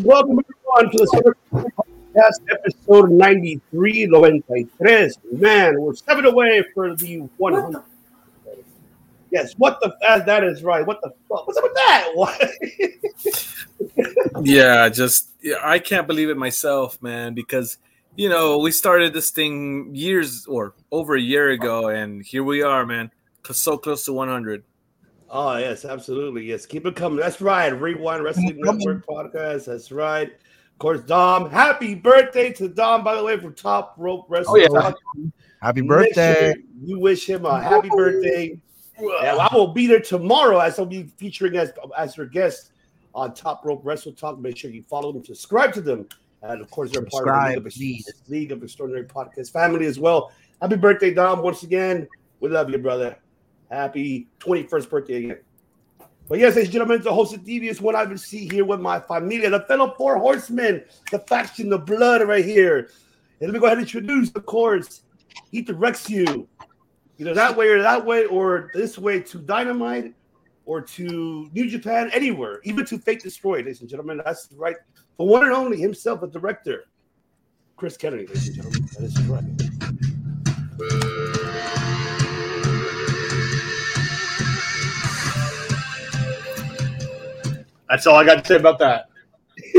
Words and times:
Welcome 0.00 0.40
everyone 0.40 0.90
to 0.90 0.98
the 0.98 1.34
Podcast 1.52 2.40
episode 2.50 3.10
93, 3.10 4.06
93. 4.06 4.66
Man, 5.32 5.78
we're 5.78 5.94
seven 5.94 6.24
away 6.24 6.64
for 6.72 6.96
the 6.96 7.18
100. 7.36 7.82
Yes, 9.30 9.52
what 9.58 9.78
the 9.82 9.94
uh, 10.08 10.20
that 10.20 10.44
is 10.44 10.62
right. 10.62 10.86
What 10.86 11.02
the 11.02 11.12
fuck? 11.28 11.46
What's 11.46 11.58
up 11.58 11.64
with 11.64 11.74
that? 11.74 12.08
What? 12.16 12.40
yeah, 14.46 14.88
just 14.88 15.28
yeah, 15.42 15.56
I 15.62 15.78
can't 15.78 16.06
believe 16.06 16.30
it 16.30 16.38
myself, 16.38 16.96
man, 17.02 17.34
because 17.34 17.76
you 18.16 18.30
know, 18.30 18.56
we 18.58 18.72
started 18.72 19.12
this 19.12 19.28
thing 19.30 19.94
years 19.94 20.46
or 20.46 20.72
over 20.90 21.16
a 21.16 21.20
year 21.20 21.50
ago, 21.50 21.88
and 21.88 22.24
here 22.24 22.44
we 22.44 22.62
are, 22.62 22.86
man, 22.86 23.10
so 23.50 23.76
close 23.76 24.06
to 24.06 24.14
100. 24.14 24.64
Oh 25.34 25.56
yes, 25.56 25.86
absolutely. 25.86 26.44
Yes, 26.44 26.66
keep 26.66 26.84
it 26.84 26.94
coming. 26.94 27.18
That's 27.18 27.40
right. 27.40 27.68
Rewind 27.68 28.22
Wrestling 28.22 28.58
Network 28.58 29.06
podcast. 29.06 29.64
That's 29.64 29.90
right. 29.90 30.28
Of 30.28 30.78
course, 30.78 31.00
Dom. 31.00 31.48
Happy 31.48 31.94
birthday 31.94 32.52
to 32.52 32.68
Dom, 32.68 33.02
by 33.02 33.14
the 33.14 33.24
way, 33.24 33.40
from 33.40 33.54
Top 33.54 33.94
Rope 33.96 34.24
oh, 34.24 34.26
Wrestling. 34.28 34.66
Oh, 34.70 34.92
yeah. 35.16 35.32
Happy 35.62 35.80
birthday. 35.80 36.54
You 36.82 36.98
wish 36.98 37.26
him 37.26 37.46
a 37.46 37.62
happy 37.62 37.88
birthday. 37.88 38.60
Yeah, 39.00 39.36
I 39.36 39.56
will 39.56 39.72
be 39.72 39.86
there 39.86 40.00
tomorrow 40.00 40.58
as 40.58 40.78
I'll 40.78 40.84
be 40.84 41.04
featuring 41.16 41.56
as 41.56 41.72
as 41.96 42.14
your 42.18 42.26
guest 42.26 42.72
on 43.14 43.32
Top 43.32 43.64
Rope 43.64 43.80
Wrestle 43.84 44.12
Talk. 44.12 44.38
Make 44.38 44.58
sure 44.58 44.70
you 44.70 44.82
follow 44.82 45.12
them, 45.12 45.24
subscribe 45.24 45.72
to 45.72 45.80
them, 45.80 46.06
and 46.42 46.60
of 46.60 46.70
course 46.70 46.90
they're 46.90 47.06
part 47.06 47.56
of 47.56 47.64
the 47.64 47.72
League 47.80 48.02
of, 48.06 48.28
League 48.28 48.52
of 48.52 48.62
Extraordinary 48.62 49.06
Podcast 49.06 49.50
family 49.50 49.86
as 49.86 49.98
well. 49.98 50.30
Happy 50.60 50.76
birthday, 50.76 51.14
Dom! 51.14 51.40
Once 51.42 51.62
again, 51.62 52.06
we 52.40 52.50
love 52.50 52.68
you, 52.68 52.76
brother. 52.76 53.16
Happy 53.72 54.28
21st 54.40 54.90
birthday 54.90 55.16
again. 55.24 55.38
But 56.28 56.38
yes, 56.38 56.54
ladies 56.54 56.68
and 56.68 56.72
gentlemen, 56.74 57.00
the 57.02 57.12
host 57.12 57.34
of 57.34 57.42
Devious 57.42 57.80
One 57.80 57.96
I 57.96 58.04
will 58.04 58.18
see 58.18 58.46
here 58.46 58.66
with 58.66 58.80
my 58.80 59.00
familia, 59.00 59.48
the 59.48 59.60
fellow 59.60 59.94
four 59.96 60.18
horsemen, 60.18 60.84
the 61.10 61.20
faction, 61.20 61.70
the 61.70 61.78
blood 61.78 62.20
right 62.28 62.44
here. 62.44 62.90
And 63.40 63.48
let 63.48 63.52
me 63.52 63.58
go 63.58 63.64
ahead 63.66 63.78
and 63.78 63.86
introduce, 63.86 64.30
of 64.32 64.44
course, 64.44 65.02
he 65.50 65.62
directs 65.62 66.10
you 66.10 66.46
either 67.18 67.32
that 67.32 67.56
way 67.56 67.68
or 67.68 67.80
that 67.80 68.04
way, 68.04 68.26
or 68.26 68.70
this 68.74 68.98
way 68.98 69.20
to 69.20 69.38
Dynamite 69.38 70.12
or 70.66 70.82
to 70.82 71.48
New 71.52 71.68
Japan, 71.68 72.10
anywhere, 72.12 72.60
even 72.64 72.84
to 72.86 72.98
Fake 72.98 73.22
Destroy, 73.22 73.56
ladies 73.56 73.80
and 73.80 73.88
gentlemen. 73.88 74.20
That's 74.22 74.48
right. 74.52 74.76
The 75.16 75.24
one 75.24 75.44
and 75.44 75.52
only 75.52 75.80
himself, 75.80 76.20
the 76.20 76.28
director, 76.28 76.84
Chris 77.76 77.96
Kennedy, 77.96 78.26
ladies 78.26 78.48
and 78.48 78.56
gentlemen. 78.56 78.88
That 78.98 79.04
is 79.04 79.18
correct. 79.26 81.11
That's 87.92 88.06
all 88.06 88.16
I 88.16 88.24
got 88.24 88.42
to 88.42 88.48
say 88.48 88.56
about 88.56 88.78
that. 88.78 89.10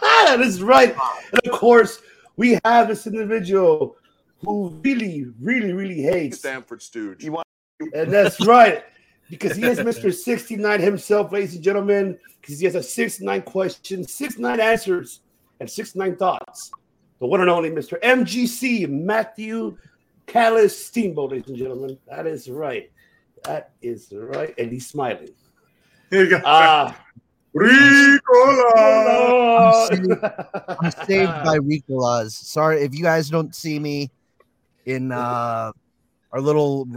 that 0.00 0.40
is 0.40 0.60
right. 0.60 0.92
And 1.30 1.40
of 1.46 1.52
course, 1.52 2.00
we 2.36 2.58
have 2.64 2.88
this 2.88 3.06
individual 3.06 3.96
who 4.44 4.70
really, 4.84 5.26
really, 5.40 5.72
really 5.72 6.02
hates 6.02 6.38
Stanford 6.38 6.82
Stooge. 6.82 7.22
You 7.22 7.30
want- 7.30 7.46
and 7.94 8.10
that's 8.10 8.44
right. 8.44 8.82
Because 9.30 9.56
he 9.56 9.64
is 9.64 9.78
Mr. 9.78 10.12
69 10.12 10.80
himself, 10.80 11.30
ladies 11.30 11.54
and 11.54 11.62
gentlemen. 11.62 12.18
Because 12.40 12.58
he 12.58 12.64
has 12.64 12.74
a 12.74 12.82
69 12.82 13.42
question, 13.42 14.02
69 14.02 14.58
answers, 14.58 15.20
and 15.60 15.70
69 15.70 16.16
thoughts. 16.16 16.72
The 17.20 17.26
one 17.26 17.40
and 17.40 17.48
only 17.48 17.70
Mr. 17.70 18.00
MGC, 18.00 18.88
Matthew 18.88 19.78
Callis 20.26 20.86
Steamboat, 20.86 21.30
ladies 21.30 21.48
and 21.50 21.56
gentlemen. 21.56 21.98
That 22.08 22.26
is 22.26 22.50
right. 22.50 22.90
That 23.44 23.74
is 23.80 24.12
right. 24.12 24.54
And 24.58 24.72
he's 24.72 24.88
smiling. 24.88 25.28
Here 26.10 26.24
you 26.24 26.30
go. 26.30 26.42
Ah, 26.44 27.00
Ricola. 27.54 28.18
I'm 29.90 29.96
saved, 29.96 30.24
I'm 30.68 30.90
saved 31.06 31.32
by 31.44 31.58
Ricolas. 31.58 32.32
Sorry 32.32 32.82
if 32.82 32.94
you 32.94 33.02
guys 33.02 33.30
don't 33.30 33.54
see 33.54 33.78
me 33.78 34.10
in 34.86 35.12
uh, 35.12 35.70
our 36.32 36.40
little 36.40 36.88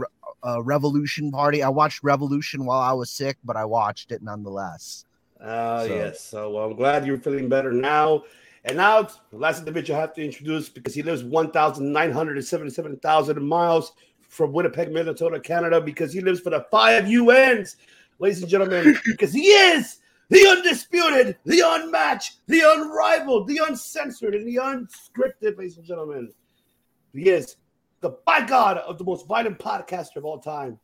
uh, 0.44 0.60
Revolution 0.62 1.30
party. 1.30 1.62
I 1.62 1.68
watched 1.68 2.02
Revolution 2.02 2.64
while 2.64 2.80
I 2.80 2.92
was 2.92 3.10
sick, 3.10 3.36
but 3.44 3.56
I 3.56 3.64
watched 3.64 4.10
it 4.12 4.22
nonetheless. 4.22 5.04
Uh, 5.40 5.86
so. 5.86 5.94
yes. 5.94 6.20
So 6.20 6.50
well, 6.50 6.66
I'm 6.66 6.76
glad 6.76 7.06
you're 7.06 7.18
feeling 7.18 7.48
better 7.48 7.72
now. 7.72 8.24
And 8.64 8.76
now, 8.76 9.02
the 9.02 9.10
last 9.32 9.58
individual 9.58 9.98
I 9.98 10.02
have 10.02 10.14
to 10.14 10.24
introduce 10.24 10.68
because 10.68 10.94
he 10.94 11.02
lives 11.02 11.24
1,977,000 11.24 13.42
miles 13.42 13.92
from 14.20 14.52
Winnipeg, 14.52 14.92
Minnesota, 14.92 15.40
Canada, 15.40 15.80
because 15.80 16.12
he 16.12 16.20
lives 16.20 16.38
for 16.38 16.50
the 16.50 16.64
five 16.70 17.06
UNs, 17.06 17.74
ladies 18.20 18.40
and 18.40 18.48
gentlemen, 18.48 18.96
because 19.04 19.32
he 19.32 19.46
is 19.46 19.98
the 20.28 20.46
undisputed, 20.48 21.36
the 21.44 21.62
unmatched, 21.64 22.38
the 22.46 22.62
unrivaled, 22.64 23.46
the 23.46 23.60
uncensored, 23.68 24.34
and 24.34 24.46
the 24.46 24.56
unscripted, 24.56 25.58
ladies 25.58 25.76
and 25.76 25.86
gentlemen. 25.86 26.32
He 27.12 27.28
is 27.28 27.56
the 28.00 28.10
by 28.26 28.44
God 28.44 28.78
of 28.78 28.98
the 28.98 29.04
most 29.04 29.26
violent 29.26 29.58
podcaster 29.58 30.16
of 30.16 30.24
all 30.24 30.38
time, 30.38 30.78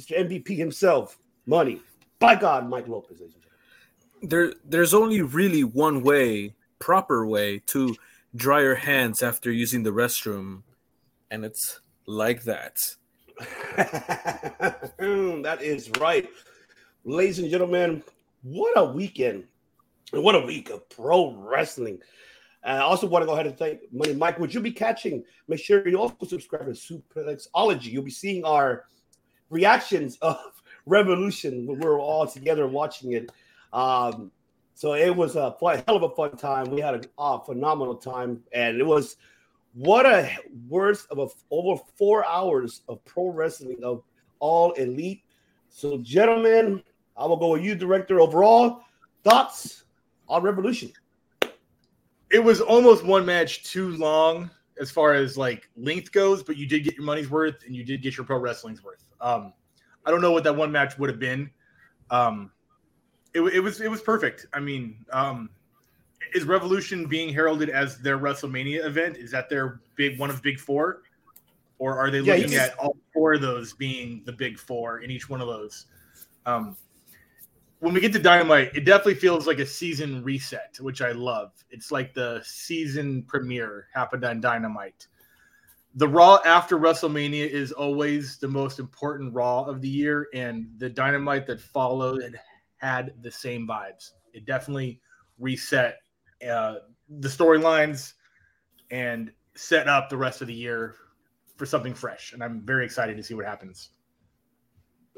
Mr. 0.00 0.18
MVP 0.18 0.56
himself, 0.56 1.18
Money. 1.46 1.80
By 2.18 2.36
God, 2.36 2.68
Mike 2.68 2.86
Lopez, 2.86 3.20
ladies 3.20 3.34
and 3.34 3.42
gentlemen. 3.42 4.28
There, 4.28 4.52
there's 4.64 4.92
only 4.92 5.22
really 5.22 5.64
one 5.64 6.02
way, 6.02 6.54
proper 6.78 7.26
way, 7.26 7.60
to 7.66 7.96
dry 8.36 8.60
your 8.60 8.74
hands 8.74 9.22
after 9.22 9.50
using 9.50 9.82
the 9.82 9.90
restroom, 9.90 10.62
and 11.30 11.44
it's 11.44 11.80
like 12.06 12.44
that. 12.44 12.94
Hmm, 15.00 15.40
that 15.40 15.62
is 15.62 15.90
right. 15.98 16.28
Ladies 17.04 17.38
and 17.38 17.50
gentlemen, 17.50 18.02
what 18.42 18.78
a 18.78 18.84
weekend. 18.84 19.44
And 20.12 20.22
what 20.22 20.34
a 20.34 20.40
week 20.40 20.70
of 20.70 20.88
pro 20.88 21.32
wrestling. 21.34 22.00
I 22.62 22.78
also 22.78 23.06
want 23.06 23.22
to 23.22 23.26
go 23.26 23.32
ahead 23.32 23.46
and 23.46 23.56
thank 23.56 23.80
Money 23.92 24.14
Mike. 24.14 24.38
Would 24.38 24.52
you 24.52 24.60
be 24.60 24.72
catching? 24.72 25.24
Make 25.48 25.60
sure 25.60 25.86
you 25.88 25.98
also 25.98 26.26
subscribe 26.26 26.66
to 26.66 26.72
Suplexology. 26.72 27.86
You'll 27.86 28.02
be 28.02 28.10
seeing 28.10 28.44
our 28.44 28.84
reactions 29.48 30.18
of 30.20 30.38
Revolution 30.86 31.66
when 31.66 31.80
we're 31.80 32.00
all 32.00 32.26
together 32.26 32.66
watching 32.66 33.12
it. 33.12 33.30
Um, 33.72 34.30
so 34.74 34.94
it 34.94 35.14
was 35.14 35.36
a 35.36 35.52
fun, 35.60 35.82
hell 35.86 35.96
of 35.96 36.02
a 36.02 36.14
fun 36.14 36.36
time. 36.36 36.70
We 36.70 36.80
had 36.80 36.94
a 36.94 37.02
uh, 37.18 37.38
phenomenal 37.38 37.94
time, 37.94 38.42
and 38.52 38.78
it 38.78 38.86
was 38.86 39.16
what 39.74 40.06
a 40.06 40.30
worth 40.68 41.06
of 41.10 41.18
a, 41.18 41.26
over 41.50 41.80
four 41.96 42.24
hours 42.26 42.82
of 42.88 43.04
pro 43.04 43.28
wrestling 43.28 43.78
of 43.84 44.02
all 44.38 44.72
elite. 44.72 45.22
So, 45.68 45.98
gentlemen, 45.98 46.82
I 47.20 47.26
will 47.26 47.36
go 47.36 47.50
with 47.50 47.62
you, 47.62 47.74
director. 47.74 48.18
Overall 48.18 48.82
thoughts 49.22 49.84
on 50.28 50.42
Revolution. 50.42 50.90
It 52.30 52.42
was 52.42 52.60
almost 52.60 53.04
one 53.04 53.26
match 53.26 53.64
too 53.64 53.90
long 53.96 54.50
as 54.80 54.90
far 54.90 55.12
as 55.12 55.36
like 55.36 55.68
length 55.76 56.12
goes, 56.12 56.42
but 56.42 56.56
you 56.56 56.66
did 56.66 56.82
get 56.82 56.94
your 56.94 57.04
money's 57.04 57.28
worth 57.28 57.66
and 57.66 57.76
you 57.76 57.84
did 57.84 58.02
get 58.02 58.16
your 58.16 58.24
pro 58.24 58.38
wrestling's 58.38 58.82
worth. 58.82 59.04
Um, 59.20 59.52
I 60.06 60.10
don't 60.10 60.22
know 60.22 60.32
what 60.32 60.44
that 60.44 60.56
one 60.56 60.72
match 60.72 60.98
would 60.98 61.10
have 61.10 61.18
been. 61.18 61.50
Um, 62.10 62.50
it, 63.34 63.42
it 63.42 63.60
was 63.60 63.80
it 63.82 63.90
was 63.90 64.00
perfect. 64.00 64.46
I 64.54 64.60
mean, 64.60 65.04
um, 65.12 65.50
is 66.34 66.44
Revolution 66.44 67.06
being 67.06 67.32
heralded 67.34 67.68
as 67.68 67.98
their 67.98 68.18
WrestleMania 68.18 68.86
event? 68.86 69.18
Is 69.18 69.30
that 69.32 69.50
their 69.50 69.80
big 69.96 70.18
one 70.18 70.30
of 70.30 70.42
big 70.42 70.58
four, 70.58 71.02
or 71.78 71.98
are 71.98 72.10
they 72.10 72.20
Yeah, 72.20 72.34
looking 72.34 72.54
at 72.54 72.78
all 72.78 72.96
four 73.12 73.34
of 73.34 73.42
those 73.42 73.74
being 73.74 74.22
the 74.24 74.32
big 74.32 74.58
four 74.58 75.00
in 75.00 75.10
each 75.10 75.28
one 75.28 75.42
of 75.42 75.48
those? 75.48 75.86
Um, 76.46 76.76
when 77.80 77.94
we 77.94 78.00
get 78.00 78.12
to 78.12 78.18
Dynamite, 78.18 78.76
it 78.76 78.84
definitely 78.84 79.14
feels 79.14 79.46
like 79.46 79.58
a 79.58 79.66
season 79.66 80.22
reset, 80.22 80.76
which 80.80 81.00
I 81.00 81.12
love. 81.12 81.52
It's 81.70 81.90
like 81.90 82.12
the 82.12 82.42
season 82.44 83.22
premiere 83.22 83.88
happened 83.92 84.24
on 84.24 84.40
Dynamite. 84.40 85.06
The 85.94 86.06
Raw 86.06 86.38
after 86.44 86.78
WrestleMania 86.78 87.48
is 87.48 87.72
always 87.72 88.36
the 88.36 88.46
most 88.48 88.78
important 88.78 89.34
Raw 89.34 89.64
of 89.64 89.80
the 89.80 89.88
year, 89.88 90.28
and 90.34 90.68
the 90.76 90.90
Dynamite 90.90 91.46
that 91.46 91.60
followed 91.60 92.38
had, 92.76 93.14
the 93.22 93.30
same 93.30 93.66
vibes. 93.66 94.12
It 94.32 94.44
definitely 94.44 95.00
reset 95.38 95.98
uh, 96.48 96.76
the 97.08 97.28
storylines 97.28 98.12
and 98.90 99.32
set 99.56 99.88
up 99.88 100.08
the 100.08 100.16
rest 100.16 100.42
of 100.42 100.46
the 100.46 100.54
year 100.54 100.96
for 101.56 101.66
something 101.66 101.94
fresh. 101.94 102.32
And 102.32 102.42
I'm 102.42 102.60
very 102.60 102.84
excited 102.84 103.16
to 103.16 103.22
see 103.22 103.34
what 103.34 103.44
happens. 103.44 103.90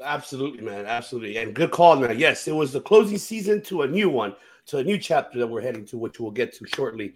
Absolutely, 0.01 0.61
man. 0.61 0.85
Absolutely. 0.85 1.37
And 1.37 1.53
good 1.53 1.71
call, 1.71 1.95
man. 1.95 2.17
Yes, 2.17 2.47
it 2.47 2.55
was 2.55 2.73
the 2.73 2.81
closing 2.81 3.17
season 3.17 3.61
to 3.63 3.83
a 3.83 3.87
new 3.87 4.09
one, 4.09 4.35
to 4.67 4.77
a 4.77 4.83
new 4.83 4.97
chapter 4.97 5.39
that 5.39 5.47
we're 5.47 5.61
heading 5.61 5.85
to, 5.85 5.97
which 5.97 6.19
we'll 6.19 6.31
get 6.31 6.53
to 6.55 6.65
shortly. 6.67 7.13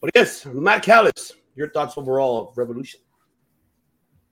But 0.00 0.10
yes, 0.14 0.46
Matt 0.46 0.82
Callis, 0.82 1.32
your 1.56 1.70
thoughts 1.70 1.96
overall 1.96 2.48
of 2.48 2.58
Revolution? 2.58 3.00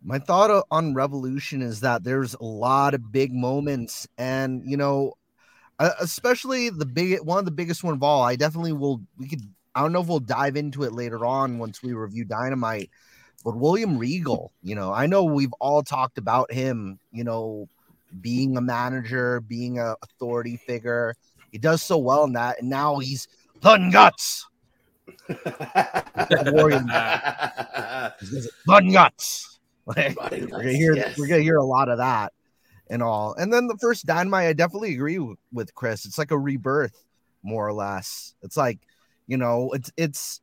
My 0.04 0.18
thought 0.20 0.64
on 0.70 0.94
Revolution 0.94 1.62
is 1.62 1.80
that 1.80 2.04
there's 2.04 2.34
a 2.34 2.44
lot 2.44 2.94
of 2.94 3.10
big 3.10 3.32
moments, 3.32 4.06
and 4.16 4.62
you 4.64 4.76
know, 4.76 5.14
especially 5.80 6.70
the 6.70 6.86
big 6.86 7.20
one 7.22 7.40
of 7.40 7.44
the 7.44 7.50
biggest 7.50 7.82
one 7.82 7.94
of 7.94 8.02
all. 8.04 8.22
I 8.22 8.36
definitely 8.36 8.72
will. 8.72 9.02
We 9.18 9.26
could. 9.26 9.40
I 9.74 9.80
don't 9.80 9.92
know 9.92 10.00
if 10.00 10.06
we'll 10.06 10.20
dive 10.20 10.56
into 10.56 10.84
it 10.84 10.92
later 10.92 11.26
on 11.26 11.58
once 11.58 11.82
we 11.82 11.92
review 11.92 12.24
Dynamite. 12.24 12.90
But 13.44 13.56
William 13.56 13.98
Regal, 13.98 14.52
you 14.62 14.74
know, 14.74 14.92
I 14.92 15.06
know 15.06 15.24
we've 15.24 15.52
all 15.60 15.82
talked 15.82 16.18
about 16.18 16.52
him. 16.52 17.00
You 17.10 17.24
know, 17.24 17.68
being 18.20 18.56
a 18.56 18.60
manager, 18.60 19.40
being 19.40 19.78
a 19.78 19.94
authority 20.02 20.56
figure. 20.56 21.14
He 21.52 21.58
does 21.58 21.82
so 21.82 21.98
well 21.98 22.24
in 22.24 22.32
that, 22.34 22.60
and 22.60 22.68
now 22.68 22.98
he's 22.98 23.28
Fun 23.60 23.90
guts. 23.90 24.46
Fun 28.66 28.92
guts. 28.92 29.58
Like, 29.86 30.16
we're 30.20 30.46
gonna 30.48 30.72
hear 30.72 30.94
yes. 30.94 31.16
we're 31.16 31.28
gonna 31.28 31.42
hear 31.42 31.58
a 31.58 31.64
lot 31.64 31.88
of 31.88 31.98
that 31.98 32.32
and 32.90 33.02
all. 33.02 33.34
And 33.34 33.52
then 33.52 33.66
the 33.68 33.76
first 33.80 34.04
dynamite, 34.06 34.48
I 34.48 34.52
definitely 34.52 34.94
agree 34.94 35.20
with 35.52 35.74
Chris. 35.74 36.04
It's 36.06 36.18
like 36.18 36.32
a 36.32 36.38
rebirth, 36.38 37.04
more 37.42 37.66
or 37.66 37.72
less. 37.72 38.34
It's 38.42 38.56
like, 38.56 38.78
you 39.26 39.36
know, 39.36 39.70
it's 39.72 39.92
it's 39.96 40.40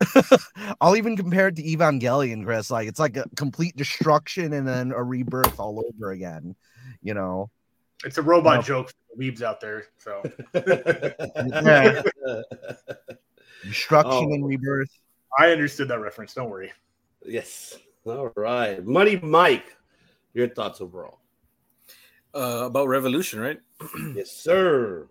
I'll 0.80 0.96
even 0.96 1.16
compare 1.16 1.48
it 1.48 1.56
to 1.56 1.62
Evangelion, 1.62 2.44
Chris. 2.44 2.70
Like 2.70 2.88
it's 2.88 3.00
like 3.00 3.16
a 3.16 3.28
complete 3.36 3.76
destruction 3.76 4.54
and 4.54 4.66
then 4.66 4.92
a 4.92 5.02
rebirth 5.02 5.60
all 5.60 5.84
over 5.86 6.12
again. 6.12 6.56
You 7.02 7.14
know, 7.14 7.50
It's 8.04 8.18
a 8.18 8.22
robot 8.22 8.56
No. 8.56 8.62
joke 8.62 8.88
for 8.90 9.16
the 9.16 9.30
weebs 9.30 9.42
out 9.42 9.60
there. 9.60 9.86
So 9.98 10.22
Yeah. 10.54 12.02
destruction 13.64 14.28
Oh. 14.30 14.32
and 14.34 14.46
rebirth. 14.46 14.90
I 15.38 15.50
understood 15.52 15.88
that 15.88 16.00
reference. 16.00 16.34
Don't 16.34 16.50
worry. 16.50 16.72
yes. 17.24 17.78
All 18.04 18.32
right. 18.36 18.82
Money 18.84 19.16
Mike, 19.22 19.76
your 20.32 20.48
thoughts 20.48 20.80
overall. 20.80 21.18
Uh, 22.34 22.62
about 22.66 22.88
Revolution, 22.88 23.40
right? 23.40 23.60
yes, 24.14 24.30
sir. 24.30 25.08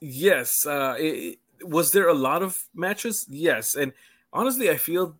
Yes. 0.00 0.66
Uh, 0.66 0.94
it, 0.98 1.38
was 1.62 1.92
there 1.92 2.08
a 2.08 2.14
lot 2.14 2.42
of 2.42 2.62
matches? 2.74 3.26
Yes. 3.30 3.74
And 3.76 3.92
honestly, 4.32 4.70
I 4.70 4.76
feel 4.76 5.16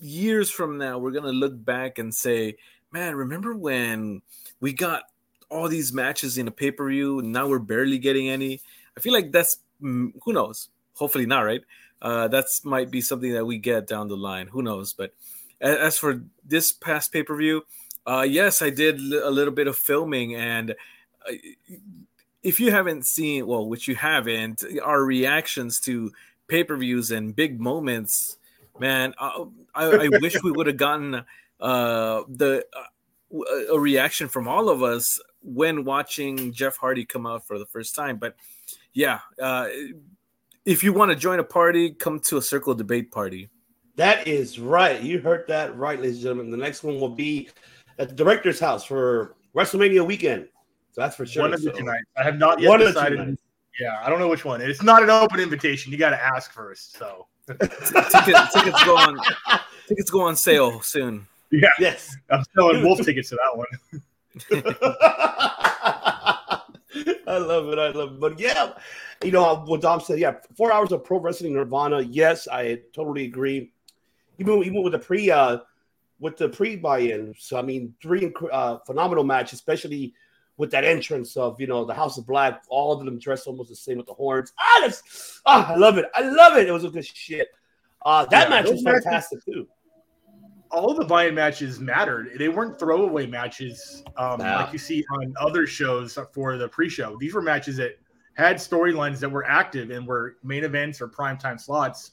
years 0.00 0.50
from 0.50 0.78
now 0.78 0.98
we're 0.98 1.10
gonna 1.10 1.32
look 1.32 1.52
back 1.64 1.98
and 1.98 2.14
say, 2.14 2.56
"Man, 2.92 3.14
remember 3.16 3.54
when 3.54 4.22
we 4.60 4.72
got 4.72 5.04
all 5.50 5.68
these 5.68 5.92
matches 5.92 6.38
in 6.38 6.48
a 6.48 6.50
pay 6.50 6.70
per 6.70 6.88
view? 6.88 7.22
Now 7.22 7.48
we're 7.48 7.58
barely 7.58 7.98
getting 7.98 8.28
any." 8.28 8.60
I 8.96 9.00
feel 9.00 9.12
like 9.12 9.32
that's 9.32 9.58
mm, 9.82 10.12
who 10.24 10.32
knows. 10.32 10.68
Hopefully 10.94 11.26
not, 11.26 11.40
right? 11.42 11.62
Uh, 12.00 12.28
that's 12.28 12.64
might 12.64 12.90
be 12.90 13.00
something 13.00 13.32
that 13.32 13.44
we 13.44 13.58
get 13.58 13.86
down 13.86 14.08
the 14.08 14.16
line. 14.16 14.48
Who 14.48 14.62
knows? 14.62 14.92
But 14.92 15.14
as 15.60 15.98
for 15.98 16.22
this 16.44 16.72
past 16.72 17.12
pay 17.12 17.22
per 17.22 17.36
view, 17.36 17.62
uh, 18.06 18.26
yes, 18.28 18.62
I 18.62 18.70
did 18.70 18.98
a 19.00 19.30
little 19.30 19.54
bit 19.54 19.66
of 19.66 19.76
filming, 19.76 20.34
and 20.34 20.72
uh, 21.28 21.34
if 22.42 22.60
you 22.60 22.70
haven't 22.70 23.06
seen, 23.06 23.46
well, 23.46 23.68
which 23.68 23.88
you 23.88 23.94
haven't, 23.94 24.64
our 24.82 25.02
reactions 25.02 25.80
to 25.80 26.12
pay 26.46 26.64
per 26.64 26.76
views 26.76 27.10
and 27.10 27.34
big 27.34 27.60
moments, 27.60 28.36
man, 28.78 29.14
uh, 29.18 29.44
I, 29.74 29.84
I 29.84 30.08
wish 30.20 30.42
we 30.42 30.52
would 30.52 30.66
have 30.66 30.76
gotten 30.76 31.24
uh, 31.60 32.22
the 32.28 32.64
uh, 32.72 33.72
a 33.72 33.78
reaction 33.78 34.28
from 34.28 34.48
all 34.48 34.68
of 34.70 34.82
us 34.82 35.20
when 35.42 35.84
watching 35.84 36.52
Jeff 36.52 36.76
Hardy 36.76 37.04
come 37.04 37.26
out 37.26 37.46
for 37.46 37.58
the 37.58 37.66
first 37.66 37.94
time. 37.94 38.16
But 38.16 38.36
yeah, 38.92 39.20
uh, 39.40 39.68
if 40.64 40.82
you 40.82 40.92
want 40.92 41.10
to 41.10 41.16
join 41.16 41.38
a 41.38 41.44
party, 41.44 41.90
come 41.90 42.20
to 42.20 42.36
a 42.38 42.42
circle 42.42 42.74
debate 42.74 43.10
party. 43.10 43.48
That 43.96 44.28
is 44.28 44.58
right. 44.60 45.00
You 45.00 45.18
heard 45.20 45.44
that 45.48 45.76
right, 45.76 45.98
ladies 45.98 46.16
and 46.16 46.22
gentlemen. 46.22 46.50
The 46.50 46.56
next 46.56 46.82
one 46.84 47.00
will 47.00 47.08
be 47.08 47.48
at 47.98 48.08
the 48.08 48.14
director's 48.14 48.60
house 48.60 48.84
for 48.84 49.34
WrestleMania 49.54 50.06
weekend. 50.06 50.48
So 50.92 51.00
that's 51.00 51.16
for 51.16 51.26
sure. 51.26 51.42
one 51.42 51.54
of 51.54 51.60
the 51.62 51.70
So- 51.72 51.78
two 51.78 51.84
nights. 51.84 52.04
I 52.16 52.22
have 52.22 52.38
not 52.38 52.60
yet 52.60 52.68
One 52.68 52.80
of 52.80 52.86
the 52.88 52.92
two 52.92 52.98
decided. 53.00 53.18
nights. 53.28 53.42
Yeah, 53.80 54.00
I 54.04 54.08
don't 54.10 54.18
know 54.18 54.28
which 54.28 54.44
one. 54.44 54.60
It's 54.60 54.82
not 54.82 55.02
an 55.04 55.10
open 55.10 55.38
invitation. 55.40 55.92
You 55.92 55.98
got 55.98 56.10
to 56.10 56.20
ask 56.22 56.52
first. 56.52 56.96
So 56.96 57.26
Ticket, 57.48 57.70
tickets 58.52 58.84
go 58.84 58.96
on. 58.96 59.18
Tickets 59.86 60.10
go 60.10 60.20
on 60.22 60.34
sale 60.36 60.80
soon. 60.82 61.26
yeah, 61.52 61.68
Yes. 61.78 62.14
I'm 62.30 62.42
selling 62.56 62.82
wolf 62.84 63.00
tickets 63.04 63.28
to 63.30 63.36
that 63.36 63.56
one. 63.56 63.66
I 67.26 67.36
love 67.38 67.68
it. 67.68 67.78
I 67.78 67.88
love 67.90 68.12
it. 68.14 68.20
But 68.20 68.38
yeah, 68.38 68.72
you 69.22 69.30
know 69.32 69.56
what 69.66 69.80
Dom 69.82 70.00
said. 70.00 70.18
Yeah, 70.18 70.34
four 70.56 70.72
hours 70.72 70.92
of 70.92 71.04
pro 71.04 71.18
wrestling 71.20 71.54
Nirvana. 71.54 72.00
Yes, 72.00 72.48
I 72.48 72.80
totally 72.94 73.24
agree. 73.24 73.72
Even 74.38 74.62
even 74.64 74.82
with 74.82 74.92
the 74.92 74.98
pre 74.98 75.30
uh 75.30 75.58
with 76.20 76.36
the 76.36 76.48
pre 76.48 76.76
buy-in. 76.76 77.34
So 77.38 77.58
I 77.58 77.62
mean, 77.62 77.94
three 78.02 78.32
uh, 78.52 78.78
phenomenal 78.86 79.24
match, 79.24 79.52
especially 79.52 80.14
with 80.56 80.70
that 80.72 80.84
entrance 80.84 81.36
of 81.36 81.60
you 81.60 81.66
know 81.66 81.84
the 81.84 81.94
House 81.94 82.18
of 82.18 82.26
Black. 82.26 82.62
All 82.68 82.92
of 82.92 83.04
them 83.04 83.18
dressed 83.18 83.46
almost 83.46 83.68
the 83.70 83.76
same 83.76 83.98
with 83.98 84.06
the 84.06 84.14
horns. 84.14 84.52
Ah, 84.58 84.78
that's, 84.82 85.40
ah 85.46 85.72
I 85.72 85.76
love 85.76 85.98
it. 85.98 86.06
I 86.14 86.22
love 86.22 86.56
it. 86.56 86.66
It 86.68 86.72
was 86.72 86.84
a 86.84 86.90
good 86.90 87.04
shit. 87.06 87.48
Uh, 88.04 88.24
that 88.26 88.44
Yeah, 88.44 88.48
match 88.48 88.70
was 88.70 88.82
matches- 88.82 89.04
fantastic 89.04 89.44
too. 89.44 89.66
All 90.70 90.94
the 90.94 91.04
buy-in 91.04 91.34
matches 91.34 91.80
mattered. 91.80 92.32
They 92.38 92.48
weren't 92.48 92.78
throwaway 92.78 93.26
matches 93.26 94.02
um, 94.16 94.38
Nah. 94.38 94.62
like 94.62 94.72
you 94.72 94.78
see 94.78 95.04
on 95.12 95.34
other 95.40 95.66
shows 95.66 96.18
for 96.32 96.56
the 96.58 96.68
pre-show. 96.68 97.16
These 97.18 97.34
were 97.34 97.42
matches 97.42 97.76
that 97.78 97.98
had 98.34 98.56
storylines 98.56 99.18
that 99.20 99.30
were 99.30 99.44
active 99.46 99.90
and 99.90 100.06
were 100.06 100.36
main 100.42 100.64
events 100.64 101.00
or 101.00 101.08
primetime 101.08 101.58
slots 101.60 102.12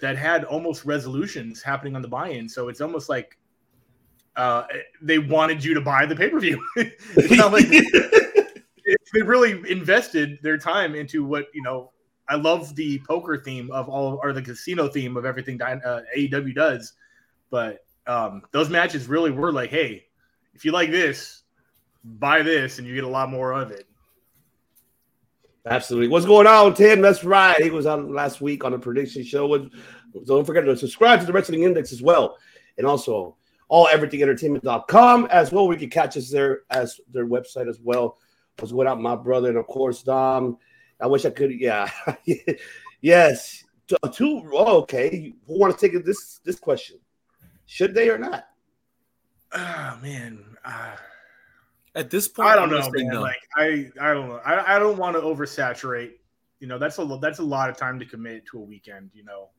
that 0.00 0.16
had 0.16 0.44
almost 0.44 0.84
resolutions 0.84 1.62
happening 1.62 1.96
on 1.96 2.02
the 2.02 2.08
buy-in. 2.08 2.48
So 2.48 2.68
it's 2.68 2.80
almost 2.80 3.08
like 3.08 3.38
uh, 4.36 4.64
they 5.00 5.18
wanted 5.18 5.64
you 5.64 5.72
to 5.74 5.80
buy 5.80 6.04
the 6.06 6.14
pay-per-view. 6.14 6.62
Like 7.38 7.66
they 9.14 9.22
really 9.22 9.52
invested 9.70 10.38
their 10.42 10.58
time 10.58 10.94
into 10.94 11.24
what 11.24 11.46
you 11.54 11.62
know. 11.62 11.92
I 12.28 12.34
love 12.34 12.74
the 12.74 13.00
poker 13.08 13.38
theme 13.38 13.70
of 13.70 13.88
all, 13.88 14.18
or 14.22 14.32
the 14.32 14.42
casino 14.42 14.88
theme 14.88 15.16
of 15.16 15.24
everything 15.24 15.62
uh, 15.62 16.00
AEW 16.16 16.54
does, 16.54 16.94
but 17.50 17.85
um, 18.06 18.42
those 18.52 18.68
matches 18.68 19.08
really 19.08 19.30
were 19.30 19.52
like, 19.52 19.70
hey, 19.70 20.04
if 20.54 20.64
you 20.64 20.72
like 20.72 20.90
this, 20.90 21.42
buy 22.04 22.42
this, 22.42 22.78
and 22.78 22.86
you 22.86 22.94
get 22.94 23.04
a 23.04 23.08
lot 23.08 23.30
more 23.30 23.52
of 23.52 23.70
it. 23.70 23.86
Absolutely. 25.66 26.08
What's 26.08 26.26
going 26.26 26.46
on, 26.46 26.74
Tim? 26.74 27.00
That's 27.00 27.24
right. 27.24 27.60
He 27.60 27.70
was 27.70 27.86
on 27.86 28.14
last 28.14 28.40
week 28.40 28.64
on 28.64 28.70
the 28.70 28.78
prediction 28.78 29.24
show. 29.24 29.68
Don't 30.24 30.44
forget 30.44 30.64
to 30.64 30.76
subscribe 30.76 31.20
to 31.20 31.26
the 31.26 31.32
Wrestling 31.32 31.64
Index 31.64 31.92
as 31.92 32.00
well. 32.00 32.38
And 32.78 32.86
also 32.86 33.36
all 33.68 33.88
everythingentertainment.com 33.88 35.26
as 35.30 35.50
well. 35.50 35.66
We 35.66 35.76
can 35.76 35.90
catch 35.90 36.16
us 36.16 36.30
there 36.30 36.60
as 36.70 37.00
their 37.12 37.26
website 37.26 37.68
as 37.68 37.80
well. 37.80 38.18
What's 38.58 38.72
going 38.72 38.86
on, 38.86 39.02
my 39.02 39.16
brother? 39.16 39.48
And 39.48 39.58
of 39.58 39.66
course, 39.66 40.02
Dom. 40.02 40.56
I 41.00 41.06
wish 41.08 41.24
I 41.24 41.30
could. 41.30 41.50
Yeah. 41.60 41.90
yes. 43.00 43.64
Two. 43.88 43.96
two 44.12 44.50
oh, 44.52 44.82
okay. 44.82 45.34
Who 45.46 45.58
want 45.58 45.76
to 45.76 45.88
take 45.88 46.04
this 46.04 46.40
this 46.44 46.60
question? 46.60 46.98
Should 47.66 47.94
they 47.94 48.08
or 48.08 48.18
not? 48.18 48.46
Oh 49.52 49.98
man, 50.02 50.44
uh, 50.64 50.96
At 51.94 52.10
this 52.10 52.28
point, 52.28 52.48
I 52.48 52.56
don't 52.56 52.72
I'm 52.72 52.80
know, 52.80 52.90
man. 52.92 53.08
no. 53.08 53.20
Like 53.20 53.40
I, 53.56 53.90
I 54.00 54.14
don't 54.14 54.28
know. 54.28 54.40
I, 54.44 54.76
I 54.76 54.78
don't 54.78 54.98
want 54.98 55.16
to 55.16 55.22
oversaturate. 55.22 56.12
You 56.60 56.66
know, 56.66 56.78
that's 56.78 56.98
a 56.98 57.18
that's 57.20 57.38
a 57.38 57.44
lot 57.44 57.70
of 57.70 57.76
time 57.76 57.98
to 57.98 58.06
commit 58.06 58.46
to 58.46 58.58
a 58.58 58.62
weekend. 58.62 59.10
You 59.14 59.24
know, 59.24 59.50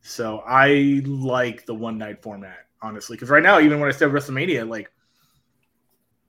so 0.00 0.42
I 0.46 1.02
like 1.04 1.66
the 1.66 1.74
one 1.74 1.98
night 1.98 2.22
format 2.22 2.68
honestly. 2.82 3.16
Because 3.16 3.30
right 3.30 3.42
now, 3.42 3.60
even 3.60 3.80
when 3.80 3.88
I 3.88 3.92
say 3.92 4.06
WrestleMania, 4.06 4.68
like 4.68 4.90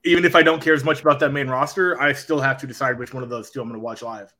even 0.04 0.24
if 0.24 0.34
I 0.34 0.42
don't 0.42 0.62
care 0.62 0.74
as 0.74 0.84
much 0.84 1.00
about 1.00 1.20
that 1.20 1.32
main 1.32 1.48
roster, 1.48 2.00
I 2.00 2.12
still 2.12 2.40
have 2.40 2.58
to 2.58 2.66
decide 2.66 2.98
which 2.98 3.12
one 3.12 3.22
of 3.22 3.28
those 3.28 3.50
two 3.50 3.60
I'm 3.60 3.68
going 3.68 3.78
to 3.78 3.84
watch 3.84 4.02
live. 4.02 4.32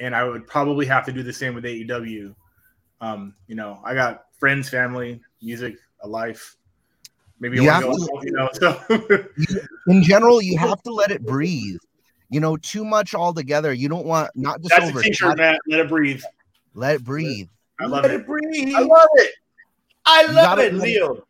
And 0.00 0.14
I 0.14 0.24
would 0.24 0.46
probably 0.46 0.86
have 0.86 1.04
to 1.06 1.12
do 1.12 1.22
the 1.22 1.32
same 1.32 1.54
with 1.54 1.64
AEW. 1.64 2.34
Um, 3.00 3.34
you 3.46 3.54
know, 3.54 3.80
I 3.84 3.94
got 3.94 4.26
friends, 4.38 4.68
family, 4.68 5.20
music, 5.42 5.76
a 6.04 6.06
life. 6.06 6.56
Maybe 7.40 7.56
You 7.56 7.68
I 7.68 7.74
have 7.74 7.82
to 7.82 7.88
go, 7.88 8.22
you 8.22 8.32
know. 8.32 8.48
So 8.52 9.26
In 9.88 10.02
general, 10.02 10.40
you 10.40 10.56
have 10.58 10.80
to 10.82 10.92
let 10.92 11.10
it 11.10 11.24
breathe. 11.26 11.78
You 12.30 12.40
know, 12.40 12.56
too 12.56 12.84
much 12.84 13.14
altogether. 13.14 13.72
You 13.72 13.88
don't 13.88 14.06
want 14.06 14.30
not 14.34 14.60
just 14.60 14.74
that's 14.76 14.88
over. 14.88 15.00
a 15.00 15.02
t-shirt, 15.02 15.36
Matt. 15.36 15.60
Let 15.68 15.80
it 15.80 15.88
breathe. 15.88 16.22
Let 16.74 16.96
it 16.96 17.04
breathe. 17.04 17.48
I 17.80 17.86
love 17.86 18.04
Let 18.04 18.12
it. 18.12 18.20
it 18.20 18.26
breathe. 18.26 18.74
I 18.74 18.80
love 18.80 19.08
it. 19.14 19.30
I 20.06 20.22
You 20.22 20.32
love 20.32 20.44
gotta 20.44 20.66
it, 20.66 20.74
Leo. 20.74 21.24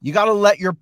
You 0.00 0.12
got 0.12 0.26
to 0.26 0.32
let 0.32 0.58
your 0.58 0.76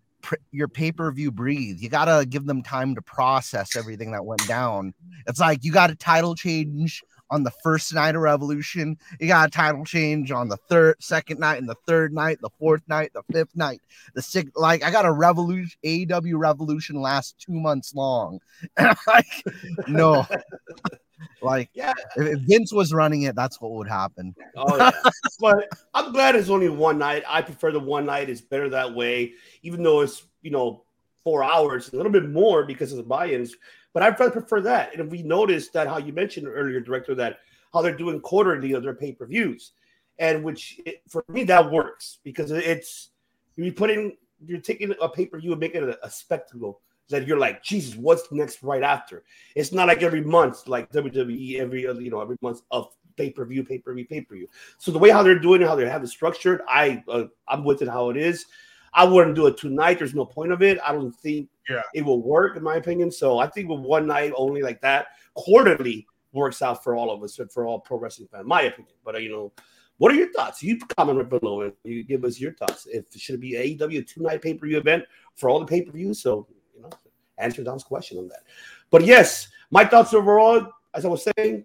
your 0.52 0.68
pay 0.68 0.92
per 0.92 1.10
view 1.12 1.30
breathe. 1.30 1.78
You 1.80 1.88
got 1.88 2.04
to 2.06 2.26
give 2.26 2.46
them 2.46 2.62
time 2.62 2.94
to 2.94 3.02
process 3.02 3.76
everything 3.76 4.12
that 4.12 4.24
went 4.24 4.46
down. 4.46 4.94
It's 5.26 5.40
like 5.40 5.64
you 5.64 5.72
got 5.72 5.90
a 5.90 5.94
title 5.94 6.34
change 6.34 7.02
on 7.30 7.42
the 7.42 7.50
first 7.62 7.92
night 7.94 8.14
of 8.14 8.22
Revolution. 8.22 8.96
You 9.20 9.28
got 9.28 9.48
a 9.48 9.50
title 9.50 9.84
change 9.84 10.30
on 10.30 10.48
the 10.48 10.56
third, 10.68 10.96
second 11.00 11.38
night, 11.40 11.58
and 11.58 11.68
the 11.68 11.76
third 11.86 12.12
night, 12.12 12.38
the 12.40 12.50
fourth 12.58 12.82
night, 12.88 13.12
the 13.14 13.22
fifth 13.32 13.54
night, 13.54 13.80
the 14.14 14.22
sixth. 14.22 14.52
Like 14.56 14.82
I 14.82 14.90
got 14.90 15.06
a 15.06 15.12
revolution, 15.12 15.78
AEW 15.84 16.38
Revolution 16.38 17.00
last 17.00 17.38
two 17.38 17.52
months 17.52 17.94
long. 17.94 18.40
And 18.76 18.88
I'm 18.88 18.96
like, 19.06 19.44
no, 19.88 20.26
like 21.42 21.70
Yeah. 21.74 21.92
if, 22.16 22.26
if 22.26 22.40
Vince 22.40 22.72
was 22.72 22.92
running 22.92 23.22
it, 23.22 23.34
that's 23.36 23.60
what 23.60 23.72
would 23.72 23.88
happen. 23.88 24.34
Oh, 24.56 24.76
yeah. 24.76 24.90
but 25.40 25.68
I'm 25.94 26.12
glad 26.12 26.34
it's 26.36 26.50
only 26.50 26.68
one 26.68 26.98
night. 26.98 27.24
I 27.28 27.42
prefer 27.42 27.72
the 27.72 27.80
one 27.80 28.06
night. 28.06 28.28
It's 28.30 28.40
better 28.40 28.68
that 28.70 28.94
way, 28.94 29.34
even 29.62 29.82
though 29.82 30.00
it's 30.00 30.22
you 30.42 30.50
know 30.50 30.84
four 31.24 31.42
hours, 31.42 31.92
a 31.92 31.96
little 31.96 32.12
bit 32.12 32.28
more 32.28 32.64
because 32.64 32.92
of 32.92 32.98
the 32.98 33.04
buy-ins. 33.04 33.54
But 33.92 34.02
I 34.02 34.10
prefer 34.10 34.60
that. 34.62 34.92
And 34.92 35.02
if 35.02 35.10
we 35.10 35.22
noticed 35.22 35.72
that 35.72 35.88
how 35.88 35.98
you 35.98 36.12
mentioned 36.12 36.46
earlier, 36.46 36.80
director, 36.80 37.14
that 37.16 37.38
how 37.72 37.82
they're 37.82 37.96
doing 37.96 38.20
quarterly 38.20 38.72
of 38.72 38.82
their 38.82 38.94
pay-per-views, 38.94 39.72
and 40.18 40.42
which 40.42 40.80
it, 40.84 41.02
for 41.08 41.24
me 41.28 41.44
that 41.44 41.70
works 41.70 42.18
because 42.24 42.50
it's 42.50 43.10
you're 43.56 43.72
putting 43.72 44.16
you're 44.44 44.60
taking 44.60 44.94
a 45.00 45.08
pay-per-view 45.08 45.52
and 45.52 45.60
making 45.60 45.82
it 45.84 45.88
a, 45.90 46.06
a 46.06 46.10
spectacle 46.10 46.80
that 47.08 47.26
you're 47.26 47.38
like 47.38 47.62
Jesus, 47.62 47.96
what's 47.96 48.30
next 48.32 48.62
right 48.62 48.82
after? 48.82 49.24
It's 49.54 49.72
not 49.72 49.88
like 49.88 50.02
every 50.02 50.22
month 50.22 50.66
like 50.66 50.90
WWE 50.92 51.60
every 51.60 51.82
you 51.82 52.10
know 52.10 52.20
every 52.20 52.36
month 52.42 52.62
of 52.70 52.88
pay 53.16 53.30
per 53.30 53.44
view, 53.44 53.64
pay 53.64 53.78
per 53.78 53.92
view, 53.92 54.06
pay 54.06 54.20
per 54.20 54.34
view. 54.34 54.48
So 54.78 54.92
the 54.92 54.98
way 54.98 55.10
how 55.10 55.22
they're 55.22 55.38
doing 55.38 55.62
it, 55.62 55.68
how 55.68 55.74
they 55.74 55.88
have 55.88 56.02
it 56.02 56.08
structured, 56.08 56.62
I 56.68 57.02
uh, 57.08 57.24
I'm 57.46 57.64
with 57.64 57.82
it 57.82 57.88
how 57.88 58.10
it 58.10 58.16
is. 58.16 58.46
I 58.98 59.04
wouldn't 59.04 59.36
do 59.36 59.46
it 59.46 59.56
tonight. 59.56 59.98
There's 60.00 60.16
no 60.16 60.24
point 60.24 60.50
of 60.50 60.60
it. 60.60 60.76
I 60.84 60.90
don't 60.92 61.12
think 61.12 61.48
Yeah. 61.68 61.82
it 61.94 62.04
will 62.04 62.20
work 62.20 62.56
in 62.56 62.64
my 62.64 62.74
opinion. 62.76 63.12
So 63.12 63.38
I 63.38 63.46
think 63.46 63.68
with 63.68 63.78
one 63.78 64.08
night 64.08 64.32
only 64.34 64.60
like 64.60 64.80
that, 64.80 65.06
quarterly 65.34 66.04
works 66.32 66.62
out 66.62 66.82
for 66.82 66.96
all 66.96 67.12
of 67.12 67.22
us 67.22 67.38
for 67.54 67.64
all 67.64 67.78
pro 67.78 67.96
wrestling 67.96 68.26
fans, 68.32 68.44
my 68.44 68.62
opinion. 68.62 68.94
But 69.04 69.14
uh, 69.14 69.18
you 69.18 69.30
know, 69.30 69.52
what 69.98 70.10
are 70.10 70.16
your 70.16 70.32
thoughts? 70.32 70.64
You 70.64 70.78
comment 70.96 71.16
right 71.16 71.28
below 71.40 71.60
and 71.60 71.72
you 71.84 72.02
give 72.02 72.24
us 72.24 72.40
your 72.40 72.54
thoughts. 72.54 72.86
If 72.90 73.04
it 73.14 73.20
should 73.20 73.40
be 73.40 73.52
AEW 73.52 74.04
two 74.04 74.20
night 74.20 74.42
pay 74.42 74.54
per 74.54 74.66
view 74.66 74.78
event 74.78 75.04
for 75.36 75.48
all 75.48 75.60
the 75.60 75.66
pay 75.66 75.82
per 75.82 75.92
views, 75.92 76.20
so 76.20 76.48
you 76.74 76.82
know, 76.82 76.90
answer 77.38 77.62
Dom's 77.62 77.84
question 77.84 78.18
on 78.18 78.26
that. 78.28 78.40
But 78.90 79.04
yes, 79.04 79.46
my 79.70 79.84
thoughts 79.84 80.12
overall, 80.12 80.66
as 80.92 81.04
I 81.04 81.08
was 81.08 81.24
saying, 81.36 81.64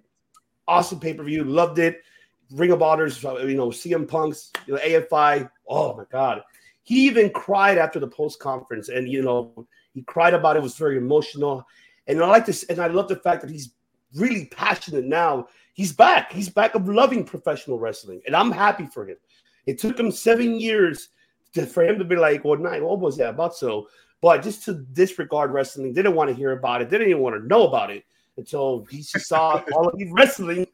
awesome 0.67 0.99
pay 0.99 1.15
per 1.15 1.23
view, 1.23 1.43
loved 1.45 1.79
it. 1.79 2.03
Ring 2.51 2.71
of 2.71 2.83
Honors, 2.83 3.25
uh, 3.25 3.37
you 3.37 3.55
know, 3.55 3.69
CM 3.69 4.07
Punk's, 4.07 4.51
you 4.67 4.75
know, 4.75 4.79
AFI. 4.81 5.49
Oh 5.67 5.97
my 5.97 6.03
God, 6.11 6.43
he 6.83 7.05
even 7.05 7.29
cried 7.31 7.77
after 7.77 7.99
the 7.99 8.07
post 8.07 8.39
conference, 8.39 8.89
and 8.89 9.07
you 9.09 9.21
know, 9.21 9.67
he 9.93 10.03
cried 10.03 10.33
about 10.33 10.55
it. 10.55 10.59
it. 10.59 10.63
Was 10.63 10.77
very 10.77 10.97
emotional, 10.97 11.65
and 12.07 12.21
I 12.21 12.27
like 12.27 12.45
this, 12.45 12.63
and 12.63 12.79
I 12.79 12.87
love 12.87 13.07
the 13.07 13.15
fact 13.15 13.41
that 13.41 13.49
he's 13.49 13.71
really 14.15 14.45
passionate 14.45 15.05
now. 15.05 15.47
He's 15.73 15.93
back. 15.93 16.31
He's 16.31 16.49
back 16.49 16.75
of 16.75 16.87
loving 16.87 17.23
professional 17.23 17.79
wrestling, 17.79 18.21
and 18.27 18.35
I'm 18.35 18.51
happy 18.51 18.85
for 18.85 19.07
him. 19.07 19.17
It 19.65 19.79
took 19.79 19.99
him 19.99 20.11
seven 20.11 20.59
years 20.59 21.09
to, 21.53 21.65
for 21.65 21.83
him 21.83 21.97
to 21.99 22.05
be 22.05 22.15
like, 22.15 22.43
well, 22.43 22.59
nine, 22.59 22.83
what 22.83 22.99
was 22.99 23.17
that 23.17 23.29
about? 23.29 23.55
So, 23.55 23.87
but 24.21 24.43
just 24.43 24.63
to 24.65 24.73
disregard 24.73 25.51
wrestling, 25.51 25.93
didn't 25.93 26.15
want 26.15 26.29
to 26.29 26.35
hear 26.35 26.51
about 26.51 26.81
it, 26.81 26.89
didn't 26.89 27.09
even 27.09 27.21
want 27.21 27.35
to 27.41 27.47
know 27.47 27.67
about 27.67 27.91
it 27.91 28.03
until 28.37 28.85
he 28.89 29.01
saw 29.01 29.63
all 29.73 29.87
of 29.87 29.97
these 29.97 30.11
wrestling. 30.11 30.67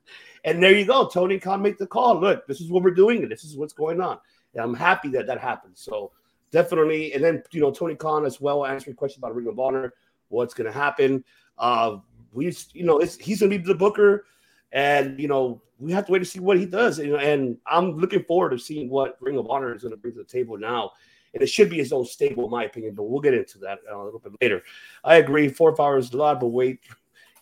And 0.45 0.63
there 0.63 0.73
you 0.73 0.85
go. 0.85 1.07
Tony 1.07 1.37
Khan 1.39 1.61
make 1.61 1.77
the 1.77 1.87
call. 1.87 2.19
Look, 2.19 2.47
this 2.47 2.61
is 2.61 2.71
what 2.71 2.83
we're 2.83 2.91
doing, 2.91 3.23
and 3.23 3.31
this 3.31 3.43
is 3.43 3.57
what's 3.57 3.73
going 3.73 4.01
on. 4.01 4.19
And 4.53 4.63
I'm 4.63 4.73
happy 4.73 5.09
that 5.09 5.27
that 5.27 5.39
happened. 5.39 5.73
So 5.77 6.11
definitely, 6.51 7.13
and 7.13 7.23
then 7.23 7.43
you 7.51 7.61
know 7.61 7.71
Tony 7.71 7.95
Khan 7.95 8.25
as 8.25 8.41
well 8.41 8.65
answering 8.65 8.95
questions 8.95 9.19
about 9.19 9.35
Ring 9.35 9.47
of 9.47 9.59
Honor, 9.59 9.93
what's 10.29 10.53
going 10.53 10.71
to 10.71 10.77
happen. 10.77 11.23
Uh, 11.57 11.97
we, 12.31 12.53
you 12.73 12.85
know, 12.85 12.99
he's 12.99 13.39
going 13.39 13.51
to 13.51 13.57
be 13.59 13.63
the 13.63 13.75
booker, 13.75 14.25
and 14.71 15.19
you 15.19 15.27
know 15.27 15.61
we 15.79 15.91
have 15.91 16.05
to 16.05 16.11
wait 16.11 16.19
to 16.19 16.25
see 16.25 16.39
what 16.39 16.57
he 16.57 16.65
does. 16.65 16.99
Know, 16.99 17.17
and 17.17 17.57
I'm 17.65 17.97
looking 17.97 18.23
forward 18.23 18.51
to 18.51 18.59
seeing 18.59 18.89
what 18.89 19.17
Ring 19.21 19.37
of 19.37 19.49
Honor 19.49 19.73
is 19.75 19.83
going 19.83 19.91
to 19.91 19.97
bring 19.97 20.13
to 20.13 20.19
the 20.19 20.25
table 20.25 20.57
now. 20.57 20.91
And 21.33 21.43
it 21.43 21.47
should 21.47 21.69
be 21.69 21.77
his 21.77 21.93
own 21.93 22.05
stable, 22.05 22.45
in 22.45 22.49
my 22.49 22.63
opinion, 22.63 22.95
but 22.95 23.03
we'll 23.03 23.21
get 23.21 23.35
into 23.35 23.59
that 23.59 23.79
uh, 23.89 23.95
a 23.95 24.03
little 24.03 24.19
bit 24.19 24.31
later. 24.41 24.63
I 25.03 25.17
agree. 25.17 25.47
Four 25.47 25.79
hours 25.79 26.07
is 26.07 26.13
a 26.13 26.17
lot, 26.17 26.39
but 26.39 26.47
wait, 26.47 26.79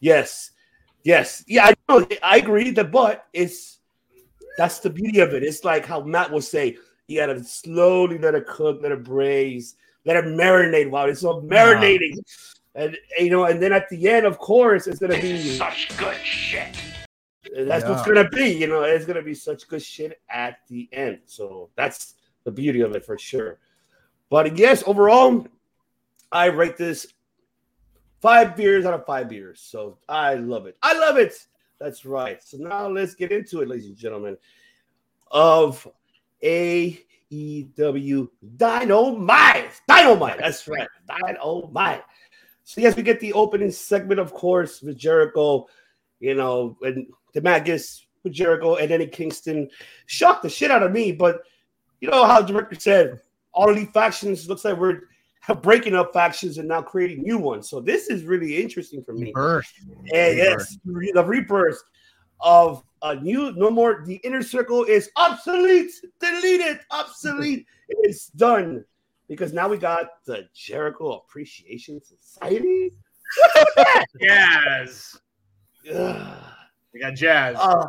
yes, 0.02 0.52
yes, 1.04 1.44
yeah, 1.48 1.72
I. 1.88 2.18
I 2.22 2.38
agree. 2.38 2.72
That, 2.72 2.92
but 2.92 3.28
it's 3.32 3.80
that's 4.58 4.80
the 4.80 4.90
beauty 4.90 5.20
of 5.20 5.34
it. 5.34 5.44
It's 5.44 5.64
like 5.64 5.86
how 5.86 6.02
Matt 6.02 6.32
will 6.32 6.42
say, 6.42 6.78
you 7.08 7.20
gotta 7.20 7.44
slowly 7.44 8.18
let 8.18 8.36
it 8.36 8.48
cook, 8.48 8.80
let 8.82 8.92
it 8.92 9.04
braise, 9.04 9.76
let 10.06 10.18
it 10.18 10.26
marinate 10.26 10.90
while 10.90 11.10
it's 11.10 11.24
all 11.24 11.42
marinating. 11.42 12.18
And 12.76 12.98
you 13.18 13.30
know, 13.30 13.46
and 13.46 13.62
then 13.62 13.74
at 13.74 13.90
the 13.90 14.08
end, 14.08 14.26
of 14.26 14.38
course, 14.38 14.88
it's 14.88 15.00
gonna 15.00 15.20
be 15.20 15.58
Such 15.58 15.98
good 15.98 16.18
shit. 16.18 16.76
that's 17.56 17.86
what's 17.86 18.06
gonna 18.06 18.30
be. 18.30 18.50
You 18.50 18.68
know, 18.68 18.84
it's 18.84 19.06
gonna 19.06 19.22
be 19.22 19.34
such 19.34 19.68
good 19.68 19.82
shit 19.82 20.22
at 20.30 20.60
the 20.68 20.90
end. 20.92 21.20
So 21.26 21.70
that's 21.76 22.16
the 22.44 22.52
beauty 22.52 22.82
of 22.82 22.96
it 22.96 23.06
for 23.06 23.18
sure. 23.18 23.58
But 24.30 24.58
yes, 24.58 24.84
overall, 24.86 25.48
I 26.32 26.46
rate 26.48 26.78
this 26.78 27.08
five 28.22 28.56
beers 28.56 28.86
out 28.86 28.94
of 28.94 29.06
five 29.06 29.30
beers. 29.30 29.62
So 29.62 29.98
I 30.10 30.36
love 30.36 30.68
it. 30.68 30.78
I 30.84 30.98
love 30.98 31.18
it. 31.18 31.34
That's 31.80 32.06
right. 32.06 32.44
So 32.44 32.58
now 32.58 32.88
let's 32.88 33.16
get 33.16 33.32
into 33.32 33.62
it, 33.62 33.70
ladies 33.70 33.86
and 33.86 33.96
gentlemen, 33.96 34.38
of 35.32 35.88
AEW 36.44 38.28
Dynamite. 38.58 39.82
Dynamite. 39.88 40.38
That's 40.40 40.68
right. 40.68 40.88
Dynamite. 41.08 42.04
So 42.64 42.82
yes, 42.82 42.96
we 42.96 43.04
get 43.04 43.20
the 43.20 43.34
opening 43.34 43.72
segment, 43.72 44.20
of 44.20 44.34
course, 44.34 44.82
with 44.82 44.98
Jericho, 44.98 45.68
you 46.20 46.34
know, 46.34 46.78
and 46.82 47.08
the 47.34 47.42
Magus 47.42 48.06
with 48.24 48.34
Jericho 48.34 48.76
and 48.76 48.92
Eddie 48.92 49.08
Kingston. 49.08 49.70
Shocked 50.06 50.44
the 50.44 50.50
shit 50.50 50.72
out 50.72 50.84
of 50.84 50.92
me, 50.92 51.12
but 51.12 51.42
you 52.02 52.10
know 52.10 52.26
how 52.26 52.42
the 52.42 52.52
director 52.52 52.76
said 52.80 53.22
all 53.54 53.70
of 53.70 53.76
these 53.76 53.90
factions 53.90 54.48
looks 54.48 54.66
like 54.66 54.78
we're 54.78 55.02
breaking 55.62 55.96
up 55.96 56.14
factions 56.14 56.58
and 56.58 56.68
now 56.68 56.82
creating 56.82 57.24
new 57.24 57.38
ones. 57.38 57.70
So 57.70 57.80
this 57.80 58.10
is 58.10 58.24
really 58.24 58.62
interesting 58.62 59.04
for 59.04 59.14
me. 59.14 59.32
Birth. 59.34 59.72
Yeah, 60.06 60.30
yes, 60.32 60.78
the 60.84 61.24
rebirth 61.24 61.82
of 62.40 62.84
a 63.02 63.16
new, 63.16 63.52
no 63.54 63.70
more. 63.70 64.04
The 64.06 64.16
inner 64.24 64.42
circle 64.42 64.84
is 64.84 65.10
obsolete, 65.16 65.92
deleted, 66.20 66.80
obsolete. 66.92 67.66
It's 67.90 68.28
done 68.28 68.84
because 69.30 69.54
now 69.54 69.70
we 69.70 69.78
got 69.78 70.26
the 70.26 70.50
Jericho 70.54 71.14
Appreciation 71.14 72.02
Society. 72.04 72.92
Jazz. 74.22 75.18
Ugh. 75.94 76.44
We 76.94 77.00
got 77.00 77.16
Jazz. 77.16 77.56
Uh, 77.58 77.88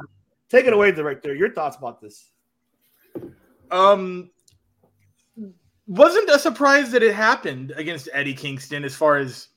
take 0.48 0.66
it 0.66 0.72
away, 0.72 0.92
director. 0.92 1.34
Your 1.34 1.52
thoughts 1.52 1.76
about 1.76 2.00
this? 2.00 2.30
Um, 3.72 4.30
wasn't 5.86 6.28
a 6.30 6.38
surprise 6.38 6.90
that 6.92 7.02
it 7.02 7.14
happened 7.14 7.72
against 7.76 8.08
Eddie 8.12 8.34
Kingston. 8.34 8.84
As 8.84 8.94
far 8.94 9.16
as 9.16 9.48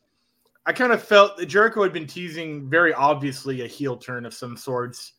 I 0.66 0.74
kind 0.74 0.92
of 0.92 1.02
felt 1.02 1.38
that 1.38 1.48
Jericho 1.48 1.82
had 1.82 1.94
been 1.94 2.08
teasing 2.08 2.70
very 2.70 2.94
obviously 2.94 3.62
a 3.62 3.68
heel 3.68 3.98
turn 3.98 4.26
of 4.26 4.34
some 4.34 4.56
sorts, 4.56 5.14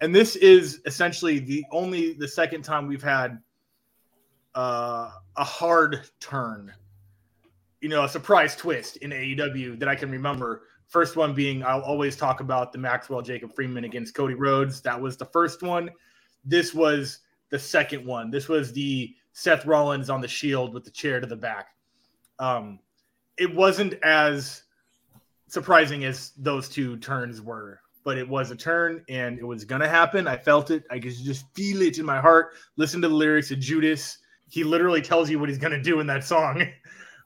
and 0.00 0.14
this 0.14 0.36
is 0.36 0.80
essentially 0.86 1.40
the 1.40 1.64
only 1.72 2.12
the 2.12 2.28
second 2.28 2.62
time 2.62 2.86
we've 2.86 3.02
had 3.02 3.40
uh, 4.54 5.10
a 5.36 5.44
hard 5.44 6.08
turn. 6.20 6.72
You 7.80 7.88
know, 7.88 8.04
a 8.04 8.08
surprise 8.08 8.56
twist 8.56 8.96
in 8.98 9.10
AEW 9.10 9.78
that 9.78 9.88
I 9.88 9.94
can 9.96 10.10
remember. 10.10 10.62
First 10.86 11.16
one 11.16 11.34
being 11.34 11.64
I'll 11.64 11.80
always 11.80 12.16
talk 12.16 12.40
about 12.40 12.72
the 12.72 12.78
Maxwell 12.78 13.20
Jacob 13.20 13.54
Friedman 13.54 13.84
against 13.84 14.14
Cody 14.14 14.34
Rhodes. 14.34 14.80
That 14.82 15.00
was 15.00 15.16
the 15.16 15.26
first 15.26 15.62
one. 15.62 15.90
This 16.44 16.72
was 16.72 17.20
the 17.50 17.58
second 17.58 18.06
one. 18.06 18.30
This 18.30 18.48
was 18.48 18.72
the 18.72 19.14
Seth 19.32 19.66
Rollins 19.66 20.08
on 20.08 20.20
the 20.20 20.28
Shield 20.28 20.72
with 20.72 20.84
the 20.84 20.90
chair 20.90 21.20
to 21.20 21.26
the 21.26 21.36
back. 21.36 21.68
Um, 22.38 22.78
it 23.36 23.54
wasn't 23.54 23.94
as 24.02 24.63
surprising 25.48 26.04
as 26.04 26.32
those 26.36 26.68
two 26.68 26.96
turns 26.98 27.40
were, 27.40 27.80
but 28.04 28.18
it 28.18 28.28
was 28.28 28.50
a 28.50 28.56
turn 28.56 29.04
and 29.08 29.38
it 29.38 29.44
was 29.44 29.64
gonna 29.64 29.88
happen. 29.88 30.26
I 30.26 30.36
felt 30.36 30.70
it. 30.70 30.84
I 30.90 30.98
could 30.98 31.12
just 31.12 31.46
feel 31.54 31.82
it 31.82 31.98
in 31.98 32.04
my 32.04 32.20
heart. 32.20 32.54
Listen 32.76 33.00
to 33.02 33.08
the 33.08 33.14
lyrics 33.14 33.50
of 33.50 33.60
Judas. 33.60 34.18
He 34.48 34.64
literally 34.64 35.02
tells 35.02 35.30
you 35.30 35.38
what 35.38 35.48
he's 35.48 35.58
gonna 35.58 35.82
do 35.82 36.00
in 36.00 36.06
that 36.08 36.24
song. 36.24 36.66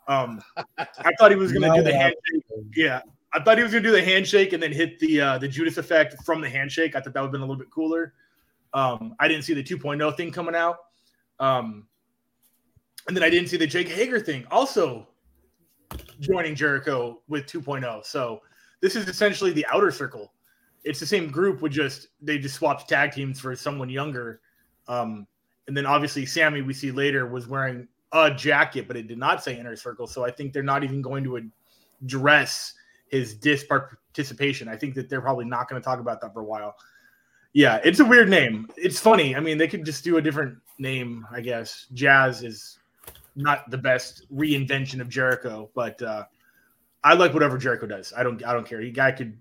Um, 0.08 0.40
I 0.56 1.12
thought 1.18 1.30
he 1.30 1.36
was 1.36 1.52
gonna 1.52 1.74
do 1.74 1.82
the 1.82 1.92
handshake. 1.92 2.42
Yeah, 2.74 3.02
I 3.34 3.42
thought 3.42 3.58
he 3.58 3.62
was 3.62 3.72
gonna 3.72 3.84
do 3.84 3.92
the 3.92 4.02
handshake 4.02 4.54
and 4.54 4.62
then 4.62 4.72
hit 4.72 4.98
the 5.00 5.20
uh, 5.20 5.36
the 5.36 5.46
Judas 5.46 5.76
effect 5.76 6.16
from 6.24 6.40
the 6.40 6.48
handshake. 6.48 6.96
I 6.96 7.00
thought 7.00 7.12
that 7.12 7.20
would 7.20 7.26
have 7.26 7.32
been 7.32 7.42
a 7.42 7.44
little 7.44 7.58
bit 7.58 7.70
cooler. 7.70 8.14
Um, 8.74 9.14
I 9.20 9.28
didn't 9.28 9.44
see 9.44 9.54
the 9.54 9.62
2.0 9.62 10.16
thing 10.16 10.32
coming 10.32 10.54
out. 10.54 10.78
Um, 11.40 11.86
and 13.06 13.16
then 13.16 13.24
I 13.24 13.30
didn't 13.30 13.48
see 13.48 13.56
the 13.56 13.66
Jake 13.66 13.88
Hager 13.88 14.20
thing 14.20 14.46
also 14.50 15.07
joining 16.20 16.54
Jericho 16.54 17.20
with 17.28 17.46
2.0. 17.46 18.04
So 18.04 18.40
this 18.80 18.96
is 18.96 19.08
essentially 19.08 19.52
the 19.52 19.66
outer 19.66 19.90
circle. 19.90 20.32
It's 20.84 21.00
the 21.00 21.06
same 21.06 21.30
group 21.30 21.60
with 21.60 21.72
just 21.72 22.08
they 22.22 22.38
just 22.38 22.56
swapped 22.56 22.88
tag 22.88 23.12
teams 23.12 23.40
for 23.40 23.54
someone 23.56 23.88
younger. 23.88 24.40
Um, 24.86 25.26
and 25.66 25.76
then 25.76 25.86
obviously 25.86 26.24
Sammy 26.24 26.62
we 26.62 26.72
see 26.72 26.90
later 26.90 27.26
was 27.26 27.46
wearing 27.46 27.88
a 28.12 28.32
jacket, 28.32 28.88
but 28.88 28.96
it 28.96 29.06
did 29.06 29.18
not 29.18 29.42
say 29.42 29.58
inner 29.58 29.76
circle. 29.76 30.06
So 30.06 30.24
I 30.24 30.30
think 30.30 30.52
they're 30.52 30.62
not 30.62 30.84
even 30.84 31.02
going 31.02 31.24
to 31.24 31.50
address 32.02 32.74
his 33.08 33.34
disparticipation. 33.34 34.68
I 34.68 34.76
think 34.76 34.94
that 34.94 35.08
they're 35.08 35.20
probably 35.20 35.44
not 35.44 35.68
going 35.68 35.80
to 35.80 35.84
talk 35.84 35.98
about 35.98 36.20
that 36.20 36.32
for 36.32 36.40
a 36.40 36.44
while. 36.44 36.76
Yeah, 37.52 37.80
it's 37.82 38.00
a 38.00 38.04
weird 38.04 38.28
name. 38.28 38.68
It's 38.76 39.00
funny. 39.00 39.34
I 39.34 39.40
mean, 39.40 39.58
they 39.58 39.68
could 39.68 39.84
just 39.84 40.04
do 40.04 40.18
a 40.18 40.22
different 40.22 40.58
name, 40.78 41.26
I 41.32 41.40
guess. 41.40 41.86
Jazz 41.92 42.42
is 42.42 42.78
not 43.38 43.70
the 43.70 43.78
best 43.78 44.26
reinvention 44.34 45.00
of 45.00 45.08
Jericho, 45.08 45.70
but 45.74 46.02
uh, 46.02 46.24
I 47.04 47.14
like 47.14 47.32
whatever 47.32 47.56
Jericho 47.56 47.86
does. 47.86 48.12
I 48.16 48.22
don't. 48.22 48.44
I 48.44 48.52
don't 48.52 48.66
care. 48.66 48.80
He 48.80 48.90
guy 48.90 49.12
could, 49.12 49.38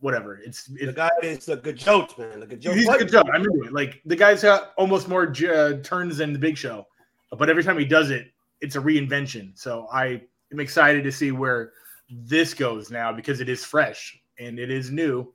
whatever. 0.00 0.36
It's, 0.36 0.66
The 0.66 0.92
guy 0.92 1.10
is 1.22 1.48
a 1.48 1.56
good 1.56 1.76
joke, 1.76 2.16
man. 2.18 2.42
A 2.42 2.46
good 2.46 2.60
joke. 2.60 2.74
he's 2.74 2.88
a 2.88 2.98
good 2.98 3.10
job. 3.10 3.26
I 3.32 3.36
remember 3.38 3.64
it. 3.64 3.72
Like 3.72 4.00
the 4.04 4.14
guy's 4.14 4.42
got 4.42 4.74
almost 4.76 5.08
more 5.08 5.32
uh, 5.48 5.78
turns 5.82 6.18
than 6.18 6.32
the 6.32 6.38
Big 6.38 6.56
Show, 6.56 6.86
but 7.30 7.48
every 7.48 7.64
time 7.64 7.78
he 7.78 7.86
does 7.86 8.10
it, 8.10 8.30
it's 8.60 8.76
a 8.76 8.80
reinvention. 8.80 9.58
So 9.58 9.88
I 9.90 10.22
am 10.52 10.60
excited 10.60 11.02
to 11.04 11.12
see 11.12 11.32
where 11.32 11.72
this 12.10 12.52
goes 12.52 12.90
now 12.90 13.12
because 13.12 13.40
it 13.40 13.48
is 13.48 13.64
fresh 13.64 14.20
and 14.38 14.58
it 14.58 14.70
is 14.70 14.90
new, 14.90 15.32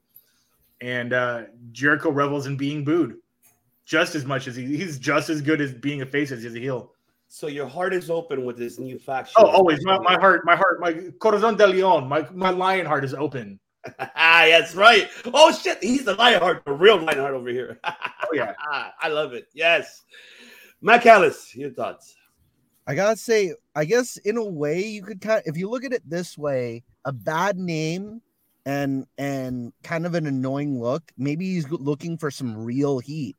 and 0.81 1.13
uh, 1.13 1.43
Jericho 1.71 2.11
revels 2.11 2.45
in 2.45 2.55
being 2.55 2.85
booed 2.85 3.17
just 3.89 4.13
as 4.13 4.23
much 4.23 4.47
as 4.47 4.55
he, 4.55 4.77
he's 4.77 4.99
just 4.99 5.31
as 5.31 5.41
good 5.41 5.59
as 5.59 5.73
being 5.73 6.03
a 6.03 6.05
face 6.05 6.31
as 6.31 6.43
he's 6.43 6.53
a 6.53 6.59
heel. 6.59 6.93
So 7.29 7.48
your 7.48 7.67
heart 7.67 7.93
is 7.93 8.09
open 8.09 8.43
with 8.43 8.57
this 8.57 8.79
new 8.79 9.00
faction. 9.00 9.36
Oh, 9.38 9.45
always 9.45 9.86
my, 9.86 10.00
my 10.00 10.15
heart, 10.15 10.41
my 10.45 10.55
heart, 10.55 10.81
my 10.81 10.93
corazón 10.93 11.57
de 11.57 11.65
león, 11.65 12.07
my 12.07 12.27
my 12.33 12.50
lion 12.50 12.86
heart 12.86 13.05
is 13.05 13.13
open 13.13 13.59
ah, 14.00 14.45
that's 14.48 14.75
right. 14.75 15.09
Oh 15.25 15.51
shit, 15.51 15.77
he's 15.81 16.05
the 16.05 16.15
Lionheart, 16.15 16.65
the 16.65 16.74
real 16.74 16.98
Lionheart 16.98 17.33
over 17.33 17.50
here. 17.50 17.79
oh 17.86 18.33
yeah, 18.33 18.53
I 19.01 19.07
love 19.07 19.33
it. 19.33 19.48
Yes, 19.53 20.03
Matt 20.81 21.03
Callis, 21.03 21.55
your 21.55 21.71
thoughts? 21.71 22.15
I 22.88 22.95
gotta 22.95 23.15
say, 23.15 23.53
I 23.75 23.86
guess 23.86 24.17
in 24.17 24.38
a 24.38 24.43
way 24.43 24.81
you 24.81 25.03
could 25.03 25.21
kind 25.21 25.39
of, 25.39 25.43
if 25.45 25.57
you 25.57 25.69
look 25.69 25.83
at 25.83 25.93
it 25.93 26.07
this 26.09 26.38
way, 26.38 26.83
a 27.05 27.13
bad 27.13 27.57
name 27.57 28.21
and 28.65 29.05
and 29.17 29.71
kind 29.83 30.05
of 30.05 30.15
an 30.15 30.25
annoying 30.25 30.79
look. 30.79 31.03
Maybe 31.17 31.53
he's 31.53 31.69
looking 31.69 32.17
for 32.17 32.31
some 32.31 32.57
real 32.57 33.00
heat, 33.00 33.38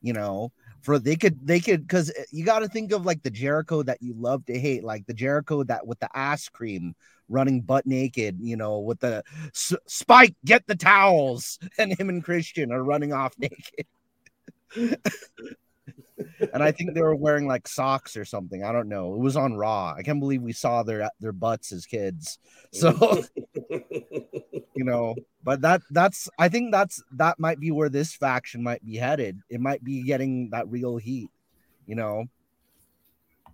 you 0.00 0.12
know. 0.12 0.52
For 0.86 1.00
they 1.00 1.16
could 1.16 1.44
they 1.44 1.58
could 1.58 1.80
because 1.80 2.10
eh, 2.16 2.22
you 2.30 2.44
got 2.44 2.60
to 2.60 2.68
think 2.68 2.92
of 2.92 3.04
like 3.04 3.24
the 3.24 3.30
Jericho 3.30 3.82
that 3.82 4.00
you 4.00 4.14
love 4.16 4.46
to 4.46 4.56
hate, 4.56 4.84
like 4.84 5.04
the 5.06 5.14
Jericho 5.14 5.64
that 5.64 5.84
with 5.84 5.98
the 5.98 6.08
ass 6.16 6.48
cream 6.48 6.94
running 7.28 7.60
butt 7.60 7.86
naked, 7.86 8.38
you 8.40 8.56
know, 8.56 8.78
with 8.78 9.00
the 9.00 9.24
spike, 9.52 10.36
get 10.44 10.64
the 10.68 10.76
towels, 10.76 11.58
and 11.78 11.98
him 11.98 12.08
and 12.08 12.22
Christian 12.22 12.70
are 12.70 12.84
running 12.84 13.12
off 13.12 13.34
naked. 13.40 13.86
and 16.52 16.62
I 16.62 16.70
think 16.70 16.94
they 16.94 17.02
were 17.02 17.16
wearing 17.16 17.48
like 17.48 17.66
socks 17.66 18.16
or 18.16 18.24
something. 18.24 18.62
I 18.62 18.70
don't 18.70 18.88
know. 18.88 19.12
It 19.12 19.18
was 19.18 19.36
on 19.36 19.56
Raw. 19.56 19.92
I 19.92 20.04
can't 20.04 20.20
believe 20.20 20.40
we 20.40 20.52
saw 20.52 20.84
their 20.84 21.10
their 21.18 21.32
butts 21.32 21.72
as 21.72 21.84
kids. 21.84 22.38
So 22.72 22.92
you 24.76 24.84
know, 24.84 25.14
but 25.42 25.62
that 25.62 25.82
that's 25.90 26.28
I 26.38 26.48
think 26.48 26.70
that's 26.70 27.02
that 27.12 27.38
might 27.38 27.58
be 27.58 27.70
where 27.70 27.88
this 27.88 28.14
faction 28.14 28.62
might 28.62 28.84
be 28.84 28.96
headed. 28.96 29.40
It 29.48 29.60
might 29.60 29.82
be 29.82 30.02
getting 30.02 30.50
that 30.50 30.68
real 30.68 30.96
heat, 30.98 31.30
you 31.86 31.94
know. 31.94 32.26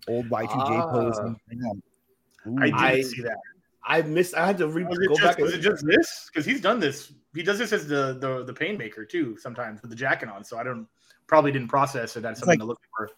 Old 0.09 0.29
Y2J 0.29 0.91
pose. 0.91 1.19
Ah. 1.19 1.35
I 2.59 2.65
didn't 2.67 2.75
I, 2.75 3.01
see 3.03 3.23
that. 3.23 3.39
I 3.85 4.03
missed. 4.03 4.35
I 4.35 4.47
had 4.47 4.59
to 4.59 4.69
re- 4.69 4.85
was 4.85 4.99
go 4.99 5.15
just, 5.15 5.23
back. 5.23 5.39
Was 5.39 5.55
it 5.55 5.61
just 5.61 5.87
this? 5.87 6.29
Because 6.33 6.45
he's 6.45 6.61
done 6.61 6.81
this. 6.81 7.13
He 7.35 7.43
does 7.43 7.59
this 7.59 7.73
as 7.73 7.87
the 7.87 8.17
the 8.21 8.45
the 8.45 8.53
pain 8.53 8.77
maker 8.77 9.05
too. 9.05 9.37
Sometimes 9.39 9.81
with 9.81 9.91
the 9.91 9.97
jacket 9.97 10.29
on. 10.29 10.45
So 10.45 10.59
I 10.59 10.65
don't 10.65 10.89
probably 11.29 11.53
didn't 11.53 11.69
process 11.69 12.17
it. 12.17 12.21
That's 12.21 12.41
something 12.41 12.59
like, 12.59 12.61
to 12.61 12.67
look 12.67 12.81
for. 12.97 13.11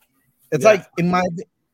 It's 0.52 0.64
yeah. 0.64 0.70
like 0.70 0.86
in 0.98 1.10
my 1.10 1.22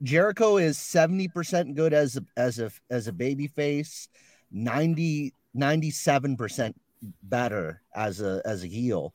Jericho 0.03 0.59
is 0.59 0.79
seventy 0.79 1.29
percent 1.29 1.75
good 1.75 1.93
as 1.93 2.17
a, 2.17 2.25
as 2.37 2.59
a 2.61 2.71
as 2.89 3.09
a 3.09 3.13
baby 3.13 3.49
face, 3.49 4.09
90 4.53 5.35
97 5.55 6.37
percent 6.37 6.81
better 7.23 7.83
as 7.95 8.21
a 8.21 8.43
as 8.45 8.65
a 8.65 8.67
heel. 8.69 9.15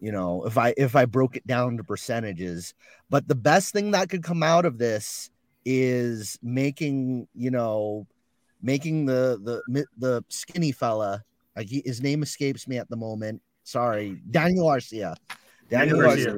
You 0.00 0.12
know, 0.12 0.44
if 0.46 0.56
I 0.56 0.74
if 0.76 0.96
I 0.96 1.04
broke 1.04 1.36
it 1.36 1.46
down 1.46 1.76
to 1.76 1.84
percentages, 1.84 2.74
but 3.10 3.28
the 3.28 3.34
best 3.34 3.72
thing 3.72 3.90
that 3.90 4.08
could 4.08 4.22
come 4.22 4.42
out 4.42 4.64
of 4.64 4.78
this 4.78 5.30
is 5.64 6.38
making 6.42 7.28
you 7.34 7.50
know 7.50 8.06
making 8.62 9.06
the 9.06 9.62
the 9.68 9.86
the 9.98 10.24
skinny 10.28 10.72
fella 10.72 11.22
like 11.56 11.68
he, 11.68 11.82
his 11.84 12.00
name 12.00 12.22
escapes 12.22 12.66
me 12.66 12.78
at 12.78 12.88
the 12.88 12.96
moment. 12.96 13.42
Sorry, 13.64 14.20
Daniel 14.30 14.66
Garcia. 14.66 15.14
Daniel, 15.68 16.00
Daniel 16.00 16.16
Garcia. 16.16 16.36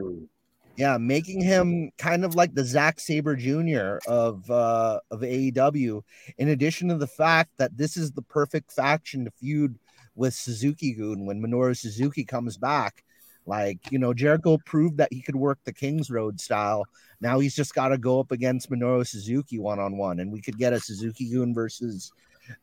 Yeah, 0.77 0.97
making 0.97 1.43
him 1.43 1.91
kind 1.99 2.25
of 2.25 2.35
like 2.35 2.55
the 2.55 2.65
Zack 2.65 2.99
Sabre 2.99 3.37
Jr. 3.37 3.99
of 4.09 4.51
uh, 4.51 5.01
of 5.11 5.21
AEW. 5.21 6.03
In 6.39 6.49
addition 6.49 6.89
to 6.89 6.97
the 6.97 7.07
fact 7.07 7.51
that 7.59 7.77
this 7.77 7.97
is 7.97 8.13
the 8.13 8.23
perfect 8.23 8.73
faction 8.73 9.27
to 9.27 9.31
feud 9.33 9.79
with 10.15 10.35
Suzuki-gun 10.35 11.27
when 11.27 11.43
Minoru 11.43 11.77
Suzuki 11.77 12.25
comes 12.25 12.57
back. 12.57 13.05
Like 13.45 13.79
you 13.91 13.99
know, 13.99 14.15
Jericho 14.15 14.59
proved 14.65 14.99
that 14.99 15.13
he 15.13 15.21
could 15.21 15.37
work 15.37 15.59
the 15.65 15.73
Kings 15.73 16.11
Road 16.11 16.41
style. 16.41 16.85
Now 17.21 17.39
he's 17.39 17.55
just 17.55 17.75
got 17.75 17.89
to 17.89 17.99
go 17.99 18.21
up 18.21 18.31
against 18.31 18.71
Minoru 18.71 19.07
Suzuki 19.07 19.59
one 19.59 19.79
on 19.79 19.99
one, 19.99 20.21
and 20.21 20.33
we 20.33 20.41
could 20.41 20.59
get 20.59 20.73
a 20.73 20.81
Suzuki-gun 20.81 21.53
versus 21.53 22.13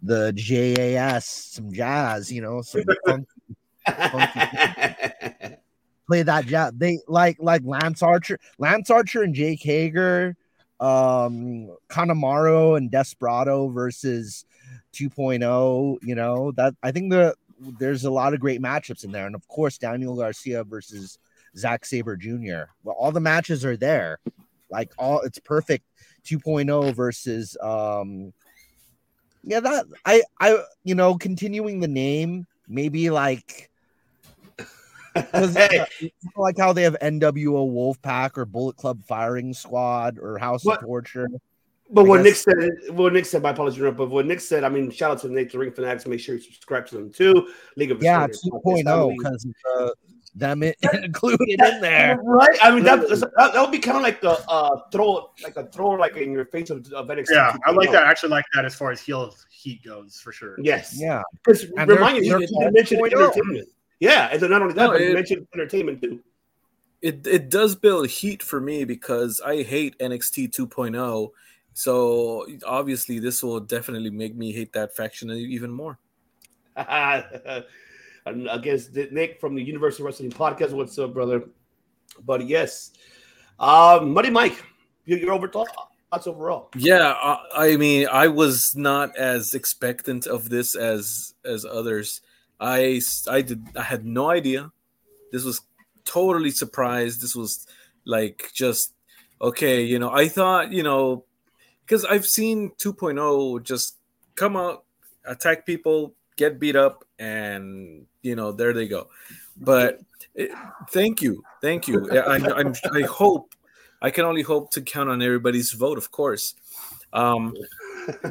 the 0.02 0.32
JAS, 0.34 1.26
some 1.26 1.72
jazz, 1.72 2.32
you 2.32 2.42
know, 2.42 2.62
some 2.62 2.84
funky, 3.06 3.28
funky 3.86 5.36
play 6.10 6.24
that 6.24 6.48
jazz. 6.48 6.74
They 6.76 7.00
like 7.08 7.38
like 7.40 7.62
Lance 7.64 8.02
Archer, 8.02 8.40
Lance 8.58 8.90
Archer 8.90 9.22
and 9.22 9.36
Jake 9.36 9.62
Hager, 9.62 10.36
um, 10.80 11.70
Kanemaru 11.88 12.78
and 12.78 12.90
Desperado 12.90 13.70
versus 13.70 14.44
2.0. 14.94 15.98
You 16.02 16.16
know 16.16 16.52
that 16.54 16.74
I 16.82 16.92
think 16.92 17.12
the 17.12 17.36
there's 17.60 18.06
a 18.06 18.12
lot 18.12 18.34
of 18.34 18.40
great 18.40 18.62
matchups 18.62 19.04
in 19.04 19.12
there, 19.12 19.28
and 19.28 19.36
of 19.36 19.48
course 19.48 19.78
Daniel 19.78 20.16
Garcia 20.16 20.64
versus 20.64 21.20
Zack 21.56 21.86
Sabre 21.86 22.18
Jr. 22.18 22.72
Well, 22.84 22.96
all 22.98 23.12
the 23.12 23.20
matches 23.20 23.64
are 23.64 23.78
there, 23.78 24.20
like 24.70 24.92
all 24.98 25.22
it's 25.22 25.40
perfect. 25.40 25.86
2.0 26.26 26.94
versus 26.94 27.56
um 27.62 28.34
yeah 29.44 29.62
that 29.62 29.86
i 30.06 30.22
i 30.42 30.62
you 30.84 30.94
know 30.94 31.16
continuing 31.16 31.80
the 31.80 31.88
name 31.88 32.46
maybe 32.68 33.10
like 33.10 33.69
hey. 35.16 35.86
like 36.36 36.58
how 36.58 36.74
they 36.74 36.84
have 36.84 36.98
NWO 37.02 37.72
Wolfpack 37.72 38.38
or 38.38 38.46
Bullet 38.46 38.76
Club 38.76 39.04
Firing 39.06 39.54
Squad 39.54 40.18
or 40.20 40.38
House 40.38 40.66
what? 40.66 40.80
of 40.80 40.86
Torture. 40.86 41.28
But 41.92 42.06
I 42.06 42.08
what 42.08 42.24
guess. 42.24 42.46
Nick 42.48 42.58
said, 42.58 42.96
what 42.96 43.14
Nick 43.14 43.26
said, 43.26 43.42
my 43.42 43.50
apologies, 43.50 43.82
but 43.98 44.10
what 44.10 44.26
Nick 44.28 44.42
said, 44.42 44.64
I 44.64 44.70
mean, 44.70 44.92
shout 44.92 45.12
out 45.12 45.20
to 45.22 45.30
Nick, 45.30 45.52
the 45.52 45.58
Ring 45.58 45.72
Fanatics. 45.72 46.06
Make 46.06 46.20
sure 46.20 46.36
you 46.36 46.42
subscribe 46.42 46.86
to 46.88 46.96
them 46.96 47.12
too. 47.12 47.48
League 47.78 47.92
of 47.92 48.02
yeah, 48.04 48.28
2.0 48.28 49.16
because 49.18 49.48
uh, 49.76 49.90
them 50.36 50.62
it 50.62 50.78
included 51.04 51.50
in 51.50 51.82
there, 51.82 52.20
right? 52.22 52.58
I 52.62 52.72
mean, 52.76 52.84
that, 52.84 53.10
that, 53.10 53.32
that 53.36 53.60
would 53.60 53.72
be 53.72 53.80
kind 53.80 53.98
of 53.98 54.04
like 54.04 54.22
the 54.22 54.40
uh, 54.48 54.82
throw, 54.92 55.32
like 55.44 55.58
a 55.58 55.66
throw, 55.66 55.92
like 55.92 56.16
in 56.16 56.32
your 56.32 56.46
face 56.46 56.70
of, 56.70 56.86
of 56.94 57.08
NXT. 57.08 57.26
Yeah, 57.32 57.58
I 57.66 57.72
like 57.72 57.92
that. 57.92 58.04
I 58.04 58.12
actually 58.12 58.30
like 58.30 58.46
that 58.54 58.66
as 58.66 58.76
far 58.76 58.92
as 58.92 59.02
heel 59.02 59.34
heat 59.50 59.84
goes, 59.84 60.20
for 60.22 60.32
sure. 60.32 60.58
Yes, 60.62 60.96
yeah. 60.96 61.24
Because 61.44 61.66
remind 61.72 62.24
you, 62.24 62.40
you 62.40 62.72
mentioned 62.72 63.02
entertainment. 63.02 63.68
Yeah, 64.00 64.30
and 64.32 64.42
then 64.42 64.50
not 64.50 64.62
only 64.62 64.74
that, 64.76 64.84
no, 64.84 64.92
but 64.92 65.02
it, 65.02 65.10
you 65.10 65.14
mentioned 65.14 65.48
entertainment 65.54 66.02
too. 66.02 66.20
It 67.02 67.26
it 67.28 67.50
does 67.50 67.76
build 67.76 68.08
heat 68.08 68.42
for 68.44 68.60
me 68.60 68.84
because 68.86 69.42
I 69.46 69.64
hate 69.64 69.98
NXT 70.00 70.52
2.0. 70.56 71.32
So 71.74 72.48
obviously, 72.66 73.20
this 73.20 73.44
will 73.44 73.60
definitely 73.60 74.10
make 74.10 74.36
me 74.36 74.52
hate 74.52 74.74
that 74.74 74.96
faction 74.96 75.32
even 75.32 75.72
more. 75.72 75.98
Against 78.26 78.96
Nick 78.96 79.40
from 79.40 79.56
the 79.56 79.64
Universal 79.64 80.06
Wrestling 80.06 80.32
Podcast. 80.32 80.72
What's 80.72 80.98
up, 81.00 81.14
brother? 81.14 81.44
But 82.26 82.48
yes, 82.48 82.92
um, 83.60 84.14
Muddy 84.14 84.30
Mike, 84.30 84.64
your 85.06 85.32
over 85.32 85.48
thoughts 85.48 86.28
overall? 86.28 86.70
Yeah, 86.76 87.38
I 87.56 87.76
mean, 87.78 88.08
I 88.12 88.28
was 88.28 88.76
not 88.76 89.16
as 89.18 89.54
expectant 89.54 90.28
of 90.28 90.50
this 90.50 90.76
as 90.76 91.34
as 91.46 91.66
others. 91.66 92.22
I 92.60 93.02
I 93.28 93.42
did 93.42 93.66
I 93.76 93.84
had 93.84 94.06
no 94.06 94.30
idea. 94.30 94.72
This 95.32 95.44
was 95.44 95.62
totally 96.06 96.52
surprised. 96.52 97.22
This 97.22 97.36
was 97.36 97.68
like 98.06 98.52
just 98.54 98.94
okay, 99.42 99.84
you 99.84 100.00
know. 100.00 100.12
I 100.12 100.28
thought 100.28 100.72
you 100.72 100.84
know 100.84 101.26
because 101.86 102.06
I've 102.06 102.26
seen 102.26 102.72
2.0 102.78 103.64
just 103.64 103.98
come 104.36 104.56
out, 104.56 104.84
attack 105.26 105.66
people, 105.66 106.14
get 106.36 106.60
beat 106.60 106.76
up, 106.76 107.06
and 107.18 108.06
you 108.22 108.36
know 108.36 108.52
there 108.52 108.74
they 108.74 108.88
go. 108.88 109.10
But 109.58 110.00
it, 110.36 110.52
thank 110.92 111.22
you, 111.22 111.44
thank 111.62 111.88
you. 111.88 112.10
I, 112.12 112.36
I'm 112.36 112.74
I 112.94 113.02
hope 113.02 113.54
I 114.02 114.10
can 114.10 114.26
only 114.26 114.42
hope 114.42 114.72
to 114.72 114.82
count 114.82 115.10
on 115.10 115.22
everybody's 115.22 115.72
vote, 115.72 115.98
of 115.98 116.12
course. 116.12 116.56
Um, 117.12 117.54
I 118.24 118.28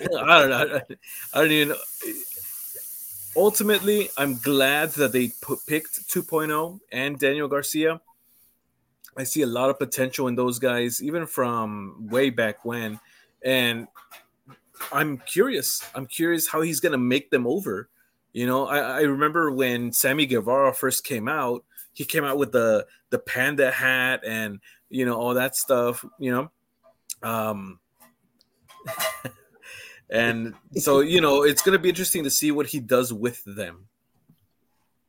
don't 0.00 0.50
know. 0.50 0.80
I 1.34 1.38
don't 1.38 1.50
even 1.50 1.68
know 1.70 1.76
ultimately, 3.36 4.10
I'm 4.16 4.36
glad 4.38 4.90
that 4.92 5.12
they 5.12 5.32
put, 5.40 5.60
picked 5.66 6.08
2.0 6.08 6.80
and 6.92 7.18
Daniel 7.18 7.48
Garcia. 7.48 8.00
I 9.16 9.24
see 9.24 9.42
a 9.42 9.46
lot 9.46 9.70
of 9.70 9.78
potential 9.78 10.28
in 10.28 10.34
those 10.34 10.58
guys, 10.58 11.02
even 11.02 11.26
from 11.26 12.08
way 12.08 12.30
back 12.30 12.64
when. 12.64 13.00
And 13.44 13.88
I'm 14.92 15.18
curious. 15.18 15.84
I'm 15.94 16.06
curious 16.06 16.48
how 16.48 16.60
he's 16.60 16.80
going 16.80 16.92
to 16.92 16.98
make 16.98 17.30
them 17.30 17.46
over. 17.46 17.88
You 18.32 18.46
know, 18.46 18.66
I, 18.66 18.78
I, 18.78 19.00
remember 19.00 19.50
when 19.50 19.92
Sammy 19.92 20.26
Guevara 20.26 20.72
first 20.72 21.04
came 21.04 21.28
out, 21.28 21.64
he 21.92 22.04
came 22.04 22.24
out 22.24 22.38
with 22.38 22.52
the 22.52 22.86
the 23.10 23.18
panda 23.18 23.72
hat 23.72 24.20
and 24.24 24.60
you 24.88 25.04
know 25.04 25.16
all 25.16 25.34
that 25.34 25.56
stuff. 25.56 26.04
You 26.18 26.30
know, 26.32 27.28
um, 27.28 27.80
And 30.10 30.54
so, 30.74 31.00
you 31.00 31.20
know, 31.20 31.42
it's 31.42 31.62
going 31.62 31.72
to 31.72 31.78
be 31.78 31.88
interesting 31.88 32.24
to 32.24 32.30
see 32.30 32.50
what 32.50 32.66
he 32.66 32.80
does 32.80 33.12
with 33.12 33.42
them. 33.44 33.86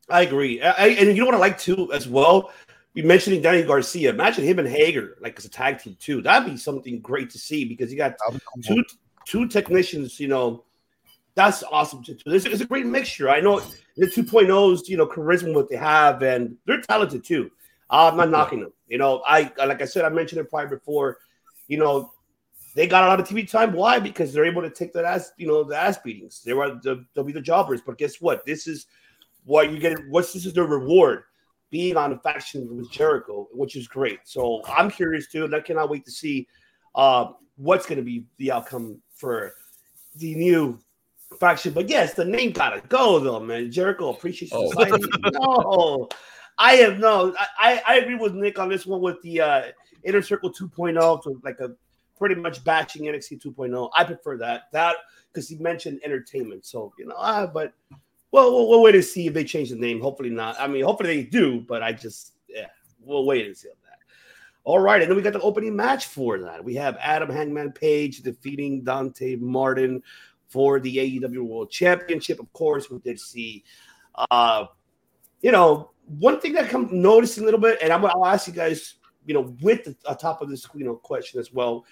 I 0.09 0.21
agree. 0.21 0.61
I, 0.61 0.87
and 0.87 1.07
you 1.15 1.15
know 1.15 1.25
what 1.25 1.35
I 1.35 1.39
like 1.39 1.57
too, 1.57 1.91
as 1.93 2.07
well? 2.07 2.51
We 2.93 3.01
mentioning 3.01 3.41
Danny 3.41 3.63
Garcia. 3.63 4.09
Imagine 4.09 4.43
him 4.43 4.59
and 4.59 4.67
Hager 4.67 5.17
like 5.21 5.37
as 5.39 5.45
a 5.45 5.49
tag 5.49 5.79
team 5.79 5.95
too. 5.99 6.21
That'd 6.21 6.51
be 6.51 6.57
something 6.57 6.99
great 6.99 7.29
to 7.31 7.39
see 7.39 7.65
because 7.65 7.91
you 7.91 7.97
got 7.97 8.15
two 8.63 8.83
two 9.25 9.47
technicians. 9.47 10.19
You 10.19 10.27
know, 10.27 10.65
that's 11.35 11.63
awesome 11.63 12.03
too. 12.03 12.17
It's, 12.25 12.45
it's 12.45 12.61
a 12.61 12.65
great 12.65 12.85
mixture. 12.85 13.29
I 13.29 13.39
know 13.39 13.61
the 13.95 14.07
2.0s, 14.07 14.89
you 14.89 14.97
know, 14.97 15.07
charisma 15.07 15.53
what 15.53 15.69
they 15.69 15.77
have, 15.77 16.21
and 16.21 16.57
they're 16.65 16.81
talented 16.81 17.23
too. 17.23 17.49
I'm 17.89 18.17
not 18.17 18.29
knocking 18.29 18.59
them. 18.59 18.73
You 18.87 18.97
know, 18.97 19.23
I 19.25 19.51
like 19.57 19.81
I 19.81 19.85
said, 19.85 20.03
I 20.03 20.09
mentioned 20.09 20.41
it 20.41 20.49
probably 20.49 20.75
before. 20.75 21.19
You 21.69 21.77
know, 21.77 22.11
they 22.73 22.88
got 22.88 23.03
a 23.03 23.07
lot 23.07 23.19
of 23.19 23.27
TV 23.27 23.49
time. 23.49 23.73
Why? 23.73 23.99
Because 23.99 24.34
they're 24.34 24.45
able 24.45 24.62
to 24.62 24.69
take 24.69 24.93
that 24.93 25.05
ass, 25.05 25.31
you 25.38 25.47
know, 25.47 25.63
the 25.63 25.77
ass 25.77 25.97
beatings. 25.97 26.41
They 26.43 26.53
were 26.53 26.79
they'll 26.84 27.23
be 27.23 27.34
the 27.34 27.41
jobbers. 27.41 27.81
But 27.81 27.97
guess 27.97 28.21
what? 28.21 28.45
This 28.45 28.67
is 28.67 28.88
what 29.43 29.71
you 29.71 29.79
get. 29.79 29.97
What's 30.10 30.34
this 30.34 30.45
is 30.45 30.53
the 30.53 30.63
reward 30.63 31.23
being 31.69 31.97
on 31.97 32.13
a 32.13 32.17
faction 32.19 32.77
with 32.77 32.91
Jericho, 32.91 33.47
which 33.53 33.75
is 33.75 33.88
great. 33.88 34.19
So 34.23 34.62
I'm 34.67 34.91
curious 34.91 35.27
too, 35.27 35.45
and 35.45 35.55
I 35.55 35.62
cannot 35.62 35.89
wait 35.89 36.05
to 36.05 36.12
see 36.12 36.47
uh, 36.95 37.31
what's 37.55 37.86
going 37.86 37.97
to 37.97 38.03
be 38.03 38.25
the 38.38 38.51
outcome 38.51 39.01
for 39.13 39.53
the 40.15 40.36
new 40.36 40.79
faction. 41.39 41.73
But 41.73 41.89
yes, 41.89 42.13
the 42.13 42.25
name 42.25 42.51
gotta 42.51 42.81
go 42.88 43.19
though, 43.19 43.39
man. 43.39 43.71
Jericho 43.71 44.10
appreciates 44.10 44.53
oh. 44.55 44.69
Society. 44.69 45.05
no, 45.34 46.10
I 46.57 46.73
have 46.75 46.99
no. 46.99 47.34
I, 47.60 47.81
I 47.88 47.97
agree 47.97 48.15
with 48.15 48.34
Nick 48.34 48.60
on 48.60 48.69
this 48.69 48.86
one 48.86 49.01
with 49.01 49.21
the 49.21 49.41
uh, 49.41 49.62
Inner 50.03 50.21
Circle 50.21 50.51
2.0, 50.53 51.23
so 51.23 51.39
like 51.43 51.60
a 51.60 51.71
pretty 52.21 52.36
much 52.36 52.63
batching 52.63 53.05
NXT 53.05 53.43
2.0. 53.43 53.89
I 53.95 54.03
prefer 54.03 54.38
that. 54.38 54.71
That 54.71 54.97
because 55.34 55.49
he 55.49 55.55
mentioned 55.55 56.01
entertainment. 56.05 56.63
So 56.67 56.93
you 56.99 57.07
know, 57.07 57.15
uh, 57.15 57.47
but 57.47 57.73
well, 58.29 58.53
we'll, 58.53 58.69
we'll 58.69 58.84
wait 58.84 58.91
to 58.91 59.01
see 59.01 59.25
if 59.25 59.34
they 59.34 59.43
change 59.43 59.71
the 59.71 59.75
name. 59.75 59.99
Hopefully 59.99 60.29
not. 60.29 60.55
I 60.60 60.67
mean, 60.67 60.84
hopefully 60.84 61.15
they 61.15 61.23
do, 61.23 61.62
but 61.62 61.81
I 61.81 61.93
just 61.93 62.34
yeah, 62.47 62.67
we'll 63.03 63.25
wait 63.25 63.47
and 63.47 63.57
see 63.57 63.69
on 63.69 63.75
that. 63.86 63.97
All 64.65 64.77
right, 64.77 65.01
and 65.01 65.10
then 65.10 65.17
we 65.17 65.23
got 65.23 65.34
the 65.34 65.41
opening 65.41 65.75
match 65.75 66.05
for 66.05 66.38
that. 66.38 66.63
We 66.63 66.75
have 66.75 66.95
Adam 67.01 67.31
Hangman 67.31 67.71
Page 67.71 68.21
defeating 68.21 68.84
Dante 68.84 69.38
Martin 69.38 70.03
for 70.47 70.79
the 70.79 70.97
AEW 70.97 71.41
World 71.41 71.71
Championship. 71.71 72.39
Of 72.39 72.53
course, 72.53 72.88
we 72.88 72.99
did 72.99 73.19
see, 73.19 73.63
uh, 74.29 74.65
you 75.41 75.51
know, 75.51 75.89
one 76.19 76.39
thing 76.39 76.53
that 76.53 76.69
come 76.69 76.88
noticing 76.91 77.41
a 77.41 77.45
little 77.45 77.60
bit, 77.60 77.79
and 77.81 77.91
I'm, 77.91 78.05
I'll 78.05 78.27
ask 78.27 78.45
you 78.45 78.53
guys, 78.53 78.93
you 79.25 79.34
know, 79.34 79.55
with 79.62 79.84
the 79.84 79.95
uh, 80.05 80.15
top 80.15 80.41
of 80.41 80.49
this 80.49 80.67
you 80.75 80.86
know 80.86 80.95
question 80.95 81.39
as 81.39 81.53
well 81.53 81.86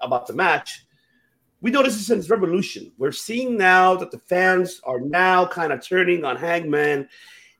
about 0.00 0.26
the 0.26 0.32
match. 0.32 0.86
We 1.60 1.70
noticed 1.70 1.96
this 1.96 2.06
since 2.06 2.30
Revolution. 2.30 2.92
We're 2.98 3.12
seeing 3.12 3.56
now 3.56 3.96
that 3.96 4.10
the 4.10 4.18
fans 4.18 4.80
are 4.84 5.00
now 5.00 5.46
kind 5.46 5.72
of 5.72 5.84
turning 5.84 6.24
on 6.24 6.36
Hangman, 6.36 7.08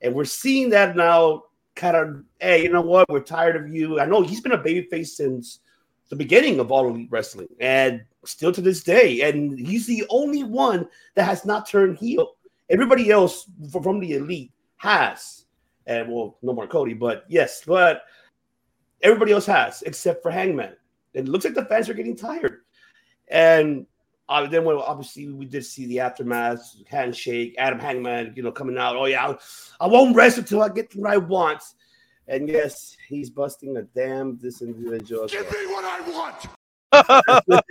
and 0.03 0.15
we're 0.15 0.25
seeing 0.25 0.71
that 0.71 0.97
now 0.97 1.45
kind 1.75 1.97
of, 1.97 2.25
hey, 2.41 2.63
you 2.63 2.71
know 2.71 2.83
what? 2.83 3.09
We're 3.09 3.21
tired 3.21 3.57
of 3.57 3.75
you. 3.75 4.01
I 4.01 4.07
know 4.07 4.23
he's 4.23 4.41
been 4.41 4.53
a 4.53 4.59
babyface 4.59 5.09
since 5.09 5.61
the 6.09 6.17
beginning 6.17 6.61
of 6.61 6.71
All 6.71 6.89
Elite 6.89 7.09
Wrestling, 7.11 7.49
and 7.59 8.03
still 8.25 8.53
to 8.53 8.61
this 8.61 8.83
day. 8.83 9.23
And 9.23 9.59
he's 9.59 9.87
the 9.87 10.05
only 10.11 10.45
one 10.45 10.89
that 11.15 11.25
has 11.25 11.45
not 11.45 11.69
turned 11.69 11.99
heel. 11.99 12.35
Everybody 12.69 13.11
else 13.11 13.49
from 13.73 14.01
the 14.01 14.15
Elite 14.15 14.53
has 14.77 15.47
and 15.87 16.11
well, 16.11 16.37
no 16.43 16.53
more 16.53 16.67
Cody, 16.67 16.95
but 16.95 17.25
yes, 17.29 17.63
but 17.67 18.03
everybody 19.03 19.33
else 19.33 19.47
has 19.47 19.83
except 19.83 20.23
for 20.23 20.31
Hangman. 20.31 20.77
It 21.15 21.29
looks 21.29 21.45
like 21.45 21.55
the 21.55 21.65
fans 21.65 21.89
are 21.89 21.95
getting 21.95 22.17
tired, 22.17 22.63
and 23.29 23.87
uh, 24.29 24.47
then 24.47 24.65
when 24.65 24.77
obviously 24.77 25.29
we 25.29 25.47
did 25.47 25.65
see 25.65 25.87
the 25.87 26.01
aftermath, 26.01 26.75
handshake, 26.87 27.55
Adam 27.59 27.79
Hangman, 27.79 28.33
you 28.37 28.43
know, 28.43 28.53
coming 28.53 28.77
out. 28.77 28.97
Oh 28.97 29.07
yeah, 29.07 29.35
I 29.81 29.87
won't 29.87 30.17
rest 30.17 30.39
until 30.39 30.63
I 30.63 30.69
get 30.69 30.95
what 30.97 31.11
I 31.11 31.17
want. 31.17 31.63
And 32.29 32.49
yes, 32.49 32.97
he's 33.09 33.31
busting 33.31 33.77
a 33.77 33.83
damn 33.83 34.37
this 34.39 34.61
individual. 34.61 35.29
Give 35.29 35.49
me 35.51 35.67
what 35.67 35.85
I 35.85 36.01
want. 36.11 36.47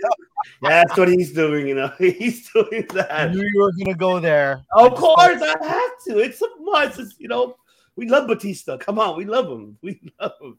That's 0.62 0.96
what 0.96 1.08
he's 1.08 1.32
doing, 1.32 1.66
you 1.66 1.74
know. 1.74 1.92
He's 1.98 2.48
doing 2.50 2.86
that. 2.94 3.12
I 3.12 3.28
knew 3.28 3.42
you 3.42 3.60
were 3.60 3.72
gonna 3.72 3.96
go 3.96 4.20
there. 4.20 4.62
Of 4.72 4.94
course, 4.94 5.42
I 5.42 5.56
have 5.66 5.90
to. 6.06 6.18
It's 6.18 6.40
a 6.40 6.46
must. 6.60 7.00
It's, 7.00 7.16
you 7.18 7.28
know, 7.28 7.56
we 7.96 8.08
love 8.08 8.28
Batista. 8.28 8.76
Come 8.76 8.98
on, 8.98 9.16
we 9.16 9.24
love 9.24 9.46
him. 9.46 9.76
We 9.82 10.00
love 10.20 10.32
him. 10.40 10.56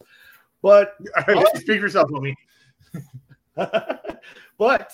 But 0.62 0.96
right, 1.28 1.46
speak 1.56 1.82
yourself, 1.82 2.10
homie. 2.10 2.36
but 4.58 4.94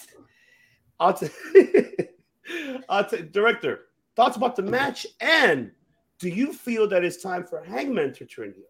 I'll 1.00 1.14
tell 1.14 1.30
I'll 2.90 3.06
t- 3.06 3.22
director 3.32 3.86
thoughts 4.16 4.38
about 4.38 4.56
the 4.56 4.62
match 4.62 5.08
and 5.22 5.72
do 6.20 6.30
you 6.30 6.54
feel 6.54 6.88
that 6.88 7.04
it's 7.04 7.22
time 7.22 7.44
for 7.44 7.64
Hangman 7.64 8.14
to 8.14 8.26
turn 8.26 8.54
heel? 8.54 8.64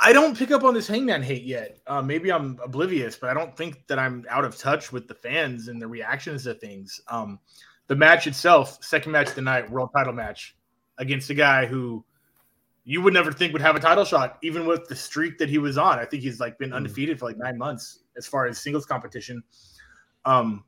I 0.00 0.12
don't 0.12 0.36
pick 0.36 0.50
up 0.50 0.64
on 0.64 0.74
this 0.74 0.88
Hangman 0.88 1.22
hate 1.22 1.44
yet. 1.44 1.78
Uh, 1.86 2.02
maybe 2.02 2.32
I'm 2.32 2.58
oblivious, 2.64 3.16
but 3.16 3.30
I 3.30 3.34
don't 3.34 3.56
think 3.56 3.86
that 3.86 3.98
I'm 3.98 4.24
out 4.28 4.44
of 4.44 4.56
touch 4.56 4.90
with 4.90 5.06
the 5.06 5.14
fans 5.14 5.68
and 5.68 5.80
the 5.80 5.86
reactions 5.86 6.44
to 6.44 6.54
things. 6.54 7.00
Um, 7.08 7.38
the 7.86 7.94
match 7.94 8.26
itself, 8.26 8.82
second 8.82 9.12
match 9.12 9.34
tonight, 9.34 9.70
world 9.70 9.90
title 9.94 10.12
match 10.12 10.56
against 10.98 11.30
a 11.30 11.34
guy 11.34 11.66
who 11.66 12.04
you 12.84 13.00
would 13.00 13.14
never 13.14 13.32
think 13.32 13.52
would 13.52 13.62
have 13.62 13.76
a 13.76 13.80
title 13.80 14.04
shot, 14.04 14.38
even 14.42 14.66
with 14.66 14.88
the 14.88 14.96
streak 14.96 15.38
that 15.38 15.48
he 15.48 15.58
was 15.58 15.78
on. 15.78 15.98
I 15.98 16.04
think 16.04 16.22
he's 16.22 16.40
like 16.40 16.58
been 16.58 16.70
mm. 16.70 16.76
undefeated 16.76 17.18
for 17.18 17.26
like 17.26 17.36
nine 17.36 17.56
months 17.56 18.00
as 18.16 18.26
far 18.26 18.46
as 18.46 18.58
singles 18.58 18.86
competition. 18.86 19.42
Um, 20.24 20.64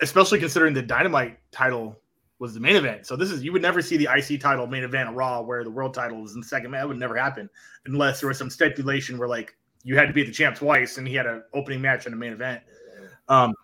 especially 0.00 0.38
considering 0.38 0.74
the 0.74 0.82
Dynamite 0.82 1.38
title 1.50 2.00
was 2.38 2.54
the 2.54 2.60
main 2.60 2.76
event. 2.76 3.06
So 3.06 3.16
this 3.16 3.30
is 3.30 3.42
you 3.42 3.52
would 3.52 3.62
never 3.62 3.82
see 3.82 3.96
the 3.96 4.08
IC 4.16 4.40
title 4.40 4.66
main 4.66 4.82
event 4.82 5.08
at 5.08 5.14
Raw 5.14 5.42
where 5.42 5.62
the 5.62 5.70
world 5.70 5.92
title 5.92 6.24
is 6.24 6.34
in 6.34 6.40
the 6.40 6.46
second 6.46 6.70
match. 6.70 6.80
That 6.80 6.88
would 6.88 6.98
never 6.98 7.16
happen 7.16 7.50
unless 7.84 8.20
there 8.20 8.28
was 8.28 8.38
some 8.38 8.48
stipulation 8.48 9.18
where 9.18 9.28
like 9.28 9.56
you 9.82 9.96
had 9.96 10.06
to 10.06 10.12
beat 10.12 10.26
the 10.26 10.32
champ 10.32 10.56
twice 10.56 10.98
and 10.98 11.06
he 11.06 11.14
had 11.14 11.26
an 11.26 11.42
opening 11.52 11.80
match 11.80 12.06
in 12.06 12.12
the 12.12 12.18
main 12.18 12.32
event. 12.32 12.62
Um, 13.28 13.54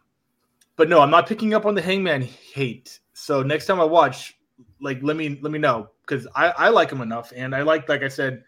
but 0.76 0.88
no, 0.88 1.00
I'm 1.00 1.10
not 1.10 1.26
picking 1.26 1.54
up 1.54 1.64
on 1.64 1.74
the 1.74 1.82
Hangman 1.82 2.22
hate. 2.22 3.00
So 3.14 3.42
next 3.42 3.66
time 3.66 3.80
I 3.80 3.84
watch, 3.84 4.36
like 4.80 4.98
let 5.02 5.16
me 5.16 5.38
let 5.40 5.52
me 5.52 5.58
know 5.58 5.88
because 6.06 6.26
I, 6.34 6.48
I 6.56 6.68
like 6.68 6.90
him 6.90 7.00
enough, 7.00 7.32
and 7.34 7.54
I 7.54 7.62
like 7.62 7.88
like 7.88 8.02
I 8.02 8.08
said, 8.08 8.44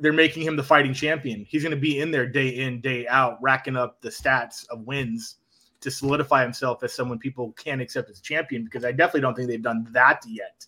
they're 0.00 0.12
making 0.12 0.42
him 0.42 0.56
the 0.56 0.62
fighting 0.62 0.94
champion. 0.94 1.44
He's 1.48 1.62
going 1.62 1.74
to 1.74 1.80
be 1.80 2.00
in 2.00 2.10
there 2.10 2.26
day 2.26 2.48
in 2.48 2.80
day 2.80 3.06
out, 3.08 3.38
racking 3.42 3.76
up 3.76 4.00
the 4.00 4.08
stats 4.08 4.68
of 4.70 4.82
wins 4.82 5.36
to 5.80 5.90
solidify 5.90 6.42
himself 6.42 6.82
as 6.82 6.92
someone 6.92 7.18
people 7.18 7.52
can 7.52 7.80
accept 7.80 8.08
as 8.08 8.18
a 8.18 8.22
champion. 8.22 8.64
Because 8.64 8.84
I 8.84 8.92
definitely 8.92 9.22
don't 9.22 9.34
think 9.34 9.48
they've 9.48 9.62
done 9.62 9.86
that 9.90 10.22
yet. 10.26 10.66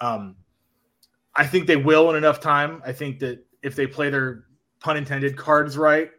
Um, 0.00 0.36
I 1.34 1.46
think 1.46 1.66
they 1.66 1.76
will 1.76 2.10
in 2.10 2.16
enough 2.16 2.40
time. 2.40 2.82
I 2.84 2.92
think 2.92 3.18
that 3.20 3.44
if 3.62 3.76
they 3.76 3.86
play 3.86 4.10
their 4.10 4.44
pun 4.80 4.96
intended 4.96 5.36
cards 5.36 5.76
right, 5.76 6.10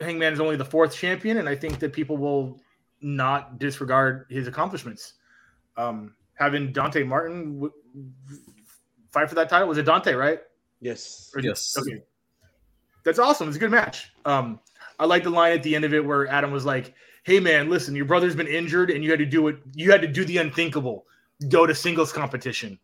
Hangman 0.00 0.32
is 0.32 0.40
only 0.40 0.56
the 0.56 0.64
fourth 0.64 0.94
champion, 0.94 1.38
and 1.38 1.48
I 1.48 1.54
think 1.54 1.78
that 1.78 1.92
people 1.92 2.16
will 2.16 2.60
not 3.00 3.58
disregard 3.58 4.26
his 4.30 4.46
accomplishments 4.46 5.14
um, 5.76 6.14
having 6.42 6.72
Dante 6.72 7.04
Martin 7.04 7.54
w- 7.54 7.72
fight 9.10 9.28
for 9.28 9.34
that 9.36 9.48
title. 9.48 9.68
Was 9.68 9.78
it 9.78 9.84
Dante, 9.84 10.14
right? 10.14 10.40
Yes. 10.80 11.30
Or, 11.34 11.40
yes. 11.40 11.76
Okay. 11.78 12.02
That's 13.04 13.18
awesome. 13.18 13.48
It's 13.48 13.56
a 13.56 13.60
good 13.60 13.70
match. 13.70 14.12
Um, 14.24 14.60
I 14.98 15.06
like 15.06 15.22
the 15.22 15.30
line 15.30 15.52
at 15.52 15.62
the 15.62 15.74
end 15.74 15.84
of 15.84 15.94
it 15.94 16.04
where 16.04 16.26
Adam 16.28 16.50
was 16.52 16.64
like, 16.64 16.94
"Hey 17.24 17.40
man, 17.40 17.68
listen, 17.70 17.94
your 17.94 18.04
brother's 18.04 18.36
been 18.36 18.46
injured, 18.46 18.90
and 18.90 19.02
you 19.02 19.10
had 19.10 19.18
to 19.18 19.26
do 19.26 19.48
it. 19.48 19.56
You 19.74 19.90
had 19.90 20.00
to 20.02 20.08
do 20.08 20.24
the 20.24 20.38
unthinkable. 20.38 21.06
Go 21.48 21.66
to 21.66 21.74
singles 21.74 22.12
competition." 22.12 22.78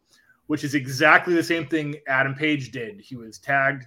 Which 0.46 0.64
is 0.64 0.74
exactly 0.74 1.34
the 1.34 1.42
same 1.42 1.66
thing 1.66 1.96
Adam 2.06 2.34
Page 2.34 2.70
did. 2.70 3.00
He 3.00 3.16
was 3.16 3.38
tagged 3.38 3.86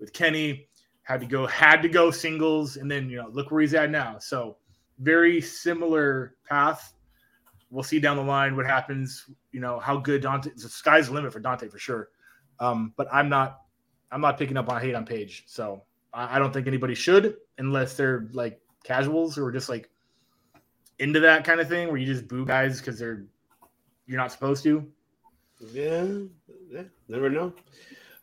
with 0.00 0.12
Kenny, 0.12 0.66
had 1.02 1.20
to 1.20 1.26
go, 1.26 1.46
had 1.46 1.82
to 1.82 1.88
go 1.88 2.10
singles, 2.10 2.76
and 2.76 2.90
then 2.90 3.08
you 3.08 3.16
know, 3.16 3.28
look 3.28 3.52
where 3.52 3.60
he's 3.60 3.74
at 3.74 3.90
now. 3.90 4.18
So 4.18 4.56
very 4.98 5.40
similar 5.40 6.34
path 6.48 6.94
we'll 7.70 7.82
see 7.82 8.00
down 8.00 8.16
the 8.16 8.22
line 8.22 8.56
what 8.56 8.66
happens. 8.66 9.26
You 9.52 9.60
know 9.60 9.78
how 9.78 9.96
good 9.96 10.22
Dante. 10.22 10.50
The 10.56 10.68
sky's 10.68 11.08
the 11.08 11.14
limit 11.14 11.32
for 11.32 11.40
Dante 11.40 11.68
for 11.68 11.78
sure. 11.78 12.08
Um, 12.58 12.92
but 12.96 13.08
I'm 13.12 13.28
not. 13.28 13.60
I'm 14.12 14.20
not 14.20 14.38
picking 14.38 14.56
up 14.56 14.68
on 14.68 14.80
hate 14.80 14.94
on 14.94 15.06
Page. 15.06 15.44
So 15.46 15.84
I, 16.12 16.36
I 16.36 16.38
don't 16.38 16.52
think 16.52 16.66
anybody 16.66 16.94
should 16.94 17.36
unless 17.58 17.96
they're 17.96 18.28
like 18.32 18.60
casuals 18.84 19.36
who 19.36 19.44
are 19.44 19.52
just 19.52 19.68
like 19.68 19.88
into 20.98 21.20
that 21.20 21.44
kind 21.44 21.60
of 21.60 21.68
thing 21.68 21.88
where 21.88 21.96
you 21.96 22.06
just 22.06 22.28
boo 22.28 22.44
guys 22.44 22.80
because 22.80 22.98
they're 22.98 23.24
you're 24.06 24.18
not 24.18 24.32
supposed 24.32 24.62
to. 24.64 24.86
Yeah, 25.72 26.06
yeah, 26.70 26.82
never 27.08 27.30
know. 27.30 27.52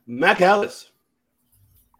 Matt 0.05 0.37
Callis. 0.37 0.91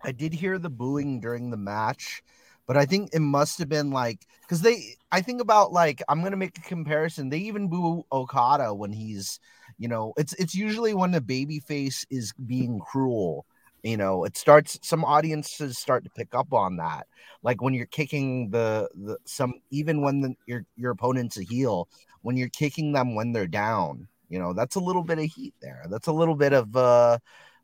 I 0.03 0.11
did 0.11 0.33
hear 0.33 0.59
the 0.59 0.69
booing 0.69 1.19
during 1.19 1.49
the 1.49 1.57
match, 1.57 2.21
but 2.67 2.77
I 2.77 2.85
think 2.85 3.09
it 3.13 3.19
must 3.19 3.59
have 3.59 3.69
been 3.69 3.91
like 3.91 4.25
because 4.47 4.61
they 4.61 4.95
I 5.11 5.21
think 5.21 5.41
about 5.41 5.73
like 5.73 6.01
I'm 6.07 6.23
gonna 6.23 6.37
make 6.37 6.57
a 6.57 6.61
comparison. 6.61 7.29
They 7.29 7.39
even 7.39 7.67
boo 7.67 8.05
Okada 8.11 8.73
when 8.73 8.91
he's, 8.93 9.39
you 9.77 9.87
know, 9.87 10.13
it's 10.17 10.33
it's 10.33 10.55
usually 10.55 10.93
when 10.93 11.11
the 11.11 11.21
baby 11.21 11.59
face 11.59 12.05
is 12.09 12.33
being 12.45 12.79
cruel. 12.79 13.45
You 13.83 13.97
know, 13.97 14.23
it 14.23 14.37
starts 14.37 14.79
some 14.81 15.05
audiences 15.05 15.77
start 15.77 16.03
to 16.05 16.09
pick 16.09 16.33
up 16.33 16.53
on 16.53 16.77
that. 16.77 17.07
Like 17.43 17.61
when 17.61 17.73
you're 17.73 17.85
kicking 17.85 18.49
the 18.49 18.89
the 18.95 19.17
some 19.25 19.55
even 19.69 20.01
when 20.01 20.21
the, 20.21 20.35
your 20.45 20.65
your 20.77 20.91
opponent's 20.91 21.37
a 21.37 21.43
heel, 21.43 21.89
when 22.21 22.37
you're 22.37 22.49
kicking 22.49 22.93
them 22.93 23.15
when 23.15 23.33
they're 23.33 23.47
down, 23.47 24.07
you 24.29 24.39
know, 24.39 24.53
that's 24.53 24.75
a 24.75 24.81
little 24.81 25.03
bit 25.03 25.19
of 25.19 25.25
heat 25.25 25.53
there. 25.61 25.85
That's 25.89 26.07
a 26.07 26.13
little 26.13 26.35
bit 26.35 26.53
of 26.53 26.75
uh 26.75 27.17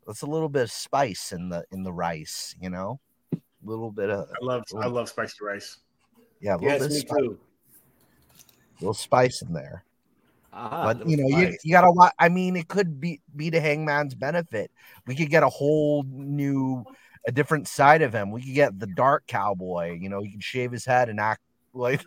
that's 0.06 0.22
a 0.22 0.26
little 0.26 0.50
bit 0.50 0.64
of 0.64 0.70
spice 0.70 1.32
in 1.32 1.48
the 1.48 1.64
in 1.72 1.82
the 1.82 1.92
rice, 1.92 2.54
you 2.60 2.68
know. 2.68 3.00
A 3.32 3.38
little 3.62 3.90
bit 3.90 4.10
of 4.10 4.28
I 4.28 4.44
love 4.44 4.64
I 4.78 4.86
love 4.86 5.08
spicy 5.08 5.42
rice. 5.42 5.78
Yeah, 6.44 6.56
a 6.56 6.58
little 6.58 6.68
yes, 6.68 6.80
bit 6.82 6.90
me 6.90 6.98
spice, 6.98 7.18
too. 7.20 7.38
little 8.80 8.92
spice 8.92 9.40
in 9.40 9.54
there. 9.54 9.82
Ah, 10.52 10.84
but 10.84 11.08
you 11.08 11.16
know, 11.16 11.38
you, 11.38 11.56
you 11.64 11.72
got 11.72 11.84
a 11.84 11.90
lot. 11.90 12.12
I 12.18 12.28
mean, 12.28 12.54
it 12.54 12.68
could 12.68 13.00
be 13.00 13.22
be 13.34 13.50
to 13.50 13.58
Hangman's 13.58 14.14
benefit. 14.14 14.70
We 15.06 15.16
could 15.16 15.30
get 15.30 15.42
a 15.42 15.48
whole 15.48 16.04
new 16.06 16.84
a 17.26 17.32
different 17.32 17.66
side 17.66 18.02
of 18.02 18.12
him. 18.12 18.30
We 18.30 18.42
could 18.42 18.54
get 18.54 18.78
the 18.78 18.86
dark 18.86 19.26
cowboy. 19.26 19.98
You 19.98 20.10
know, 20.10 20.20
he 20.20 20.30
can 20.32 20.40
shave 20.40 20.70
his 20.70 20.84
head 20.84 21.08
and 21.08 21.18
act 21.18 21.40
like 21.72 22.04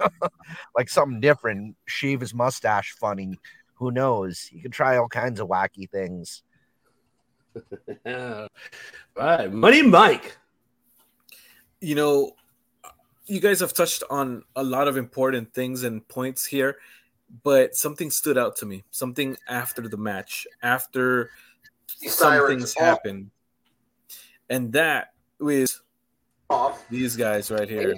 like 0.76 0.88
something 0.88 1.20
different. 1.20 1.76
Shave 1.88 2.22
his 2.22 2.36
mustache 2.36 2.94
funny. 3.00 3.40
Who 3.78 3.90
knows? 3.90 4.42
He 4.42 4.62
could 4.62 4.72
try 4.72 4.98
all 4.98 5.10
kinds 5.10 5.40
of 5.40 5.48
wacky 5.48 5.90
things. 5.90 6.44
All 8.06 8.48
right, 9.16 9.52
Money 9.52 9.82
Mike. 9.82 10.38
You 11.82 11.96
know, 11.96 12.37
you 13.28 13.40
guys 13.40 13.60
have 13.60 13.74
touched 13.74 14.04
on 14.10 14.44
a 14.56 14.64
lot 14.64 14.88
of 14.88 14.98
important 14.98 15.54
things 15.54 15.84
and 15.84 16.08
points 16.08 16.46
here, 16.46 16.78
but 17.44 17.76
something 17.76 18.10
stood 18.10 18.38
out 18.38 18.56
to 18.58 18.66
me. 18.66 18.84
Something 18.92 19.38
after 19.48 19.88
the 19.88 19.98
match, 19.98 20.48
after 20.64 21.30
some 21.86 22.48
things 22.48 22.74
happened, 22.74 23.32
and 24.50 24.72
that 24.74 25.14
was 25.40 25.82
these 26.90 27.16
guys 27.16 27.52
right 27.52 27.70
here. 27.70 27.96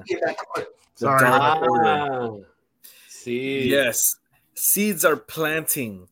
Sorry. 0.95 1.21
Ah, 1.23 2.35
see, 3.07 3.69
Yes, 3.69 4.15
seeds 4.55 5.05
are 5.05 5.15
planting. 5.15 6.07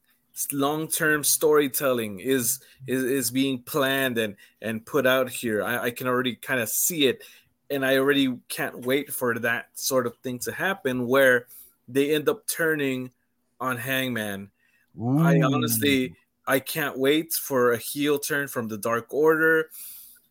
Long-term 0.52 1.24
storytelling 1.24 2.20
is 2.20 2.60
is 2.86 3.04
is 3.04 3.32
being 3.32 3.64
planned 3.64 4.20
and 4.20 4.36
and 4.62 4.86
put 4.86 5.08
out 5.08 5.32
here. 5.32 5.64
I, 5.64 5.86
I 5.86 5.92
can 5.92 6.06
already 6.06 6.36
kind 6.36 6.60
of 6.60 6.70
see 6.70 7.08
it, 7.08 7.24
and 7.70 7.86
I 7.86 7.98
already 7.98 8.38
can't 8.50 8.86
wait 8.86 9.14
for 9.14 9.38
that 9.40 9.70
sort 9.74 10.08
of 10.08 10.16
thing 10.18 10.40
to 10.40 10.52
happen 10.52 11.08
where 11.08 11.48
they 11.88 12.14
end 12.14 12.30
up 12.30 12.48
turning 12.48 13.12
on 13.60 13.78
Hangman. 13.78 14.52
I 15.00 15.42
honestly 15.42 16.16
I 16.46 16.60
can't 16.60 16.98
wait 16.98 17.34
for 17.34 17.74
a 17.74 17.78
heel 17.78 18.20
turn 18.20 18.48
from 18.48 18.68
the 18.68 18.78
Dark 18.78 19.14
Order. 19.14 19.70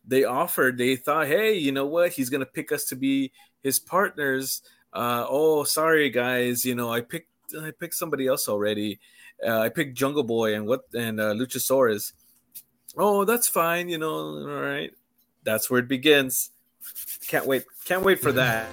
They 0.05 0.23
offered, 0.23 0.77
they 0.77 0.95
thought, 0.95 1.27
hey, 1.27 1.53
you 1.55 1.71
know 1.71 1.85
what? 1.85 2.11
He's 2.11 2.29
gonna 2.29 2.45
pick 2.45 2.71
us 2.71 2.85
to 2.85 2.95
be 2.95 3.31
his 3.63 3.79
partners. 3.79 4.61
Uh, 4.93 5.25
oh, 5.29 5.63
sorry 5.63 6.09
guys, 6.09 6.65
you 6.65 6.75
know 6.75 6.91
I 6.91 7.01
picked 7.01 7.29
I 7.55 7.71
picked 7.71 7.95
somebody 7.95 8.27
else 8.27 8.49
already. 8.49 8.99
Uh, 9.45 9.59
I 9.59 9.69
picked 9.69 9.95
Jungle 9.95 10.23
Boy 10.23 10.55
and 10.55 10.67
what 10.67 10.85
and 10.93 11.19
uh, 11.19 11.33
Luchasaurus. 11.33 12.13
Oh, 12.97 13.25
that's 13.25 13.47
fine, 13.47 13.89
you 13.89 13.97
know. 13.97 14.09
All 14.09 14.61
right, 14.61 14.91
that's 15.43 15.69
where 15.69 15.79
it 15.79 15.87
begins. 15.87 16.51
Can't 17.27 17.45
wait, 17.45 17.65
can't 17.85 18.03
wait 18.03 18.19
for 18.19 18.31
that. 18.31 18.67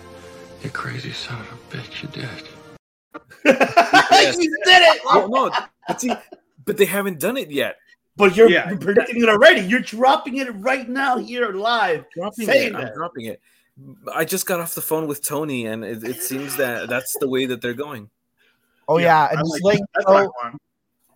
You 0.62 0.70
crazy 0.70 1.12
son 1.12 1.40
of 1.40 1.52
a 1.52 1.76
bitch, 1.76 2.02
you 2.02 2.08
did. 2.08 2.28
you 4.38 4.56
did 4.64 4.82
it. 4.82 5.00
Oh 5.10 5.26
no, 5.28 5.50
but 5.86 6.00
see, 6.00 6.14
but 6.64 6.76
they 6.76 6.86
haven't 6.86 7.20
done 7.20 7.36
it 7.36 7.50
yet. 7.50 7.76
But 8.16 8.36
you're 8.36 8.48
Yeah. 8.48 8.74
predicting 8.76 9.22
it 9.22 9.28
already. 9.28 9.60
You're 9.62 9.80
dropping 9.80 10.36
it 10.36 10.48
right 10.56 10.88
now 10.88 11.18
here 11.18 11.52
live. 11.52 12.04
dropping 12.14 12.46
Say 12.46 12.66
it. 12.66 12.74
I'm 12.74 12.92
dropping 12.94 13.26
it. 13.26 13.40
I 14.14 14.24
just 14.24 14.46
got 14.46 14.60
off 14.60 14.74
the 14.74 14.80
phone 14.80 15.08
with 15.08 15.26
Tony, 15.26 15.66
and 15.66 15.84
it, 15.84 16.04
it 16.04 16.22
seems 16.22 16.56
that 16.56 16.88
that's 16.88 17.16
the 17.18 17.28
way 17.28 17.46
that 17.46 17.60
they're 17.60 17.74
going. 17.74 18.08
Oh 18.86 18.98
yeah, 18.98 19.24
I 19.24 19.34
and 19.34 19.48
like 19.48 19.62
letting 19.64 19.80
you 19.80 19.86
That's 19.94 20.06
what 20.06 20.16
I 20.16 20.22
know, 20.22 20.58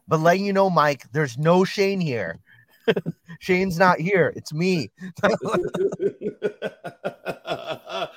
but 0.09 0.21
letting 0.21 0.45
you 0.45 0.53
know, 0.53 0.69
Mike, 0.69 1.05
there's 1.13 1.39
no 1.39 1.65
Shane 1.65 2.01
here. 2.01 2.41
Shane's 3.39 3.79
not 3.79 4.01
here. 4.01 4.33
It's 4.35 4.53
me. 4.53 4.91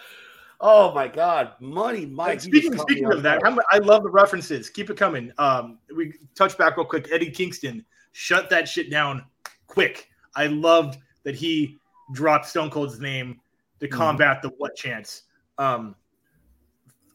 oh 0.61 0.93
my 0.93 1.07
God, 1.07 1.53
Money 1.59 2.05
Mike. 2.05 2.41
speaking 2.41 2.77
speaking 2.77 3.11
of 3.11 3.23
that. 3.23 3.41
I 3.71 3.77
love 3.79 4.03
the 4.03 4.09
references. 4.09 4.69
Keep 4.69 4.89
it 4.89 4.97
coming. 4.97 5.31
Um, 5.37 5.79
we 5.95 6.13
touch 6.35 6.57
back 6.57 6.77
real 6.77 6.85
quick. 6.85 7.09
Eddie 7.11 7.31
Kingston, 7.31 7.85
shut 8.11 8.49
that 8.49 8.67
shit 8.67 8.89
down 8.89 9.23
quick. 9.67 10.07
I 10.35 10.47
loved 10.47 10.97
that 11.23 11.35
he 11.35 11.77
dropped 12.13 12.47
Stone 12.47 12.69
Cold's 12.69 12.99
name 12.99 13.39
to 13.79 13.87
Mm-hmm. 13.87 13.97
combat 13.97 14.41
the 14.41 14.49
what 14.57 14.75
chance. 14.75 15.23
Um, 15.57 15.95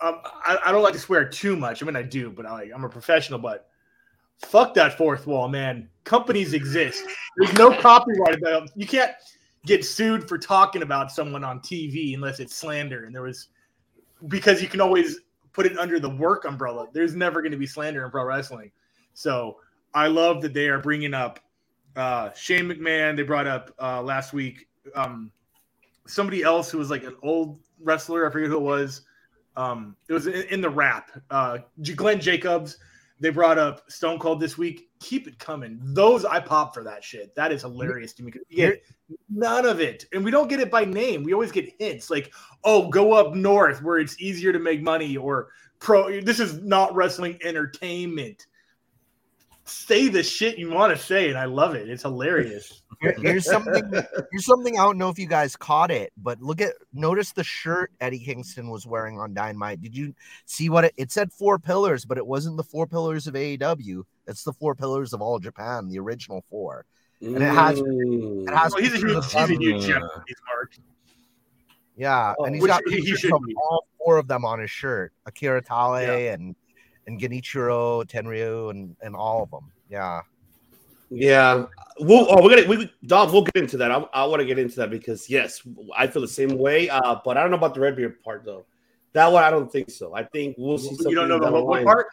um, 0.01 0.21
I, 0.25 0.59
I 0.67 0.73
don't 0.73 0.83
like 0.83 0.93
to 0.95 0.99
swear 0.99 1.27
too 1.29 1.57
much. 1.57 1.83
I 1.83 1.87
mean, 1.87 1.97
I 1.97 2.03
do, 2.03 2.31
but 2.31 2.45
I, 2.45 2.71
i'm 2.75 2.85
a 2.85 2.89
professional. 2.89 3.39
But 3.39 3.69
fuck 4.45 4.75
that 4.75 4.99
fourth 4.99 5.27
wall, 5.27 5.49
man. 5.49 5.89
Companies 6.05 6.53
exist. 6.55 7.05
There's 7.37 7.55
no 7.55 7.71
copyright 7.81 8.35
about 8.35 8.67
them. 8.67 8.69
You 8.77 8.87
can't 8.87 9.13
get 9.67 9.85
sued 9.85 10.29
for 10.29 10.39
talking 10.39 10.83
about 10.83 11.13
someone 11.13 11.45
on 11.45 11.61
TV 11.61 12.15
unless 12.15 12.41
it's 12.41 12.55
slander. 12.55 13.05
And 13.05 13.15
there 13.15 13.23
was 13.23 13.49
because 14.29 14.63
you 14.63 14.69
can 14.69 14.81
always 14.81 15.19
put 15.53 15.67
it 15.67 15.77
under 15.79 16.01
the 16.01 16.09
work 16.09 16.45
umbrella. 16.45 16.87
There's 16.93 17.15
never 17.15 17.43
going 17.43 17.53
to 17.53 17.59
be 17.59 17.67
slander 17.67 18.05
in 18.05 18.11
pro 18.11 18.25
wrestling. 18.25 18.71
So 19.13 19.59
I 19.93 20.07
love 20.07 20.41
that 20.43 20.55
they 20.55 20.69
are 20.69 20.79
bringing 20.79 21.13
up 21.13 21.41
uh, 21.97 22.31
Shane 22.33 22.65
McMahon. 22.65 23.17
They 23.17 23.23
brought 23.23 23.47
up 23.47 23.75
uh, 23.81 24.03
last 24.03 24.33
week 24.33 24.69
um, 24.95 25.33
somebody 26.07 26.43
else 26.43 26.71
who 26.71 26.79
was 26.79 26.91
like 26.91 27.05
an 27.05 27.17
old 27.23 27.59
wrestler. 27.81 28.27
I 28.27 28.33
forget 28.33 28.49
who 28.49 28.57
it 28.57 28.63
was. 28.63 29.03
Um, 29.57 29.97
it 30.09 30.13
was 30.13 30.27
in, 30.27 30.43
in 30.49 30.61
the 30.61 30.71
rap. 30.71 31.11
Uh, 31.31 31.59
Glenn 31.97 32.21
Jacobs. 32.21 32.79
They 33.19 33.31
brought 33.31 33.57
up 33.57 33.91
Stone 33.91 34.19
Cold 34.19 34.41
this 34.41 34.59
week. 34.59 34.91
Keep 35.01 35.27
it 35.27 35.39
coming. 35.39 35.79
Those 35.83 36.25
I 36.25 36.39
pop 36.39 36.75
for 36.75 36.85
that 36.85 37.03
shit. 37.03 37.35
That 37.35 37.51
is 37.51 37.63
hilarious 37.63 38.13
to 38.15 38.23
me. 38.23 38.33
Get 38.51 38.83
none 39.31 39.65
of 39.65 39.81
it, 39.81 40.05
and 40.13 40.23
we 40.23 40.31
don't 40.31 40.49
get 40.49 40.61
it 40.61 40.71
by 40.71 40.85
name. 40.85 41.23
We 41.23 41.33
always 41.33 41.53
get 41.53 41.75
hints 41.79 42.11
like, 42.11 42.33
"Oh, 42.63 42.89
go 42.89 43.13
up 43.13 43.35
north 43.35 43.83
where 43.83 43.99
it's 43.99 44.21
easier 44.21 44.53
to 44.53 44.59
make 44.59 44.83
money," 44.83 45.17
or 45.17 45.49
"Pro." 45.79 46.21
This 46.21 46.41
is 46.41 46.63
not 46.63 46.95
wrestling 46.95 47.39
entertainment. 47.43 48.47
Say 49.65 50.09
the 50.09 50.23
shit 50.23 50.59
you 50.59 50.71
want 50.71 50.95
to 50.95 51.03
say, 51.03 51.29
and 51.29 51.39
I 51.39 51.47
love 51.47 51.75
it. 51.75 51.89
It's 51.89 52.03
hilarious. 52.03 52.83
Here- 53.01 53.15
here's 53.19 53.45
something. 53.45 53.91
Here's 54.33 54.47
something. 54.47 54.79
I 54.79 54.83
don't 54.83 54.99
know 54.99 55.09
if 55.09 55.19
you 55.19 55.27
guys 55.27 55.57
caught 55.57 55.91
it, 55.91 56.13
but 56.17 56.41
look 56.41 56.61
at 56.61 56.73
notice 56.93 57.33
the 57.33 57.45
shirt 57.45 57.93
Eddie 58.01 58.19
Kingston 58.19 58.69
was 58.71 58.87
wearing 58.87 59.19
on 59.19 59.35
Dynamite. 59.35 59.81
Did 59.81 59.97
you 59.97 60.15
see 60.47 60.69
what 60.71 60.85
it? 60.85 60.95
It 60.97 61.11
said 61.13 61.33
four 61.33 61.59
pillars, 61.59 62.05
but 62.05 62.19
it 62.19 62.27
wasn't 62.27 62.57
the 62.57 62.65
four 62.65 62.87
pillars 62.87 63.27
of 63.27 63.35
AEW. 63.35 64.05
It's 64.27 64.45
the 64.45 64.53
four 64.53 64.75
pillars 64.75 65.13
of 65.13 65.21
all 65.21 65.39
Japan, 65.39 65.89
the 65.89 65.99
original 65.99 66.45
four. 66.51 66.85
And 67.21 67.37
it 67.37 67.43
has-. 67.43 67.79
It 67.81 68.51
has 68.55 68.73
Well, 68.75 68.83
he's 68.83 68.95
a 68.95 68.99
huge, 68.99 69.25
he's 69.25 69.35
a 69.35 69.47
huge 69.47 69.83
Japanese 69.87 70.37
mark. 70.47 70.73
Yeah, 71.97 72.35
Oh, 72.39 72.45
and 72.45 72.55
he's 72.55 72.67
got 72.67 72.83
he- 72.87 72.97
he 73.01 73.13
pictures 73.13 73.31
be. 73.47 73.55
all 73.71 73.87
four 73.99 74.19
of 74.19 74.29
them 74.29 74.45
on 74.45 74.59
his 74.61 74.71
shirt. 74.71 75.13
Akira 75.25 75.63
Taue 75.63 76.03
Yeah. 76.07 76.33
and 76.35 76.55
and 77.07 77.21
Genichiro 77.21 78.05
Tenryu 78.05 78.71
and 78.71 78.97
and 79.01 79.17
all 79.17 79.43
of 79.43 79.51
them. 79.51 79.73
Yeah. 79.89 80.21
Yeah. 81.11 81.67
We'll, 81.99 82.27
oh, 82.29 82.43
we're 82.43 82.51
gonna 82.57 82.69
we 82.69 82.93
Dom, 83.07 83.33
we'll 83.33 83.43
get 83.43 83.57
into 83.57 83.79
that. 83.79 83.91
I, 83.91 83.97
I 84.13 84.25
want 84.27 84.41
to 84.41 84.47
get 84.47 84.59
into 84.59 84.77
that 84.77 84.91
because 84.91 85.31
yes, 85.31 85.63
I 85.97 86.07
feel 86.07 86.21
the 86.21 86.29
same 86.29 86.59
way. 86.59 86.91
Uh, 86.91 87.17
but 87.25 87.37
I 87.37 87.41
don't 87.43 87.51
know 87.51 87.57
about 87.57 87.75
the 87.75 87.81
Redbeard 87.81 88.23
part 88.23 88.45
though. 88.45 88.67
That 89.13 89.33
one 89.33 89.43
I 89.43 89.51
don't 89.51 89.71
think 89.71 89.91
so. 89.91 90.15
I 90.15 90.25
think 90.25 90.57
we'll 90.59 90.77
see 90.77 90.89
something 90.89 91.09
You 91.09 91.17
don't 91.17 91.29
know 91.29 91.39
the 91.39 91.51
the 91.51 91.65
what 91.65 91.85
part? 91.85 92.09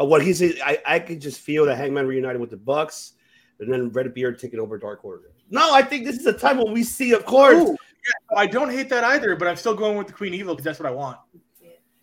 Uh, 0.00 0.04
what 0.04 0.22
he 0.22 0.32
said, 0.32 0.54
I, 0.64 0.78
I 0.84 0.98
could 0.98 1.20
just 1.20 1.40
feel 1.40 1.64
the 1.66 1.76
Hangman 1.76 2.06
reunited 2.06 2.40
with 2.40 2.50
the 2.50 2.56
Bucks, 2.56 3.12
and 3.60 3.72
then 3.72 3.90
Redbeard 3.90 4.38
taking 4.38 4.58
over 4.58 4.78
Dark 4.78 5.04
Order. 5.04 5.30
No, 5.50 5.72
I 5.72 5.82
think 5.82 6.04
this 6.04 6.16
is 6.16 6.26
a 6.26 6.32
time 6.32 6.58
when 6.58 6.72
we 6.72 6.82
see, 6.82 7.12
of 7.12 7.24
course. 7.24 7.62
Ooh, 7.62 7.70
yeah, 7.70 8.38
I 8.38 8.46
don't 8.46 8.70
hate 8.70 8.88
that 8.88 9.04
either, 9.04 9.36
but 9.36 9.46
I'm 9.46 9.56
still 9.56 9.74
going 9.74 9.96
with 9.96 10.08
the 10.08 10.12
Queen 10.12 10.34
Evil 10.34 10.54
because 10.54 10.64
that's 10.64 10.80
what 10.80 10.86
I 10.86 10.92
want. 10.92 11.18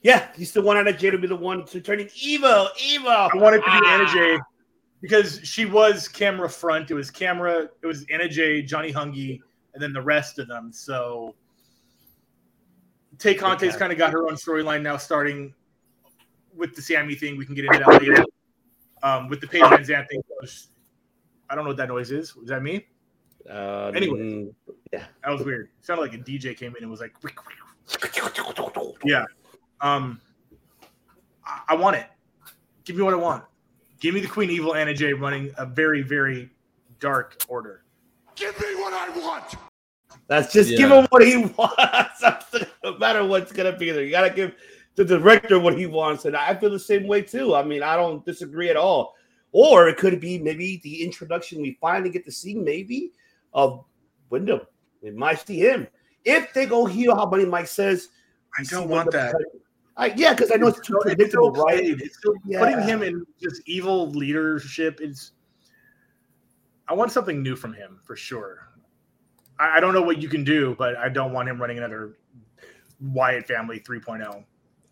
Yeah, 0.01 0.27
you 0.37 0.45
still 0.45 0.63
want 0.63 0.79
Anna 0.79 0.93
Jay 0.93 1.09
to 1.09 1.17
be 1.17 1.27
the 1.27 1.35
one 1.35 1.65
to 1.65 1.81
turning 1.81 2.09
evil, 2.21 2.69
evil. 2.81 3.09
I 3.09 3.29
want 3.33 3.55
it 3.55 3.59
to 3.59 3.65
be 3.65 3.71
Ah. 3.71 3.95
Anna 3.95 4.05
Jay 4.13 4.39
because 5.01 5.39
she 5.43 5.65
was 5.65 6.07
camera 6.07 6.49
front. 6.49 6.91
It 6.91 6.93
was 6.93 7.09
camera. 7.11 7.69
It 7.81 7.87
was 7.87 8.05
Anna 8.11 8.27
Jay, 8.27 8.61
Johnny 8.61 8.91
Hungee, 8.91 9.39
and 9.73 9.81
then 9.81 9.93
the 9.93 10.01
rest 10.01 10.39
of 10.39 10.47
them. 10.47 10.71
So 10.71 11.35
Tay 13.17 13.35
Conti's 13.35 13.75
kind 13.75 13.91
of 13.91 13.97
got 13.97 14.11
her 14.11 14.27
own 14.27 14.35
storyline 14.35 14.81
now, 14.81 14.97
starting 14.97 15.53
with 16.55 16.75
the 16.75 16.81
Sammy 16.81 17.15
thing. 17.15 17.37
We 17.37 17.45
can 17.45 17.55
get 17.55 17.65
into 17.65 17.79
that 17.79 18.01
later. 18.01 18.25
Um, 19.01 19.29
with 19.29 19.39
the 19.39 19.47
Paige 19.47 19.63
VanZant 19.63 20.09
thing, 20.09 20.21
I 21.49 21.55
don't 21.55 21.63
know 21.63 21.69
what 21.69 21.77
that 21.77 21.87
noise 21.87 22.11
is. 22.11 22.35
Was 22.35 22.49
that 22.49 22.61
me? 22.61 22.85
Uh, 23.49 23.91
Anyway. 23.95 24.49
yeah, 24.91 25.05
That 25.23 25.31
was 25.31 25.43
weird. 25.43 25.69
It 25.79 25.85
sounded 25.85 26.01
like 26.01 26.13
a 26.13 26.17
DJ 26.17 26.55
came 26.55 26.75
in 26.75 26.83
and 26.83 26.91
was 26.91 26.99
like, 26.99 27.13
yeah. 29.05 29.23
Um, 29.81 30.19
I, 31.45 31.61
I 31.69 31.75
want 31.75 31.95
it. 31.95 32.07
Give 32.83 32.97
me 32.97 33.03
what 33.03 33.13
I 33.13 33.17
want. 33.17 33.43
Give 33.99 34.13
me 34.13 34.21
the 34.21 34.27
Queen 34.27 34.49
Evil 34.49 34.75
Anna 34.75 34.93
Jay 34.93 35.13
running 35.13 35.51
a 35.57 35.65
very, 35.65 36.01
very 36.01 36.49
dark 36.99 37.41
order. 37.47 37.83
Give 38.35 38.57
me 38.59 38.75
what 38.75 38.93
I 38.93 39.09
want. 39.17 39.55
That's 40.27 40.53
just 40.53 40.69
Yeah. 40.69 40.77
give 40.77 40.91
him 40.91 41.05
what 41.09 41.25
he 41.25 41.37
wants. 41.57 42.23
no 42.83 42.97
matter 42.97 43.25
what's 43.25 43.51
gonna 43.51 43.75
be 43.75 43.91
there, 43.91 44.03
you 44.03 44.11
gotta 44.11 44.29
give 44.29 44.53
the 44.95 45.03
director 45.05 45.59
what 45.59 45.77
he 45.77 45.85
wants, 45.85 46.25
and 46.25 46.35
I 46.35 46.55
feel 46.55 46.69
the 46.69 46.79
same 46.79 47.07
way 47.07 47.21
too. 47.21 47.55
I 47.55 47.63
mean, 47.63 47.83
I 47.83 47.95
don't 47.95 48.25
disagree 48.25 48.69
at 48.69 48.77
all. 48.77 49.15
Or 49.51 49.87
it 49.89 49.97
could 49.97 50.19
be 50.19 50.37
maybe 50.37 50.79
the 50.83 51.03
introduction 51.03 51.61
we 51.61 51.77
finally 51.81 52.09
get 52.11 52.23
to 52.25 52.31
see, 52.31 52.53
maybe 52.53 53.11
of 53.53 53.83
Windham. 54.29 54.61
We 55.01 55.11
might 55.11 55.45
see 55.45 55.59
him 55.59 55.87
if 56.23 56.53
they 56.53 56.65
go 56.67 56.85
heel. 56.85 57.15
How 57.15 57.25
Money 57.25 57.45
Mike 57.45 57.67
says, 57.67 58.09
I 58.57 58.63
don't 58.63 58.87
want 58.89 59.11
Windham- 59.11 59.31
that. 59.31 59.45
I, 59.99 60.13
yeah, 60.15 60.33
because 60.33 60.49
I 60.49 60.55
know 60.55 60.67
it's 60.67 60.79
too 60.79 60.95
It's 60.95 61.03
predictable, 61.03 61.53
still 61.53 61.65
right? 61.65 61.83
It's 61.83 62.17
still 62.17 62.33
Yeah. 62.45 62.59
putting 62.59 62.81
him 62.81 63.03
in 63.03 63.25
just 63.39 63.61
evil 63.65 64.09
leadership. 64.09 65.01
Is 65.01 65.33
I 66.87 66.93
want 66.93 67.11
something 67.11 67.43
new 67.43 67.57
from 67.57 67.73
him 67.73 67.99
for 68.05 68.15
sure. 68.15 68.69
I, 69.59 69.77
I 69.77 69.79
don't 69.81 69.93
know 69.93 70.01
what 70.01 70.21
you 70.21 70.29
can 70.29 70.45
do, 70.45 70.73
but 70.79 70.95
I 70.95 71.09
don't 71.09 71.33
want 71.33 71.49
him 71.49 71.59
running 71.59 71.77
another 71.77 72.17
Wyatt 73.01 73.45
family 73.45 73.81
3.0. 73.81 74.45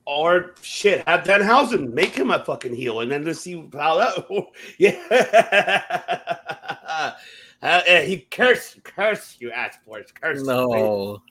Or 0.06 0.56
shit, 0.62 1.08
have 1.08 1.24
Danhausen 1.24 1.94
make 1.94 2.14
him 2.14 2.32
a 2.32 2.44
fucking 2.44 2.76
heel, 2.76 3.00
and 3.00 3.10
then 3.10 3.24
let's 3.24 3.40
see 3.40 3.66
how 3.74 3.98
that. 3.98 4.26
yeah, 4.78 7.16
uh, 7.62 8.02
he 8.02 8.28
curse, 8.30 8.76
curse 8.84 9.38
you, 9.40 9.52
ass 9.52 9.78
boys, 9.86 10.08
curse. 10.14 10.46
No, 10.46 11.22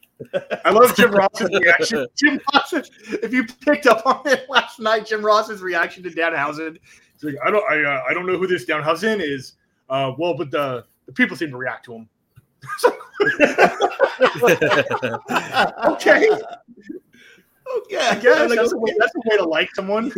I 0.65 0.71
love 0.71 0.97
Jim 0.97 1.11
Ross's 1.13 1.49
reaction. 1.49 2.07
Jim 2.17 2.41
Ross, 2.53 2.73
if 2.73 3.33
you 3.33 3.45
picked 3.45 3.87
up 3.87 4.07
on 4.07 4.23
it 4.27 4.49
last 4.49 4.81
night, 4.81 5.07
Jim 5.07 5.25
Ross's 5.25 5.61
reaction 5.61 6.03
to 6.05 6.11
Danhausen. 6.11 6.79
He's 7.15 7.25
like, 7.25 7.37
I 7.45 7.51
don't, 7.51 7.65
I, 7.71 7.83
uh, 7.83 8.03
I 8.09 8.15
don't 8.15 8.27
know 8.27 8.39
who 8.39 8.47
this 8.47 8.65
Danhausen 8.65 9.21
is. 9.21 9.55
Uh, 9.89 10.13
well, 10.19 10.37
but 10.37 10.51
the 10.51 10.85
the 11.07 11.13
people 11.13 11.37
seem 11.37 11.51
to 11.51 11.57
react 11.57 11.85
to 11.87 11.95
him. 11.95 12.09
okay. 15.87 16.29
Okay, 17.79 17.99
I 17.99 18.15
guess 18.15 18.55
that's, 18.55 18.73
a 18.73 18.79
way, 18.79 18.95
that's 18.99 19.13
a 19.15 19.29
way 19.29 19.37
to 19.39 19.45
like 19.45 19.75
someone. 19.75 20.13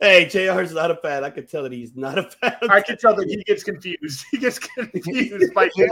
Hey, 0.00 0.24
JR 0.24 0.62
is 0.62 0.72
not 0.72 0.90
a 0.90 0.96
fan. 0.96 1.24
I 1.24 1.30
can 1.30 1.46
tell 1.46 1.62
that 1.62 1.72
he's 1.72 1.94
not 1.94 2.18
a 2.18 2.22
fan. 2.22 2.56
I 2.70 2.80
can 2.80 2.96
tell 2.96 3.14
that 3.16 3.28
he 3.28 3.36
gets 3.44 3.62
confused. 3.62 4.24
He 4.30 4.38
gets 4.38 4.58
confused 4.58 5.52
by 5.54 5.68
JR. 5.76 5.86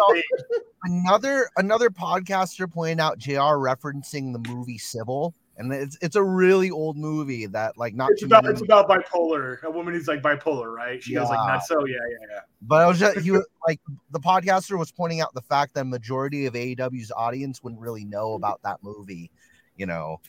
Another 0.85 1.51
another 1.57 1.91
podcaster 1.91 2.71
pointed 2.71 3.01
out 3.01 3.19
JR 3.19 3.59
referencing 3.59 4.33
the 4.33 4.39
movie 4.51 4.79
Sybil, 4.79 5.35
and 5.59 5.71
it's 5.73 5.99
it's 6.01 6.17
a 6.17 6.23
really 6.23 6.71
old 6.71 6.97
movie 6.97 7.45
that 7.47 7.77
like 7.77 7.95
not. 7.95 8.11
It's 8.13 8.23
about 8.23 8.47
it's 8.47 8.63
about 8.63 8.89
bipolar. 8.89 9.63
A 9.63 9.71
woman 9.71 9.93
who's 9.93 10.09
like 10.09 10.23
bipolar, 10.23 10.73
right? 10.73 11.03
She 11.03 11.13
yeah. 11.13 11.21
goes 11.21 11.29
like 11.29 11.47
not 11.47 11.61
oh, 11.63 11.67
So 11.67 11.87
yeah, 11.87 11.97
yeah, 12.09 12.27
yeah. 12.31 12.41
But 12.63 12.83
I 12.83 12.87
was 12.87 12.99
just 12.99 13.19
he 13.19 13.31
was 13.31 13.47
like 13.67 13.81
the 14.11 14.21
podcaster 14.21 14.79
was 14.79 14.91
pointing 14.91 15.21
out 15.21 15.35
the 15.35 15.43
fact 15.43 15.75
that 15.75 15.85
majority 15.85 16.47
of 16.47 16.55
AEW's 16.55 17.13
audience 17.15 17.63
wouldn't 17.63 17.83
really 17.83 18.07
know 18.07 18.35
about 18.35 18.63
that 18.63 18.79
movie. 18.83 19.31
You 19.77 19.85
know, 19.85 20.21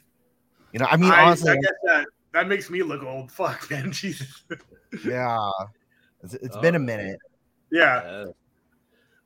you 0.73 0.79
know. 0.79 0.87
I 0.89 0.97
mean, 0.97 1.11
I, 1.11 1.23
honestly, 1.23 1.51
I 1.51 1.55
guess 1.55 1.73
that 1.85 2.07
that 2.39 2.47
makes 2.47 2.69
me 2.69 2.83
look 2.83 3.03
old. 3.03 3.31
Fuck, 3.39 3.69
man. 3.69 3.91
Jesus. 3.91 4.43
yeah. 5.05 5.49
It's, 6.23 6.33
it's 6.35 6.57
been 6.57 6.75
a 6.75 6.79
oh, 6.79 6.81
minute. 6.81 7.19
Yeah. 7.71 8.03
yeah. 8.03 8.25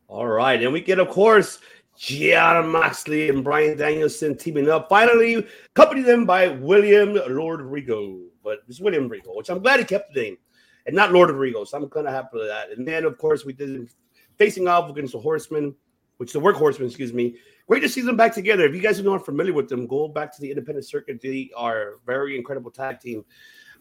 All 0.08 0.28
right. 0.28 0.62
And 0.62 0.73
we 0.73 0.82
get, 0.82 0.99
of 0.99 1.10
course, 1.10 1.60
Jon 1.97 2.69
Moxley 2.69 3.30
and 3.30 3.43
Brian 3.43 3.78
Danielson 3.78 4.36
teaming 4.36 4.69
up. 4.69 4.89
Finally, 4.89 5.47
accompanied 5.76 6.06
them 6.06 6.26
by 6.26 6.49
William 6.49 7.13
Lord 7.30 7.62
Regal. 7.62 8.19
But 8.43 8.60
it's 8.67 8.82
William 8.82 9.08
Regal, 9.08 9.36
which 9.36 9.49
I'm 9.49 9.60
glad 9.60 9.80
he 9.80 9.86
kept 9.86 10.13
the 10.13 10.21
name 10.21 10.38
and 10.86 10.95
not 10.95 11.13
Lord 11.13 11.30
of 11.30 11.38
Regal. 11.38 11.65
So 11.65 11.78
I'm 11.78 11.89
kind 11.89 12.08
of 12.08 12.13
happy 12.13 12.38
with 12.38 12.47
that. 12.47 12.71
And 12.71 12.88
then, 12.88 13.06
of 13.06 13.17
course, 13.17 13.45
we 13.45 13.54
did 13.54 13.89
facing 14.38 14.67
off 14.67 14.89
against 14.89 15.13
the 15.13 15.19
Horsemen, 15.19 15.76
which 16.17 16.34
the 16.34 16.39
Work 16.39 16.58
Horsemen, 16.58 16.88
excuse 16.88 17.13
me, 17.13 17.36
great 17.67 17.82
to 17.82 17.89
see 17.89 18.02
them 18.02 18.17
back 18.17 18.34
together. 18.34 18.65
If 18.65 18.76
you 18.76 18.82
guys 18.82 18.99
are 18.99 19.04
not 19.04 19.26
familiar 19.26 19.54
with 19.54 19.69
them, 19.69 19.88
go 19.88 20.08
back 20.08 20.34
to 20.36 20.41
the 20.41 20.49
independent 20.49 20.86
circuit. 20.86 21.21
They 21.21 21.49
are 21.56 21.99
very 22.06 22.38
incredible 22.38 22.71
tag 22.71 22.99
team. 22.99 23.23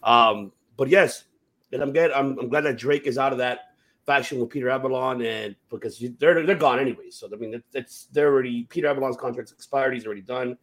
Um, 0.03 0.51
but 0.77 0.89
yes, 0.89 1.25
and 1.71 1.81
I'm 1.81 1.91
glad 1.91 2.11
I'm, 2.11 2.37
I'm, 2.39 2.49
glad 2.49 2.61
that 2.61 2.77
Drake 2.77 3.07
is 3.07 3.17
out 3.17 3.31
of 3.31 3.37
that 3.39 3.59
faction 4.05 4.39
with 4.39 4.49
Peter 4.49 4.69
Avalon, 4.69 5.21
and 5.21 5.55
because 5.69 6.03
they're 6.19 6.45
they're 6.45 6.55
gone 6.55 6.79
anyway. 6.79 7.09
So 7.09 7.29
I 7.31 7.35
mean, 7.35 7.61
it's, 7.73 8.05
they're 8.11 8.31
already 8.31 8.63
Peter 8.65 8.87
Avalon's 8.87 9.17
contract's 9.17 9.51
expired. 9.51 9.93
He's 9.93 10.05
already 10.05 10.21
done. 10.21 10.57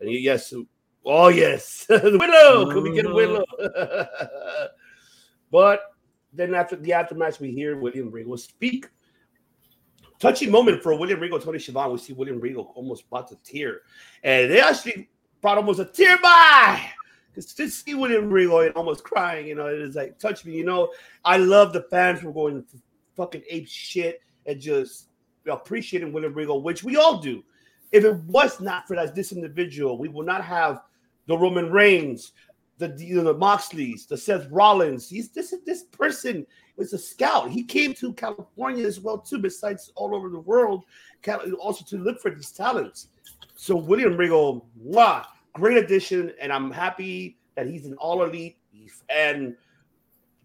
And 0.00 0.10
yes, 0.12 0.52
oh 1.04 1.28
yes, 1.28 1.86
Willow. 1.90 2.70
Can 2.70 2.82
we 2.82 2.94
get 2.94 3.06
Willow? 3.06 3.44
but 5.50 5.80
then 6.32 6.54
after 6.54 6.76
the 6.76 6.90
aftermatch, 6.90 7.40
we 7.40 7.50
hear 7.50 7.78
William 7.78 8.10
Regal 8.10 8.36
speak 8.36 8.88
touching 10.18 10.50
moment 10.50 10.82
for 10.82 10.96
William 10.96 11.20
Regal, 11.20 11.40
Tony 11.40 11.58
Schiavone. 11.58 11.92
We 11.92 11.98
see 11.98 12.12
William 12.12 12.40
Regal 12.40 12.72
almost 12.74 13.04
about 13.10 13.28
to 13.28 13.36
tear, 13.44 13.80
and 14.22 14.50
they 14.50 14.60
actually 14.60 15.08
brought 15.40 15.58
almost 15.58 15.80
a 15.80 15.84
tear 15.84 16.18
by. 16.18 16.90
Because 17.28 17.52
to 17.52 17.68
see 17.68 17.94
William 17.94 18.30
Regal 18.30 18.60
and 18.60 18.74
almost 18.74 19.04
crying, 19.04 19.46
you 19.46 19.54
know, 19.54 19.66
it 19.66 19.80
is 19.80 19.94
like 19.94 20.18
touch 20.18 20.44
me. 20.44 20.54
You 20.54 20.64
know, 20.64 20.90
I 21.24 21.36
love 21.36 21.72
the 21.72 21.82
fans 21.90 22.22
were 22.22 22.32
going 22.32 22.64
fucking 23.14 23.42
ape 23.48 23.68
shit 23.68 24.20
and 24.46 24.60
just 24.60 25.08
appreciating 25.46 26.12
William 26.12 26.34
Regal, 26.34 26.62
which 26.62 26.82
we 26.82 26.96
all 26.96 27.18
do. 27.18 27.44
If 27.92 28.04
it 28.04 28.16
was 28.24 28.60
not 28.60 28.88
for 28.88 28.96
that 28.96 29.14
this 29.14 29.32
individual, 29.32 29.98
we 29.98 30.08
will 30.08 30.24
not 30.24 30.44
have 30.44 30.80
the 31.26 31.36
Roman 31.36 31.70
Reigns, 31.70 32.32
the 32.78 32.94
you 32.98 33.16
know, 33.16 33.32
the 33.32 33.34
Moxleys, 33.34 34.06
the 34.08 34.16
Seth 34.16 34.46
Rollins. 34.50 35.08
He's 35.08 35.30
this 35.30 35.54
this 35.64 35.84
person 35.84 36.46
was 36.76 36.92
a 36.92 36.98
scout. 36.98 37.50
He 37.50 37.62
came 37.62 37.94
to 37.94 38.12
California 38.12 38.86
as 38.86 39.00
well 39.00 39.18
too, 39.18 39.38
besides 39.38 39.92
all 39.94 40.14
over 40.14 40.28
the 40.28 40.40
world, 40.40 40.84
also 41.60 41.84
to 41.86 41.98
look 41.98 42.20
for 42.20 42.30
these 42.30 42.50
talents. 42.50 43.08
So 43.54 43.76
William 43.76 44.16
Regal, 44.16 44.68
wow, 44.76 45.26
great 45.54 45.78
addition, 45.78 46.32
and 46.40 46.52
I'm 46.52 46.70
happy 46.70 47.38
that 47.54 47.66
he's 47.66 47.86
an 47.86 47.94
all 47.94 48.22
elite. 48.22 48.58
And 49.08 49.56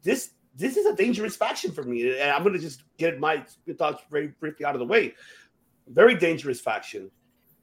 this 0.03 0.31
this 0.55 0.77
is 0.77 0.85
a 0.85 0.95
dangerous 0.95 1.35
faction 1.35 1.71
for 1.71 1.83
me, 1.83 2.19
and 2.19 2.31
I'm 2.31 2.43
gonna 2.43 2.59
just 2.59 2.83
get 2.97 3.19
my 3.19 3.43
thoughts 3.77 4.03
very 4.09 4.27
briefly 4.39 4.65
out 4.65 4.75
of 4.75 4.79
the 4.79 4.85
way. 4.85 5.13
Very 5.87 6.15
dangerous 6.15 6.59
faction. 6.59 7.11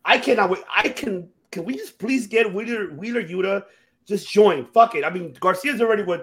I 0.05 0.19
cannot 0.19 0.51
wait. 0.51 0.63
I 0.75 0.89
can. 0.89 1.29
Can 1.51 1.65
we 1.65 1.75
just 1.75 1.99
please 1.99 2.27
get 2.27 2.53
Wheeler 2.53 2.91
Wheeler 2.95 3.23
Yuta 3.23 3.65
just 4.07 4.31
join? 4.31 4.67
Fuck 4.67 4.95
it. 4.95 5.05
I 5.05 5.11
mean, 5.11 5.33
Garcia's 5.41 5.81
already 5.81 6.03
with 6.03 6.23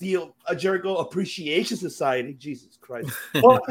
the 0.00 0.32
uh, 0.46 0.54
Jericho 0.54 0.96
Appreciation 0.96 1.76
Society. 1.76 2.34
Jesus 2.34 2.76
Christ. 2.80 3.10
but, 3.42 3.62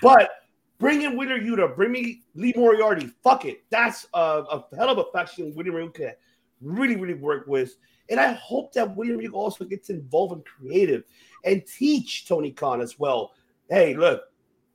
but 0.00 0.30
bring 0.78 1.02
in 1.02 1.16
Wheeler 1.16 1.38
Yuta, 1.38 1.76
bring 1.76 1.92
me 1.92 2.22
Lee 2.34 2.54
Moriarty. 2.56 3.10
Fuck 3.22 3.44
it. 3.44 3.64
That's 3.68 4.06
a, 4.14 4.18
a 4.18 4.64
hell 4.76 4.88
of 4.88 4.98
a 4.98 5.04
faction 5.12 5.52
William 5.54 5.74
Regal 5.74 5.90
can 5.90 6.12
really, 6.62 6.96
really 6.96 7.14
work 7.14 7.46
with. 7.46 7.76
And 8.08 8.18
I 8.18 8.32
hope 8.32 8.72
that 8.72 8.96
William 8.96 9.18
Regal 9.18 9.38
also 9.38 9.64
gets 9.64 9.90
involved 9.90 10.32
in 10.32 10.42
creative 10.42 11.04
and 11.44 11.66
teach 11.66 12.26
Tony 12.26 12.52
Khan 12.52 12.80
as 12.80 12.98
well. 12.98 13.32
Hey, 13.68 13.94
look, 13.94 14.22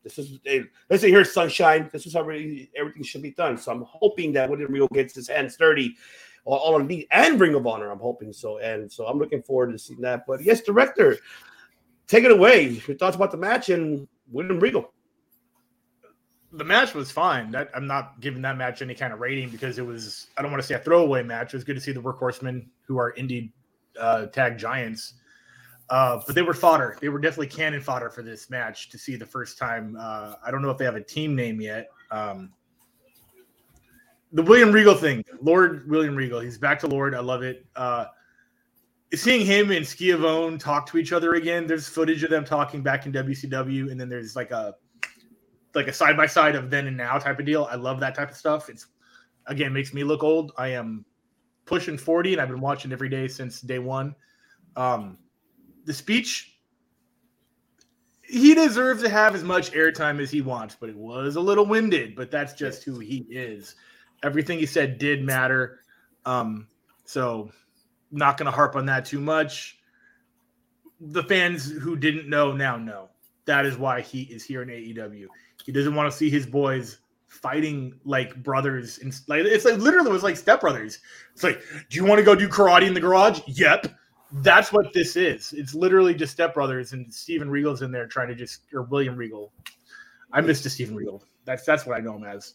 this 0.04 0.20
is 0.20 0.40
hey, 0.44 0.66
let's 0.90 1.02
say 1.02 1.10
here's 1.10 1.34
sunshine. 1.34 1.90
This 1.92 2.06
is 2.06 2.14
how 2.14 2.22
really 2.22 2.70
everything 2.76 3.04
should 3.04 3.22
be 3.22 3.32
done. 3.32 3.58
So 3.58 3.72
I'm 3.72 3.86
hoping 3.88 4.34
that 4.34 4.50
William 4.50 4.72
Regal 4.72 4.90
gets 4.90 5.16
his 5.16 5.30
hands 5.30 5.58
dirty 5.58 5.96
all 6.46 6.80
elite 6.80 7.08
and 7.12 7.40
Ring 7.40 7.56
of 7.56 7.66
Honor. 7.66 7.90
I'm 7.90 8.00
hoping 8.00 8.34
so, 8.34 8.58
and 8.58 8.92
so 8.92 9.06
I'm 9.06 9.18
looking 9.18 9.42
forward 9.42 9.72
to 9.72 9.80
seeing 9.80 10.02
that. 10.02 10.26
But 10.28 10.44
yes, 10.44 10.62
director, 10.62 11.18
take 12.08 12.24
it 12.24 12.32
away. 12.32 12.82
Your 12.88 12.98
thoughts 12.98 13.16
about 13.16 13.32
the 13.32 13.38
match 13.38 13.70
and 13.70 14.08
William 14.32 14.60
Regal. 14.60 14.92
The 16.52 16.64
match 16.64 16.94
was 16.94 17.10
fine. 17.10 17.52
That, 17.52 17.70
I'm 17.74 17.88
not 17.88 18.20
giving 18.20 18.42
that 18.44 18.58
match 18.58 18.82
any 18.82 18.94
kind 18.94 19.12
of 19.12 19.20
rating 19.20 19.50
because 19.50 19.80
it 19.80 19.86
was. 19.86 20.28
I 20.38 20.42
don't 20.42 20.52
want 20.52 20.62
to 20.62 20.68
say 20.68 20.76
a 20.76 20.80
throwaway 20.80 21.24
match. 21.24 21.54
It 21.54 21.58
was 21.58 21.64
good 21.64 21.76
to 21.76 21.82
see 21.82 21.94
the 21.94 22.02
workhorsemen 22.02 22.68
who 22.86 22.98
are 23.00 23.14
indie 23.14 23.52
uh, 24.00 24.28
tag 24.28 24.58
giants. 24.58 25.16
Uh, 25.90 26.22
but 26.26 26.36
they 26.36 26.42
were 26.42 26.54
fodder. 26.54 26.98
They 27.02 27.10
were 27.10 27.20
definitely 27.20 27.48
cannon 27.48 27.82
fodder 27.82 28.10
for 28.10 28.24
this 28.24 28.50
match 28.50 28.90
to 28.90 28.98
see 28.98 29.16
the 29.16 29.26
first 29.26 29.58
time. 29.58 29.98
Uh, 30.00 30.36
I 30.46 30.52
don't 30.52 30.62
know 30.62 30.70
if 30.70 30.78
they 30.78 30.86
have 30.86 30.96
a 30.96 31.04
team 31.04 31.36
name 31.36 31.60
yet. 31.60 31.90
Um, 32.10 32.52
the 34.34 34.42
William 34.42 34.72
Regal 34.72 34.96
thing, 34.96 35.24
Lord 35.42 35.88
William 35.90 36.16
Regal, 36.16 36.40
he's 36.40 36.58
back 36.58 36.80
to 36.80 36.88
Lord. 36.88 37.14
I 37.14 37.20
love 37.20 37.44
it. 37.44 37.66
Uh, 37.76 38.06
seeing 39.14 39.46
him 39.46 39.70
and 39.70 39.86
Schiavone 39.86 40.58
talk 40.58 40.88
to 40.88 40.98
each 40.98 41.14
other 41.14 41.36
again. 41.36 41.68
There's 41.68 41.88
footage 41.88 42.24
of 42.24 42.32
them 42.32 42.44
talking 42.44 42.82
back 42.82 43.06
in 43.06 43.14
WCW, 43.14 43.92
and 43.92 44.00
then 44.00 44.10
there's 44.10 44.36
like 44.36 44.50
a 44.50 44.76
like 45.76 45.88
a 45.88 45.94
side 45.94 46.18
by 46.18 46.26
side 46.26 46.56
of 46.56 46.70
then 46.72 46.88
and 46.88 46.98
now 46.98 47.20
type 47.20 47.40
of 47.40 47.46
deal. 47.46 47.68
I 47.70 47.76
love 47.76 48.00
that 48.00 48.16
type 48.16 48.32
of 48.32 48.36
stuff. 48.36 48.70
It's 48.70 48.88
again 49.46 49.72
makes 49.72 49.94
me 49.94 50.04
look 50.04 50.24
old. 50.24 50.52
I 50.58 50.70
am 50.70 51.06
pushing 51.66 51.98
40 51.98 52.34
and 52.34 52.42
I've 52.42 52.50
been 52.50 52.60
watching 52.60 52.92
every 52.92 53.10
day 53.10 53.28
since 53.28 53.62
day 53.62 53.80
one. 53.80 54.16
Um, 54.76 55.20
the 55.86 55.94
speech, 55.94 56.58
he 58.24 58.56
deserves 58.56 59.04
to 59.04 59.10
have 59.10 59.36
as 59.36 59.44
much 59.44 59.72
airtime 59.74 60.20
as 60.20 60.32
he 60.32 60.42
wants, 60.42 60.76
but 60.80 60.90
it 60.90 60.98
was 60.98 61.36
a 61.36 61.40
little 61.40 61.66
winded, 61.66 62.16
but 62.16 62.32
that's 62.32 62.54
just 62.54 62.84
who 62.84 63.00
he 63.00 63.28
is 63.30 63.76
everything 64.24 64.58
he 64.58 64.66
said 64.66 64.98
did 64.98 65.24
matter. 65.24 65.80
Um, 66.26 66.68
so 67.06 67.52
not 68.12 68.38
going 68.38 68.46
to 68.46 68.52
harp 68.52 68.76
on 68.76 68.86
that 68.88 69.06
too 69.06 69.20
much. 69.20 69.80
The 71.00 71.24
fans 71.24 71.70
who 71.70 71.96
didn't 71.96 72.30
know 72.30 72.54
now 72.54 72.78
know. 72.78 73.10
That 73.46 73.66
is 73.66 73.78
why 73.78 74.02
he 74.02 74.24
is 74.24 74.44
here 74.44 74.62
in 74.62 74.70
AEW. 74.70 75.28
He 75.66 75.72
doesn't 75.72 75.94
want 75.96 76.10
to 76.10 76.18
see 76.18 76.30
his 76.30 76.46
boys 76.46 77.00
fighting 77.28 78.00
like 78.06 78.42
brothers 78.44 79.00
and 79.00 79.12
like 79.28 79.44
it's 79.44 79.66
like 79.66 79.78
literally 79.78 80.10
it 80.10 80.14
was 80.14 80.24
like 80.24 80.36
stepbrothers. 80.36 81.00
It's 81.34 81.44
like, 81.44 81.62
do 81.90 81.98
you 81.98 82.06
want 82.06 82.20
to 82.20 82.24
go 82.24 82.36
do 82.36 82.48
karate 82.48 82.88
in 82.88 82.94
the 82.94 83.02
garage? 83.02 83.42
Yep. 83.48 83.88
That's 84.38 84.72
what 84.72 84.94
this 84.94 85.16
is. 85.16 85.54
It's 85.54 85.76
literally 85.76 86.14
just 86.14 86.38
stepbrothers 86.38 86.94
and 86.94 87.12
Steven 87.14 87.50
Regal's 87.50 87.82
in 87.82 87.92
there 87.92 88.08
trying 88.08 88.30
to 88.30 88.36
just 88.36 88.62
or 88.74 88.84
William 88.84 89.16
Regal. 89.16 89.52
I 90.32 90.42
missed 90.42 90.66
a 90.66 90.70
Steven 90.70 90.96
Regal. 90.96 91.24
That's 91.46 91.66
that's 91.66 91.86
what 91.86 91.98
I 91.98 92.02
know 92.02 92.16
him 92.16 92.24
as. 92.24 92.54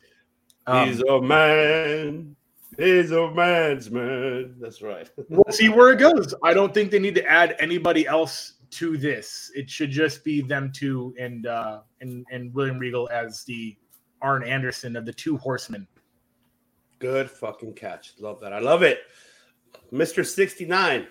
Um, 0.69 0.89
He's 0.89 1.01
a 1.03 1.21
man. 1.21 2.37
He's 2.77 3.11
a 3.11 3.31
man's 3.33 3.91
man. 3.91 4.55
That's 4.61 4.83
right. 4.83 5.11
we'll 5.29 5.45
see 5.53 5.69
where 5.69 5.91
it 5.93 5.99
goes. 5.99 6.35
I 6.45 6.55
don't 6.55 6.73
think 6.73 6.91
they 6.91 6.99
need 6.99 7.15
to 7.17 7.25
add 7.27 7.57
anybody 7.59 8.07
else 8.07 8.55
to 8.73 8.97
this. 8.99 9.51
It 9.55 9.69
should 9.71 9.91
just 9.91 10.23
be 10.25 10.43
them 10.43 10.71
two 10.73 11.15
and 11.19 11.47
uh 11.47 11.81
and 12.01 12.25
and 12.31 12.53
William 12.55 12.79
Regal 12.79 13.09
as 13.11 13.45
the 13.45 13.77
Arn 14.21 14.45
Anderson 14.45 14.95
of 14.95 15.07
the 15.07 15.13
Two 15.13 15.37
Horsemen. 15.39 15.87
Good 16.99 17.31
fucking 17.31 17.75
catch. 17.75 18.13
Love 18.21 18.41
that. 18.41 18.53
I 18.53 18.59
love 18.59 18.83
it. 18.83 19.01
Mr. 19.93 20.27
69. 20.27 21.07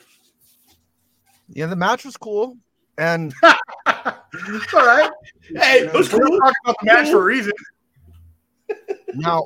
Yeah, 1.50 1.66
the 1.68 1.76
match 1.76 2.04
was 2.06 2.18
cool. 2.18 2.58
And 2.98 3.34
It's 3.42 3.46
all 4.74 4.86
right. 4.86 5.10
Hey, 5.56 5.86
it 5.86 5.94
was 5.94 6.12
We're 6.12 6.20
cool. 6.28 6.38
talking 6.40 6.56
about 6.66 6.76
the 6.82 6.86
match 6.86 7.10
for 7.10 7.22
a 7.22 7.24
reason. 7.24 7.54
Now 9.14 9.44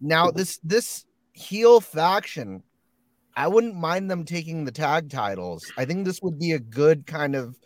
now 0.00 0.30
this 0.30 0.58
this 0.64 1.04
heel 1.32 1.80
faction, 1.80 2.62
I 3.36 3.48
wouldn't 3.48 3.76
mind 3.76 4.10
them 4.10 4.24
taking 4.24 4.64
the 4.64 4.72
tag 4.72 5.10
titles. 5.10 5.70
I 5.76 5.84
think 5.84 6.04
this 6.04 6.20
would 6.22 6.38
be 6.38 6.52
a 6.52 6.58
good 6.58 7.06
kind 7.06 7.34
of 7.36 7.56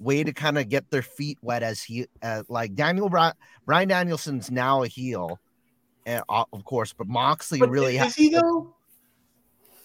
way 0.00 0.24
to 0.24 0.32
kind 0.32 0.58
of 0.58 0.68
get 0.68 0.90
their 0.90 1.02
feet 1.02 1.38
wet 1.42 1.62
as 1.62 1.82
he 1.82 2.06
uh, 2.22 2.42
like 2.48 2.74
Daniel 2.74 3.08
Bri- 3.08 3.32
Brian 3.64 3.88
Danielson's 3.88 4.50
now 4.50 4.82
a 4.82 4.88
heel. 4.88 5.38
And, 6.06 6.22
uh, 6.28 6.44
of 6.52 6.64
course, 6.64 6.92
but 6.92 7.06
Moxley 7.06 7.60
But 7.60 7.70
really 7.70 7.96
is 7.96 8.02
has 8.02 8.14
he 8.14 8.28
though? 8.28 8.74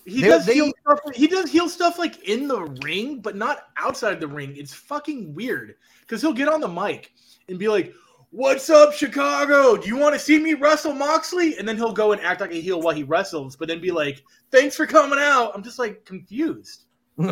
He 0.05 0.22
They- 0.22 0.28
does 0.28 0.45
they- 0.45 0.55
heel 0.55 0.72
stuff. 0.82 0.99
He 1.16 1.28
does 1.28 1.49
heel 1.51 1.70
stuff 1.70 1.99
like 1.99 2.28
in 2.28 2.47
the 2.47 2.62
ring, 2.84 3.22
but 3.22 3.36
not 3.36 3.68
outside 3.78 4.20
the 4.20 4.28
ring. 4.28 4.55
It's 4.57 4.74
fucking 4.74 5.34
weird 5.34 5.76
because 6.01 6.22
he'll 6.22 6.34
get 6.34 6.47
on 6.47 6.60
the 6.60 6.68
mic 6.68 7.14
and 7.47 7.57
be 7.60 7.68
like, 7.68 7.93
"What's 8.32 8.69
up, 8.69 8.93
Chicago? 8.93 9.77
Do 9.77 9.88
you 9.88 9.97
want 9.97 10.13
to 10.13 10.19
see 10.19 10.39
me 10.39 10.53
wrestle 10.53 10.93
Moxley?" 10.93 11.57
And 11.57 11.67
then 11.67 11.77
he'll 11.77 11.93
go 11.93 12.11
and 12.11 12.21
act 12.21 12.41
like 12.41 12.51
a 12.51 12.61
heel 12.61 12.82
while 12.82 12.95
he 12.95 13.03
wrestles, 13.03 13.55
but 13.55 13.67
then 13.67 13.82
be 13.82 13.91
like, 13.91 14.23
"Thanks 14.51 14.75
for 14.75 14.86
coming 14.86 15.19
out." 15.19 15.51
I'm 15.55 15.63
just 15.63 15.80
like 15.80 16.05
confused. 16.05 16.86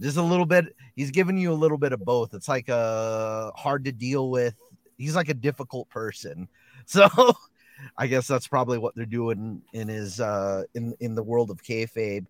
just 0.00 0.16
a 0.16 0.22
little 0.22 0.46
bit 0.46 0.74
he's 0.96 1.10
giving 1.10 1.36
you 1.36 1.52
a 1.52 1.54
little 1.54 1.78
bit 1.78 1.92
of 1.92 2.04
both 2.04 2.34
it's 2.34 2.48
like 2.48 2.68
a 2.68 3.52
hard 3.56 3.84
to 3.84 3.92
deal 3.92 4.30
with 4.30 4.54
he's 4.96 5.16
like 5.16 5.28
a 5.28 5.34
difficult 5.34 5.88
person 5.88 6.48
so 6.86 7.08
i 7.98 8.06
guess 8.06 8.26
that's 8.26 8.46
probably 8.46 8.78
what 8.78 8.94
they're 8.94 9.06
doing 9.06 9.62
in 9.72 9.88
his 9.88 10.20
uh 10.20 10.62
in 10.74 10.94
in 11.00 11.14
the 11.14 11.22
world 11.22 11.50
of 11.50 11.62
kayfabe 11.62 12.26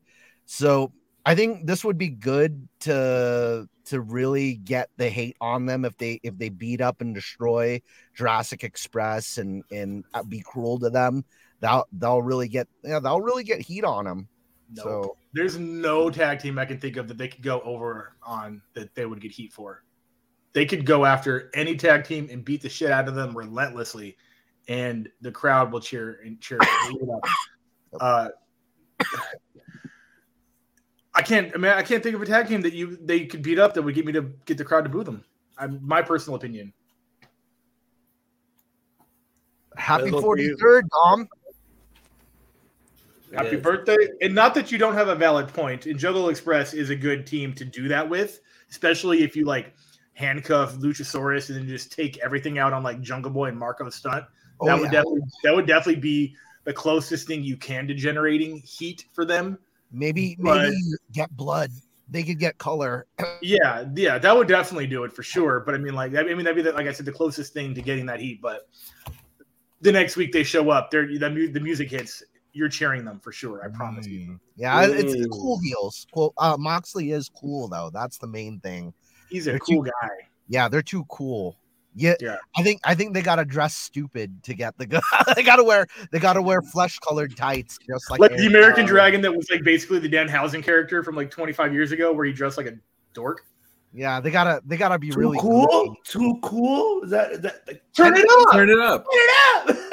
so 0.46 0.92
i 1.24 1.34
think 1.34 1.66
this 1.66 1.84
would 1.84 1.98
be 1.98 2.08
good 2.08 2.68
to 2.80 3.68
to 3.84 4.00
really 4.00 4.54
get 4.54 4.88
the 4.96 5.08
hate 5.08 5.36
on 5.40 5.66
them 5.66 5.84
if 5.84 5.96
they 5.98 6.20
if 6.22 6.36
they 6.38 6.48
beat 6.48 6.80
up 6.80 7.00
and 7.00 7.14
destroy 7.14 7.80
jurassic 8.14 8.64
express 8.64 9.38
and 9.38 9.62
and 9.70 10.04
uh, 10.14 10.22
be 10.22 10.40
cruel 10.40 10.78
to 10.78 10.90
them 10.90 11.24
they'll 11.60 11.86
they'll 11.92 12.22
really 12.22 12.48
get 12.48 12.68
yeah 12.82 13.00
they'll 13.00 13.20
really 13.20 13.44
get 13.44 13.60
heat 13.60 13.84
on 13.84 14.04
them 14.04 14.28
No, 14.76 14.82
so 14.82 15.16
there's 15.32 15.58
no 15.58 16.10
tag 16.10 16.38
team 16.38 16.58
I 16.58 16.64
can 16.64 16.78
think 16.78 16.96
of 16.96 17.08
that 17.08 17.18
they 17.18 17.28
could 17.28 17.42
go 17.42 17.60
over 17.62 18.16
on 18.22 18.62
that 18.74 18.94
they 18.94 19.06
would 19.06 19.20
get 19.20 19.32
heat 19.32 19.52
for. 19.52 19.82
They 20.52 20.64
could 20.64 20.86
go 20.86 21.04
after 21.04 21.50
any 21.54 21.76
tag 21.76 22.04
team 22.04 22.28
and 22.30 22.44
beat 22.44 22.62
the 22.62 22.68
shit 22.68 22.90
out 22.90 23.08
of 23.08 23.16
them 23.16 23.36
relentlessly, 23.36 24.16
and 24.68 25.08
the 25.20 25.32
crowd 25.32 25.72
will 25.72 25.80
cheer 25.80 26.20
and 26.24 26.40
cheer. 26.40 26.60
uh, 28.00 28.28
I 31.14 31.22
can't. 31.22 31.52
I 31.54 31.58
mean, 31.58 31.72
I 31.72 31.82
can't 31.82 32.02
think 32.02 32.14
of 32.16 32.22
a 32.22 32.26
tag 32.26 32.48
team 32.48 32.60
that 32.62 32.72
you 32.72 32.98
they 33.00 33.26
could 33.26 33.42
beat 33.42 33.58
up 33.58 33.74
that 33.74 33.82
would 33.82 33.94
get 33.94 34.04
me 34.04 34.12
to 34.12 34.22
get 34.46 34.58
the 34.58 34.64
crowd 34.64 34.82
to 34.84 34.90
boo 34.90 35.04
them. 35.04 35.24
I'm 35.56 35.78
my 35.86 36.02
personal 36.02 36.36
opinion. 36.36 36.72
happy 39.76 40.08
Hello 40.08 40.20
for 40.20 40.38
you. 40.38 40.56
43rd 40.56 40.82
dom 40.90 41.28
It 43.30 43.36
Happy 43.36 43.56
is. 43.56 43.62
birthday! 43.62 43.96
And 44.22 44.34
not 44.34 44.54
that 44.54 44.70
you 44.70 44.78
don't 44.78 44.94
have 44.94 45.08
a 45.08 45.14
valid 45.14 45.48
point. 45.48 45.86
And 45.86 45.98
Juggle 45.98 46.28
Express 46.28 46.74
is 46.74 46.90
a 46.90 46.96
good 46.96 47.26
team 47.26 47.52
to 47.54 47.64
do 47.64 47.88
that 47.88 48.08
with, 48.08 48.40
especially 48.70 49.22
if 49.22 49.34
you 49.34 49.44
like 49.44 49.74
handcuff 50.14 50.76
Luchasaurus 50.76 51.48
and 51.48 51.58
then 51.58 51.68
just 51.68 51.90
take 51.92 52.18
everything 52.18 52.58
out 52.58 52.72
on 52.72 52.82
like 52.82 53.00
Jungle 53.00 53.32
Boy 53.32 53.46
and 53.46 53.58
Marko 53.58 53.90
Stunt. 53.90 54.24
Oh, 54.60 54.66
that 54.66 54.76
yeah. 54.76 54.80
would 54.80 54.90
definitely 54.90 55.20
that 55.42 55.54
would 55.54 55.66
definitely 55.66 56.00
be 56.00 56.36
the 56.64 56.72
closest 56.72 57.26
thing 57.26 57.42
you 57.42 57.56
can 57.56 57.86
to 57.88 57.94
generating 57.94 58.58
heat 58.64 59.06
for 59.12 59.24
them. 59.24 59.58
Maybe 59.94 60.36
But- 60.38 60.62
maybe 60.70 60.76
get 61.12 61.30
blood. 61.36 61.70
They 62.10 62.22
could 62.22 62.38
get 62.38 62.58
color. 62.58 63.06
Yeah, 63.42 63.84
yeah, 63.94 64.18
that 64.18 64.36
would 64.36 64.48
definitely 64.48 64.86
do 64.86 65.04
it 65.04 65.12
for 65.12 65.22
sure. 65.22 65.60
But 65.60 65.74
I 65.74 65.78
mean, 65.78 65.94
like, 65.94 66.14
I 66.14 66.22
mean, 66.22 66.38
that'd 66.44 66.54
be 66.56 66.62
the, 66.62 66.72
like 66.72 66.86
I 66.86 66.92
said, 66.92 67.04
the 67.06 67.12
closest 67.12 67.52
thing 67.52 67.74
to 67.74 67.82
getting 67.82 68.06
that 68.06 68.20
heat. 68.20 68.40
But 68.42 68.68
the 69.80 69.92
next 69.92 70.16
week 70.16 70.32
they 70.32 70.42
show 70.42 70.70
up, 70.70 70.90
they're 70.90 71.06
the, 71.18 71.30
mu- 71.30 71.52
the 71.52 71.60
music 71.60 71.90
hits. 71.90 72.22
You're 72.52 72.68
cheering 72.68 73.04
them 73.04 73.20
for 73.20 73.32
sure. 73.32 73.62
I 73.64 73.68
promise 73.68 74.06
you. 74.06 74.20
Mm. 74.32 74.40
Yeah, 74.56 74.84
it's, 74.86 75.12
it's 75.14 75.26
cool 75.26 75.58
heels. 75.62 76.06
Cool. 76.14 76.32
Uh, 76.38 76.56
Moxley 76.58 77.10
is 77.10 77.28
cool 77.28 77.68
though. 77.68 77.90
That's 77.92 78.16
the 78.18 78.26
main 78.28 78.60
thing. 78.60 78.94
He's 79.28 79.46
a 79.46 79.50
They're 79.52 79.58
cool 79.60 79.84
too- 79.84 79.90
guy. 80.02 80.08
Yeah, 80.48 80.68
they're 80.68 80.82
too 80.82 81.04
cool. 81.08 81.56
Yeah, 81.94 82.14
Yeah. 82.20 82.36
I 82.56 82.62
think 82.62 82.80
I 82.84 82.94
think 82.94 83.14
they 83.14 83.22
gotta 83.22 83.44
dress 83.44 83.74
stupid 83.74 84.42
to 84.44 84.54
get 84.54 84.76
the. 84.78 84.86
they 85.36 85.42
gotta 85.42 85.64
wear 85.64 85.86
they 86.10 86.18
gotta 86.18 86.42
wear 86.42 86.60
flesh 86.62 86.98
colored 86.98 87.36
tights, 87.36 87.78
just 87.88 88.10
like, 88.10 88.20
like 88.20 88.36
the 88.36 88.46
American 88.46 88.84
Rowan. 88.84 88.86
Dragon 88.86 89.20
that 89.22 89.34
was 89.34 89.48
like 89.50 89.62
basically 89.62 89.98
the 90.00 90.08
Danhausen 90.08 90.62
character 90.62 91.02
from 91.02 91.14
like 91.14 91.30
25 91.30 91.72
years 91.72 91.92
ago, 91.92 92.12
where 92.12 92.24
he 92.24 92.32
dressed 92.32 92.56
like 92.56 92.66
a 92.66 92.74
dork. 93.12 93.42
Yeah, 93.96 94.18
they 94.20 94.32
gotta 94.32 94.60
they 94.66 94.76
gotta 94.76 94.98
be 94.98 95.10
Too 95.10 95.20
really 95.20 95.38
cool? 95.38 95.66
goofy. 95.68 96.00
Too 96.04 96.38
cool? 96.42 97.04
Is 97.04 97.10
that, 97.10 97.30
is 97.30 97.40
that 97.42 97.62
like, 97.68 97.80
Turn 97.96 98.16
it 98.16 98.26
up. 98.28 98.52
Turn 98.52 98.68
it 98.68 98.80
up. 98.80 99.04
turn 99.04 99.20
it 99.20 99.30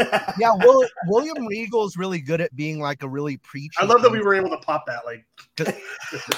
up? 0.07 0.33
Yeah, 0.39 0.53
Will, 0.55 0.83
William 1.05 1.45
Regal 1.45 1.85
is 1.85 1.95
really 1.95 2.19
good 2.19 2.41
at 2.41 2.55
being 2.55 2.79
like 2.79 3.03
a 3.03 3.07
really 3.07 3.37
preachy. 3.37 3.77
I 3.77 3.85
love 3.85 4.01
that 4.01 4.11
we 4.11 4.19
were 4.21 4.33
able 4.33 4.49
to 4.49 4.57
pop 4.57 4.87
that. 4.87 5.05
Like, 5.05 5.23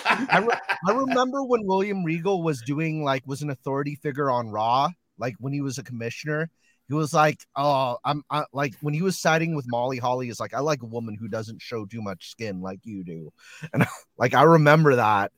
I, 0.06 0.40
re- 0.40 0.60
I 0.88 0.92
remember 0.92 1.44
when 1.46 1.66
William 1.66 2.04
Regal 2.04 2.44
was 2.44 2.62
doing 2.64 3.04
like 3.06 3.26
was 3.26 3.42
an 3.42 3.50
authority 3.50 3.96
figure 3.96 4.30
on 4.30 4.50
Raw, 4.50 4.90
like 5.18 5.36
when 5.40 5.54
he 5.54 5.62
was 5.62 5.78
a 5.78 5.84
commissioner. 5.84 6.50
He 6.90 6.94
was 6.96 7.14
like, 7.14 7.40
"Oh, 7.56 7.98
I'm 8.04 8.24
I, 8.30 8.44
like 8.54 8.76
when 8.82 8.94
he 8.94 9.02
was 9.02 9.18
siding 9.18 9.56
with 9.56 9.66
Molly 9.70 9.98
Holly 10.00 10.30
is 10.30 10.40
like 10.40 10.54
I 10.54 10.60
like 10.60 10.84
a 10.84 10.88
woman 10.88 11.16
who 11.16 11.28
doesn't 11.30 11.62
show 11.62 11.86
too 11.86 12.02
much 12.02 12.30
skin 12.30 12.62
like 12.62 12.80
you 12.84 13.04
do," 13.04 13.32
and 13.74 13.86
like 14.18 14.34
I 14.34 14.44
remember 14.44 14.96
that, 14.98 15.32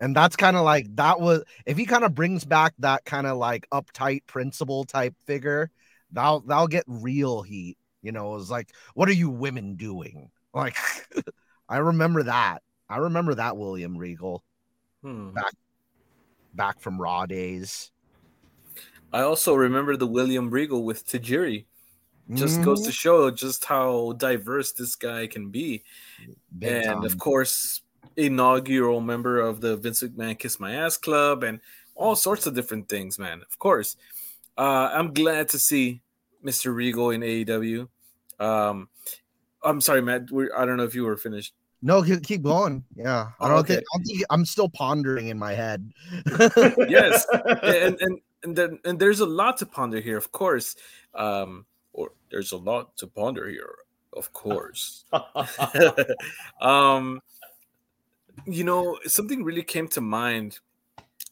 and 0.00 0.14
that's 0.14 0.36
kind 0.36 0.56
of 0.56 0.64
like 0.64 0.86
that 0.96 1.20
was 1.20 1.44
if 1.66 1.76
he 1.76 1.86
kind 1.86 2.04
of 2.04 2.14
brings 2.14 2.44
back 2.44 2.74
that 2.80 3.04
kind 3.04 3.26
of 3.26 3.36
like 3.36 3.66
uptight 3.72 4.26
principal 4.26 4.84
type 4.84 5.14
figure, 5.26 5.70
that'll 6.12 6.40
that'll 6.40 6.68
get 6.68 6.84
real 6.86 7.42
heat. 7.42 7.78
You 8.02 8.12
know, 8.12 8.36
it's 8.36 8.50
like, 8.50 8.70
what 8.94 9.08
are 9.08 9.12
you 9.12 9.30
women 9.30 9.76
doing? 9.76 10.30
Like, 10.54 10.76
I 11.68 11.78
remember 11.78 12.24
that. 12.24 12.62
I 12.88 12.98
remember 12.98 13.34
that 13.34 13.56
William 13.56 13.96
Regal 13.98 14.42
Hmm. 15.02 15.30
back 16.54 16.80
from 16.80 17.00
Raw 17.00 17.26
days. 17.26 17.90
I 19.12 19.22
also 19.22 19.54
remember 19.54 19.96
the 19.96 20.06
William 20.06 20.50
Regal 20.50 20.84
with 20.84 21.06
Tajiri. 21.06 21.64
Just 22.34 22.62
goes 22.62 22.82
to 22.84 22.92
show 22.92 23.30
just 23.30 23.64
how 23.64 24.12
diverse 24.18 24.72
this 24.72 24.94
guy 24.96 25.26
can 25.26 25.48
be. 25.48 25.82
Big 26.58 26.72
and 26.72 26.84
time. 26.84 27.04
of 27.04 27.16
course, 27.18 27.80
inaugural 28.18 29.00
member 29.00 29.40
of 29.40 29.62
the 29.62 29.78
Vince 29.78 30.02
McMahon 30.02 30.38
Kiss 30.38 30.60
My 30.60 30.74
Ass 30.74 30.98
Club 30.98 31.42
and 31.42 31.58
all 31.94 32.14
sorts 32.14 32.46
of 32.46 32.54
different 32.54 32.86
things, 32.88 33.18
man. 33.18 33.40
Of 33.50 33.58
course. 33.58 33.96
Uh, 34.58 34.90
I'm 34.92 35.14
glad 35.14 35.48
to 35.50 35.58
see 35.58 36.02
Mr. 36.44 36.74
Regal 36.74 37.10
in 37.10 37.22
AEW. 37.22 37.88
Um, 38.38 38.88
I'm 39.64 39.80
sorry, 39.80 40.02
Matt. 40.02 40.30
We're, 40.30 40.50
I 40.54 40.66
don't 40.66 40.76
know 40.76 40.84
if 40.84 40.94
you 40.94 41.04
were 41.04 41.16
finished. 41.16 41.54
no, 41.80 42.02
keep, 42.02 42.42
going. 42.42 42.84
Yeah, 42.94 43.28
I 43.40 43.46
Oh, 43.46 43.48
don't 43.48 43.58
okay. 43.60 43.76
think, 43.76 44.22
I 44.30 44.34
I'm 44.34 44.44
still 44.44 44.68
pondering 44.68 45.28
in 45.28 45.38
my 45.38 45.54
head. 45.54 45.90
Yes. 46.88 47.26
and 47.62 47.96
and 48.00 48.20
and 48.42 48.56
then 48.56 48.78
and 48.84 48.98
there's 48.98 49.20
a 49.20 49.26
lot 49.26 49.56
to 49.58 49.66
ponder 49.66 50.00
here, 50.00 50.16
of 50.16 50.32
course. 50.32 50.76
Um, 51.14 51.66
or 51.92 52.12
there's 52.30 52.52
a 52.52 52.56
lot 52.56 52.96
to 52.98 53.06
ponder 53.06 53.48
here, 53.48 53.74
of 54.12 54.32
course. 54.32 55.04
um, 56.60 57.20
you 58.46 58.64
know, 58.64 58.98
something 59.06 59.42
really 59.44 59.62
came 59.62 59.88
to 59.88 60.00
mind 60.00 60.58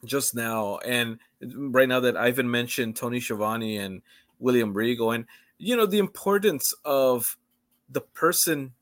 just 0.04 0.34
now, 0.34 0.78
and 0.78 1.18
right 1.40 1.88
now 1.88 2.00
that 2.00 2.16
Ivan 2.16 2.50
mentioned 2.50 2.96
Tony 2.96 3.20
Schiavone 3.20 3.78
and 3.78 4.02
William 4.38 4.74
Regal, 4.74 5.12
and 5.12 5.26
you 5.58 5.76
know 5.76 5.86
the 5.86 5.98
importance 5.98 6.74
of 6.84 7.36
the 7.88 8.00
person 8.00 8.72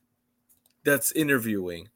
that's 0.84 1.12
interviewing. 1.12 1.88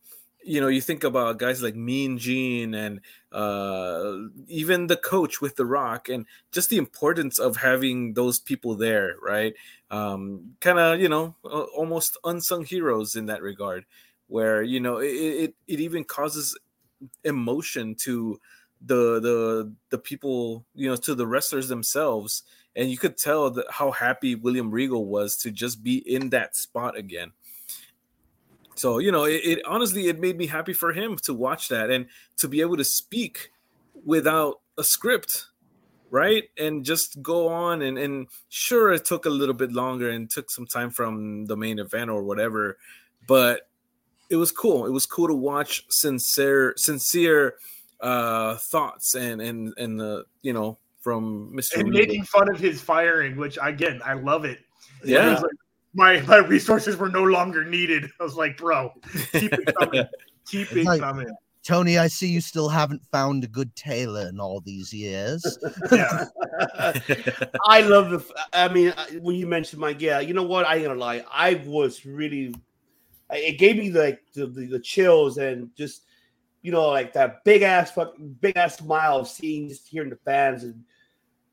You 0.45 0.61
know, 0.61 0.69
you 0.69 0.81
think 0.81 1.05
about 1.05 1.39
guys 1.39 1.63
like 1.63 1.75
Mean 1.75 2.17
Gene 2.17 2.73
and 2.75 3.01
uh, 3.33 4.15
even 4.47 4.87
the 4.87 4.97
coach 4.97 5.41
with 5.41 5.57
The 5.57 5.67
Rock, 5.67 6.09
and 6.09 6.27
just 6.53 6.71
the 6.71 6.79
importance 6.79 7.39
of 7.39 7.57
having 7.57 8.15
those 8.15 8.39
people 8.39 8.75
there, 8.77 9.17
right? 9.23 9.55
Um, 9.91 10.55
kind 10.61 10.79
of, 10.79 11.01
you 11.01 11.09
know, 11.09 11.35
almost 11.43 12.17
unsung 12.25 12.65
heroes 12.65 13.17
in 13.17 13.27
that 13.27 13.43
regard, 13.43 13.85
where 14.29 14.63
you 14.63 14.81
know 14.81 14.99
it, 14.99 15.09
it 15.09 15.55
it 15.67 15.81
even 15.81 16.05
causes 16.05 16.57
emotion 17.25 17.95
to 17.97 18.41
the 18.81 19.21
the 19.21 19.73
the 19.91 19.99
people, 19.99 20.65
you 20.75 20.89
know, 20.89 20.97
to 20.97 21.15
the 21.15 21.27
wrestlers 21.27 21.69
themselves, 21.69 22.43
and 22.77 22.91
you 22.91 22.97
could 22.99 23.17
tell 23.17 23.51
that 23.51 23.67
how 23.71 23.91
happy 23.91 24.35
William 24.35 24.71
Regal 24.71 25.07
was 25.07 25.37
to 25.39 25.51
just 25.51 25.83
be 25.83 25.99
in 25.99 26.31
that 26.31 26.57
spot 26.57 26.97
again. 26.97 27.33
So 28.79 28.99
you 28.99 29.11
know, 29.13 29.25
it, 29.25 29.41
it 29.45 29.67
honestly 29.67 30.09
it 30.09 30.21
made 30.21 30.37
me 30.37 30.47
happy 30.47 30.73
for 30.73 30.93
him 30.93 31.17
to 31.25 31.35
watch 31.35 31.69
that 31.69 31.91
and 31.91 32.07
to 32.39 32.49
be 32.49 32.61
able 32.61 32.77
to 32.77 32.85
speak 32.85 33.51
without 34.05 34.61
a 34.79 34.85
script. 34.85 35.47
right? 36.11 36.45
And 36.59 36.85
just 36.85 37.23
go 37.23 37.49
on 37.49 37.83
and 37.83 37.99
and 37.99 38.29
sure 38.49 38.93
it 38.93 39.05
took 39.05 39.27
a 39.27 39.31
little 39.31 39.55
bit 39.55 39.73
longer 39.73 40.11
and 40.11 40.31
took 40.31 40.51
some 40.51 40.67
time 40.67 40.91
from 40.91 41.47
the 41.47 41.57
main 41.57 41.79
event 41.79 42.11
or 42.11 42.23
whatever, 42.23 42.79
but 43.27 43.69
it 44.31 44.37
was 44.37 44.53
cool. 44.53 44.87
It 44.87 44.91
was 44.93 45.07
cool 45.07 45.29
to 45.29 45.35
watch 45.35 45.85
sincere 45.91 46.75
sincere 46.77 47.57
uh 48.01 48.57
thoughts 48.57 49.15
and 49.15 49.41
and 49.41 49.75
and 49.77 49.99
the 49.99 50.25
you 50.43 50.53
know 50.53 50.79
from 51.01 51.53
Mr. 51.53 51.81
And 51.81 51.91
making 51.91 52.25
fun 52.25 52.51
of 52.51 52.59
his 52.61 52.81
firing, 52.81 53.37
which 53.37 53.59
again 53.61 54.01
I 54.05 54.15
love 54.15 54.45
it. 54.45 54.61
Yeah. 55.05 55.35
Like, 55.35 55.51
my 55.99 56.21
my 56.23 56.39
resources 56.39 56.97
were 56.97 57.11
no 57.11 57.25
longer 57.25 57.65
needed. 57.65 58.09
I 58.19 58.23
was 58.23 58.37
like, 58.37 58.57
bro, 58.57 58.93
keep 59.33 59.53
it 59.53 59.75
coming. 59.77 60.07
keep 60.47 60.73
it 60.73 60.85
like, 60.85 61.01
coming. 61.01 61.29
Tony, 61.65 61.99
I 61.99 62.07
see 62.07 62.29
you 62.29 62.41
still 62.41 62.69
haven't 62.69 63.05
found 63.11 63.43
a 63.45 63.49
good 63.49 63.75
tailor 63.75 64.29
in 64.29 64.41
all 64.41 64.61
these 64.61 64.93
years. 64.93 65.45
Yeah. 65.93 66.25
I 67.67 67.81
love 67.83 68.11
the. 68.11 68.25
I 68.53 68.69
mean, 68.69 68.91
uh, 68.91 69.07
when 69.21 69.37
you 69.37 69.47
mentioned 69.47 69.81
my 69.81 69.95
yeah, 69.99 70.21
you 70.21 70.35
know 70.35 70.45
what? 70.45 70.67
I 70.67 70.77
ain't 70.77 70.87
gonna 70.87 70.99
lie. 70.99 71.25
I 71.31 71.63
was 71.67 72.07
really. 72.07 72.55
It 73.31 73.59
gave 73.59 73.77
me 73.77 73.91
like 73.91 74.21
the, 74.33 74.47
the, 74.47 74.67
the 74.67 74.81
chills 74.81 75.37
and 75.37 75.69
just, 75.77 76.05
you 76.63 76.73
know, 76.73 76.89
like 76.89 77.13
that 77.13 77.45
big 77.45 77.61
ass, 77.61 77.93
big 78.41 78.57
ass 78.57 78.79
smile 78.79 79.19
of 79.19 79.29
seeing, 79.29 79.69
just 79.69 79.87
hearing 79.87 80.09
the 80.09 80.19
fans 80.25 80.65
and 80.65 80.83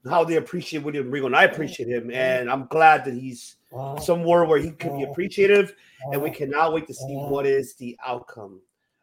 how 0.09 0.23
they 0.23 0.35
appreciate 0.35 0.83
William 0.83 1.09
Regal, 1.09 1.27
and 1.27 1.35
I 1.35 1.43
appreciate 1.43 1.89
him, 1.89 2.11
and 2.11 2.49
I'm 2.49 2.67
glad 2.67 3.05
that 3.05 3.13
he's 3.13 3.55
somewhere 4.01 4.45
where 4.45 4.59
he 4.59 4.71
can 4.71 4.97
be 4.97 5.03
appreciative, 5.03 5.73
and 6.11 6.21
we 6.21 6.31
cannot 6.31 6.73
wait 6.73 6.87
to 6.87 6.93
see 6.93 7.15
what 7.15 7.45
is 7.45 7.75
the 7.75 7.97
outcome 8.05 8.61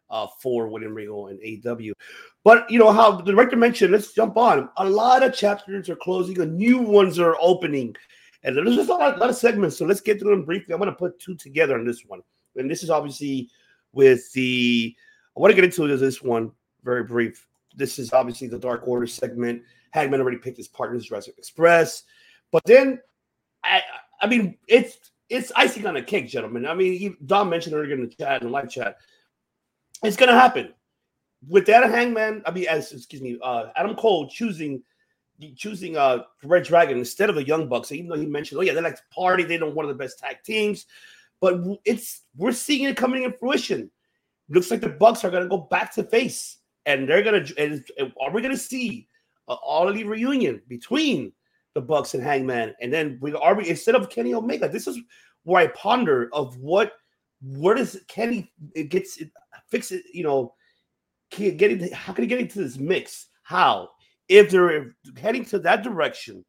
uh, 0.09 0.27
for 0.41 0.67
William 0.67 0.93
Regal 0.93 1.27
and 1.27 1.39
AW. 1.67 1.93
But 2.43 2.69
you 2.69 2.79
know 2.79 2.91
how 2.91 3.11
the 3.11 3.31
director 3.31 3.55
mentioned, 3.55 3.91
let's 3.91 4.13
jump 4.13 4.37
on. 4.37 4.69
A 4.77 4.89
lot 4.89 5.23
of 5.23 5.33
chapters 5.33 5.89
are 5.89 5.95
closing, 5.95 6.39
and 6.41 6.55
new 6.57 6.79
ones 6.79 7.19
are 7.19 7.35
opening, 7.39 7.95
and 8.43 8.55
there's 8.55 8.75
just 8.75 8.89
a 8.89 8.93
lot, 8.93 9.17
a 9.17 9.19
lot 9.19 9.29
of 9.29 9.35
segments. 9.35 9.77
So 9.77 9.85
let's 9.85 10.01
get 10.01 10.19
through 10.19 10.31
them 10.31 10.45
briefly. 10.45 10.73
I'm 10.73 10.79
going 10.79 10.91
to 10.91 10.95
put 10.95 11.19
two 11.19 11.35
together 11.35 11.77
on 11.77 11.85
this 11.85 12.03
one, 12.05 12.21
and 12.55 12.69
this 12.69 12.83
is 12.83 12.89
obviously 12.89 13.49
with 13.91 14.31
the. 14.33 14.95
I 15.35 15.39
want 15.39 15.51
to 15.51 15.55
get 15.55 15.63
into 15.63 15.97
this 15.97 16.21
one 16.21 16.51
very 16.83 17.03
brief. 17.03 17.47
This 17.75 17.97
is 17.97 18.13
obviously 18.13 18.47
the 18.47 18.59
Dark 18.59 18.87
Order 18.87 19.07
segment. 19.07 19.63
Hangman 19.93 20.19
already 20.19 20.37
picked 20.37 20.57
his 20.57 20.67
partners, 20.67 21.05
Jurassic 21.05 21.37
Express, 21.37 22.03
but 22.51 22.63
then 22.65 22.99
I, 23.63 23.81
I 24.21 24.27
mean, 24.27 24.57
it's 24.67 25.11
it's 25.29 25.51
icing 25.55 25.85
on 25.85 25.93
the 25.93 26.01
cake, 26.01 26.27
gentlemen. 26.27 26.65
I 26.65 26.73
mean, 26.73 26.97
he, 26.97 27.15
Dom 27.25 27.49
mentioned 27.49 27.75
earlier 27.75 27.93
in 27.93 28.01
the 28.01 28.15
chat, 28.15 28.41
in 28.41 28.47
the 28.47 28.51
live 28.51 28.69
chat, 28.69 28.97
it's 30.03 30.17
gonna 30.17 30.33
happen 30.33 30.73
with 31.47 31.67
that 31.67 31.89
Hangman. 31.89 32.41
I 32.45 32.51
mean, 32.51 32.67
as 32.67 32.91
excuse 32.91 33.21
me, 33.21 33.37
uh, 33.41 33.67
Adam 33.75 33.95
Cole 33.95 34.27
choosing 34.27 34.81
choosing 35.55 35.97
uh 35.97 36.23
Red 36.43 36.63
Dragon 36.63 36.97
instead 36.97 37.29
of 37.29 37.35
the 37.35 37.45
Young 37.45 37.67
Bucks. 37.67 37.91
Even 37.91 38.07
though 38.07 38.17
he 38.17 38.25
mentioned, 38.25 38.59
oh 38.59 38.63
yeah, 38.63 38.73
they 38.73 38.81
like 38.81 38.95
to 38.95 39.03
party, 39.13 39.43
they 39.43 39.57
don't 39.57 39.75
one 39.75 39.85
of 39.85 39.89
the 39.89 40.03
best 40.03 40.17
tag 40.17 40.37
teams, 40.43 40.87
but 41.39 41.61
it's 41.85 42.21
we're 42.35 42.51
seeing 42.51 42.89
it 42.89 42.97
coming 42.97 43.23
in 43.23 43.33
fruition. 43.33 43.91
Looks 44.49 44.71
like 44.71 44.81
the 44.81 44.89
Bucks 44.89 45.23
are 45.23 45.29
gonna 45.29 45.47
go 45.47 45.57
back 45.57 45.93
to 45.93 46.03
face, 46.03 46.57
and 46.87 47.07
they're 47.07 47.23
gonna. 47.23 47.45
And 47.57 47.83
are 48.19 48.31
we 48.31 48.41
gonna 48.41 48.57
see 48.57 49.07
an 49.47 49.57
elite 49.87 50.07
reunion 50.07 50.61
between 50.67 51.31
the 51.73 51.81
Bucks 51.81 52.13
and 52.13 52.23
Hangman? 52.23 52.73
And 52.81 52.91
then 52.91 53.17
we 53.21 53.33
are 53.33 53.55
we 53.55 53.69
instead 53.69 53.95
of 53.95 54.09
Kenny 54.09 54.33
Omega. 54.33 54.69
This 54.69 54.87
is 54.87 54.99
where 55.43 55.63
I 55.63 55.67
ponder 55.67 56.29
of 56.33 56.57
what 56.57 56.93
where 57.41 57.75
does 57.75 57.99
Kenny 58.07 58.51
it 58.75 58.89
gets 58.89 59.17
it 59.17 59.31
fix 59.69 59.91
it, 59.91 60.03
you 60.13 60.23
know, 60.23 60.53
getting 61.29 61.91
how 61.91 62.13
can 62.13 62.23
he 62.23 62.27
get 62.27 62.39
into 62.39 62.59
this 62.59 62.77
mix? 62.77 63.27
How? 63.43 63.89
If 64.29 64.49
they're 64.49 64.95
heading 65.17 65.45
to 65.45 65.59
that 65.59 65.83
direction 65.83 66.45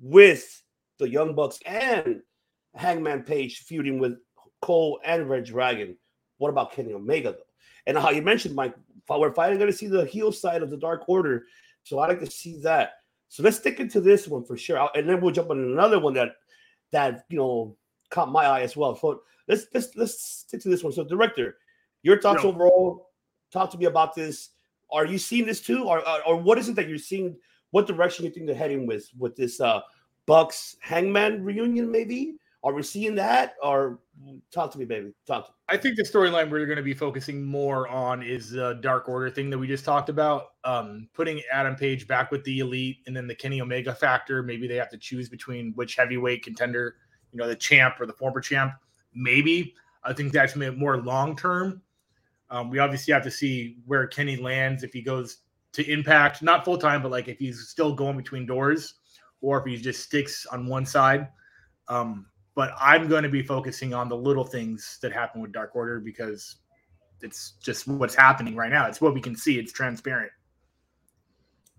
with 0.00 0.62
the 0.98 1.08
Young 1.08 1.34
Bucks 1.34 1.58
and 1.66 2.22
Hangman 2.74 3.24
Page 3.24 3.60
feuding 3.60 3.98
with 3.98 4.18
Cole 4.62 5.00
and 5.04 5.28
Red 5.28 5.44
Dragon, 5.44 5.96
what 6.38 6.50
about 6.50 6.72
Kenny 6.72 6.92
Omega 6.92 7.32
though? 7.32 7.38
And 7.86 7.96
how 7.96 8.10
you 8.10 8.22
mentioned, 8.22 8.54
Mike, 8.54 8.74
we're 9.08 9.32
finally 9.32 9.58
going 9.58 9.70
to 9.70 9.76
see 9.76 9.86
the 9.86 10.04
heel 10.04 10.32
side 10.32 10.62
of 10.62 10.70
the 10.70 10.76
Dark 10.76 11.08
Order, 11.08 11.46
so 11.86 12.00
I 12.00 12.08
like 12.08 12.18
to 12.18 12.28
see 12.28 12.58
that. 12.62 12.94
So 13.28 13.44
let's 13.44 13.58
stick 13.58 13.78
into 13.78 14.00
this 14.00 14.26
one 14.26 14.44
for 14.44 14.56
sure, 14.56 14.90
and 14.96 15.08
then 15.08 15.20
we'll 15.20 15.32
jump 15.32 15.50
on 15.50 15.60
another 15.60 16.00
one 16.00 16.14
that 16.14 16.32
that 16.90 17.24
you 17.28 17.38
know 17.38 17.76
caught 18.10 18.28
my 18.28 18.44
eye 18.44 18.62
as 18.62 18.76
well. 18.76 18.96
So 18.96 19.22
let's 19.46 19.66
let's 19.72 19.94
let's 19.94 20.20
stick 20.20 20.60
to 20.62 20.68
this 20.68 20.82
one. 20.82 20.92
So, 20.92 21.04
director, 21.04 21.58
your 22.02 22.20
thoughts 22.20 22.42
no. 22.42 22.48
overall? 22.48 23.10
Talk 23.52 23.70
to 23.70 23.78
me 23.78 23.84
about 23.84 24.16
this. 24.16 24.50
Are 24.90 25.06
you 25.06 25.16
seeing 25.16 25.46
this 25.46 25.60
too, 25.60 25.84
or, 25.84 26.06
or, 26.08 26.26
or 26.26 26.36
what 26.36 26.58
is 26.58 26.68
it 26.68 26.74
that 26.74 26.88
you're 26.88 26.98
seeing? 26.98 27.36
What 27.70 27.86
direction 27.86 28.24
you 28.24 28.32
think 28.32 28.46
they're 28.46 28.56
heading 28.56 28.84
with 28.84 29.08
with 29.16 29.36
this 29.36 29.60
uh 29.60 29.80
Bucks 30.26 30.76
Hangman 30.80 31.44
reunion? 31.44 31.88
Maybe 31.88 32.34
are 32.66 32.74
we 32.74 32.82
seeing 32.82 33.14
that? 33.14 33.54
Or 33.62 34.00
talk 34.52 34.72
to 34.72 34.78
me, 34.78 34.84
baby. 34.84 35.12
Talk 35.26 35.46
to 35.46 35.52
me. 35.52 35.54
I 35.68 35.76
think 35.76 35.96
the 35.96 36.02
storyline 36.02 36.50
we're 36.50 36.66
going 36.66 36.76
to 36.76 36.82
be 36.82 36.94
focusing 36.94 37.44
more 37.44 37.86
on 37.88 38.22
is 38.22 38.50
the 38.50 38.74
Dark 38.82 39.08
Order 39.08 39.30
thing 39.30 39.50
that 39.50 39.58
we 39.58 39.68
just 39.68 39.84
talked 39.84 40.08
about. 40.08 40.48
Um, 40.64 41.08
putting 41.14 41.40
Adam 41.52 41.76
Page 41.76 42.08
back 42.08 42.30
with 42.32 42.42
the 42.44 42.58
Elite, 42.58 42.98
and 43.06 43.16
then 43.16 43.28
the 43.28 43.34
Kenny 43.34 43.60
Omega 43.60 43.94
factor. 43.94 44.42
Maybe 44.42 44.66
they 44.66 44.76
have 44.76 44.90
to 44.90 44.98
choose 44.98 45.28
between 45.28 45.72
which 45.74 45.94
heavyweight 45.94 46.42
contender, 46.42 46.96
you 47.32 47.38
know, 47.38 47.46
the 47.46 47.54
champ 47.54 48.00
or 48.00 48.06
the 48.06 48.12
former 48.12 48.40
champ. 48.40 48.72
Maybe 49.14 49.74
I 50.02 50.12
think 50.12 50.32
that's 50.32 50.56
more 50.56 50.98
long 50.98 51.36
term. 51.36 51.82
Um, 52.50 52.70
we 52.70 52.78
obviously 52.78 53.12
have 53.12 53.24
to 53.24 53.30
see 53.30 53.78
where 53.86 54.06
Kenny 54.06 54.36
lands 54.36 54.82
if 54.82 54.92
he 54.92 55.02
goes 55.02 55.38
to 55.72 55.88
Impact, 55.90 56.42
not 56.42 56.64
full 56.64 56.78
time, 56.78 57.02
but 57.02 57.10
like 57.10 57.28
if 57.28 57.38
he's 57.38 57.68
still 57.68 57.92
going 57.92 58.16
between 58.16 58.46
doors, 58.46 58.94
or 59.40 59.60
if 59.60 59.66
he 59.66 59.76
just 59.76 60.02
sticks 60.02 60.46
on 60.46 60.66
one 60.66 60.86
side. 60.86 61.28
Um, 61.88 62.26
but 62.56 62.72
I'm 62.80 63.06
going 63.06 63.22
to 63.22 63.28
be 63.28 63.42
focusing 63.42 63.94
on 63.94 64.08
the 64.08 64.16
little 64.16 64.44
things 64.44 64.98
that 65.02 65.12
happen 65.12 65.40
with 65.42 65.52
Dark 65.52 65.76
Order 65.76 66.00
because 66.00 66.56
it's 67.20 67.52
just 67.62 67.86
what's 67.86 68.14
happening 68.14 68.56
right 68.56 68.70
now. 68.70 68.86
It's 68.86 69.00
what 69.00 69.14
we 69.14 69.20
can 69.20 69.36
see. 69.36 69.58
It's 69.58 69.72
transparent. 69.72 70.32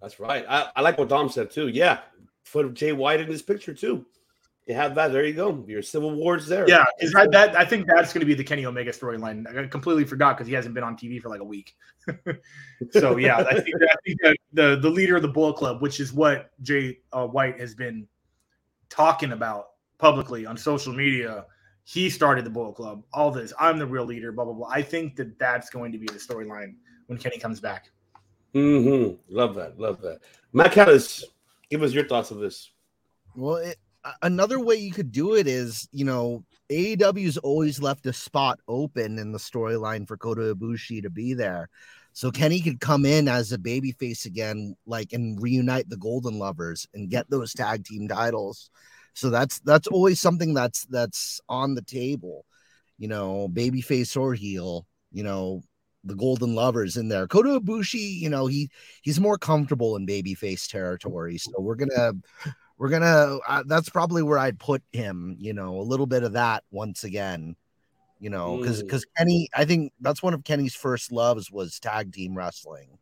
That's 0.02 0.20
right. 0.20 0.46
I, 0.48 0.70
I 0.76 0.82
like 0.82 0.98
what 1.00 1.10
Dom 1.10 1.30
said 1.30 1.50
too. 1.50 1.68
Yeah, 1.68 2.00
put 2.54 2.72
Jay 2.76 2.94
White 2.94 3.20
in 3.20 3.28
this 3.28 3.42
picture 3.42 3.74
too. 3.74 4.06
You 4.68 4.76
have 4.76 4.94
that. 4.96 5.12
There 5.12 5.26
you 5.26 5.34
go. 5.34 5.66
Your 5.68 5.82
Civil 5.82 6.14
War's 6.14 6.46
there. 6.46 6.70
Yeah, 6.70 6.86
is 7.00 7.12
that, 7.14 7.32
that 7.32 7.56
I 7.56 7.66
think 7.66 7.88
that's 7.88 8.14
going 8.14 8.20
to 8.20 8.26
be 8.26 8.36
the 8.36 8.44
Kenny 8.44 8.66
Omega 8.66 8.92
storyline. 8.92 9.48
I 9.48 9.66
completely 9.68 10.04
forgot 10.04 10.38
because 10.38 10.48
he 10.48 10.54
hasn't 10.54 10.76
been 10.76 10.84
on 10.84 10.96
TV 10.96 11.20
for 11.20 11.30
like 11.30 11.40
a 11.40 11.46
week. 11.46 11.74
so 12.92 13.18
yeah, 13.18 13.38
I 13.38 13.62
think, 13.62 13.76
I 13.82 13.96
think 14.06 14.20
the 14.54 14.78
the 14.80 14.90
leader 14.90 15.16
of 15.16 15.24
the 15.24 15.30
Bullet 15.30 15.56
Club, 15.56 15.82
which 15.82 16.00
is 16.00 16.14
what 16.14 16.52
Jay 16.62 17.00
uh, 17.14 17.26
White 17.26 17.60
has 17.60 17.74
been 17.74 18.08
talking 18.90 19.32
about 19.32 19.70
publicly 19.98 20.46
on 20.46 20.58
social 20.58 20.94
media. 20.94 21.46
He 21.84 22.10
started 22.10 22.46
the 22.46 22.50
Bullet 22.50 22.76
Club. 22.76 23.04
All 23.14 23.32
this. 23.32 23.54
I'm 23.60 23.80
the 23.80 23.86
real 23.86 24.06
leader. 24.06 24.32
Blah 24.32 24.46
blah 24.46 24.54
blah. 24.54 24.70
I 24.70 24.82
think 24.82 25.16
that 25.18 25.40
that's 25.40 25.70
going 25.70 25.92
to 25.92 25.98
be 25.98 26.08
the 26.08 26.20
storyline 26.20 26.76
when 27.08 27.18
Kenny 27.18 27.38
comes 27.38 27.60
back. 27.60 27.90
Mm-hmm. 28.54 29.16
Love 29.34 29.56
that. 29.56 29.80
Love 29.80 30.02
that. 30.02 30.20
Matt 30.54 30.72
Callis, 30.72 31.24
give 31.70 31.84
us 31.84 31.94
your 31.94 32.08
thoughts 32.08 32.32
of 32.32 32.40
this. 32.40 32.72
Well, 33.36 33.58
it, 33.58 33.78
another 34.22 34.60
way 34.60 34.76
you 34.76 34.92
could 34.92 35.12
do 35.12 35.36
it 35.36 35.48
is, 35.48 35.88
you 35.92 36.06
know, 36.06 36.44
AEW's 36.70 37.38
always 37.38 37.82
left 37.82 38.06
a 38.06 38.14
spot 38.14 38.60
open 38.68 39.20
in 39.20 39.32
the 39.32 39.38
storyline 39.38 40.08
for 40.08 40.18
Kota 40.18 40.56
Ibushi 40.56 41.02
to 41.04 41.10
be 41.10 41.34
there. 41.34 41.70
So 42.14 42.32
Kenny 42.32 42.62
could 42.62 42.80
come 42.80 43.06
in 43.06 43.28
as 43.28 43.52
a 43.52 43.58
babyface 43.58 44.26
again, 44.26 44.76
like 44.86 45.14
and 45.14 45.42
reunite 45.42 45.88
the 45.90 45.98
Golden 45.98 46.40
Lovers 46.40 46.88
and 46.94 47.10
get 47.10 47.30
those 47.30 47.54
tag 47.54 47.86
team 47.86 48.08
titles. 48.08 48.72
So 49.18 49.32
that's 49.32 49.60
that's 49.62 49.88
always 49.88 50.22
something 50.22 50.54
that's 50.54 50.86
that's 50.86 51.42
on 51.50 51.74
the 51.74 51.82
table, 51.82 52.46
you 53.00 53.08
know, 53.08 53.50
babyface 53.52 54.16
or 54.16 54.36
heel, 54.36 54.86
you 55.12 55.24
know, 55.24 55.64
the 56.04 56.14
Golden 56.14 56.54
Lovers 56.54 56.98
in 56.98 57.08
there. 57.08 57.26
Kota 57.26 57.60
Ibushi, 57.60 58.20
you 58.20 58.30
know, 58.30 58.46
he 58.46 58.70
he's 59.02 59.20
more 59.20 59.40
comfortable 59.40 59.96
in 59.96 60.06
babyface 60.06 60.70
territory. 60.70 61.40
So 61.40 61.54
we're 61.58 61.74
gonna 61.74 62.14
we're 62.78 62.90
gonna 62.90 63.40
uh, 63.48 63.64
that's 63.66 63.90
probably 63.90 64.22
where 64.22 64.38
i'd 64.38 64.60
put 64.60 64.84
him 64.92 65.36
you 65.40 65.52
know 65.52 65.80
a 65.80 65.82
little 65.82 66.06
bit 66.06 66.22
of 66.22 66.34
that 66.34 66.64
once 66.70 67.04
again 67.04 67.56
you 68.20 68.30
know 68.30 68.58
because 68.58 68.84
because 68.84 69.04
mm. 69.04 69.18
kenny 69.18 69.50
i 69.56 69.66
think 69.66 69.92
that's 70.00 70.22
one 70.22 70.36
of 70.36 70.44
kenny's 70.44 70.76
first 70.76 71.12
loves 71.12 71.52
was 71.52 71.80
tag 71.80 72.14
team 72.14 72.38
wrestling 72.38 72.98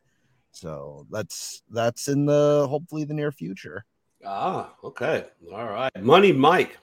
so 0.52 1.06
that's 1.12 1.62
that's 1.72 2.08
in 2.08 2.26
the 2.26 2.66
hopefully 2.70 3.04
the 3.04 3.14
near 3.14 3.34
future 3.34 3.84
ah 4.26 4.74
okay. 4.84 5.26
All 5.52 5.66
right. 5.66 5.92
Money 6.02 6.32
mike. 6.32 6.78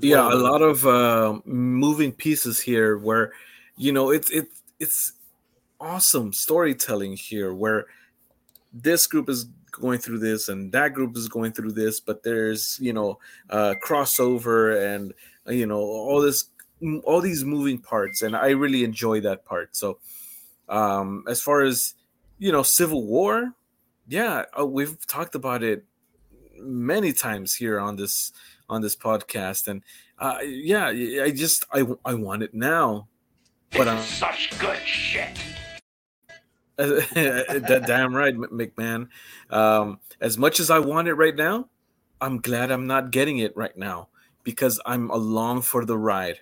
Yeah 0.00 0.30
a 0.30 0.36
lot 0.36 0.60
of 0.60 0.86
uh, 0.86 1.40
moving 1.46 2.12
pieces 2.12 2.60
here 2.60 2.98
where 2.98 3.32
you 3.76 3.92
know 3.92 4.10
it's 4.10 4.30
it's 4.30 4.62
it's 4.78 5.12
awesome 5.80 6.32
storytelling 6.32 7.16
here 7.16 7.54
where 7.54 7.86
this 8.72 9.06
group 9.06 9.28
is 9.28 9.46
going 9.72 9.98
through 9.98 10.18
this 10.18 10.48
and 10.48 10.72
that 10.72 10.92
group 10.92 11.16
is 11.16 11.28
going 11.28 11.52
through 11.52 11.72
this 11.72 12.00
but 12.00 12.22
there's 12.22 12.78
you 12.80 12.92
know 12.92 13.18
uh 13.50 13.74
crossover 13.82 14.94
and 14.94 15.12
uh, 15.46 15.52
you 15.52 15.66
know 15.66 15.80
all 15.80 16.20
this 16.20 16.48
all 17.04 17.20
these 17.20 17.44
moving 17.44 17.78
parts 17.78 18.22
and 18.22 18.36
i 18.36 18.50
really 18.50 18.84
enjoy 18.84 19.20
that 19.20 19.44
part. 19.46 19.74
So 19.76 19.98
Um, 20.68 21.24
as 21.28 21.40
far 21.40 21.62
as 21.62 21.94
you 22.38 22.52
know, 22.52 22.62
Civil 22.62 23.06
War, 23.06 23.52
yeah, 24.08 24.44
uh, 24.58 24.66
we've 24.66 25.04
talked 25.06 25.34
about 25.34 25.62
it 25.62 25.84
many 26.58 27.12
times 27.12 27.54
here 27.54 27.78
on 27.78 27.96
this 27.96 28.32
on 28.68 28.82
this 28.82 28.96
podcast, 28.96 29.68
and 29.68 29.82
uh, 30.18 30.38
yeah, 30.44 30.86
I 30.86 31.30
just 31.30 31.64
I 31.72 31.84
I 32.04 32.14
want 32.14 32.42
it 32.42 32.54
now, 32.54 33.08
but 33.72 33.88
I'm 33.88 34.02
Such 34.02 34.58
good 34.58 34.78
shit. 34.78 35.38
that 36.76 37.84
damn 37.86 38.14
right, 38.14 38.36
McMahon. 38.36 39.08
Um, 39.48 39.98
as 40.20 40.36
much 40.36 40.60
as 40.60 40.70
I 40.70 40.78
want 40.78 41.08
it 41.08 41.14
right 41.14 41.34
now, 41.34 41.70
I'm 42.20 42.38
glad 42.38 42.70
I'm 42.70 42.86
not 42.86 43.10
getting 43.10 43.38
it 43.38 43.56
right 43.56 43.76
now 43.76 44.08
because 44.44 44.78
I'm 44.84 45.10
along 45.10 45.62
for 45.62 45.86
the 45.86 45.96
ride. 45.96 46.40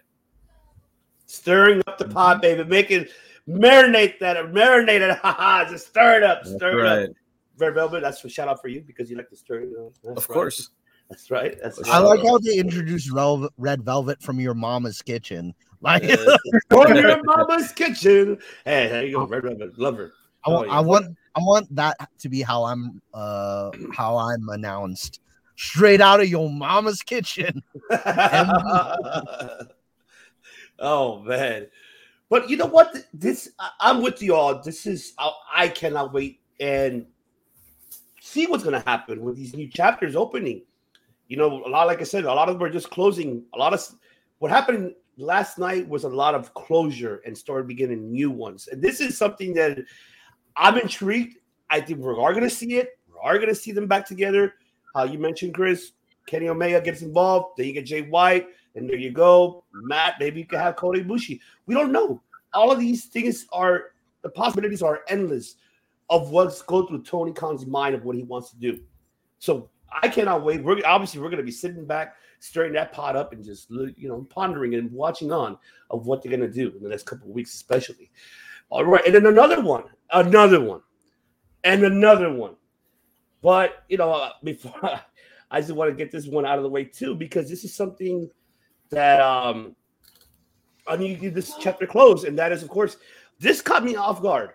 Stirring 1.26 1.82
up 1.86 1.98
the 1.98 2.08
pot, 2.08 2.42
baby, 2.42 2.64
making 2.64 3.06
marinate 3.48 4.18
that 4.20 4.36
marinate 4.52 5.00
it. 5.00 5.18
Haha, 5.22 5.70
just 5.70 5.88
stir 5.88 6.18
it 6.18 6.22
up, 6.22 6.42
That's 6.44 6.54
stir 6.56 6.78
it 6.78 6.82
right. 6.82 7.08
up. 7.10 7.16
Red 7.58 7.74
Velvet, 7.74 8.00
that's 8.02 8.24
a 8.24 8.28
shout 8.28 8.48
out 8.48 8.60
for 8.60 8.66
you 8.68 8.80
because 8.80 9.08
you 9.10 9.16
like 9.16 9.28
to 9.30 9.36
stir 9.36 9.60
it. 9.60 9.68
up. 9.78 9.92
That's 10.02 10.18
Of 10.24 10.28
right. 10.28 10.34
course. 10.34 10.70
That's 11.10 11.30
right. 11.30 11.56
That's 11.62 11.78
I 11.88 12.00
right. 12.00 12.16
like 12.16 12.20
how 12.26 12.38
they 12.38 12.56
introduced 12.56 13.12
Rel- 13.12 13.48
Red 13.58 13.82
Velvet 13.84 14.20
from 14.22 14.40
your 14.40 14.54
mama's 14.54 15.02
kitchen. 15.02 15.54
Like, 15.80 16.02
From 16.70 16.94
your 16.96 17.22
mama's 17.24 17.70
kitchen. 17.72 18.38
Hey, 18.64 18.88
there 18.88 19.04
you 19.04 19.16
go, 19.18 19.26
Red 19.26 19.42
Velvet. 19.42 19.78
Love 19.78 19.98
her. 19.98 20.12
I, 20.46 20.50
want, 20.50 20.68
Oh. 20.68 20.72
I 20.72 20.80
want 20.80 21.06
I 21.36 21.40
want 21.40 21.74
that 21.76 21.96
to 22.20 22.28
be 22.30 22.40
how 22.40 22.64
I'm 22.64 23.02
uh 23.12 23.70
how 23.92 24.16
I'm 24.16 24.48
announced. 24.48 25.20
Straight 25.56 26.00
out 26.00 26.20
of 26.20 26.28
your 26.28 26.48
mama's 26.48 27.02
kitchen. 27.02 27.62
oh 30.78 31.20
man, 31.20 31.66
but 32.28 32.48
you 32.48 32.56
know 32.56 32.66
what? 32.66 32.94
This 33.12 33.50
I'm 33.80 34.02
with 34.02 34.22
you 34.22 34.34
all. 34.34 34.62
This 34.62 34.86
is 34.86 35.14
I, 35.54 35.68
cannot 35.68 36.12
wait 36.12 36.40
and 36.60 37.06
see 38.20 38.46
what's 38.46 38.64
gonna 38.64 38.82
happen 38.86 39.22
with 39.22 39.36
these 39.36 39.54
new 39.54 39.68
chapters 39.68 40.16
opening. 40.16 40.62
You 41.28 41.36
know, 41.36 41.64
a 41.64 41.68
lot 41.68 41.86
like 41.86 42.00
I 42.00 42.04
said, 42.04 42.24
a 42.24 42.32
lot 42.32 42.48
of 42.48 42.58
them 42.58 42.66
are 42.66 42.72
just 42.72 42.90
closing. 42.90 43.44
A 43.54 43.58
lot 43.58 43.72
of 43.74 43.86
what 44.38 44.50
happened 44.50 44.94
last 45.16 45.58
night 45.58 45.88
was 45.88 46.04
a 46.04 46.08
lot 46.08 46.34
of 46.34 46.52
closure 46.54 47.22
and 47.24 47.36
started 47.36 47.68
beginning 47.68 48.10
new 48.10 48.30
ones. 48.30 48.68
And 48.68 48.82
this 48.82 49.00
is 49.00 49.16
something 49.16 49.54
that 49.54 49.78
I'm 50.56 50.78
intrigued. 50.78 51.38
I 51.70 51.80
think 51.80 52.00
we 52.00 52.14
are 52.14 52.32
to 52.32 52.50
see 52.50 52.74
it. 52.74 52.98
We 53.08 53.18
are 53.22 53.38
to 53.38 53.54
see 53.54 53.72
them 53.72 53.86
back 53.86 54.06
together. 54.06 54.54
How 54.94 55.04
you 55.04 55.18
mentioned, 55.18 55.54
Chris, 55.54 55.92
Kenny 56.26 56.48
Omega 56.48 56.80
gets 56.80 57.02
involved. 57.02 57.56
Then 57.56 57.66
you 57.66 57.72
get 57.72 57.86
Jay 57.86 58.02
White, 58.02 58.48
and 58.74 58.88
there 58.88 58.98
you 58.98 59.10
go. 59.10 59.64
Matt, 59.72 60.14
maybe 60.18 60.40
you 60.40 60.46
can 60.46 60.58
have 60.58 60.76
Kota 60.76 61.02
Ibushi. 61.02 61.40
We 61.66 61.74
don't 61.74 61.92
know. 61.92 62.20
All 62.52 62.70
of 62.70 62.78
these 62.78 63.06
things 63.06 63.46
are 63.52 63.92
the 64.22 64.30
possibilities 64.30 64.82
are 64.82 65.02
endless 65.08 65.56
of 66.10 66.30
what's 66.30 66.62
going 66.62 66.86
through 66.86 67.02
Tony 67.02 67.32
Khan's 67.32 67.66
mind 67.66 67.94
of 67.94 68.04
what 68.04 68.16
he 68.16 68.22
wants 68.22 68.50
to 68.50 68.56
do. 68.56 68.80
So 69.38 69.68
I 70.02 70.08
cannot 70.08 70.44
wait. 70.44 70.62
We're 70.62 70.80
obviously 70.84 71.20
we're 71.20 71.28
going 71.28 71.38
to 71.38 71.44
be 71.44 71.50
sitting 71.50 71.84
back, 71.84 72.16
stirring 72.40 72.72
that 72.74 72.92
pot 72.92 73.16
up, 73.16 73.32
and 73.32 73.44
just 73.44 73.70
you 73.70 74.08
know 74.08 74.26
pondering 74.30 74.74
and 74.74 74.90
watching 74.92 75.32
on 75.32 75.56
of 75.90 76.06
what 76.06 76.22
they're 76.22 76.30
going 76.30 76.40
to 76.40 76.52
do 76.52 76.74
in 76.76 76.82
the 76.82 76.88
next 76.88 77.04
couple 77.04 77.28
of 77.28 77.34
weeks, 77.34 77.54
especially. 77.54 78.10
All 78.70 78.84
right, 78.84 79.04
and 79.04 79.14
then 79.14 79.26
another 79.26 79.60
one, 79.60 79.84
another 80.12 80.60
one, 80.60 80.80
and 81.62 81.84
another 81.84 82.32
one. 82.32 82.56
But 83.42 83.84
you 83.88 83.98
know, 83.98 84.30
before 84.44 85.00
I 85.50 85.60
just 85.60 85.72
want 85.72 85.90
to 85.90 85.96
get 85.96 86.10
this 86.10 86.26
one 86.26 86.46
out 86.46 86.58
of 86.58 86.64
the 86.64 86.70
way 86.70 86.84
too, 86.84 87.14
because 87.14 87.48
this 87.48 87.64
is 87.64 87.74
something 87.74 88.30
that 88.90 89.20
um 89.20 89.74
I 90.86 90.96
need 90.96 91.14
to 91.14 91.20
get 91.20 91.34
this 91.34 91.54
chapter 91.60 91.86
closed, 91.86 92.24
and 92.26 92.38
that 92.38 92.52
is, 92.52 92.62
of 92.62 92.68
course, 92.68 92.98
this 93.40 93.60
caught 93.60 93.84
me 93.84 93.96
off 93.96 94.20
guard. 94.20 94.50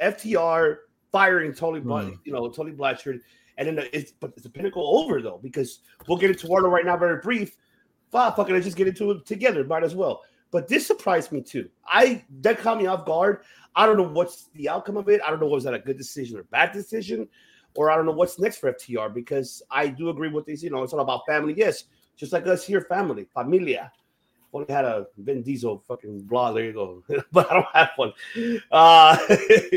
FTR 0.00 0.78
firing 1.12 1.52
Tony, 1.54 1.80
Hmm. 1.80 2.10
you 2.24 2.32
know, 2.32 2.48
Tully 2.48 2.72
Blanchard, 2.72 3.20
and 3.58 3.68
then 3.68 3.86
it's 3.92 4.12
but 4.12 4.32
it's 4.34 4.42
the 4.42 4.50
pinnacle 4.50 4.98
over 4.98 5.22
though 5.22 5.38
because 5.42 5.80
we'll 6.08 6.18
get 6.18 6.30
into 6.30 6.46
Wardlow 6.46 6.70
right 6.70 6.84
now, 6.84 6.96
very 6.96 7.20
brief. 7.20 7.56
Fuck, 8.10 8.36
fucking, 8.36 8.54
let's 8.54 8.66
just 8.66 8.76
get 8.76 8.88
into 8.88 9.10
it 9.12 9.26
together. 9.26 9.64
Might 9.64 9.82
as 9.84 9.94
well. 9.94 10.22
But 10.50 10.68
this 10.68 10.86
surprised 10.86 11.32
me 11.32 11.42
too. 11.42 11.68
I 11.86 12.24
that 12.42 12.58
caught 12.58 12.78
me 12.78 12.86
off 12.86 13.04
guard. 13.04 13.42
I 13.74 13.86
don't 13.86 13.96
know 13.96 14.04
what's 14.08 14.50
the 14.54 14.68
outcome 14.68 14.96
of 14.96 15.08
it. 15.08 15.20
I 15.26 15.30
don't 15.30 15.40
know 15.40 15.46
was 15.46 15.64
that 15.64 15.74
a 15.74 15.80
good 15.80 15.98
decision 15.98 16.38
or 16.38 16.44
bad 16.44 16.72
decision, 16.72 17.28
or 17.74 17.90
I 17.90 17.96
don't 17.96 18.06
know 18.06 18.12
what's 18.12 18.38
next 18.38 18.58
for 18.58 18.72
FTR 18.72 19.12
because 19.12 19.62
I 19.70 19.88
do 19.88 20.10
agree 20.10 20.28
with 20.28 20.46
this. 20.46 20.62
You 20.62 20.70
know, 20.70 20.84
it's 20.84 20.92
all 20.92 21.00
about 21.00 21.22
family. 21.26 21.54
Yes, 21.56 21.84
just 22.16 22.32
like 22.32 22.46
us 22.46 22.64
here, 22.64 22.80
family, 22.80 23.26
familia. 23.32 23.92
Only 24.52 24.72
had 24.72 24.84
a 24.84 25.06
Vin 25.18 25.42
Diesel 25.42 25.82
fucking 25.88 26.20
blah. 26.22 26.52
There 26.52 26.64
you 26.64 26.72
go. 26.72 27.02
but 27.32 27.50
I 27.50 27.54
don't 27.54 27.66
have 27.74 27.90
one. 27.96 28.12
Uh, 28.70 29.18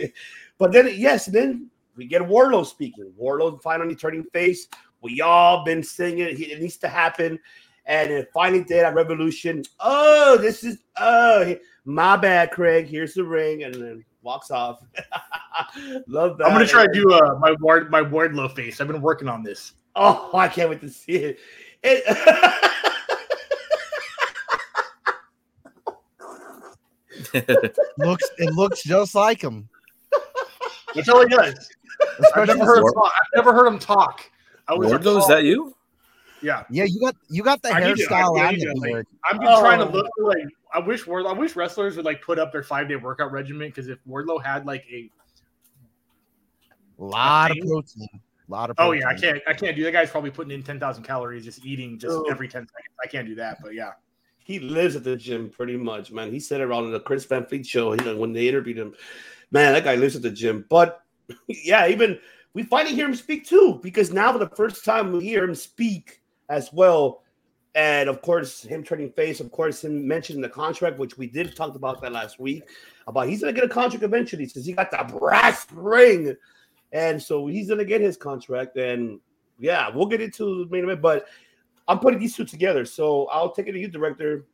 but 0.59 0.71
then 0.71 0.91
yes, 0.95 1.25
then 1.25 1.69
we 1.95 2.05
get 2.05 2.21
Wardlow 2.21 2.65
speaking. 2.65 3.11
Wardlow 3.19 3.61
finally 3.61 3.95
turning 3.95 4.23
face. 4.25 4.67
We 5.01 5.21
all 5.21 5.65
been 5.65 5.81
saying 5.81 6.19
it. 6.19 6.39
It 6.39 6.61
needs 6.61 6.77
to 6.77 6.88
happen. 6.88 7.39
And 7.88 8.11
it 8.11 8.29
finally 8.33 8.63
did 8.63 8.83
at 8.83 8.93
Revolution. 8.93 9.63
Oh, 9.79 10.38
this 10.38 10.63
is 10.63 10.77
oh 10.97 11.55
my 11.85 12.17
bad, 12.17 12.51
Craig. 12.51 12.85
Here's 12.85 13.13
the 13.13 13.23
ring, 13.23 13.63
and 13.63 13.73
then 13.73 14.05
walks 14.21 14.51
off. 14.51 14.79
Love 16.07 16.38
that. 16.38 16.45
I'm 16.45 16.53
gonna 16.53 16.67
try 16.67 16.85
to 16.85 16.93
do 16.93 17.11
uh, 17.13 17.39
my 17.39 17.55
ward 17.61 17.89
my 17.89 18.01
Wardlow 18.01 18.53
face. 18.55 18.79
I've 18.79 18.88
been 18.88 19.01
working 19.01 19.27
on 19.27 19.41
this. 19.41 19.73
Oh, 19.95 20.29
I 20.33 20.47
can't 20.47 20.69
wait 20.69 20.81
to 20.81 20.89
see 20.89 21.13
it. 21.13 21.39
It 21.84 22.03
looks 27.97 28.23
it 28.38 28.53
looks 28.53 28.84
just 28.84 29.15
like 29.15 29.41
him. 29.41 29.69
That's 30.95 31.09
all 31.09 31.21
he 31.28 31.28
does. 31.36 31.69
I've 32.36 32.47
never 32.47 32.65
heard 32.65 32.80
him 32.84 32.93
talk. 32.93 33.11
I've 33.13 33.36
never 33.36 33.53
heard 33.53 33.67
him 33.67 33.80
talk. 33.80 34.30
I 34.67 34.73
was 34.73 34.91
Wardlow, 34.91 35.19
is 35.19 35.28
that 35.28 35.43
you? 35.43 35.73
Yeah, 36.41 36.63
yeah, 36.69 36.84
you 36.84 36.99
got 36.99 37.15
you 37.30 37.41
got 37.43 37.61
the 37.63 37.73
I 37.73 37.82
hairstyle 37.82 38.39
I 38.39 38.49
and 38.49 38.57
need 38.57 38.67
the 38.67 38.73
to, 38.73 38.80
like, 38.80 38.91
beard. 38.91 39.07
I'm 39.25 39.41
just 39.41 39.59
trying 39.61 39.80
to 39.80 39.88
Oh. 39.88 39.91
look 39.91 40.07
for 40.17 40.25
like. 40.25 40.43
I 40.73 40.80
wish 40.80 41.05
Wardlow, 41.05 41.30
I 41.30 41.34
wish 41.34 41.55
wrestlers 41.55 41.95
would 41.95 42.05
like 42.05 42.21
put 42.21 42.38
up 42.38 42.51
their 42.51 42.61
five 42.63 42.88
day 42.89 42.95
workout 42.95 43.32
regimen 43.32 43.69
because 43.69 43.88
if 43.88 43.97
Wardlow 44.07 44.43
had 44.43 44.65
like 44.65 44.86
a 44.91 45.09
lot 46.97 47.51
of 47.51 47.57
thing. 47.57 47.67
protein. 47.67 48.07
Lot 48.49 48.69
of 48.69 48.77
oh 48.79 48.91
yeah, 48.91 49.07
I 49.07 49.13
can't 49.13 49.41
I 49.47 49.53
can't 49.53 49.75
do 49.75 49.83
that. 49.83 49.91
Guy's 49.91 50.09
probably 50.09 50.31
putting 50.31 50.51
in 50.51 50.63
ten 50.63 50.79
thousand 50.79 51.03
calories 51.03 51.43
just 51.43 51.65
eating 51.65 51.99
just 51.99 52.15
Oh. 52.15 52.25
every 52.29 52.47
ten 52.47 52.65
seconds. 52.65 52.95
I 53.03 53.07
can't 53.07 53.27
do 53.27 53.35
that, 53.35 53.57
but 53.61 53.73
yeah. 53.73 53.91
he 54.39 54.59
lives 54.59 54.95
at 54.95 55.03
the 55.03 55.17
gym 55.17 55.49
pretty 55.49 55.75
much, 55.75 56.11
man. 56.11 56.31
He 56.31 56.39
said 56.39 56.61
it 56.61 56.71
on 56.71 56.91
the 56.91 56.99
Chris 57.01 57.25
Van 57.25 57.45
Vliet 57.45 57.65
show. 57.65 57.91
You 57.93 58.05
know, 58.05 58.15
when 58.15 58.31
they 58.31 58.47
interviewed 58.47 58.77
him, 58.77 58.93
man, 59.51 59.73
that 59.73 59.83
guy 59.83 59.95
lives 59.95 60.15
at 60.15 60.21
the 60.21 60.31
gym. 60.31 60.65
But 60.69 61.01
yeah, 61.47 61.87
even 61.87 62.17
we 62.53 62.63
finally 62.63 62.95
hear 62.95 63.05
him 63.05 63.15
speak 63.15 63.45
too, 63.45 63.79
because 63.83 64.13
now 64.13 64.31
for 64.31 64.39
the 64.39 64.49
first 64.55 64.85
time 64.85 65.11
we 65.11 65.23
hear 65.23 65.43
him 65.43 65.55
speak 65.55 66.21
as 66.49 66.71
well. 66.71 67.23
And 67.75 68.09
of 68.09 68.21
course, 68.23 68.63
him 68.63 68.83
turning 68.83 69.11
face, 69.11 69.39
of 69.39 69.51
course, 69.51 69.83
him 69.83 70.07
mentioning 70.07 70.41
the 70.41 70.49
contract, 70.49 70.97
which 70.97 71.17
we 71.17 71.27
did 71.27 71.55
talk 71.55 71.75
about 71.75 72.01
that 72.01 72.11
last 72.11 72.39
week. 72.39 72.63
About 73.05 73.27
he's 73.27 73.41
gonna 73.41 73.53
get 73.53 73.65
a 73.65 73.69
contract 73.69 74.03
eventually, 74.03 74.47
since 74.47 74.65
he 74.65 74.71
got 74.71 74.89
the 74.89 75.03
brass 75.19 75.67
ring. 75.71 76.35
And 76.91 77.21
so 77.21 77.47
he's 77.47 77.69
gonna 77.69 77.85
get 77.85 78.01
his 78.01 78.17
contract. 78.17 78.77
And 78.77 79.19
yeah, 79.59 79.89
we'll 79.89 80.05
get 80.05 80.21
into 80.21 80.65
the 80.65 80.71
main 80.71 80.83
event, 80.83 81.01
but 81.01 81.27
I'm 81.88 81.99
putting 81.99 82.19
these 82.19 82.35
two 82.35 82.45
together. 82.45 82.85
So 82.85 83.27
I'll 83.27 83.51
take 83.51 83.67
it 83.67 83.73
to 83.73 83.79
you, 83.79 83.88
director. 83.88 84.45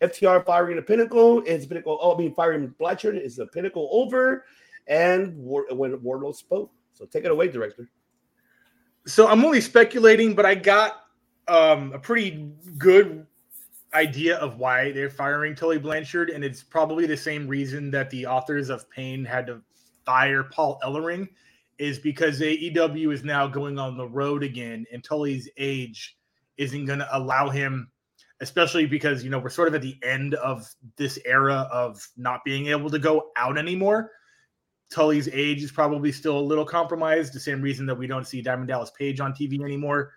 FTR 0.00 0.44
firing 0.44 0.76
the 0.76 0.82
pinnacle 0.82 1.42
is 1.42 1.64
pinnacle. 1.66 1.98
Oh, 2.00 2.14
I 2.14 2.18
mean, 2.18 2.34
firing 2.34 2.74
Blanchard 2.78 3.16
is 3.16 3.36
the 3.36 3.46
pinnacle 3.46 3.88
over, 3.92 4.44
and 4.88 5.36
War, 5.36 5.66
when 5.70 5.96
Wardlow 5.98 6.34
spoke. 6.34 6.72
So 6.92 7.04
take 7.06 7.24
it 7.24 7.30
away, 7.30 7.48
director. 7.48 7.88
So 9.06 9.28
I'm 9.28 9.44
only 9.44 9.60
speculating, 9.60 10.34
but 10.34 10.44
I 10.44 10.54
got 10.54 11.04
um, 11.48 11.92
a 11.92 11.98
pretty 11.98 12.50
good 12.78 13.26
idea 13.94 14.36
of 14.38 14.58
why 14.58 14.92
they're 14.92 15.10
firing 15.10 15.54
Tully 15.54 15.78
Blanchard, 15.78 16.30
and 16.30 16.42
it's 16.44 16.62
probably 16.62 17.06
the 17.06 17.16
same 17.16 17.46
reason 17.46 17.90
that 17.92 18.10
the 18.10 18.26
authors 18.26 18.70
of 18.70 18.88
Pain 18.90 19.24
had 19.24 19.46
to 19.46 19.60
fire 20.04 20.44
Paul 20.44 20.80
Ellering, 20.84 21.28
is 21.82 21.98
because 21.98 22.40
AEW 22.40 23.12
is 23.12 23.24
now 23.24 23.48
going 23.48 23.76
on 23.76 23.96
the 23.96 24.06
road 24.06 24.44
again, 24.44 24.86
and 24.92 25.02
Tully's 25.02 25.48
age 25.56 26.16
isn't 26.56 26.84
going 26.84 27.00
to 27.00 27.08
allow 27.10 27.50
him, 27.50 27.90
especially 28.40 28.86
because 28.86 29.24
you 29.24 29.30
know 29.30 29.40
we're 29.40 29.48
sort 29.50 29.66
of 29.66 29.74
at 29.74 29.82
the 29.82 29.96
end 30.04 30.34
of 30.34 30.72
this 30.96 31.18
era 31.24 31.68
of 31.72 32.00
not 32.16 32.44
being 32.44 32.68
able 32.68 32.88
to 32.88 33.00
go 33.00 33.32
out 33.36 33.58
anymore. 33.58 34.12
Tully's 34.90 35.28
age 35.32 35.64
is 35.64 35.72
probably 35.72 36.12
still 36.12 36.38
a 36.38 36.40
little 36.40 36.64
compromised, 36.64 37.32
the 37.32 37.40
same 37.40 37.60
reason 37.60 37.84
that 37.86 37.98
we 37.98 38.06
don't 38.06 38.28
see 38.28 38.42
Diamond 38.42 38.68
Dallas 38.68 38.92
Page 38.96 39.18
on 39.18 39.32
TV 39.32 39.60
anymore. 39.60 40.12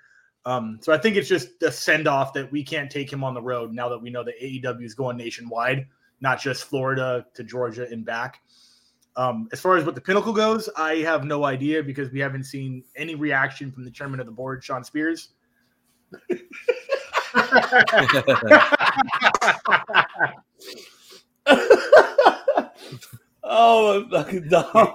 Um, 0.46 0.78
so 0.84 0.94
I 0.94 1.00
think 1.00 1.16
it's 1.16 1.28
just 1.30 1.60
the 1.60 1.72
send 1.72 2.08
off 2.08 2.32
that 2.34 2.52
we 2.52 2.64
can't 2.64 2.92
take 2.92 3.12
him 3.12 3.24
on 3.24 3.34
the 3.34 3.42
road 3.42 3.74
now 3.74 3.90
that 3.90 4.00
we 4.00 4.12
know 4.12 4.24
that 4.24 4.40
AEW 4.40 4.86
is 4.86 4.94
going 4.94 5.18
nationwide, 5.18 5.88
not 6.22 6.40
just 6.40 6.66
Florida 6.66 7.26
to 7.34 7.44
Georgia 7.44 7.88
and 7.90 8.06
back. 8.06 8.42
Um, 9.18 9.48
as 9.54 9.62
far 9.62 9.78
as 9.78 9.86
what 9.86 9.96
the 9.96 10.02
pinnacle 10.02 10.34
goes, 10.34 10.70
I 10.76 10.96
have 10.98 11.24
no 11.24 11.46
idea 11.46 11.82
because 11.82 12.12
we 12.12 12.20
haven't 12.20 12.44
seen 12.44 12.84
any 12.96 13.16
reaction 13.16 13.72
from 13.72 13.86
the 13.86 13.92
chairman 13.92 14.20
of 14.20 14.26
the 14.26 14.32
board, 14.32 14.64
Shawn 14.64 14.84
Spears. 14.84 15.30
Oh, 23.48 24.02
I'm 24.02 24.10
fucking 24.10 24.50
dumb. 24.50 24.66
I 24.74 24.90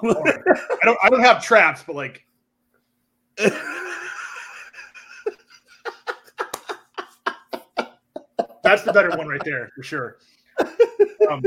don't. 0.84 0.98
I 1.02 1.08
don't 1.08 1.20
have 1.20 1.42
traps, 1.42 1.84
but 1.86 1.94
like. 1.94 2.26
That's 8.62 8.82
the 8.82 8.92
better 8.92 9.08
one 9.16 9.28
right 9.28 9.40
there 9.44 9.70
for 9.74 9.82
sure. 9.82 10.18
Um, 11.30 11.42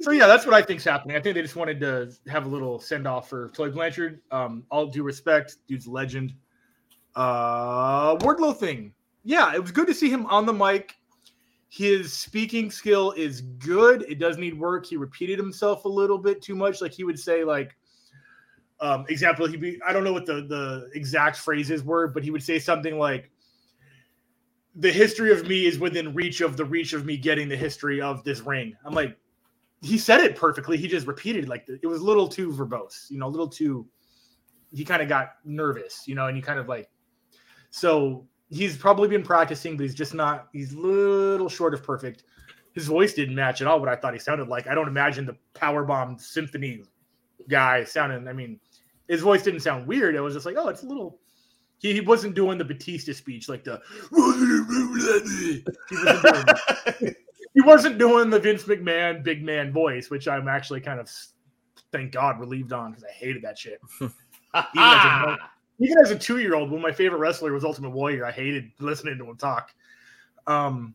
so 0.00 0.10
yeah, 0.10 0.26
that's 0.26 0.44
what 0.44 0.54
I 0.54 0.62
think's 0.62 0.84
happening. 0.84 1.16
I 1.16 1.20
think 1.20 1.34
they 1.34 1.42
just 1.42 1.56
wanted 1.56 1.80
to 1.80 2.12
have 2.28 2.44
a 2.44 2.48
little 2.48 2.78
send 2.78 3.06
off 3.08 3.28
for 3.28 3.48
Tully 3.50 3.70
Blanchard. 3.70 4.20
Um, 4.30 4.64
all 4.70 4.86
due 4.86 5.02
respect, 5.02 5.56
dude's 5.66 5.86
a 5.86 5.90
legend. 5.90 6.34
Uh, 7.14 8.16
Wardlow 8.16 8.56
thing, 8.56 8.92
yeah, 9.24 9.54
it 9.54 9.60
was 9.60 9.70
good 9.70 9.86
to 9.86 9.94
see 9.94 10.10
him 10.10 10.26
on 10.26 10.44
the 10.44 10.52
mic. 10.52 10.96
His 11.68 12.12
speaking 12.12 12.70
skill 12.70 13.12
is 13.12 13.40
good. 13.40 14.04
It 14.08 14.18
does 14.18 14.38
need 14.38 14.58
work. 14.58 14.86
He 14.86 14.96
repeated 14.96 15.38
himself 15.38 15.84
a 15.84 15.88
little 15.88 16.18
bit 16.18 16.40
too 16.42 16.54
much. 16.54 16.80
Like 16.80 16.92
he 16.92 17.04
would 17.04 17.18
say, 17.18 17.42
like, 17.42 17.74
um, 18.80 19.06
example, 19.08 19.46
he'd 19.46 19.60
be, 19.60 19.80
I 19.86 19.92
don't 19.92 20.04
know 20.04 20.12
what 20.12 20.26
the, 20.26 20.42
the 20.42 20.90
exact 20.94 21.38
phrases 21.38 21.82
were, 21.82 22.08
but 22.08 22.22
he 22.22 22.30
would 22.30 22.42
say 22.42 22.58
something 22.58 22.98
like, 22.98 23.30
the 24.76 24.92
history 24.92 25.32
of 25.32 25.46
me 25.48 25.66
is 25.66 25.78
within 25.78 26.14
reach 26.14 26.42
of 26.42 26.56
the 26.56 26.64
reach 26.64 26.92
of 26.92 27.06
me 27.06 27.16
getting 27.16 27.48
the 27.48 27.56
history 27.56 28.00
of 28.00 28.22
this 28.24 28.40
ring. 28.40 28.76
I'm 28.84 28.94
like, 28.94 29.16
he 29.82 29.96
said 29.96 30.20
it 30.20 30.36
perfectly. 30.36 30.76
He 30.76 30.86
just 30.86 31.06
repeated 31.06 31.48
like 31.48 31.66
it 31.68 31.86
was 31.86 32.00
a 32.02 32.04
little 32.04 32.28
too 32.28 32.50
verbose, 32.52 33.10
you 33.10 33.18
know, 33.18 33.26
a 33.26 33.28
little 33.28 33.48
too. 33.48 33.86
He 34.72 34.84
kind 34.84 35.02
of 35.02 35.08
got 35.08 35.34
nervous, 35.44 36.06
you 36.06 36.14
know, 36.14 36.26
and 36.26 36.36
he 36.36 36.42
kind 36.42 36.58
of 36.58 36.68
like. 36.68 36.90
So 37.70 38.26
he's 38.50 38.76
probably 38.76 39.08
been 39.08 39.22
practicing, 39.22 39.76
but 39.76 39.84
he's 39.84 39.94
just 39.94 40.14
not. 40.14 40.48
He's 40.52 40.72
a 40.74 40.78
little 40.78 41.48
short 41.48 41.72
of 41.72 41.82
perfect. 41.82 42.24
His 42.72 42.86
voice 42.86 43.14
didn't 43.14 43.34
match 43.34 43.62
at 43.62 43.66
all 43.66 43.80
what 43.80 43.88
I 43.88 43.96
thought 43.96 44.12
he 44.12 44.20
sounded 44.20 44.48
like. 44.48 44.66
I 44.66 44.74
don't 44.74 44.88
imagine 44.88 45.24
the 45.24 45.36
power 45.54 45.84
bomb 45.84 46.18
symphony 46.18 46.82
guy 47.48 47.84
sounding. 47.84 48.28
I 48.28 48.34
mean, 48.34 48.60
his 49.08 49.22
voice 49.22 49.42
didn't 49.42 49.60
sound 49.60 49.86
weird. 49.86 50.14
It 50.14 50.20
was 50.20 50.34
just 50.34 50.44
like, 50.44 50.56
oh, 50.58 50.68
it's 50.68 50.82
a 50.82 50.86
little 50.86 51.18
he, 51.78 51.92
he 51.92 52.00
wasn't 52.00 52.34
doing 52.34 52.58
the 52.58 52.64
Batista 52.64 53.12
speech 53.12 53.48
like 53.48 53.64
the. 53.64 53.80
He 54.10 54.20
wasn't, 54.76 55.64
doing, 56.98 57.14
he 57.54 57.60
wasn't 57.62 57.98
doing 57.98 58.30
the 58.30 58.38
Vince 58.38 58.64
McMahon 58.64 59.22
big 59.22 59.42
man 59.42 59.72
voice, 59.72 60.10
which 60.10 60.28
I'm 60.28 60.48
actually 60.48 60.80
kind 60.80 61.00
of, 61.00 61.10
thank 61.92 62.12
God, 62.12 62.40
relieved 62.40 62.72
on 62.72 62.90
because 62.90 63.04
I 63.04 63.12
hated 63.12 63.42
that 63.42 63.58
shit. 63.58 63.80
even, 64.00 65.98
as 66.02 66.10
a, 66.10 66.16
a 66.16 66.18
two 66.18 66.38
year 66.38 66.54
old, 66.54 66.70
when 66.70 66.80
my 66.80 66.92
favorite 66.92 67.18
wrestler 67.18 67.52
was 67.52 67.64
Ultimate 67.64 67.90
Warrior, 67.90 68.26
I 68.26 68.32
hated 68.32 68.70
listening 68.78 69.18
to 69.18 69.28
him 69.28 69.36
talk. 69.36 69.74
Um, 70.46 70.94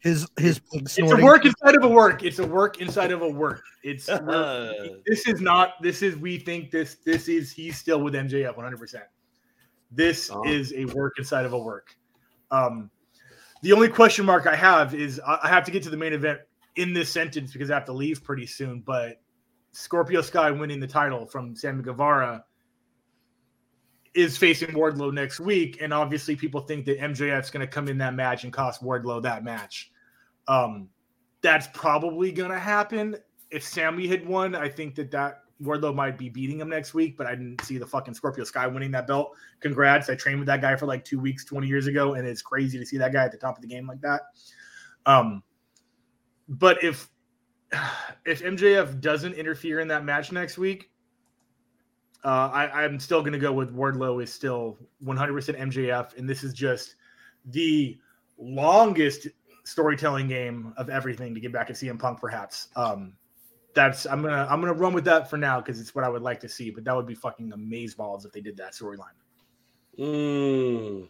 his 0.00 0.26
his 0.38 0.60
it's 0.72 0.98
a 0.98 1.16
work 1.16 1.44
inside 1.44 1.76
of 1.76 1.84
a 1.84 1.88
work. 1.88 2.22
It's 2.22 2.38
a 2.38 2.46
work 2.46 2.80
inside 2.80 3.12
of 3.12 3.22
a 3.22 3.28
work. 3.28 3.62
It's 3.82 4.06
this 5.06 5.26
is 5.28 5.40
not 5.40 5.74
this 5.82 6.02
is 6.02 6.16
we 6.16 6.38
think 6.38 6.70
this 6.70 6.96
this 7.04 7.28
is 7.28 7.52
he's 7.52 7.76
still 7.76 8.00
with 8.00 8.14
MJF 8.14 8.56
100. 8.56 8.78
percent 8.78 9.04
This 9.90 10.30
oh. 10.32 10.42
is 10.44 10.72
a 10.74 10.86
work 10.86 11.14
inside 11.18 11.44
of 11.44 11.52
a 11.52 11.58
work. 11.58 11.94
Um, 12.50 12.90
the 13.62 13.72
only 13.72 13.88
question 13.88 14.24
mark 14.24 14.46
I 14.46 14.56
have 14.56 14.94
is 14.94 15.20
I 15.26 15.48
have 15.48 15.64
to 15.64 15.70
get 15.70 15.82
to 15.82 15.90
the 15.90 15.98
main 15.98 16.14
event 16.14 16.40
in 16.76 16.94
this 16.94 17.10
sentence 17.10 17.52
because 17.52 17.70
I 17.70 17.74
have 17.74 17.84
to 17.84 17.92
leave 17.92 18.24
pretty 18.24 18.46
soon. 18.46 18.80
But 18.80 19.20
Scorpio 19.72 20.22
Sky 20.22 20.50
winning 20.50 20.80
the 20.80 20.86
title 20.86 21.26
from 21.26 21.54
Sammy 21.54 21.82
Guevara 21.82 22.44
is 24.14 24.36
facing 24.36 24.70
Wardlow 24.70 25.12
next 25.12 25.40
week, 25.40 25.78
and 25.80 25.92
obviously 25.92 26.34
people 26.34 26.62
think 26.62 26.84
that 26.86 26.98
MJF's 26.98 27.50
going 27.50 27.64
to 27.64 27.70
come 27.70 27.88
in 27.88 27.98
that 27.98 28.14
match 28.14 28.44
and 28.44 28.52
cost 28.52 28.82
Wardlow 28.82 29.22
that 29.22 29.44
match. 29.44 29.89
Um, 30.50 30.88
that's 31.42 31.68
probably 31.72 32.32
going 32.32 32.50
to 32.50 32.58
happen. 32.58 33.16
If 33.50 33.62
Sammy 33.62 34.08
had 34.08 34.26
won, 34.26 34.56
I 34.56 34.68
think 34.68 34.96
that 34.96 35.10
that 35.12 35.44
Wardlow 35.62 35.94
might 35.94 36.18
be 36.18 36.28
beating 36.28 36.58
him 36.58 36.68
next 36.68 36.92
week, 36.92 37.16
but 37.16 37.26
I 37.28 37.36
didn't 37.36 37.62
see 37.62 37.78
the 37.78 37.86
fucking 37.86 38.14
Scorpio 38.14 38.44
Sky 38.44 38.66
winning 38.66 38.90
that 38.90 39.06
belt. 39.06 39.36
Congrats! 39.60 40.10
I 40.10 40.16
trained 40.16 40.40
with 40.40 40.46
that 40.48 40.60
guy 40.60 40.74
for 40.74 40.86
like 40.86 41.04
two 41.04 41.20
weeks, 41.20 41.44
twenty 41.44 41.68
years 41.68 41.86
ago, 41.86 42.14
and 42.14 42.26
it's 42.26 42.42
crazy 42.42 42.78
to 42.78 42.84
see 42.84 42.98
that 42.98 43.12
guy 43.12 43.24
at 43.24 43.30
the 43.30 43.38
top 43.38 43.56
of 43.56 43.62
the 43.62 43.68
game 43.68 43.86
like 43.86 44.00
that. 44.00 44.22
Um, 45.06 45.42
but 46.48 46.82
if 46.82 47.08
if 48.26 48.42
MJF 48.42 49.00
doesn't 49.00 49.34
interfere 49.34 49.78
in 49.78 49.88
that 49.88 50.04
match 50.04 50.32
next 50.32 50.58
week, 50.58 50.90
uh, 52.24 52.50
I, 52.52 52.84
I'm 52.84 52.98
still 52.98 53.20
going 53.20 53.34
to 53.34 53.38
go 53.38 53.52
with 53.52 53.74
Wardlow 53.74 54.22
is 54.22 54.32
still 54.32 54.78
100% 55.04 55.58
MJF, 55.58 56.18
and 56.18 56.28
this 56.28 56.42
is 56.42 56.52
just 56.52 56.96
the 57.46 57.98
longest 58.38 59.28
storytelling 59.70 60.26
game 60.26 60.74
of 60.76 60.90
everything 60.90 61.32
to 61.34 61.40
get 61.40 61.52
back 61.52 61.70
at 61.70 61.76
CM 61.76 61.98
Punk, 61.98 62.20
perhaps. 62.20 62.68
Um, 62.74 63.12
that's 63.72 64.04
I'm 64.04 64.20
gonna 64.20 64.48
I'm 64.50 64.60
gonna 64.60 64.74
run 64.74 64.92
with 64.92 65.04
that 65.04 65.30
for 65.30 65.36
now 65.36 65.60
because 65.60 65.80
it's 65.80 65.94
what 65.94 66.04
I 66.04 66.08
would 66.08 66.22
like 66.22 66.40
to 66.40 66.48
see. 66.48 66.70
But 66.70 66.84
that 66.84 66.96
would 66.96 67.06
be 67.06 67.14
fucking 67.14 67.52
amaze 67.52 67.94
balls 67.94 68.24
if 68.24 68.32
they 68.32 68.40
did 68.40 68.56
that 68.56 68.72
storyline. 68.72 69.14
Mm, 69.96 71.08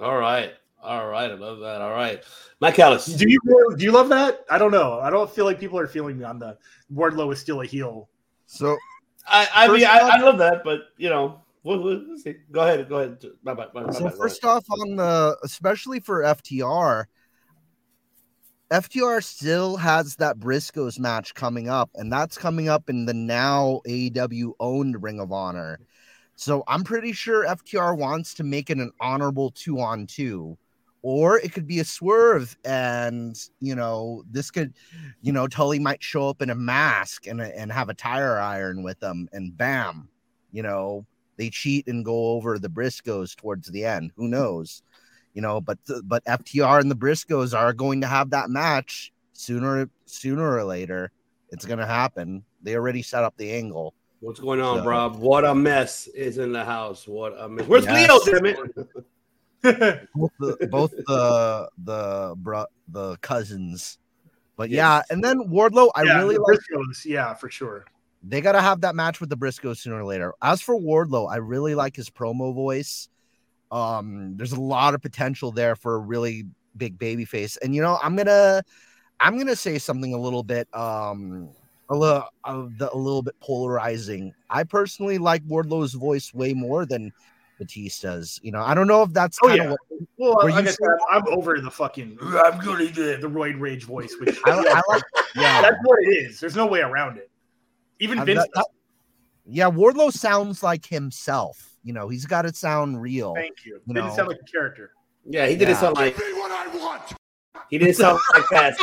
all 0.00 0.18
right, 0.18 0.52
all 0.82 1.08
right, 1.08 1.30
I 1.30 1.34
love 1.34 1.60
that. 1.60 1.80
All 1.80 1.92
right, 1.92 2.22
Mike 2.60 2.74
Callis, 2.74 3.06
do 3.06 3.30
you 3.30 3.40
do 3.76 3.84
you 3.84 3.92
love 3.92 4.10
that? 4.10 4.44
I 4.50 4.58
don't 4.58 4.72
know. 4.72 5.00
I 5.00 5.08
don't 5.08 5.30
feel 5.30 5.46
like 5.46 5.58
people 5.58 5.78
are 5.78 5.86
feeling 5.86 6.18
me 6.18 6.24
on 6.24 6.38
the 6.38 6.58
Wardlow 6.92 7.32
is 7.32 7.40
still 7.40 7.62
a 7.62 7.66
heel. 7.66 8.10
So 8.44 8.76
I, 9.26 9.48
I 9.54 9.68
mean, 9.68 9.86
I, 9.86 9.98
I, 9.98 10.20
love 10.20 10.36
that, 10.38 10.64
but 10.64 10.80
you 10.98 11.08
know, 11.08 11.40
we'll, 11.62 11.82
we'll 11.82 12.18
see. 12.18 12.34
Go 12.50 12.60
ahead, 12.60 12.86
go 12.90 12.96
ahead. 12.96 13.24
Bye, 13.42 13.54
bye, 13.54 13.68
bye, 13.72 13.90
so 13.90 14.10
first 14.10 14.44
off, 14.44 14.66
on 14.70 14.96
the 14.96 15.38
especially 15.44 16.00
for 16.00 16.22
FTR, 16.22 17.06
FTR 18.72 19.22
still 19.22 19.76
has 19.76 20.16
that 20.16 20.38
Briscoes 20.38 20.98
match 20.98 21.34
coming 21.34 21.68
up, 21.68 21.90
and 21.94 22.10
that's 22.10 22.38
coming 22.38 22.70
up 22.70 22.88
in 22.88 23.04
the 23.04 23.12
now 23.12 23.82
AEW 23.86 24.52
owned 24.60 25.02
Ring 25.02 25.20
of 25.20 25.30
Honor. 25.30 25.78
So 26.36 26.64
I'm 26.66 26.82
pretty 26.82 27.12
sure 27.12 27.44
FTR 27.44 27.98
wants 27.98 28.32
to 28.34 28.44
make 28.44 28.70
it 28.70 28.78
an 28.78 28.90
honorable 28.98 29.50
two 29.50 29.78
on 29.78 30.06
two 30.06 30.56
or 31.02 31.38
it 31.40 31.52
could 31.52 31.66
be 31.66 31.80
a 31.80 31.84
swerve 31.84 32.56
and 32.64 33.36
you 33.60 33.74
know 33.74 34.24
this 34.30 34.50
could 34.50 34.72
you 35.20 35.32
know 35.32 35.48
tully 35.48 35.80
might 35.80 36.02
show 36.02 36.28
up 36.28 36.40
in 36.40 36.50
a 36.50 36.54
mask 36.54 37.26
and, 37.26 37.40
and 37.40 37.72
have 37.72 37.88
a 37.88 37.94
tire 37.94 38.38
iron 38.38 38.82
with 38.82 38.98
them 39.00 39.28
and 39.32 39.56
bam 39.56 40.08
you 40.52 40.62
know 40.62 41.04
they 41.36 41.50
cheat 41.50 41.86
and 41.88 42.04
go 42.04 42.30
over 42.30 42.56
the 42.58 42.68
briscoes 42.68 43.34
towards 43.34 43.68
the 43.68 43.84
end 43.84 44.12
who 44.16 44.28
knows 44.28 44.82
you 45.34 45.42
know 45.42 45.60
but 45.60 45.78
but 46.04 46.24
ftr 46.24 46.80
and 46.80 46.90
the 46.90 46.96
briscoes 46.96 47.56
are 47.56 47.72
going 47.72 48.00
to 48.00 48.06
have 48.06 48.30
that 48.30 48.50
match 48.50 49.12
sooner 49.32 49.88
sooner 50.06 50.56
or 50.56 50.64
later 50.64 51.10
it's 51.50 51.64
going 51.64 51.78
to 51.78 51.86
happen 51.86 52.44
they 52.62 52.74
already 52.74 53.02
set 53.02 53.24
up 53.24 53.36
the 53.36 53.50
angle 53.50 53.94
what's 54.20 54.40
going 54.40 54.60
on 54.60 54.78
so, 54.78 54.84
rob 54.84 55.16
what 55.16 55.44
a 55.44 55.54
mess 55.54 56.06
is 56.08 56.38
in 56.38 56.52
the 56.52 56.64
house 56.64 57.08
what 57.08 57.34
a 57.38 57.48
mess 57.48 57.66
where's 57.66 57.84
yes. 57.84 58.24
leo 58.26 58.34
damn 58.34 58.46
it 58.46 58.58
both 59.62 60.32
the 60.40 60.68
both 60.72 60.90
the 60.90 61.68
the 61.84 62.34
bro, 62.36 62.66
the 62.88 63.16
cousins. 63.18 63.98
But 64.56 64.70
yes. 64.70 64.76
yeah, 64.76 65.02
and 65.10 65.22
then 65.22 65.38
Wardlow, 65.48 65.90
I 65.94 66.02
yeah, 66.02 66.18
really 66.18 66.36
like 66.36 66.58
Briscoes, 66.58 67.04
yeah, 67.04 67.32
for 67.34 67.48
sure. 67.48 67.84
They 68.24 68.40
gotta 68.40 68.60
have 68.60 68.80
that 68.80 68.96
match 68.96 69.20
with 69.20 69.30
the 69.30 69.36
Briscoes 69.36 69.78
sooner 69.78 69.96
or 69.96 70.04
later. 70.04 70.34
As 70.42 70.60
for 70.60 70.74
Wardlow, 70.76 71.30
I 71.30 71.36
really 71.36 71.76
like 71.76 71.94
his 71.94 72.10
promo 72.10 72.52
voice. 72.52 73.08
Um, 73.72 74.36
there's 74.36 74.52
a 74.52 74.60
lot 74.60 74.94
of 74.94 75.00
potential 75.00 75.50
there 75.50 75.74
for 75.74 75.94
a 75.94 75.98
really 75.98 76.44
big 76.76 76.98
baby 76.98 77.24
face. 77.24 77.56
And 77.56 77.74
you 77.74 77.82
know, 77.82 77.98
I'm 78.02 78.14
gonna 78.14 78.62
I'm 79.18 79.38
gonna 79.38 79.56
say 79.56 79.78
something 79.78 80.14
a 80.14 80.18
little 80.18 80.42
bit 80.42 80.68
um 80.74 81.48
a 81.88 81.96
little 81.96 82.24
uh, 82.44 82.66
a 82.92 82.96
little 82.96 83.22
bit 83.22 83.34
polarizing. 83.40 84.34
I 84.50 84.64
personally 84.64 85.18
like 85.18 85.42
Wardlow's 85.44 85.94
voice 85.94 86.32
way 86.34 86.52
more 86.52 86.86
than 86.86 87.12
Batista's. 87.58 88.38
You 88.42 88.52
know, 88.52 88.62
I 88.62 88.74
don't 88.74 88.86
know 88.86 89.02
if 89.02 89.12
that's 89.12 89.38
oh, 89.42 89.54
yeah. 89.54 89.70
What, 89.70 89.80
well, 90.18 90.36
like 90.42 90.66
I 90.66 90.70
said, 90.70 90.88
I'm 91.10 91.26
over 91.28 91.60
the 91.60 91.70
fucking 91.70 92.18
I'm 92.20 92.58
gonna 92.60 92.86
the, 92.86 93.18
the 93.20 93.28
roid 93.28 93.58
rage 93.58 93.84
voice, 93.84 94.14
which 94.20 94.38
I, 94.44 94.50
I 94.50 94.82
like. 94.88 95.02
Yeah, 95.34 95.62
that's 95.62 95.76
what 95.82 95.98
it 96.02 96.08
is. 96.08 96.40
There's 96.40 96.56
no 96.56 96.66
way 96.66 96.80
around 96.80 97.16
it. 97.16 97.30
Even 98.00 98.24
Vince. 98.24 98.46
That, 98.54 98.66
yeah, 99.46 99.70
Wardlow 99.70 100.12
sounds 100.12 100.62
like 100.62 100.86
himself. 100.86 101.71
You 101.84 101.92
know, 101.92 102.08
he's 102.08 102.26
got 102.26 102.42
to 102.42 102.54
sound 102.54 103.00
real. 103.00 103.34
Thank 103.34 103.64
you. 103.64 103.80
you 103.86 103.94
didn't 103.94 104.08
know. 104.08 104.16
sound 104.16 104.28
like 104.28 104.40
a 104.40 104.50
character. 104.50 104.92
Yeah, 105.24 105.46
he 105.46 105.56
didn't 105.56 105.74
yeah. 105.74 105.80
sound 105.80 105.96
like. 105.96 106.16
what 106.16 106.50
I 106.50 106.76
want. 106.76 107.14
He 107.70 107.78
didn't 107.78 107.94
sound 107.94 108.20
like 108.34 108.44
that. 108.50 108.76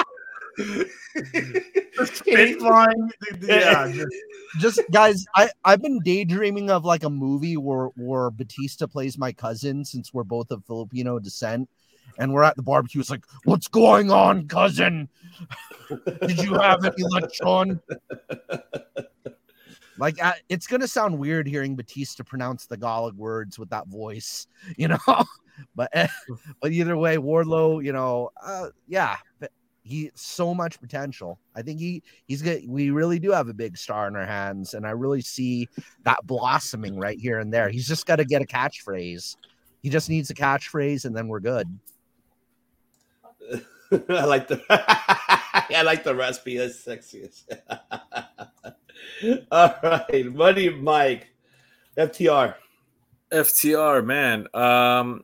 spit 2.05 2.59
flying. 2.59 3.11
Yeah, 3.41 3.91
just, 3.91 4.15
just, 4.59 4.81
guys, 4.91 5.25
I 5.35 5.49
I've 5.63 5.81
been 5.81 5.99
daydreaming 5.99 6.69
of 6.69 6.85
like 6.85 7.03
a 7.03 7.09
movie 7.09 7.57
where 7.57 7.87
where 7.95 8.31
Batista 8.31 8.87
plays 8.87 9.17
my 9.17 9.31
cousin 9.31 9.85
since 9.85 10.13
we're 10.13 10.23
both 10.23 10.51
of 10.51 10.65
Filipino 10.65 11.19
descent, 11.19 11.69
and 12.17 12.33
we're 12.33 12.43
at 12.43 12.55
the 12.55 12.63
barbecue. 12.63 13.01
It's 13.01 13.09
like, 13.09 13.25
what's 13.45 13.67
going 13.67 14.11
on, 14.11 14.47
cousin? 14.47 15.09
Did 16.21 16.39
you 16.39 16.55
have 16.55 16.83
any 16.83 17.03
lechon? 17.03 17.79
Like 19.99 20.17
it's 20.47 20.67
gonna 20.67 20.87
sound 20.87 21.17
weird 21.17 21.47
hearing 21.47 21.75
Batista 21.75 22.23
pronounce 22.23 22.65
the 22.65 22.75
Tagalog 22.75 23.17
words 23.17 23.59
with 23.59 23.69
that 23.69 23.87
voice, 23.87 24.47
you 24.77 24.87
know. 24.87 24.97
but 25.75 25.91
but 26.61 26.71
either 26.71 26.97
way, 26.97 27.17
Wardlow, 27.17 27.83
you 27.83 27.91
know, 27.91 28.29
uh, 28.41 28.69
yeah, 28.87 29.17
he 29.83 30.11
so 30.15 30.53
much 30.53 30.79
potential. 30.79 31.39
I 31.55 31.61
think 31.61 31.79
he 31.79 32.03
he's 32.27 32.41
good. 32.41 32.63
We 32.67 32.91
really 32.91 33.19
do 33.19 33.31
have 33.31 33.49
a 33.49 33.53
big 33.53 33.77
star 33.77 34.07
in 34.07 34.15
our 34.15 34.25
hands, 34.25 34.73
and 34.73 34.85
I 34.85 34.91
really 34.91 35.21
see 35.21 35.67
that 36.03 36.25
blossoming 36.25 36.97
right 36.97 37.19
here 37.19 37.39
and 37.39 37.51
there. 37.51 37.69
He's 37.69 37.87
just 37.87 38.05
got 38.05 38.17
to 38.17 38.25
get 38.25 38.41
a 38.41 38.45
catchphrase. 38.45 39.35
He 39.81 39.89
just 39.89 40.09
needs 40.09 40.29
a 40.29 40.35
catchphrase, 40.35 41.05
and 41.05 41.15
then 41.15 41.27
we're 41.27 41.39
good. 41.39 41.67
I 44.09 44.25
like 44.25 44.47
the 44.47 44.61
I 44.69 45.81
like 45.81 46.03
the 46.03 46.15
raspy 46.15 46.57
as 46.59 46.77
sexiest. 46.77 47.45
All 49.51 49.75
right, 49.83 50.35
buddy 50.35 50.69
Mike, 50.69 51.27
FTR. 51.97 52.55
FTR, 53.31 54.05
man. 54.05 54.47
Um, 54.53 55.23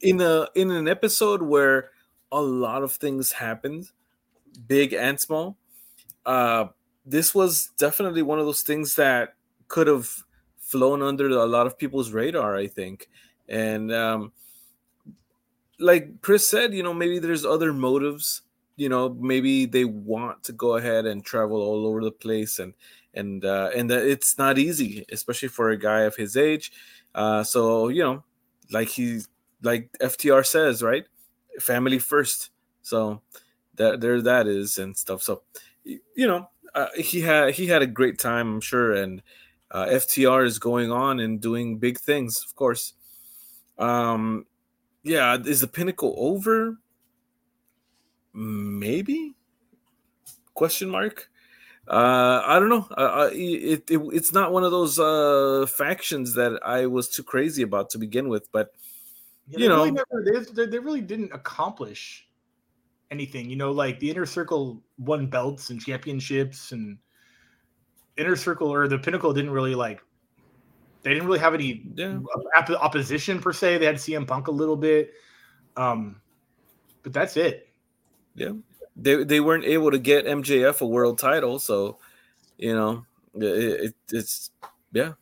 in 0.00 0.20
a 0.20 0.46
in 0.54 0.70
an 0.70 0.88
episode 0.88 1.42
where 1.42 1.90
a 2.32 2.40
lot 2.40 2.82
of 2.82 2.92
things 2.92 3.32
happened, 3.32 3.90
big 4.66 4.92
and 4.92 5.20
small. 5.20 5.56
Uh, 6.24 6.66
this 7.04 7.34
was 7.34 7.70
definitely 7.78 8.22
one 8.22 8.38
of 8.38 8.46
those 8.46 8.62
things 8.62 8.94
that 8.94 9.34
could 9.68 9.86
have 9.86 10.08
flown 10.58 11.02
under 11.02 11.28
a 11.28 11.46
lot 11.46 11.66
of 11.66 11.78
people's 11.78 12.12
radar, 12.12 12.56
I 12.56 12.66
think. 12.66 13.08
And 13.48 13.92
um, 13.92 14.32
like 15.78 16.20
Chris 16.20 16.48
said, 16.48 16.72
you 16.72 16.82
know, 16.82 16.94
maybe 16.94 17.18
there's 17.18 17.44
other 17.44 17.72
motives. 17.72 18.42
You 18.80 18.88
know, 18.88 19.10
maybe 19.10 19.66
they 19.66 19.84
want 19.84 20.44
to 20.44 20.52
go 20.52 20.76
ahead 20.76 21.04
and 21.06 21.24
travel 21.24 21.60
all 21.60 21.86
over 21.86 22.02
the 22.02 22.12
place, 22.12 22.58
and 22.58 22.74
and 23.14 23.44
uh, 23.44 23.70
and 23.76 23.90
that 23.90 24.06
it's 24.06 24.38
not 24.38 24.58
easy, 24.58 25.04
especially 25.12 25.48
for 25.48 25.70
a 25.70 25.76
guy 25.76 26.00
of 26.02 26.16
his 26.16 26.36
age. 26.36 26.72
Uh, 27.14 27.42
so 27.44 27.88
you 27.88 28.02
know, 28.02 28.24
like 28.70 28.88
he, 28.88 29.20
like 29.62 29.90
FTR 30.00 30.46
says, 30.46 30.82
right? 30.82 31.04
family 31.60 31.98
first. 31.98 32.50
So 32.82 33.20
that 33.76 34.00
there 34.00 34.20
that 34.22 34.46
is 34.46 34.78
and 34.78 34.96
stuff. 34.96 35.22
So 35.22 35.42
you 35.84 36.26
know, 36.26 36.48
uh, 36.74 36.88
he 36.96 37.20
had 37.20 37.54
he 37.54 37.66
had 37.66 37.82
a 37.82 37.86
great 37.86 38.18
time, 38.18 38.54
I'm 38.54 38.60
sure, 38.60 38.94
and 38.94 39.22
uh, 39.70 39.86
FTR 39.86 40.44
is 40.46 40.58
going 40.58 40.90
on 40.90 41.20
and 41.20 41.40
doing 41.40 41.78
big 41.78 41.98
things, 41.98 42.44
of 42.48 42.54
course. 42.56 42.94
Um, 43.78 44.46
yeah, 45.02 45.36
is 45.44 45.60
the 45.60 45.68
pinnacle 45.68 46.14
over? 46.18 46.78
Maybe? 48.32 49.34
Question 50.54 50.90
mark. 50.90 51.28
Uh, 51.88 52.42
I 52.46 52.58
don't 52.60 52.68
know. 52.68 52.86
Uh, 52.96 53.30
it, 53.32 53.90
it, 53.90 54.00
it's 54.12 54.32
not 54.32 54.52
one 54.52 54.62
of 54.62 54.70
those 54.70 54.98
uh, 54.98 55.66
factions 55.68 56.34
that 56.34 56.60
I 56.64 56.86
was 56.86 57.08
too 57.08 57.24
crazy 57.24 57.62
about 57.62 57.90
to 57.90 57.98
begin 57.98 58.28
with, 58.28 58.50
but 58.52 58.72
Yeah, 59.48 59.58
You 59.58 59.68
they 59.68 59.68
really 59.68 59.90
know. 59.90 60.04
never, 60.12 60.44
they, 60.54 60.66
they 60.66 60.78
really 60.78 61.00
didn't 61.00 61.32
accomplish 61.32 62.28
anything. 63.10 63.50
You 63.50 63.56
know, 63.56 63.72
like 63.72 63.98
the 63.98 64.10
inner 64.10 64.26
circle 64.26 64.82
won 64.98 65.26
belts 65.26 65.70
and 65.70 65.80
championships, 65.80 66.72
and 66.72 66.98
inner 68.16 68.36
circle 68.36 68.72
or 68.72 68.86
the 68.86 68.98
pinnacle 68.98 69.32
didn't 69.32 69.50
really 69.50 69.74
like. 69.74 70.00
They 71.02 71.10
didn't 71.14 71.26
really 71.26 71.38
have 71.38 71.54
any 71.54 71.82
yeah, 71.94 72.18
opposition 72.56 73.40
per 73.40 73.52
se. 73.52 73.78
They 73.78 73.86
had 73.86 73.96
CM 73.96 74.26
Punk 74.26 74.48
a 74.48 74.52
little 74.52 74.76
bit, 74.76 75.12
um, 75.76 76.20
but 77.02 77.12
that's 77.12 77.36
it. 77.38 77.69
They 78.36 79.24
they 79.24 79.40
weren't 79.40 79.64
able 79.64 79.90
to 79.90 79.98
get 79.98 80.26
MJF 80.26 80.80
a 80.80 80.86
world 80.86 81.18
title, 81.18 81.58
so 81.58 81.98
you 82.58 82.74
know 82.74 83.04
it, 83.34 83.44
it, 83.44 83.94
it's 84.10 84.50
yeah. 84.92 85.12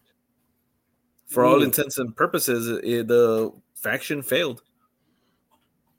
For 1.26 1.44
all 1.44 1.60
Mm. 1.60 1.64
intents 1.64 1.98
and 1.98 2.16
purposes, 2.16 2.68
it, 2.82 3.06
the 3.08 3.52
faction 3.74 4.22
failed. 4.22 4.62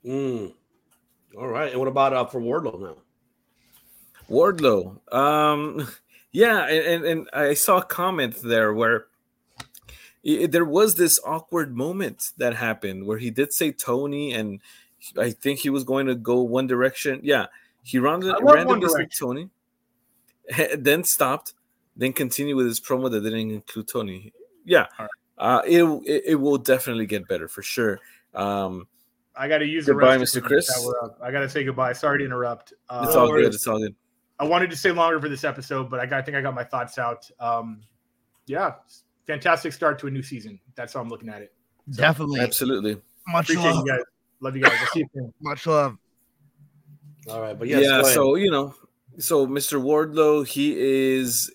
Mm. 0.04 0.54
All 1.38 1.46
right, 1.48 1.70
and 1.70 1.78
what 1.78 1.88
about 1.88 2.12
uh, 2.12 2.24
for 2.26 2.40
Wardlow 2.40 2.80
now? 2.80 2.96
Wardlow, 4.28 4.98
um, 5.14 5.88
yeah, 6.32 6.66
and, 6.66 6.86
and 6.86 7.04
and 7.04 7.30
I 7.32 7.54
saw 7.54 7.78
a 7.78 7.84
comment 7.84 8.42
there 8.42 8.72
where 8.74 9.06
i- 10.26 10.46
there 10.46 10.64
was 10.64 10.96
this 10.96 11.20
awkward 11.24 11.76
moment 11.76 12.30
that 12.38 12.56
happened 12.56 13.06
where 13.06 13.18
he 13.18 13.30
did 13.30 13.52
say 13.52 13.70
Tony, 13.72 14.32
and 14.32 14.60
I 15.18 15.30
think 15.30 15.60
he 15.60 15.70
was 15.70 15.84
going 15.84 16.06
to 16.06 16.14
go 16.14 16.42
one 16.42 16.66
direction. 16.66 17.20
Yeah, 17.22 17.46
he 17.82 17.98
ran, 17.98 18.22
I 18.24 18.26
love 18.26 18.42
randomly 18.42 18.88
One. 18.88 19.08
Tony, 19.18 19.50
then 20.76 21.04
stopped, 21.04 21.54
then 21.96 22.12
continued 22.12 22.56
with 22.56 22.66
his 22.66 22.80
promo 22.80 23.10
that 23.10 23.22
didn't 23.22 23.50
include 23.50 23.88
Tony. 23.88 24.32
Yeah, 24.64 24.86
All 24.98 25.08
uh, 25.38 25.62
it, 25.66 25.82
it 25.82 26.22
it 26.26 26.34
will 26.34 26.58
definitely 26.58 27.06
get 27.06 27.26
better 27.26 27.48
for 27.48 27.62
sure. 27.62 27.98
Um, 28.34 28.86
I 29.34 29.48
got 29.48 29.58
to 29.58 29.66
use 29.66 29.86
Goodbye, 29.86 30.18
the 30.18 30.24
Mr. 30.24 30.42
Chris. 30.42 30.66
that 30.66 30.82
we're 30.84 31.06
up. 31.06 31.18
I 31.22 31.30
got 31.30 31.40
to 31.40 31.48
say 31.48 31.64
goodbye. 31.64 31.94
Sorry 31.94 32.18
to 32.18 32.24
interrupt. 32.24 32.74
Uh, 32.88 33.04
it's 33.06 33.16
all 33.16 33.28
good. 33.32 33.46
It's 33.54 33.66
all 33.66 33.78
good. 33.78 33.94
I 34.38 34.44
wanted 34.44 34.70
to 34.70 34.76
stay 34.76 34.90
longer 34.90 35.20
for 35.20 35.28
this 35.28 35.44
episode, 35.44 35.90
but 35.90 36.00
I, 36.00 36.06
got, 36.06 36.18
I 36.18 36.22
think 36.22 36.36
I 36.36 36.40
got 36.40 36.54
my 36.54 36.64
thoughts 36.64 36.98
out. 36.98 37.30
Um, 37.40 37.80
yeah, 38.46 38.74
fantastic 39.26 39.72
start 39.72 39.98
to 40.00 40.08
a 40.08 40.10
new 40.10 40.22
season. 40.22 40.58
That's 40.74 40.92
how 40.94 41.00
I'm 41.00 41.08
looking 41.08 41.28
at 41.28 41.42
it. 41.42 41.52
Definitely. 41.90 42.40
Absolutely. 42.40 43.00
Much 43.28 43.50
Appreciate 43.50 43.70
love. 43.70 43.86
You 44.40 44.62
guys. 44.62 44.72
Love 44.72 44.72
you 44.72 44.78
guys. 44.78 44.78
I'll 44.80 44.86
see 44.88 45.00
you 45.00 45.08
soon. 45.14 45.34
Much 45.40 45.66
love. 45.66 45.96
All 47.28 47.40
right, 47.40 47.58
but 47.58 47.68
yes, 47.68 47.82
yeah 47.84 48.02
so 48.02 48.34
you 48.34 48.50
know 48.50 48.74
so 49.18 49.46
mr 49.46 49.80
wardlow 49.80 50.46
he 50.46 50.74
is 50.76 51.52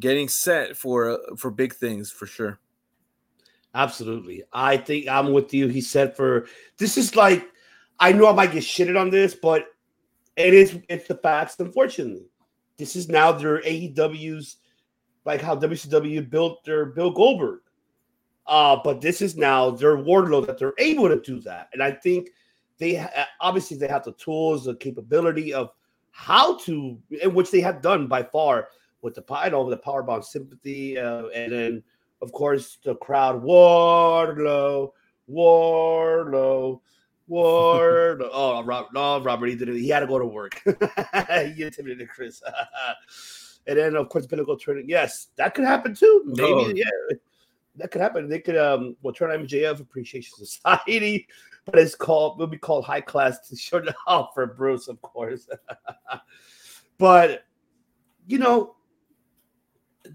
getting 0.00 0.28
set 0.28 0.76
for 0.76 1.10
uh, 1.10 1.36
for 1.36 1.50
big 1.50 1.74
things 1.74 2.10
for 2.10 2.26
sure 2.26 2.58
Absolutely. 3.74 4.42
I 4.52 4.76
think 4.76 5.08
I'm 5.08 5.32
with 5.32 5.52
you. 5.52 5.68
He 5.68 5.80
said 5.80 6.16
for 6.16 6.46
this 6.78 6.96
is 6.96 7.14
like 7.14 7.46
I 8.00 8.12
know 8.12 8.28
I 8.28 8.32
might 8.32 8.52
get 8.52 8.62
shitted 8.62 8.98
on 8.98 9.10
this, 9.10 9.34
but 9.34 9.66
it 10.36 10.54
is 10.54 10.78
it's 10.88 11.06
the 11.06 11.16
facts, 11.16 11.56
unfortunately. 11.58 12.26
This 12.78 12.96
is 12.96 13.08
now 13.08 13.32
their 13.32 13.60
AEW's 13.62 14.56
like 15.24 15.40
how 15.40 15.54
WCW 15.54 16.28
built 16.28 16.64
their 16.64 16.86
Bill 16.86 17.10
Goldberg. 17.10 17.60
Uh, 18.48 18.80
but 18.82 19.00
this 19.00 19.20
is 19.20 19.36
now 19.36 19.70
their 19.70 19.96
Wardlow 19.98 20.46
that 20.46 20.58
they're 20.58 20.72
able 20.78 21.08
to 21.08 21.20
do 21.20 21.38
that. 21.40 21.68
And 21.72 21.82
I 21.82 21.92
think 21.92 22.30
they 22.78 22.94
ha- 22.94 23.28
obviously 23.40 23.76
they 23.76 23.88
have 23.88 24.04
the 24.04 24.12
tools, 24.12 24.64
the 24.64 24.74
capability 24.74 25.52
of 25.52 25.70
how 26.10 26.56
to, 26.60 26.98
in 27.22 27.34
which 27.34 27.50
they 27.50 27.60
have 27.60 27.82
done 27.82 28.06
by 28.06 28.22
far 28.22 28.68
with 29.02 29.14
the 29.14 29.24
I 29.30 29.48
know 29.50 29.68
the 29.68 29.76
Powerbomb 29.76 30.24
symphony, 30.24 30.98
uh, 30.98 31.26
and 31.28 31.52
then 31.52 31.82
of 32.20 32.32
course, 32.32 32.78
the 32.84 32.96
crowd, 32.96 33.42
Wardlow, 33.44 34.90
Wardlow, 35.30 36.80
Wardlow. 37.30 38.30
oh, 38.32 38.62
Rob, 38.64 38.86
no, 38.92 39.20
Robert, 39.20 39.46
he 39.46 39.56
did 39.56 39.68
it. 39.68 39.76
He 39.76 39.88
had 39.88 40.00
to 40.00 40.06
go 40.06 40.18
to 40.18 40.26
work. 40.26 40.60
he 40.64 41.62
intimidated 41.62 42.08
Chris. 42.08 42.42
and 43.66 43.78
then, 43.78 43.94
of 43.94 44.08
course, 44.08 44.26
Pinnacle 44.26 44.56
turning. 44.56 44.88
Yes, 44.88 45.28
that 45.36 45.54
could 45.54 45.64
happen 45.64 45.94
too. 45.94 46.22
Maybe, 46.26 46.42
Oh. 46.42 46.72
yeah, 46.74 47.16
that 47.78 47.90
could 47.90 48.00
happen. 48.00 48.28
They 48.28 48.40
could, 48.40 48.56
um, 48.56 48.96
well, 49.02 49.14
turn 49.14 49.46
MJF 49.46 49.80
Appreciation 49.80 50.36
Society, 50.36 51.26
but 51.64 51.78
it's 51.78 51.94
called, 51.94 52.38
will 52.38 52.46
be 52.46 52.58
called 52.58 52.84
High 52.84 53.00
Class 53.00 53.48
to 53.48 53.56
show 53.56 53.78
it 53.78 53.94
off 54.06 54.30
for 54.34 54.46
Bruce, 54.46 54.88
of 54.88 55.00
course. 55.02 55.48
but, 56.98 57.44
you 58.26 58.38
know, 58.38 58.74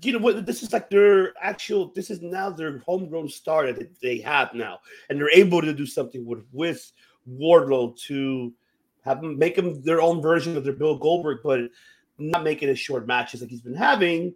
you 0.02 0.14
know 0.14 0.20
what 0.20 0.46
this 0.46 0.64
is 0.64 0.74
like 0.74 0.90
their 0.90 1.34
actual 1.40 1.92
this 1.94 2.10
is 2.10 2.22
now 2.22 2.50
their 2.50 2.80
homegrown 2.80 3.30
star 3.30 3.72
that 3.72 4.00
they 4.02 4.18
have 4.18 4.54
now 4.54 4.80
and 5.10 5.20
they're 5.20 5.30
able 5.32 5.62
to 5.62 5.74
do 5.74 5.86
something 5.86 6.26
with 6.26 6.44
with 6.52 6.92
Wardlow 7.30 7.96
to 8.08 8.54
have 9.04 9.22
them 9.22 9.38
make 9.38 9.56
them 9.56 9.84
their 9.84 10.02
own 10.02 10.22
version 10.22 10.58
of 10.58 10.64
their 10.64 10.74
Bill 10.74 10.98
Goldberg 10.98 11.40
but 11.44 11.62
not 12.18 12.44
making 12.44 12.70
it 12.70 12.76
short 12.76 13.08
matches 13.08 13.42
like 13.42 13.50
he's 13.50 13.62
been 13.62 13.76
having 13.76 14.34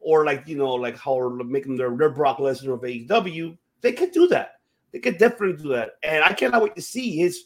or 0.00 0.24
like 0.24 0.46
you 0.46 0.56
know 0.56 0.74
like 0.74 0.98
how 0.98 1.28
making 1.44 1.76
their, 1.76 1.94
their 1.96 2.10
Brock 2.10 2.38
Lesnar 2.38 2.74
of 2.74 2.80
AEW 2.80 3.56
they 3.82 3.92
could 3.92 4.10
do 4.12 4.26
that 4.28 4.60
they 4.92 4.98
could 4.98 5.18
definitely 5.18 5.62
do 5.62 5.68
that 5.70 5.90
and 6.02 6.24
I 6.24 6.32
cannot 6.32 6.62
wait 6.62 6.74
to 6.74 6.82
see 6.82 7.16
his 7.16 7.44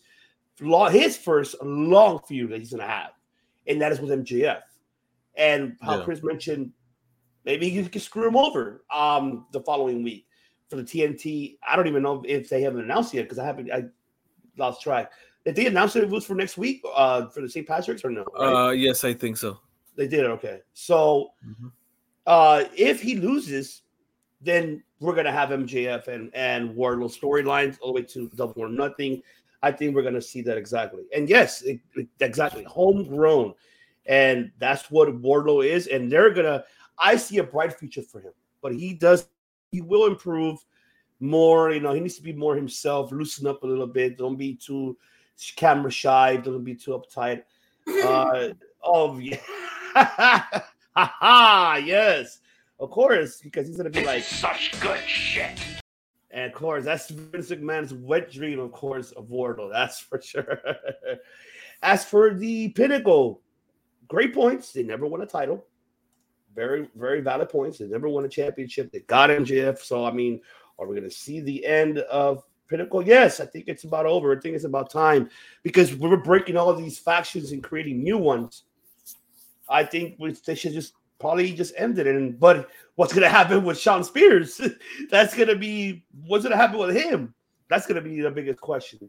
law 0.60 0.88
his 0.88 1.16
first 1.16 1.56
long 1.62 2.20
feud 2.26 2.50
that 2.50 2.60
he's 2.60 2.70
gonna 2.70 2.86
have 2.86 3.10
and 3.66 3.80
that 3.82 3.92
is 3.92 4.00
with 4.00 4.10
MJF 4.10 4.62
and 5.36 5.76
how 5.82 5.98
Yeah. 5.98 6.04
Chris 6.04 6.22
mentioned 6.22 6.72
maybe 7.44 7.68
you 7.68 7.84
could 7.88 8.02
screw 8.02 8.28
him 8.28 8.36
over 8.36 8.84
um 8.94 9.46
the 9.52 9.60
following 9.60 10.02
week 10.02 10.26
for 10.70 10.76
the 10.76 10.84
TNT. 10.84 11.58
I 11.68 11.76
don't 11.76 11.88
even 11.88 12.02
know 12.02 12.22
if 12.26 12.48
they 12.48 12.62
haven't 12.62 12.80
announced 12.80 13.12
yet 13.12 13.22
because 13.24 13.38
I 13.38 13.44
haven't 13.44 13.70
I 13.70 13.84
lost 14.56 14.80
track. 14.80 15.12
Did 15.44 15.56
they 15.56 15.66
announce 15.66 15.94
it 15.94 16.08
was 16.08 16.24
for 16.24 16.34
next 16.34 16.56
week 16.56 16.82
uh 16.94 17.26
for 17.26 17.40
the 17.42 17.48
St. 17.48 17.66
Patrick's 17.66 18.04
or 18.04 18.10
no? 18.10 18.24
Right? 18.38 18.68
uh 18.68 18.70
yes 18.70 19.04
i 19.04 19.12
think 19.12 19.36
so 19.36 19.58
they 19.96 20.08
did 20.08 20.24
okay. 20.24 20.60
So 20.72 21.32
Mhm. 21.46 21.70
Uh 22.26 22.64
if 22.76 23.00
he 23.02 23.16
loses, 23.16 23.82
then 24.40 24.82
we're 25.00 25.14
gonna 25.14 25.32
have 25.32 25.50
MJF 25.50 26.08
and 26.08 26.34
and 26.34 26.70
Wardlow 26.70 27.10
storylines 27.16 27.78
all 27.80 27.88
the 27.92 28.00
way 28.00 28.06
to 28.08 28.28
double 28.36 28.62
or 28.62 28.68
nothing. 28.68 29.22
I 29.62 29.72
think 29.72 29.94
we're 29.94 30.02
gonna 30.02 30.20
see 30.20 30.42
that 30.42 30.56
exactly. 30.58 31.04
And 31.14 31.28
yes, 31.28 31.62
it, 31.62 31.80
it- 31.96 32.08
exactly 32.20 32.64
homegrown, 32.64 33.54
and 34.06 34.50
that's 34.58 34.90
what 34.90 35.08
Wardlow 35.22 35.66
is. 35.66 35.86
And 35.86 36.10
they're 36.10 36.32
gonna. 36.32 36.64
I 36.98 37.16
see 37.16 37.38
a 37.38 37.44
bright 37.44 37.72
future 37.72 38.02
for 38.02 38.20
him, 38.20 38.32
but 38.62 38.74
he 38.74 38.94
does. 38.94 39.26
He 39.72 39.80
will 39.80 40.06
improve 40.06 40.58
more. 41.20 41.72
You 41.72 41.80
know, 41.80 41.92
he 41.92 42.00
needs 42.00 42.16
to 42.16 42.22
be 42.22 42.32
more 42.32 42.54
himself. 42.56 43.10
Loosen 43.12 43.46
up 43.46 43.62
a 43.62 43.66
little 43.66 43.86
bit. 43.86 44.16
Don't 44.18 44.36
be 44.36 44.54
too 44.54 44.96
camera 45.56 45.90
shy. 45.90 46.36
Don't 46.36 46.62
be 46.64 46.74
too 46.74 46.92
uptight. 46.92 47.42
Uh, 48.02 48.48
oh 48.82 49.18
yeah, 49.18 49.38
ha 50.96 51.14
ha! 51.18 51.82
Yes, 51.84 52.40
of 52.80 52.90
course, 52.90 53.40
because 53.40 53.66
he's 53.66 53.76
gonna 53.76 53.90
be 53.90 54.04
like 54.04 54.22
Such 54.22 54.78
good 54.80 55.00
shit. 55.06 55.58
And 56.34 56.46
of 56.46 56.52
course, 56.52 56.84
that's 56.84 57.08
Vince 57.10 57.50
McMahon's 57.50 57.94
wet 57.94 58.30
dream, 58.30 58.58
of 58.58 58.72
course, 58.72 59.12
of 59.12 59.26
Wardlow. 59.26 59.70
That's 59.70 60.00
for 60.00 60.20
sure. 60.20 60.60
As 61.82 62.04
for 62.04 62.34
the 62.34 62.70
pinnacle, 62.70 63.40
great 64.08 64.34
points. 64.34 64.72
They 64.72 64.82
never 64.82 65.06
won 65.06 65.20
a 65.20 65.26
title. 65.26 65.64
Very, 66.54 66.88
very 66.96 67.20
valid 67.20 67.50
points. 67.50 67.78
They 67.78 67.86
never 67.86 68.08
won 68.08 68.24
a 68.24 68.28
championship. 68.28 68.90
They 68.90 69.00
got 69.00 69.30
MJF. 69.30 69.78
So, 69.78 70.04
I 70.04 70.12
mean, 70.12 70.40
are 70.78 70.88
we 70.88 70.96
going 70.96 71.08
to 71.08 71.14
see 71.14 71.40
the 71.40 71.64
end 71.64 71.98
of 71.98 72.42
Pinnacle? 72.68 73.06
Yes, 73.06 73.38
I 73.38 73.46
think 73.46 73.66
it's 73.68 73.84
about 73.84 74.06
over. 74.06 74.36
I 74.36 74.40
think 74.40 74.56
it's 74.56 74.64
about 74.64 74.90
time 74.90 75.30
because 75.62 75.94
we're 75.94 76.16
breaking 76.16 76.56
all 76.56 76.68
of 76.68 76.78
these 76.78 76.98
factions 76.98 77.52
and 77.52 77.62
creating 77.62 78.02
new 78.02 78.18
ones. 78.18 78.64
I 79.68 79.84
think 79.84 80.18
they 80.44 80.54
should 80.54 80.72
just 80.72 80.94
probably 81.18 81.52
just 81.52 81.74
end 81.76 81.98
it. 81.98 82.06
And 82.06 82.38
but 82.38 82.68
what's 82.96 83.12
gonna 83.12 83.28
happen 83.28 83.64
with 83.64 83.78
Shawn 83.78 84.04
Spears? 84.04 84.60
That's 85.10 85.34
gonna 85.36 85.56
be 85.56 86.04
what's 86.26 86.44
gonna 86.44 86.56
happen 86.56 86.78
with 86.78 86.94
him. 86.94 87.34
That's 87.68 87.86
gonna 87.86 88.00
be 88.00 88.20
the 88.20 88.30
biggest 88.30 88.60
question. 88.60 89.08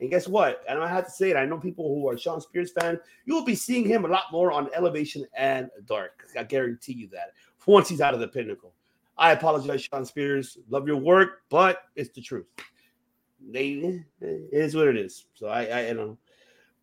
And 0.00 0.10
guess 0.10 0.28
what? 0.28 0.62
And 0.68 0.78
I 0.78 0.88
have 0.88 1.06
to 1.06 1.10
say 1.10 1.30
it. 1.30 1.36
I 1.36 1.46
know 1.46 1.58
people 1.58 1.88
who 1.88 2.08
are 2.08 2.18
Shawn 2.18 2.40
Spears 2.40 2.70
fans. 2.78 2.98
You 3.24 3.34
will 3.34 3.44
be 3.44 3.54
seeing 3.54 3.86
him 3.86 4.04
a 4.04 4.08
lot 4.08 4.24
more 4.30 4.52
on 4.52 4.68
Elevation 4.74 5.26
and 5.34 5.70
Dark. 5.86 6.24
I 6.38 6.44
guarantee 6.44 6.92
you 6.92 7.08
that. 7.08 7.32
Once 7.66 7.88
he's 7.88 8.00
out 8.00 8.14
of 8.14 8.20
the 8.20 8.28
pinnacle. 8.28 8.74
I 9.18 9.32
apologize, 9.32 9.82
Shawn 9.82 10.04
Spears. 10.04 10.58
Love 10.68 10.86
your 10.86 10.98
work, 10.98 11.42
but 11.48 11.78
it's 11.96 12.10
the 12.10 12.20
truth. 12.20 12.46
They 13.50 14.02
it 14.20 14.48
is 14.52 14.76
what 14.76 14.88
it 14.88 14.96
is. 14.96 15.26
So 15.34 15.48
I, 15.48 15.64
I 15.64 15.86
you 15.88 15.94
know. 15.94 16.18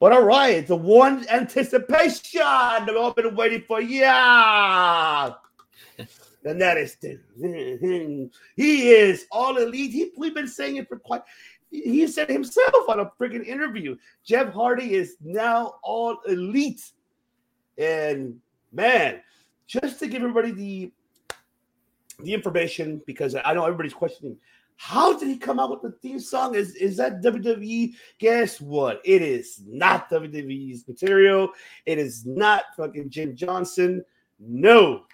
But 0.04 0.12
all 0.12 0.24
right, 0.24 0.68
the 0.68 0.76
one 0.76 1.26
anticipation 1.30 2.42
that 2.42 2.90
I've 2.90 2.98
all 2.98 3.14
been 3.14 3.34
waiting 3.38 3.64
for. 3.66 3.80
Yeah. 3.80 5.32
and 6.44 6.62
that 6.62 6.78
is 6.78 6.98
he 8.58 8.90
is 8.90 9.28
all 9.32 9.56
elite. 9.56 9.92
He, 9.92 10.12
we've 10.18 10.36
been 10.36 10.50
saying 10.50 10.76
it 10.76 10.90
for 10.90 11.00
quite. 11.00 11.22
He 11.72 12.06
said 12.08 12.30
himself 12.30 12.90
on 12.90 13.00
a 13.00 13.12
freaking 13.18 13.48
interview. 13.48 13.96
Jeff 14.26 14.52
Hardy 14.52 14.94
is 14.94 15.16
now 15.22 15.76
all 15.84 16.18
elite, 16.28 16.84
and 17.78 18.38
man, 18.74 19.22
just 19.68 20.00
to 20.00 20.08
give 20.08 20.22
everybody 20.22 20.52
the 20.52 20.92
the 22.20 22.34
information 22.34 23.02
because 23.08 23.38
I 23.46 23.54
know 23.54 23.64
everybody's 23.64 23.94
questioning 23.94 24.36
how 24.76 25.18
did 25.18 25.28
he 25.28 25.38
come 25.38 25.60
out 25.60 25.70
with 25.70 25.82
the 25.82 25.98
theme 26.00 26.20
song? 26.20 26.56
Is 26.56 26.76
is 26.76 26.98
that 26.98 27.22
WWE? 27.22 27.94
Guess 28.20 28.60
what? 28.60 29.02
It 29.06 29.22
is 29.22 29.62
not 29.66 30.10
WWE's 30.10 30.88
material. 30.88 31.50
It 31.86 31.98
is 31.98 32.26
not 32.26 32.66
fucking 32.76 33.10
Jim 33.10 33.36
Johnston. 33.36 34.04
No, 34.40 35.06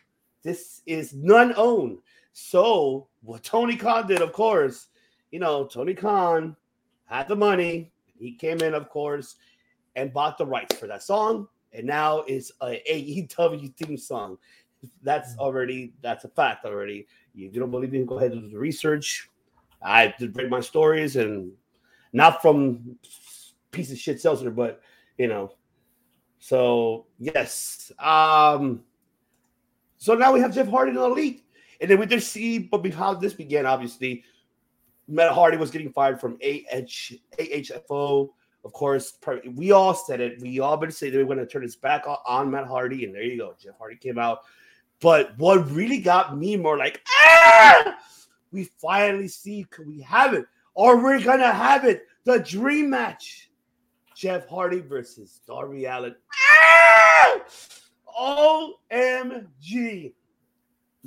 this 0.44 0.82
is 0.86 1.14
none 1.14 1.54
owned. 1.56 2.00
So 2.34 3.08
what 3.22 3.44
Tony 3.44 3.76
Khan 3.76 4.08
did, 4.08 4.22
of 4.22 4.32
course, 4.32 4.88
you 5.32 5.40
know, 5.40 5.66
Tony 5.66 5.94
Khan 5.94 6.56
had 7.06 7.28
the 7.28 7.36
money. 7.36 7.92
He 8.18 8.34
came 8.34 8.62
in, 8.62 8.74
of 8.74 8.90
course, 8.90 9.36
and 9.96 10.14
bought 10.14 10.38
the 10.38 10.46
rights 10.46 10.76
for 10.76 10.88
that 10.88 11.04
song. 11.04 11.48
And 11.74 11.86
now 11.86 12.20
it's 12.20 12.52
a 12.62 12.82
AEW 12.90 13.76
theme 13.76 13.98
song. 13.98 14.38
That's 15.04 15.38
already 15.38 15.94
that's 16.02 16.24
a 16.24 16.30
fact 16.30 16.66
already. 16.66 17.06
If 17.36 17.54
you 17.54 17.60
don't 17.60 17.72
believe 17.72 17.92
me, 17.92 18.04
go 18.06 18.18
ahead 18.18 18.32
and 18.32 18.42
do 18.42 18.50
the 18.50 18.58
research. 18.58 19.30
I 19.82 20.14
did 20.18 20.34
break 20.34 20.50
my 20.50 20.60
stories 20.60 21.16
and 21.16 21.52
not 22.14 22.42
from 22.42 22.98
piece 23.72 23.92
of 23.92 23.98
shit 23.98 24.20
seltzer, 24.20 24.52
but 24.52 24.82
you 25.18 25.28
know. 25.28 25.52
So 26.40 27.08
yes. 27.18 27.92
Um 28.00 28.84
so 29.98 30.16
now 30.16 30.32
we 30.32 30.40
have 30.40 30.56
Jeff 30.56 30.70
Hardy 30.70 30.92
in 30.92 30.96
the 30.96 31.04
elite. 31.04 31.44
And 31.82 31.90
then 31.90 32.00
we 32.00 32.06
did 32.06 32.24
see, 32.24 32.60
but 32.60 32.86
how 32.94 33.14
this 33.14 33.34
began, 33.34 33.66
obviously, 33.66 34.24
Matt 35.08 35.32
Hardy 35.32 35.58
was 35.58 35.72
getting 35.72 35.92
fired 35.92 36.20
from 36.20 36.38
AH, 36.44 37.14
AHFO. 37.38 38.30
Of 38.66 38.74
course, 38.74 39.14
we 39.56 39.72
all 39.72 39.94
said 39.94 40.20
it. 40.20 40.42
We 40.42 40.60
all 40.60 40.78
been 40.78 40.92
saying 40.92 41.14
they 41.14 41.20
were 41.20 41.26
going 41.26 41.38
to 41.38 41.46
turn 41.46 41.62
his 41.62 41.78
back 41.78 42.04
on 42.26 42.52
Matt 42.52 42.68
Hardy, 42.68 43.06
and 43.06 43.16
there 43.16 43.24
you 43.24 43.38
go. 43.38 43.56
Jeff 43.62 43.78
Hardy 43.78 43.96
came 43.96 44.20
out. 44.20 44.40
But 45.00 45.38
what 45.38 45.70
really 45.72 46.00
got 46.00 46.38
me 46.38 46.58
more 46.58 46.78
like, 46.78 47.02
ah! 47.24 47.98
We 48.52 48.66
finally 48.82 49.28
see 49.28 49.66
could 49.70 49.88
we 49.88 50.02
have 50.02 50.34
it. 50.34 50.46
Or 50.74 51.02
we're 51.02 51.22
gonna 51.22 51.52
have 51.52 51.86
it? 51.86 52.08
The 52.26 52.40
dream 52.40 52.90
match. 52.90 53.50
Jeff 54.16 54.48
hardy 54.48 54.82
versus 54.82 55.40
darby 55.48 55.86
Allin. 55.86 56.16
ah! 56.52 57.40
omg 58.92 60.14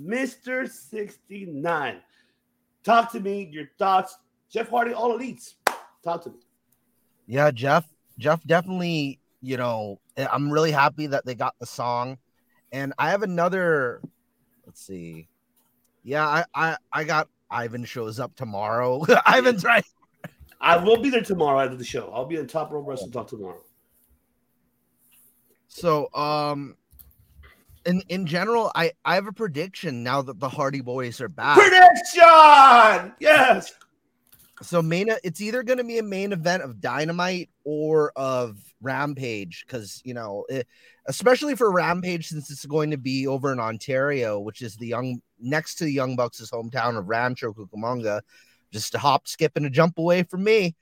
mr 0.01 0.67
69 0.71 2.01
talk 2.83 3.13
to 3.13 3.21
me 3.21 3.49
your 3.53 3.67
thoughts. 3.79 4.17
Jeff 4.51 4.69
hardy 4.71 4.93
all 4.95 5.19
elites. 5.19 5.55
Talk 6.03 6.25
to 6.25 6.31
me. 6.31 6.37
Yeah 7.27 7.51
jeff 7.51 7.87
jeff 8.19 8.43
definitely 8.45 9.21
you 9.41 9.57
know 9.57 10.01
i'm 10.17 10.51
really 10.51 10.71
happy 10.71 11.07
that 11.07 11.25
they 11.27 11.35
got 11.35 11.55
the 11.59 11.67
song. 11.67 12.19
And 12.73 12.95
i 12.99 13.11
have 13.11 13.23
another 13.23 14.01
let's 14.67 14.81
see 14.85 15.29
yeah, 16.03 16.27
I, 16.27 16.45
I, 16.55 16.77
I 16.93 17.05
got 17.05 17.29
Ivan 17.51 17.85
shows 17.85 18.19
up 18.19 18.35
tomorrow. 18.35 19.05
Ivan's 19.27 19.65
right. 19.65 19.85
I 20.61 20.77
will 20.77 20.99
be 20.99 21.11
there 21.11 21.23
tomorrow 21.23 21.61
after 21.61 21.77
the 21.77 21.85
show. 21.85 22.11
I'll 22.15 22.25
be 22.25 22.37
in 22.37 22.47
Top 22.47 22.71
Rope 22.71 22.87
Wrestling 22.87 23.11
Talk 23.11 23.29
tomorrow. 23.29 23.63
So, 25.67 26.09
um, 26.15 26.77
in 27.85 28.03
in 28.09 28.27
general, 28.27 28.71
I 28.75 28.93
I 29.05 29.17
have 29.17 29.27
a 29.27 29.33
prediction 29.33 30.03
now 30.03 30.23
that 30.23 30.39
the 30.39 30.49
Hardy 30.49 30.81
Boys 30.81 31.21
are 31.21 31.29
back. 31.29 31.59
Prediction, 31.59 33.15
yes. 33.19 33.73
So 34.63 34.81
main, 34.81 35.09
it's 35.25 35.41
either 35.41 35.63
going 35.63 35.79
to 35.79 35.85
be 35.85 35.99
a 35.99 36.03
main 36.03 36.33
event 36.33 36.63
of 36.63 36.81
Dynamite 36.81 37.51
or 37.65 38.13
of 38.17 38.59
Rampage, 38.81 39.65
because 39.67 40.01
you 40.05 40.15
know, 40.15 40.45
it, 40.49 40.67
especially 41.07 41.57
for 41.57 41.71
Rampage, 41.71 42.29
since 42.29 42.51
it's 42.51 42.67
going 42.67 42.93
to 42.93 42.97
be 42.97 43.27
over 43.27 43.53
in 43.53 43.61
Ontario, 43.61 44.39
which 44.39 44.63
is 44.63 44.77
the 44.77 44.87
young 44.87 45.21
next 45.41 45.77
to 45.77 45.85
the 45.85 45.93
Young 45.93 46.17
Bucks' 46.17 46.51
hometown 46.51 46.97
of 46.97 47.09
Rancho 47.09 47.53
Cucamonga, 47.53 48.21
just 48.73 48.95
a 48.95 48.99
hop, 48.99 49.27
skip, 49.27 49.53
and 49.57 49.67
a 49.67 49.71
jump 49.71 49.99
away 49.99 50.23
from 50.23 50.45
me. 50.45 50.77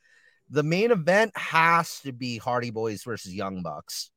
The 0.50 0.62
main 0.62 0.90
event 0.90 1.36
has 1.36 2.00
to 2.00 2.12
be 2.12 2.38
Hardy 2.38 2.70
Boys 2.70 3.02
versus 3.02 3.34
Young 3.34 3.62
Bucks. 3.62 4.10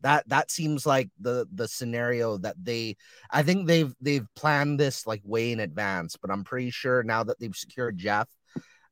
That 0.00 0.28
that 0.28 0.50
seems 0.50 0.86
like 0.86 1.10
the 1.18 1.46
the 1.52 1.66
scenario 1.66 2.38
that 2.38 2.56
they 2.62 2.96
I 3.30 3.42
think 3.42 3.66
they've 3.66 3.92
they've 4.00 4.26
planned 4.36 4.78
this 4.78 5.06
like 5.06 5.22
way 5.24 5.52
in 5.52 5.60
advance, 5.60 6.16
but 6.16 6.30
I'm 6.30 6.44
pretty 6.44 6.70
sure 6.70 7.02
now 7.02 7.24
that 7.24 7.40
they've 7.40 7.56
secured 7.56 7.98
Jeff, 7.98 8.28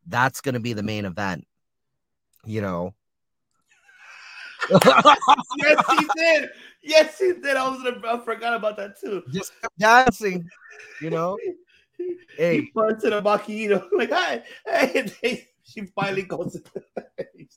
that's 0.07 0.41
gonna 0.41 0.61
be 0.61 0.73
the 0.73 0.83
main 0.83 1.05
event. 1.05 1.47
You 2.45 2.61
know. 2.61 2.95
yes, 5.59 5.85
he 5.91 6.09
did. 6.17 6.51
Yes, 6.83 7.19
he 7.19 7.33
did. 7.35 7.57
I 7.57 7.69
was 7.69 7.83
gonna, 7.83 8.01
I 8.07 8.25
forgot 8.25 8.55
about 8.55 8.77
that 8.77 8.99
too. 8.99 9.23
Just 9.33 9.53
dancing, 9.79 10.49
you 11.01 11.11
know. 11.11 11.37
hey, 12.37 12.61
he 12.61 12.71
burns 12.75 13.03
to 13.03 13.11
the 13.11 13.23
Maquino. 13.23 13.85
Like, 13.93 14.11
hi, 14.11 14.43
hey, 14.67 15.11
they, 15.23 15.49
she 15.65 15.83
finally 15.95 16.23
goes. 16.23 16.61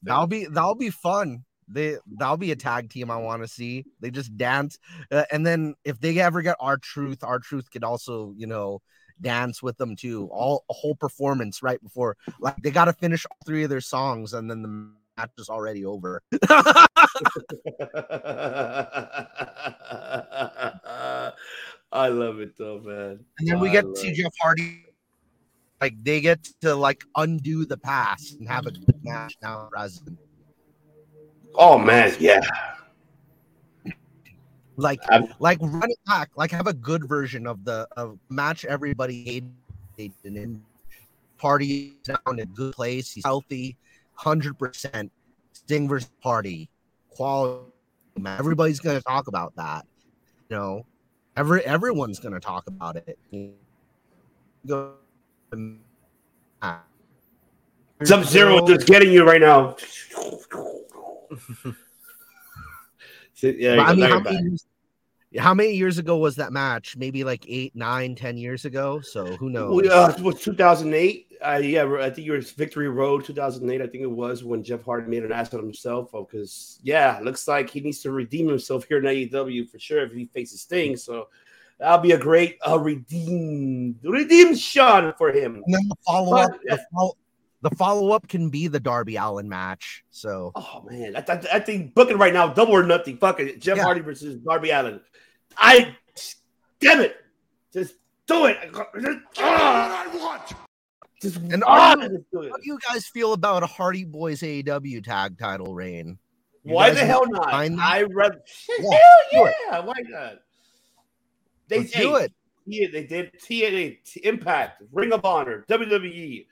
that'll 0.03 0.27
be 0.27 0.45
that'll 0.45 0.75
be 0.75 0.89
fun. 0.89 1.43
They 1.67 1.97
that'll 2.17 2.37
be 2.37 2.51
a 2.51 2.55
tag 2.55 2.89
team 2.89 3.11
I 3.11 3.17
want 3.17 3.43
to 3.43 3.47
see. 3.47 3.85
They 3.99 4.09
just 4.11 4.35
dance, 4.35 4.79
uh, 5.11 5.25
and 5.31 5.45
then 5.45 5.75
if 5.83 5.99
they 5.99 6.17
ever 6.19 6.41
get 6.41 6.57
R-Truth, 6.59 7.23
our 7.23 7.39
truth 7.39 7.69
could 7.71 7.83
also, 7.83 8.33
you 8.35 8.47
know, 8.47 8.81
dance 9.21 9.61
with 9.61 9.77
them 9.77 9.95
too. 9.95 10.23
Mm-hmm. 10.23 10.31
All 10.31 10.65
a 10.69 10.73
whole 10.73 10.95
performance 10.95 11.61
right 11.63 11.81
before, 11.81 12.17
like 12.39 12.57
they 12.57 12.71
got 12.71 12.85
to 12.85 12.93
finish 12.93 13.25
all 13.25 13.37
three 13.45 13.63
of 13.63 13.69
their 13.69 13.81
songs, 13.81 14.33
and 14.33 14.49
then 14.49 14.61
the 14.61 14.67
match 15.17 15.31
is 15.37 15.49
already 15.49 15.85
over. 15.85 16.21
I 21.91 22.07
love 22.07 22.39
it 22.39 22.57
though, 22.57 22.79
man. 22.79 23.19
And 23.39 23.47
then 23.47 23.59
we 23.59 23.71
get 23.71 23.83
to 23.83 23.95
see 23.95 24.13
Jeff 24.13 24.33
Hardy. 24.41 24.85
Like 25.81 25.95
they 26.03 26.19
get 26.19 26.43
to 26.61 26.75
like 26.75 27.03
undo 27.15 27.65
the 27.65 27.77
past 27.77 28.37
and 28.39 28.47
have 28.47 28.67
a 28.67 28.71
mm-hmm. 28.71 28.83
good 28.83 29.03
match 29.03 29.37
now 29.41 29.69
present. 29.71 30.17
Oh 31.55 31.77
man, 31.77 32.15
yeah. 32.19 32.41
Like 34.79 34.99
I'm, 35.09 35.33
like 35.39 35.59
run 35.61 35.89
it 35.89 35.99
back, 36.05 36.31
like 36.35 36.51
have 36.51 36.67
a 36.67 36.73
good 36.73 37.07
version 37.07 37.45
of 37.45 37.63
the 37.65 37.87
of 37.97 38.17
match 38.29 38.65
everybody 38.65 39.51
hated 39.97 40.13
and 40.23 40.61
party 41.37 41.97
down 42.03 42.17
in 42.27 42.39
a 42.39 42.45
good 42.45 42.73
place. 42.73 43.11
He's 43.11 43.25
healthy, 43.25 43.77
hundred 44.13 44.57
percent. 44.57 45.11
Sting 45.53 45.87
versus 45.87 46.09
party, 46.21 46.69
quality. 47.09 47.65
Everybody's 48.25 48.79
gonna 48.79 49.01
talk 49.01 49.27
about 49.27 49.55
that. 49.55 49.85
You 50.49 50.55
know, 50.55 50.85
Every 51.39 51.63
everyone's 51.63 52.19
going 52.19 52.33
to 52.33 52.39
talk 52.41 52.67
about 52.67 52.97
it. 52.97 53.17
Go. 54.67 54.95
Sub 58.03 58.25
Zero 58.25 58.67
is 58.67 58.83
getting 58.83 59.13
you 59.13 59.23
right 59.23 59.39
now. 59.39 59.77
Yeah, 63.41 63.75
But, 63.77 63.87
I 63.87 63.93
mean, 63.93 64.09
how 64.09 64.19
many, 64.19 64.41
years, 64.41 64.65
how 65.37 65.53
many 65.53 65.73
years 65.73 65.97
ago 65.97 66.17
was 66.17 66.35
that 66.37 66.51
match? 66.51 66.97
Maybe 66.97 67.23
like 67.23 67.45
eight, 67.47 67.75
nine, 67.75 68.15
ten 68.15 68.37
years 68.37 68.65
ago. 68.65 68.99
So 69.01 69.25
who 69.37 69.49
knows? 69.49 69.75
We, 69.81 69.89
uh, 69.89 70.09
it 70.09 70.21
was 70.21 70.41
2008. 70.41 71.27
Uh, 71.41 71.61
yeah, 71.63 71.83
I 72.01 72.09
think 72.09 72.27
it 72.27 72.31
was 72.31 72.51
Victory 72.51 72.89
Road 72.89 73.23
2008. 73.23 73.81
I 73.81 73.87
think 73.87 74.03
it 74.03 74.11
was 74.11 74.43
when 74.43 74.61
Jeff 74.63 74.83
Hardy 74.83 75.07
made 75.09 75.23
an 75.23 75.31
ass 75.31 75.53
of 75.53 75.61
himself. 75.61 76.11
Because 76.11 76.79
yeah, 76.83 77.19
looks 77.23 77.47
like 77.47 77.69
he 77.69 77.79
needs 77.79 78.01
to 78.01 78.11
redeem 78.11 78.47
himself 78.47 78.85
here 78.85 78.97
in 78.97 79.05
AEW 79.05 79.69
for 79.69 79.79
sure 79.79 80.03
if 80.03 80.11
he 80.11 80.25
faces 80.25 80.61
Sting. 80.61 80.97
So 80.97 81.29
that'll 81.79 81.99
be 81.99 82.11
a 82.11 82.17
great 82.17 82.57
uh, 82.67 82.77
redeem 82.77 83.97
redemption 84.03 85.13
for 85.17 85.31
him. 85.31 85.55
and 85.55 85.73
then 85.73 85.87
the 85.87 85.95
follow 86.05 86.35
up, 86.35 86.51
But, 86.67 87.11
the, 87.61 87.69
follow 87.71 88.11
up 88.11 88.27
can 88.27 88.49
be 88.49 88.67
the 88.67 88.79
Darby 88.79 89.15
Allin 89.17 89.49
match. 89.49 90.03
So 90.11 90.51
Oh 90.55 90.85
man, 90.89 91.15
I, 91.15 91.19
I, 91.27 91.41
I 91.53 91.59
think 91.59 91.93
booking 91.93 92.17
right 92.17 92.33
now, 92.33 92.47
double 92.47 92.73
or 92.73 92.83
nothing. 92.83 93.17
Fuck 93.17 93.39
it, 93.39 93.59
Jeff 93.61 93.77
Yeah. 93.77 93.83
Hardy 93.83 94.01
versus 94.01 94.35
Darby 94.37 94.69
Allin. 94.71 95.01
I 95.57 95.95
damn 96.79 97.01
it, 97.01 97.15
just 97.73 97.95
do 98.27 98.45
it. 98.45 98.57
I 99.37 100.07
want. 100.15 100.53
just 101.21 101.37
And 101.37 101.63
ah, 101.67 101.95
you- 101.99 102.25
do 102.31 102.41
it. 102.43 102.51
how 102.51 102.57
do 102.57 102.63
you 102.63 102.79
guys 102.87 103.07
feel 103.07 103.33
about 103.33 103.63
a 103.63 103.67
Hardy 103.67 104.05
Boys 104.05 104.41
AEW 104.41 105.03
tag 105.03 105.37
title 105.37 105.73
reign? 105.73 106.17
You 106.63 106.73
Why 106.75 106.89
the 106.91 106.99
hell 107.05 107.25
not? 107.29 107.53
I 107.53 108.03
read. 108.03 108.33
Yeah, 108.79 108.89
Hell 109.31 109.53
yeah! 109.71 109.79
Why 109.79 109.93
not? 110.07 110.39
They 111.69 111.79
Let's 111.79 111.91
do 111.91 112.15
it. 112.15 112.33
Yeah, 112.65 112.87
they 112.91 113.03
did 113.05 113.31
TNA, 113.39 113.97
Impact, 114.23 114.83
Ring 114.91 115.11
of 115.13 115.23
Honor, 115.25 115.65
WWE. 115.69 116.45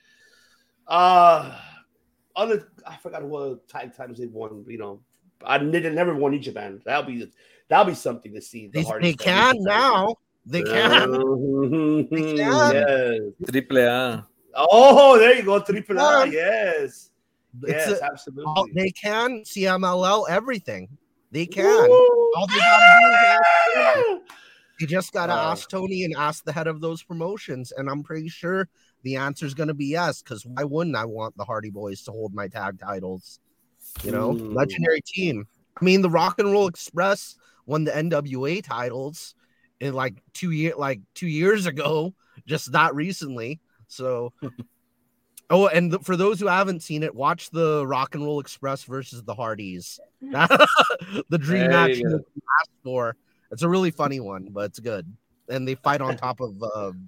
Uh, 0.88 1.56
other 2.36 2.70
I 2.86 2.96
forgot 2.98 3.24
what 3.24 3.68
tag 3.68 3.96
titles 3.96 4.20
they 4.20 4.28
won. 4.28 4.64
You 4.68 4.78
know, 4.78 5.02
I 5.44 5.58
they 5.58 5.66
didn't 5.72 5.96
never 5.96 6.16
won 6.16 6.32
New 6.32 6.40
Japan. 6.40 6.82
That'll 6.86 7.04
be 7.04 7.30
that'll 7.68 7.86
be 7.86 7.94
something 7.96 8.34
to 8.34 8.42
see. 8.42 8.68
The 8.68 8.84
They, 8.84 9.00
they 9.02 9.14
can 9.14 9.56
now. 9.62 10.16
They 10.46 10.64
can. 10.64 11.10
Mhm. 11.10 12.10
They 12.10 12.22
can. 12.22 12.38
Yes. 12.38 13.50
Triple 13.50 13.78
A. 13.80 14.28
Oh, 14.56 15.20
there 15.20 15.36
you 15.36 15.44
go. 15.44 15.60
Triple 15.62 16.00
A. 16.00 16.26
Yeah. 16.28 16.32
Yes. 16.32 17.10
It's 17.64 17.90
Yes, 17.90 18.00
a- 18.00 18.06
absolutely. 18.06 18.46
all- 18.56 18.68
they 18.74 18.90
can 18.92 19.44
CMLL 19.44 20.26
everything. 20.30 20.88
They 21.32 21.46
can. 21.46 21.66
Woo! 21.66 22.32
All 22.36 22.48
they 22.48 22.56
gotta 22.58 23.00
do 23.02 23.08
is 23.08 24.16
ask! 24.24 24.38
You 24.80 24.88
just 24.88 25.12
gotta 25.12 25.34
Uh, 25.34 25.52
ask 25.52 25.70
Tony 25.70 26.04
and 26.04 26.16
ask 26.16 26.44
the 26.46 26.54
head 26.54 26.68
of 26.68 26.80
those 26.82 27.02
promotions, 27.04 27.74
and 27.76 27.90
I'm 27.90 28.04
pretty 28.04 28.30
sure 28.30 28.70
the 29.08 29.16
answer 29.16 29.46
is 29.46 29.54
gonna 29.54 29.74
be 29.74 29.86
yes. 29.88 30.22
Because 30.22 30.46
why 30.46 30.64
wouldn't 30.64 30.96
I 30.96 31.06
want 31.06 31.36
the 31.38 31.46
Hardy 31.46 31.70
Boys 31.70 32.04
to 32.04 32.12
hold 32.12 32.34
my 32.34 32.48
tag 32.48 32.80
titles? 32.80 33.40
You 34.04 34.12
know, 34.12 34.34
Mm. 34.34 34.54
legendary 34.54 35.02
team. 35.02 35.48
I 35.82 35.86
mean, 35.86 36.02
the 36.02 36.10
Rock 36.10 36.40
and 36.40 36.52
Roll 36.52 36.68
Express 36.68 37.36
won 37.66 37.84
the 37.86 37.92
NWA 37.92 38.62
titles 38.62 39.34
in 39.80 39.94
like 39.94 40.22
two 40.34 40.52
year, 40.52 40.74
like 40.78 41.00
two 41.14 41.28
years 41.28 41.66
ago, 41.66 42.14
just 42.46 42.72
not 42.72 42.96
recently. 42.96 43.60
So, 43.88 44.34
oh, 45.50 45.68
and 45.68 45.92
th- 45.92 46.04
for 46.04 46.16
those 46.18 46.40
who 46.40 46.48
haven't 46.48 46.84
seen 46.84 47.04
it, 47.04 47.16
watch 47.16 47.50
the 47.52 47.86
Rock 47.88 48.16
and 48.16 48.24
Roll 48.24 48.40
Express 48.40 48.84
versus 48.84 49.24
the 49.24 49.34
Hardys. 49.36 50.00
the 50.22 51.38
dream 51.40 51.68
match 51.70 51.98
you 51.98 52.16
asked 52.16 52.72
for. 52.84 53.16
It's 53.52 53.62
a 53.64 53.70
really 53.70 53.92
funny 53.92 54.20
one, 54.20 54.50
but 54.52 54.66
it's 54.66 54.80
good. 54.80 55.12
And 55.50 55.66
they 55.68 55.76
fight 55.76 56.02
on 56.02 56.18
top 56.18 56.42
of 56.42 56.62
um, 56.76 57.08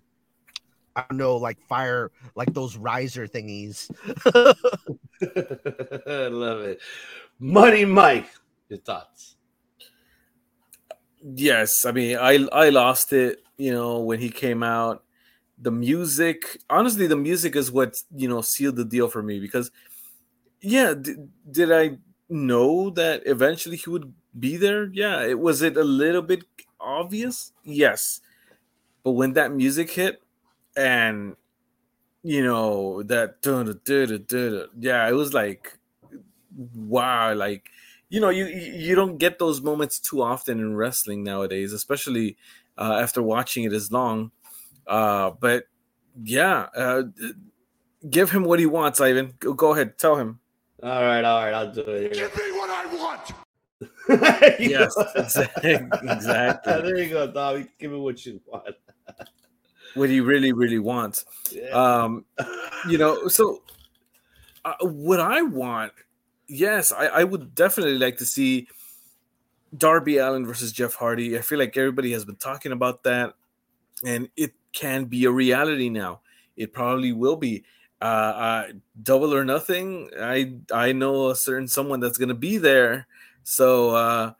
I 0.99 1.05
don't 1.09 1.17
know, 1.17 1.37
like 1.37 1.59
fire, 1.67 2.11
like 2.35 2.53
those 2.53 2.75
riser 2.75 3.25
thingies. 3.27 3.89
I 6.07 6.27
love 6.27 6.61
it. 6.61 6.79
Money 7.39 7.85
Mike, 7.85 8.27
your 8.67 8.79
thoughts? 8.79 9.37
Yes, 11.23 11.85
I 11.85 11.91
mean, 11.91 12.17
I 12.17 12.45
I 12.51 12.69
lost 12.69 13.13
it. 13.13 13.43
You 13.57 13.73
know, 13.73 13.99
when 13.99 14.19
he 14.19 14.29
came 14.29 14.61
out, 14.63 15.03
the 15.57 15.71
music. 15.71 16.59
Honestly, 16.69 17.07
the 17.07 17.15
music 17.15 17.55
is 17.55 17.71
what 17.71 17.95
you 18.15 18.27
know 18.27 18.41
sealed 18.41 18.75
the 18.75 18.85
deal 18.85 19.07
for 19.07 19.23
me 19.23 19.39
because, 19.39 19.71
yeah, 20.61 20.93
d- 20.93 21.15
did 21.49 21.71
I 21.71 21.97
know 22.29 22.89
that 22.91 23.23
eventually 23.25 23.77
he 23.77 23.89
would 23.89 24.13
be 24.37 24.57
there? 24.57 24.89
Yeah, 24.91 25.23
it 25.23 25.39
was 25.39 25.61
it 25.61 25.77
a 25.77 25.83
little 25.83 26.21
bit 26.21 26.43
obvious. 26.79 27.51
Yes, 27.63 28.19
but 29.03 29.11
when 29.11 29.33
that 29.33 29.51
music 29.51 29.91
hit, 29.91 30.21
and 30.75 31.35
you 32.23 32.43
know 32.43 33.03
that 33.03 33.41
dun, 33.41 33.65
dun, 33.65 33.81
dun, 33.83 34.07
dun, 34.07 34.25
dun, 34.27 34.51
dun, 34.51 34.67
yeah, 34.79 35.07
it 35.07 35.13
was 35.13 35.33
like 35.33 35.79
wow, 36.75 37.33
like 37.33 37.69
you 38.09 38.19
know, 38.19 38.29
you 38.29 38.45
you 38.45 38.73
you 38.73 38.95
don't 38.95 39.17
get 39.17 39.39
those 39.39 39.61
moments 39.61 39.99
too 39.99 40.21
often 40.21 40.59
in 40.59 40.75
wrestling 40.75 41.23
nowadays, 41.23 41.73
especially 41.73 42.37
uh, 42.77 42.99
after 43.01 43.21
watching 43.21 43.63
it 43.63 43.73
as 43.73 43.91
long. 43.91 44.31
Uh, 44.87 45.31
but 45.39 45.65
yeah, 46.23 46.67
uh, 46.75 47.03
give 48.09 48.31
him 48.31 48.43
what 48.43 48.59
he 48.59 48.65
wants, 48.65 48.99
Ivan. 48.99 49.33
Go, 49.39 49.53
go 49.53 49.73
ahead, 49.73 49.97
tell 49.97 50.15
him. 50.15 50.39
All 50.81 51.03
right, 51.03 51.23
all 51.23 51.43
right, 51.43 51.53
I'll 51.53 51.71
do 51.71 51.81
it. 51.81 52.15
Here. 52.15 52.29
Give 52.29 52.35
me 52.35 52.57
what 52.57 52.69
I 52.69 52.85
want. 52.95 53.31
Yes, 54.59 54.93
exactly. 55.15 55.73
exactly. 56.03 56.73
there 56.81 56.97
you 56.97 57.09
go, 57.09 57.31
Tommy. 57.31 57.67
Give 57.79 57.91
me 57.91 57.99
what 57.99 58.25
you 58.25 58.41
want. 58.45 58.75
What 59.95 60.09
he 60.09 60.19
really, 60.19 60.53
really 60.53 60.79
wants. 60.79 61.25
Yeah. 61.51 61.69
Um, 61.69 62.25
you 62.87 62.97
know, 62.97 63.27
so 63.27 63.63
uh, 64.65 64.73
what 64.81 65.19
I 65.19 65.41
want, 65.41 65.93
yes, 66.47 66.91
I, 66.91 67.07
I 67.07 67.23
would 67.23 67.55
definitely 67.55 67.97
like 67.97 68.17
to 68.17 68.25
see 68.25 68.67
Darby 69.75 70.17
Allin 70.17 70.45
versus 70.45 70.71
Jeff 70.71 70.95
Hardy. 70.95 71.37
I 71.37 71.41
feel 71.41 71.59
like 71.59 71.75
everybody 71.77 72.11
has 72.11 72.25
been 72.25 72.35
talking 72.35 72.71
about 72.71 73.03
that, 73.03 73.33
and 74.05 74.29
it 74.35 74.53
can 74.73 75.05
be 75.05 75.25
a 75.25 75.31
reality 75.31 75.89
now. 75.89 76.21
It 76.55 76.73
probably 76.73 77.13
will 77.13 77.35
be. 77.35 77.63
Uh, 78.01 78.05
uh, 78.05 78.67
double 79.03 79.35
or 79.35 79.43
nothing. 79.43 80.09
I 80.17 80.53
I 80.71 80.93
know 80.93 81.31
a 81.31 81.35
certain 81.35 81.67
someone 81.67 81.99
that's 81.99 82.17
gonna 82.17 82.33
be 82.33 82.57
there. 82.57 83.07
So 83.43 83.89
uh, 83.89 84.33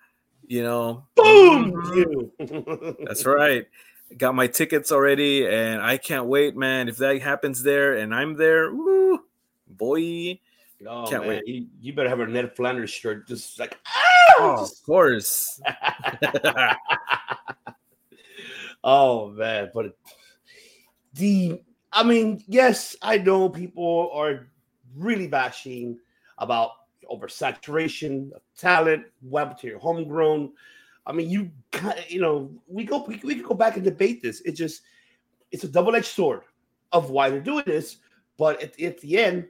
you 0.47 0.63
know, 0.63 1.05
Boom! 1.15 1.73
You. 1.93 2.31
That's 3.05 3.26
right. 3.26 3.67
Got 4.18 4.36
my 4.36 4.48
tickets 4.48 4.91
already, 4.91 5.48
and 5.48 5.81
I 5.81 5.98
can't 5.98 6.26
wait, 6.26 6.56
man. 6.56 6.90
If 6.90 6.98
that 6.98 7.22
happens 7.22 7.61
there 7.61 7.95
and 7.95 8.14
I'm 8.14 8.36
there, 8.36 8.73
woo, 8.73 9.19
boy. 9.68 10.40
Oh, 10.88 11.07
Can't 11.07 11.23
man. 11.23 11.30
wait. 11.30 11.48
You, 11.48 11.68
you 11.81 11.94
better 11.94 12.10
have 12.10 12.19
a 12.19 12.27
Ned 12.27 12.56
Flanders 12.56 12.90
shirt, 12.90 13.27
just 13.27 13.60
like 13.60 13.77
Oh, 14.40 14.64
of 14.64 14.72
course. 14.86 15.61
oh 18.84 19.30
man, 19.30 19.72
but 19.73 19.98
the 21.14 21.61
I 21.91 22.03
mean, 22.03 22.44
yes, 22.48 22.95
I 23.02 23.18
know 23.18 23.49
people 23.49 24.11
are 24.14 24.48
really 24.95 25.27
bashing 25.27 25.99
about 26.38 26.72
oversaturation 27.11 28.31
of 28.34 28.41
talent, 28.57 29.06
web 29.22 29.57
to 29.60 29.68
your 29.68 29.80
homegrown. 29.80 30.53
I 31.05 31.11
mean, 31.11 31.30
you 31.30 31.51
you 32.07 32.21
know, 32.21 32.51
we 32.67 32.84
go 32.84 33.03
we, 33.05 33.19
we 33.23 33.35
could 33.35 33.45
go 33.45 33.55
back 33.55 33.76
and 33.76 33.84
debate 33.84 34.21
this. 34.21 34.41
It 34.41 34.53
just 34.53 34.81
it's 35.51 35.63
a 35.63 35.67
double-edged 35.67 36.05
sword 36.05 36.41
of 36.91 37.09
why 37.09 37.30
they're 37.30 37.39
doing 37.39 37.63
this, 37.65 37.97
but 38.38 38.61
at, 38.61 38.80
at 38.80 38.99
the 39.01 39.17
end, 39.17 39.47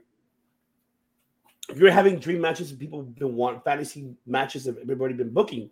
you're 1.76 1.92
having 1.92 2.18
dream 2.20 2.42
matches 2.42 2.72
and 2.72 2.80
people 2.80 3.00
have 3.00 3.16
been 3.16 3.36
want 3.36 3.64
fantasy 3.64 4.14
matches 4.26 4.64
that 4.66 4.78
everybody 4.80 5.14
been 5.14 5.34
booking. 5.34 5.70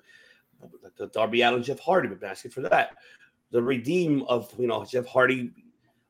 The 0.98 1.08
Darby 1.08 1.42
Allin, 1.42 1.64
Jeff 1.64 1.80
Hardy, 1.80 2.08
been 2.08 2.24
asking 2.24 2.52
for 2.52 2.62
that. 2.62 2.98
The 3.52 3.62
redeem 3.62 4.24
of 4.24 4.52
you 4.58 4.68
know 4.68 4.84
Jeff 4.86 5.06
Hardy 5.06 5.52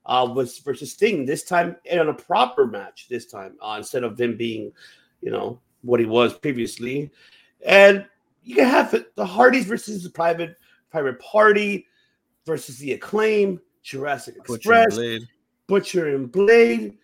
uh, 0.05 0.27
was 0.33 0.57
versus 0.59 0.93
Sting 0.93 1.25
this 1.25 1.43
time 1.43 1.75
in 1.85 1.99
a 1.99 2.13
proper 2.13 2.65
match. 2.65 3.07
This 3.09 3.25
time 3.25 3.57
uh, 3.61 3.75
instead 3.77 4.03
of 4.03 4.17
them 4.17 4.37
being, 4.37 4.71
you 5.21 5.31
know, 5.31 5.59
what 5.81 5.99
he 5.99 6.05
was 6.05 6.33
previously, 6.33 7.11
and 7.65 8.05
you 8.47 8.55
can 8.55 8.65
have 8.65 8.95
the 9.15 9.25
Hardys 9.25 9.65
versus 9.65 10.03
the 10.03 10.09
private 10.09 10.55
private 10.89 11.19
party 11.19 11.85
versus 12.45 12.77
the 12.77 12.93
acclaim, 12.93 13.59
Jurassic 13.83 14.37
Butcher 14.45 14.55
Express, 14.55 14.95
Blade. 14.95 15.27
Butcher 15.67 16.15
and 16.15 16.31
Blade, 16.31 16.97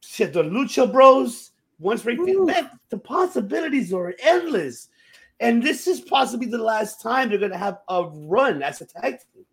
shit, 0.00 0.32
the 0.32 0.44
Lucha 0.44 0.90
Bros. 0.90 1.50
Once 1.80 2.04
man, 2.04 2.70
the 2.90 2.98
possibilities 2.98 3.92
are 3.92 4.14
endless, 4.20 4.88
and 5.40 5.62
this 5.62 5.88
is 5.88 6.00
possibly 6.00 6.46
the 6.46 6.58
last 6.58 7.02
time 7.02 7.28
they're 7.28 7.38
gonna 7.38 7.56
have 7.56 7.78
a 7.88 8.04
run 8.04 8.62
as 8.62 8.80
a 8.80 8.86
tag 8.86 9.18
team. 9.34 9.44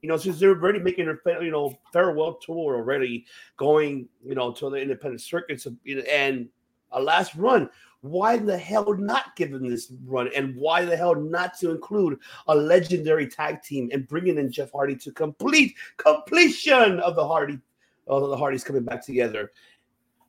You 0.00 0.08
know, 0.08 0.16
since 0.16 0.40
they're 0.40 0.50
already 0.50 0.78
making 0.78 1.06
their 1.06 1.42
you 1.42 1.50
know 1.50 1.78
farewell 1.92 2.34
tour 2.34 2.74
already, 2.76 3.26
going 3.58 4.08
you 4.24 4.34
know 4.34 4.50
to 4.52 4.70
the 4.70 4.76
independent 4.76 5.20
circuits 5.20 5.66
and 5.66 6.48
a 6.92 7.00
last 7.00 7.34
run. 7.34 7.68
Why 8.02 8.38
the 8.38 8.56
hell 8.56 8.94
not 8.94 9.36
give 9.36 9.50
them 9.50 9.68
this 9.68 9.92
run, 10.06 10.30
and 10.34 10.56
why 10.56 10.84
the 10.84 10.96
hell 10.96 11.14
not 11.14 11.58
to 11.58 11.70
include 11.70 12.18
a 12.48 12.54
legendary 12.54 13.26
tag 13.26 13.62
team 13.62 13.90
and 13.92 14.08
bringing 14.08 14.38
in 14.38 14.50
Jeff 14.50 14.72
Hardy 14.72 14.96
to 14.96 15.12
complete 15.12 15.74
completion 15.98 16.98
of 17.00 17.14
the 17.14 17.26
Hardy 17.26 17.58
of 18.06 18.28
the 18.30 18.36
Hardys 18.36 18.64
coming 18.64 18.84
back 18.84 19.04
together? 19.04 19.52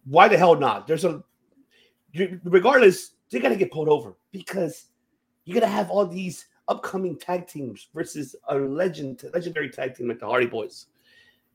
Why 0.03 0.27
the 0.27 0.37
hell 0.37 0.55
not? 0.55 0.85
There's 0.85 1.05
a 1.05 1.23
regardless, 2.43 3.11
they 3.29 3.39
got 3.39 3.49
to 3.49 3.55
get 3.55 3.71
pulled 3.71 3.89
over 3.89 4.15
because 4.31 4.87
you're 5.45 5.59
gonna 5.59 5.71
have 5.71 5.89
all 5.89 6.05
these 6.05 6.47
upcoming 6.67 7.17
tag 7.17 7.47
teams 7.47 7.87
versus 7.93 8.35
a 8.49 8.55
legend, 8.55 9.23
legendary 9.33 9.69
tag 9.69 9.95
team 9.95 10.07
like 10.07 10.19
the 10.19 10.25
Hardy 10.25 10.47
Boys. 10.47 10.87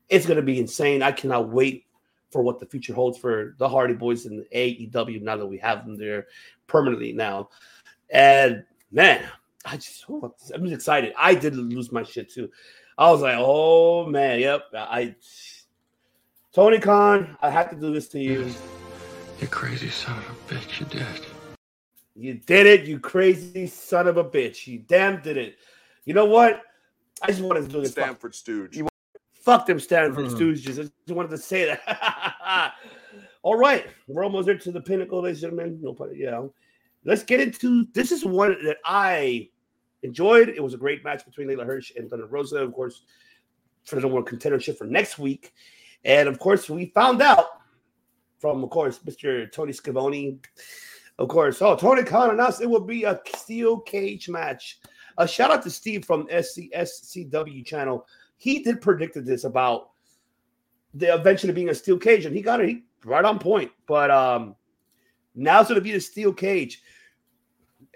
It's 0.09 0.25
gonna 0.25 0.41
be 0.41 0.59
insane. 0.59 1.03
I 1.03 1.11
cannot 1.11 1.49
wait 1.49 1.85
for 2.31 2.41
what 2.41 2.59
the 2.59 2.65
future 2.65 2.93
holds 2.93 3.17
for 3.17 3.55
the 3.57 3.67
Hardy 3.67 3.93
Boys 3.93 4.25
and 4.25 4.45
AEW 4.53 5.21
now 5.21 5.37
that 5.37 5.45
we 5.45 5.57
have 5.57 5.85
them 5.85 5.95
there 5.95 6.27
permanently 6.67 7.13
now. 7.13 7.49
And 8.09 8.63
man, 8.91 9.23
I 9.65 9.77
just 9.77 10.05
oh, 10.09 10.33
I'm 10.53 10.63
just 10.63 10.73
excited. 10.73 11.13
I 11.17 11.35
did 11.35 11.55
lose 11.55 11.91
my 11.91 12.03
shit 12.03 12.31
too. 12.31 12.49
I 12.97 13.11
was 13.11 13.21
like, 13.21 13.37
oh 13.37 14.05
man, 14.05 14.39
yep. 14.39 14.63
I 14.73 15.15
Tony 16.53 16.79
Khan, 16.79 17.37
I 17.41 17.49
have 17.49 17.69
to 17.69 17.75
do 17.75 17.93
this 17.93 18.07
to 18.09 18.19
you. 18.19 18.51
You 19.39 19.47
crazy 19.47 19.89
son 19.89 20.17
of 20.17 20.29
a 20.29 20.53
bitch, 20.53 20.79
you 20.79 20.85
did. 20.87 21.25
You 22.15 22.33
did 22.33 22.65
it, 22.65 22.85
you 22.85 22.99
crazy 22.99 23.67
son 23.67 24.07
of 24.07 24.17
a 24.17 24.23
bitch. 24.23 24.65
You 24.65 24.79
damn 24.79 25.21
did 25.21 25.37
it. 25.37 25.57
You 26.05 26.15
know 26.15 26.25
what? 26.25 26.63
I 27.21 27.27
just 27.27 27.41
wanted 27.41 27.61
to 27.61 27.67
do 27.67 27.81
this. 27.81 27.91
Stamford 27.91 28.33
Stooge. 28.33 28.81
Fuck 29.47 29.65
them 29.65 29.79
Stamford 29.79 30.25
Mhm. 30.25 30.37
Stooges. 30.37 30.71
I 30.77 30.81
just 30.81 30.91
wanted 31.07 31.29
to 31.29 31.37
say 31.37 31.63
that. 31.63 32.73
All 33.43 33.55
right, 33.55 33.87
we're 34.09 34.25
almost 34.25 34.45
there 34.45 34.57
to 34.57 34.71
the 34.73 34.81
pinnacle, 34.81 35.21
ladies 35.21 35.41
and 35.41 35.57
gentlemen. 35.57 35.79
No 35.81 35.93
pun, 35.93 36.13
you 36.13 36.25
know. 36.25 36.53
Let's 37.05 37.23
get 37.23 37.39
into 37.39 37.85
this. 37.93 38.11
Is 38.11 38.25
one 38.25 38.57
that 38.65 38.75
I 38.83 39.47
enjoyed. 40.03 40.49
It 40.49 40.61
was 40.61 40.73
a 40.73 40.77
great 40.77 41.01
match 41.05 41.23
between 41.23 41.47
Leyla 41.47 41.65
Hirsch 41.65 41.93
and 41.95 42.09
Thunder 42.09 42.25
Rosa, 42.25 42.57
of 42.57 42.73
course, 42.73 43.03
for 43.85 43.95
the 43.95 44.01
number 44.01 44.15
one 44.15 44.25
contendership 44.25 44.77
for 44.77 44.83
next 44.83 45.17
week. 45.17 45.53
And 46.03 46.27
of 46.27 46.39
course, 46.39 46.69
we 46.69 46.87
found 46.87 47.21
out 47.21 47.45
from, 48.39 48.65
of 48.65 48.69
course, 48.69 48.99
Mr. 48.99 49.49
Tony 49.49 49.71
Schiavone. 49.71 50.39
Of 51.19 51.29
course, 51.29 51.61
oh, 51.61 51.77
Tony 51.77 52.03
Khan 52.03 52.31
announced 52.31 52.61
it 52.61 52.69
will 52.69 52.81
be 52.81 53.05
a 53.05 53.21
steel 53.33 53.79
cage 53.79 54.27
match. 54.27 54.81
A 55.17 55.25
shout 55.25 55.51
out 55.51 55.63
to 55.63 55.69
Steve 55.69 56.03
from 56.03 56.27
SCSCW 56.27 57.65
channel. 57.65 58.05
He 58.37 58.63
did 58.63 58.81
predicted 58.81 59.25
this 59.25 59.43
about 59.43 59.89
the 60.93 61.13
eventually 61.13 61.53
being 61.53 61.69
a 61.69 61.75
steel 61.75 61.97
cage, 61.97 62.25
and 62.25 62.35
he 62.35 62.41
got 62.41 62.61
it 62.61 62.69
he, 62.69 62.83
right 63.03 63.25
on 63.25 63.39
point. 63.39 63.71
But 63.87 64.11
um 64.11 64.55
now 65.35 65.59
it's 65.59 65.69
going 65.69 65.79
to 65.79 65.83
be 65.83 65.91
the 65.91 65.99
steel 66.01 66.33
cage, 66.33 66.81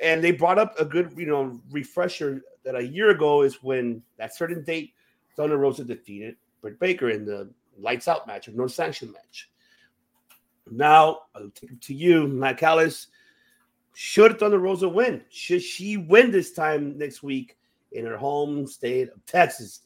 and 0.02 0.24
they 0.24 0.32
brought 0.32 0.60
up 0.60 0.80
a 0.80 0.86
good, 0.86 1.12
you 1.18 1.26
know, 1.26 1.60
refresher 1.72 2.44
that 2.64 2.76
a 2.76 2.88
year 2.88 3.10
ago 3.10 3.42
is 3.42 3.64
when 3.64 4.04
that 4.18 4.36
certain 4.36 4.64
date 4.64 4.94
Thunder 5.36 5.58
Rosa 5.58 5.84
defeated 5.84 6.36
Britt 6.62 6.80
Baker 6.80 7.10
in 7.10 7.26
the 7.26 7.52
lights 7.80 8.08
out 8.08 8.28
match 8.28 8.48
or 8.48 8.52
no 8.52 8.68
sanction 8.68 9.12
match. 9.12 9.50
Now 10.70 11.22
I'll 11.36 11.50
take 11.50 11.72
it 11.72 11.82
to 11.82 11.96
you, 11.96 12.28
Matt 12.28 12.58
Callis. 12.58 13.08
Should 13.94 14.40
Thunder 14.40 14.60
Rosa 14.60 14.88
win? 14.88 15.24
Should 15.30 15.64
she 15.64 15.98
win 15.98 16.32
this 16.32 16.52
time 16.54 16.98
next 16.98 17.24
week 17.24 17.58
in 17.92 18.06
her 18.06 18.18
home 18.18 18.68
state 18.68 19.10
of 19.10 19.26
Texas? 19.26 19.82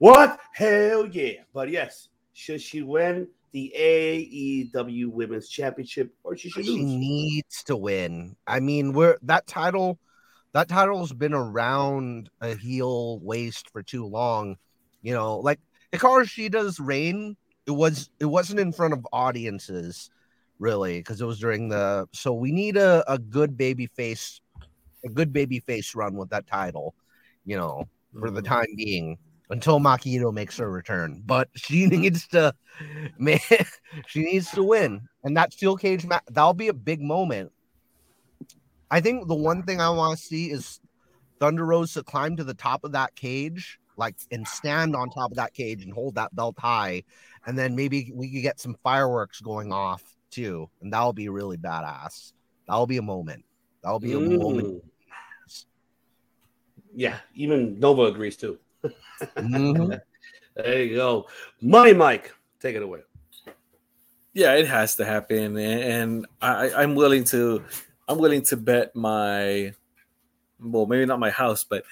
What? 0.00 0.40
Hell 0.54 1.06
yeah. 1.08 1.42
But 1.52 1.68
yes, 1.68 2.08
should 2.32 2.62
she 2.62 2.80
win 2.80 3.28
the 3.52 3.70
AEW 3.78 5.08
Women's 5.08 5.50
Championship 5.50 6.14
or 6.24 6.34
she 6.38 6.48
should 6.48 6.64
She 6.64 6.78
lose? 6.78 6.90
needs 6.90 7.62
to 7.64 7.76
win. 7.76 8.34
I 8.46 8.60
mean, 8.60 8.94
we're 8.94 9.18
that 9.22 9.46
title, 9.46 9.98
that 10.54 10.68
title's 10.68 11.12
been 11.12 11.34
around 11.34 12.30
a 12.40 12.56
heel 12.56 13.18
waist 13.20 13.68
for 13.70 13.82
too 13.82 14.06
long. 14.06 14.56
You 15.02 15.12
know, 15.12 15.38
like 15.38 15.60
Hikaru 15.92 16.26
Shida's 16.26 16.80
reign, 16.80 17.36
it 17.66 17.72
was 17.72 18.08
it 18.18 18.24
wasn't 18.24 18.60
in 18.60 18.72
front 18.72 18.94
of 18.94 19.06
audiences, 19.12 20.10
really, 20.58 21.00
because 21.00 21.20
it 21.20 21.26
was 21.26 21.38
during 21.38 21.68
the 21.68 22.08
so 22.14 22.32
we 22.32 22.52
need 22.52 22.78
a, 22.78 23.04
a 23.06 23.18
good 23.18 23.58
baby 23.58 23.86
face, 23.86 24.40
a 25.04 25.10
good 25.10 25.30
baby 25.30 25.60
face 25.60 25.94
run 25.94 26.14
with 26.14 26.30
that 26.30 26.46
title, 26.46 26.94
you 27.44 27.58
know, 27.58 27.86
for 28.18 28.30
the 28.30 28.40
mm-hmm. 28.40 28.48
time 28.48 28.66
being 28.76 29.18
until 29.50 29.80
Makito 29.80 30.32
makes 30.32 30.56
her 30.58 30.70
return. 30.70 31.22
But 31.26 31.48
she 31.54 31.86
needs 31.88 32.26
to, 32.28 32.54
man, 33.18 33.40
she 34.06 34.22
needs 34.22 34.50
to 34.52 34.62
win, 34.62 35.02
and 35.24 35.36
that 35.36 35.52
steel 35.52 35.76
cage 35.76 36.06
match 36.06 36.22
that'll 36.30 36.54
be 36.54 36.68
a 36.68 36.74
big 36.74 37.02
moment. 37.02 37.52
I 38.90 39.00
think 39.00 39.28
the 39.28 39.34
one 39.34 39.62
thing 39.62 39.80
I 39.80 39.90
want 39.90 40.18
to 40.18 40.24
see 40.24 40.50
is 40.50 40.80
Thunder 41.38 41.64
Rosa 41.64 42.02
climb 42.02 42.36
to 42.36 42.44
the 42.44 42.54
top 42.54 42.84
of 42.84 42.92
that 42.92 43.14
cage, 43.14 43.78
like 43.96 44.16
and 44.30 44.46
stand 44.46 44.96
on 44.96 45.10
top 45.10 45.30
of 45.30 45.36
that 45.36 45.54
cage 45.54 45.84
and 45.84 45.92
hold 45.92 46.14
that 46.14 46.34
belt 46.34 46.56
high, 46.58 47.04
and 47.46 47.58
then 47.58 47.76
maybe 47.76 48.10
we 48.14 48.30
could 48.30 48.42
get 48.42 48.60
some 48.60 48.76
fireworks 48.82 49.40
going 49.40 49.72
off 49.72 50.02
too, 50.30 50.70
and 50.80 50.92
that'll 50.92 51.12
be 51.12 51.28
really 51.28 51.56
badass. 51.56 52.32
That'll 52.66 52.86
be 52.86 52.98
a 52.98 53.02
moment. 53.02 53.44
That'll 53.82 54.00
be 54.00 54.12
a 54.12 54.20
moment. 54.20 54.68
Mm. 54.68 54.80
Yeah, 56.92 57.18
even 57.34 57.78
Nova 57.78 58.02
agrees 58.02 58.36
too. 58.36 58.58
Mhm. 59.36 60.00
There 60.56 60.82
you 60.82 60.96
go. 60.96 61.26
Money 61.60 61.92
Mike, 61.92 62.34
take 62.60 62.76
it 62.76 62.82
away. 62.82 63.00
Yeah, 64.32 64.54
it 64.54 64.66
has 64.66 64.94
to 64.96 65.04
happen, 65.04 65.56
and, 65.56 65.82
and 65.82 66.26
I, 66.40 66.70
I'm 66.70 66.94
willing 66.94 67.24
to, 67.24 67.64
I'm 68.08 68.18
willing 68.18 68.42
to 68.42 68.56
bet 68.56 68.94
my, 68.94 69.72
well, 70.60 70.86
maybe 70.86 71.04
not 71.06 71.18
my 71.18 71.30
house, 71.30 71.64
but 71.64 71.84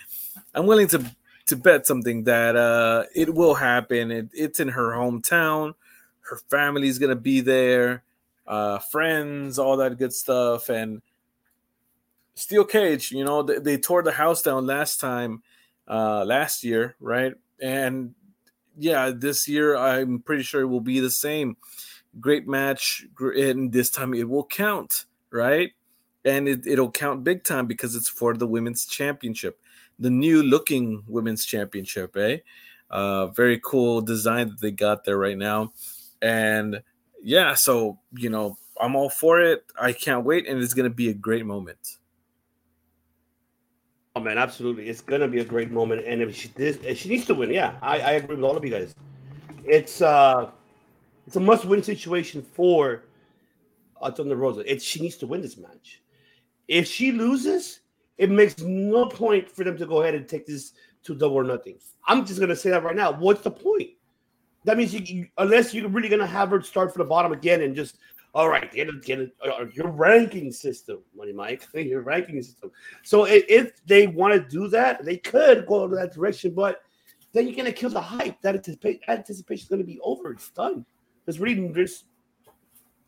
I'm 0.54 0.66
willing 0.66 0.88
to 0.88 1.04
to 1.46 1.56
bet 1.56 1.86
something 1.86 2.24
that 2.24 2.56
uh 2.56 3.04
it 3.14 3.32
will 3.34 3.54
happen. 3.54 4.10
It, 4.10 4.28
it's 4.34 4.60
in 4.60 4.68
her 4.68 4.90
hometown. 4.92 5.74
Her 6.20 6.36
family's 6.50 6.98
gonna 6.98 7.16
be 7.16 7.40
there, 7.40 8.04
uh, 8.46 8.78
friends, 8.78 9.58
all 9.58 9.76
that 9.78 9.98
good 9.98 10.12
stuff, 10.12 10.68
and 10.68 11.00
steel 12.34 12.64
cage. 12.64 13.10
You 13.10 13.24
know, 13.24 13.42
they, 13.42 13.58
they 13.58 13.78
tore 13.78 14.02
the 14.02 14.12
house 14.12 14.42
down 14.42 14.66
last 14.66 15.00
time, 15.00 15.42
uh, 15.88 16.24
last 16.24 16.62
year, 16.64 16.96
right? 17.00 17.34
And 17.60 18.14
yeah, 18.76 19.10
this 19.14 19.48
year 19.48 19.76
I'm 19.76 20.20
pretty 20.20 20.42
sure 20.42 20.60
it 20.60 20.66
will 20.66 20.80
be 20.80 21.00
the 21.00 21.10
same. 21.10 21.56
Great 22.20 22.46
match 22.46 23.06
and 23.20 23.72
this 23.72 23.90
time 23.90 24.14
it 24.14 24.28
will 24.28 24.44
count 24.44 25.06
right? 25.30 25.72
And 26.24 26.48
it, 26.48 26.66
it'll 26.66 26.90
count 26.90 27.24
big 27.24 27.44
time 27.44 27.66
because 27.66 27.94
it's 27.94 28.08
for 28.08 28.34
the 28.34 28.46
women's 28.46 28.86
championship 28.86 29.58
the 29.98 30.10
new 30.10 30.42
looking 30.42 31.02
women's 31.08 31.44
championship 31.44 32.16
eh? 32.16 32.38
Uh 32.90 33.26
very 33.28 33.60
cool 33.62 34.00
design 34.00 34.48
that 34.48 34.60
they 34.60 34.70
got 34.70 35.04
there 35.04 35.18
right 35.18 35.36
now. 35.36 35.72
And 36.22 36.82
yeah 37.22 37.54
so 37.54 37.98
you 38.16 38.30
know 38.30 38.56
i'm 38.80 38.94
all 38.94 39.10
for 39.10 39.40
it. 39.40 39.64
I 39.78 39.92
can't 39.92 40.24
wait 40.24 40.46
and 40.46 40.62
it's 40.62 40.74
to 40.74 40.90
be 40.94 41.08
a 41.08 41.14
great 41.14 41.44
moment 41.44 41.98
Oh 44.18 44.20
man, 44.20 44.36
absolutely. 44.36 44.88
It's 44.88 45.00
gonna 45.00 45.28
be 45.28 45.38
a 45.38 45.44
great 45.44 45.70
moment. 45.70 46.04
And 46.04 46.20
if 46.20 46.34
she 46.34 46.48
this 46.48 46.76
if 46.78 46.98
she 46.98 47.08
needs 47.08 47.24
to 47.26 47.34
win, 47.36 47.52
yeah, 47.52 47.76
I, 47.80 48.00
I 48.00 48.10
agree 48.14 48.34
with 48.34 48.44
all 48.44 48.56
of 48.56 48.64
you 48.64 48.70
guys. 48.72 48.92
It's 49.64 50.02
uh 50.02 50.50
it's 51.28 51.36
a 51.36 51.40
must-win 51.40 51.84
situation 51.84 52.42
for 52.42 53.04
uh, 54.02 54.10
Thunder 54.10 54.34
Rosa. 54.34 54.64
It's 54.68 54.84
she 54.84 55.00
needs 55.00 55.16
to 55.18 55.28
win 55.28 55.40
this 55.40 55.56
match. 55.56 56.02
If 56.66 56.88
she 56.88 57.12
loses, 57.12 57.78
it 58.16 58.28
makes 58.28 58.58
no 58.58 59.06
point 59.06 59.48
for 59.48 59.62
them 59.62 59.76
to 59.78 59.86
go 59.86 60.02
ahead 60.02 60.16
and 60.16 60.26
take 60.26 60.46
this 60.46 60.72
to 61.04 61.14
double 61.14 61.36
or 61.36 61.44
nothing. 61.44 61.78
I'm 62.08 62.26
just 62.26 62.40
gonna 62.40 62.56
say 62.56 62.70
that 62.70 62.82
right 62.82 62.96
now. 62.96 63.12
What's 63.12 63.42
the 63.42 63.52
point? 63.52 63.90
That 64.64 64.76
means 64.78 64.92
you, 64.92 64.98
you 64.98 65.28
unless 65.38 65.72
you're 65.72 65.88
really 65.88 66.08
gonna 66.08 66.26
have 66.26 66.50
her 66.50 66.60
start 66.60 66.92
from 66.92 67.04
the 67.04 67.08
bottom 67.08 67.30
again 67.30 67.62
and 67.62 67.76
just 67.76 67.98
all 68.34 68.48
right, 68.48 68.70
get 68.70 68.88
it, 68.88 69.02
get 69.02 69.20
it, 69.20 69.32
uh, 69.44 69.64
your 69.72 69.88
ranking 69.90 70.52
system, 70.52 70.98
Money 71.16 71.32
Mike, 71.32 71.66
your 71.74 72.02
ranking 72.02 72.40
system. 72.42 72.70
So 73.02 73.24
i- 73.26 73.44
if 73.48 73.84
they 73.86 74.06
want 74.06 74.34
to 74.34 74.40
do 74.40 74.68
that, 74.68 75.04
they 75.04 75.16
could 75.16 75.66
go 75.66 75.84
in 75.84 75.90
that 75.92 76.12
direction, 76.12 76.52
but 76.54 76.82
then 77.32 77.46
you're 77.46 77.56
gonna 77.56 77.72
kill 77.72 77.90
the 77.90 78.00
hype. 78.00 78.40
That 78.42 78.54
anticipation, 78.56 79.62
is 79.64 79.68
gonna 79.68 79.84
be 79.84 80.00
over. 80.00 80.32
It's 80.32 80.50
done. 80.50 80.84
There's 81.24 81.38
really 81.40 81.68
there's 81.68 82.04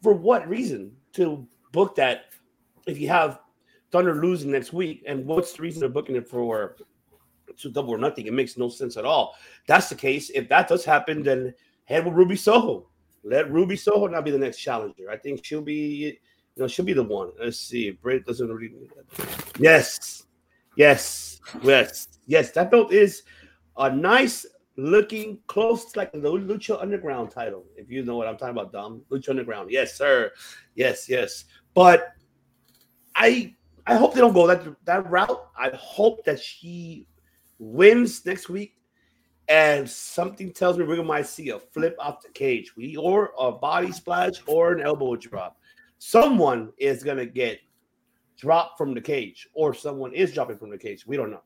for 0.02 0.12
what 0.12 0.48
reason 0.48 0.92
to 1.14 1.46
book 1.72 1.94
that 1.96 2.26
if 2.86 2.98
you 2.98 3.08
have 3.08 3.40
Thunder 3.90 4.14
losing 4.22 4.50
next 4.50 4.72
week, 4.72 5.02
and 5.06 5.24
what's 5.26 5.52
the 5.54 5.62
reason 5.62 5.80
they're 5.80 5.88
booking 5.88 6.16
it 6.16 6.28
for 6.28 6.76
to 7.56 7.70
double 7.70 7.94
or 7.94 7.98
nothing? 7.98 8.26
It 8.26 8.32
makes 8.32 8.56
no 8.56 8.68
sense 8.68 8.96
at 8.96 9.04
all. 9.04 9.34
That's 9.66 9.88
the 9.88 9.94
case. 9.94 10.30
If 10.30 10.48
that 10.50 10.68
does 10.68 10.84
happen, 10.84 11.22
then 11.22 11.54
head 11.84 12.04
with 12.04 12.14
Ruby 12.14 12.36
Soho. 12.36 12.89
Let 13.22 13.50
Ruby 13.50 13.76
Soho 13.76 14.06
not 14.06 14.24
be 14.24 14.30
the 14.30 14.38
next 14.38 14.58
challenger. 14.58 15.10
I 15.10 15.16
think 15.16 15.44
she'll 15.44 15.62
be, 15.62 16.18
you 16.56 16.62
know, 16.62 16.66
she'll 16.66 16.84
be 16.84 16.92
the 16.92 17.02
one. 17.02 17.30
Let's 17.38 17.58
see. 17.58 17.90
Britt 17.90 18.24
doesn't 18.26 18.48
really. 18.48 18.74
Yes, 19.58 20.26
yes, 20.76 21.40
yes, 21.62 22.08
yes. 22.26 22.50
That 22.52 22.70
belt 22.70 22.92
is 22.92 23.22
a 23.76 23.90
nice 23.90 24.46
looking, 24.76 25.38
close 25.46 25.94
like 25.96 26.12
the 26.12 26.18
Lucha 26.18 26.80
Underground 26.80 27.30
title. 27.30 27.64
If 27.76 27.90
you 27.90 28.02
know 28.04 28.16
what 28.16 28.26
I'm 28.26 28.38
talking 28.38 28.56
about, 28.56 28.72
Dom. 28.72 29.02
Lucha 29.10 29.30
Underground. 29.30 29.70
Yes, 29.70 29.94
sir. 29.94 30.32
Yes, 30.74 31.08
yes. 31.08 31.44
But 31.74 32.12
I, 33.14 33.54
I 33.86 33.96
hope 33.96 34.14
they 34.14 34.20
don't 34.20 34.32
go 34.32 34.46
that 34.46 34.64
that 34.86 35.10
route. 35.10 35.46
I 35.58 35.70
hope 35.74 36.24
that 36.24 36.40
she 36.40 37.06
wins 37.58 38.24
next 38.24 38.48
week 38.48 38.79
and 39.50 39.90
something 39.90 40.52
tells 40.52 40.78
me 40.78 40.84
we 40.84 41.02
might 41.02 41.26
see 41.26 41.48
a 41.48 41.58
flip 41.58 41.96
off 41.98 42.22
the 42.22 42.28
cage, 42.28 42.76
we 42.76 42.96
or 42.96 43.32
a 43.36 43.50
body 43.50 43.90
splash 43.90 44.34
or 44.46 44.72
an 44.72 44.80
elbow 44.80 45.16
drop. 45.16 45.58
Someone 45.98 46.72
is 46.78 47.02
gonna 47.02 47.26
get 47.26 47.58
dropped 48.38 48.78
from 48.78 48.94
the 48.94 49.00
cage 49.00 49.48
or 49.52 49.74
someone 49.74 50.14
is 50.14 50.32
dropping 50.32 50.56
from 50.56 50.70
the 50.70 50.78
cage. 50.78 51.04
We 51.04 51.16
don't 51.16 51.32
know. 51.32 51.42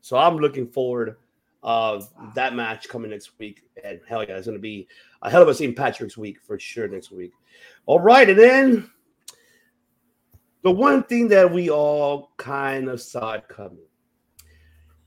So 0.00 0.18
I'm 0.18 0.36
looking 0.36 0.66
forward 0.66 1.16
of 1.62 2.10
uh, 2.20 2.30
that 2.34 2.56
match 2.56 2.88
coming 2.88 3.12
next 3.12 3.38
week. 3.38 3.62
And 3.84 4.00
hell 4.06 4.24
yeah, 4.24 4.36
it's 4.36 4.46
to 4.46 4.58
be 4.58 4.88
a 5.22 5.30
hell 5.30 5.42
of 5.42 5.48
a 5.48 5.54
St. 5.54 5.76
Patrick's 5.76 6.18
week 6.18 6.40
for 6.42 6.58
sure 6.58 6.88
next 6.88 7.12
week. 7.12 7.32
All 7.86 8.00
right. 8.00 8.28
And 8.28 8.38
then 8.38 8.90
the 10.62 10.72
one 10.72 11.04
thing 11.04 11.28
that 11.28 11.50
we 11.50 11.70
all 11.70 12.32
kind 12.36 12.88
of 12.88 13.00
saw 13.00 13.38
coming, 13.40 13.86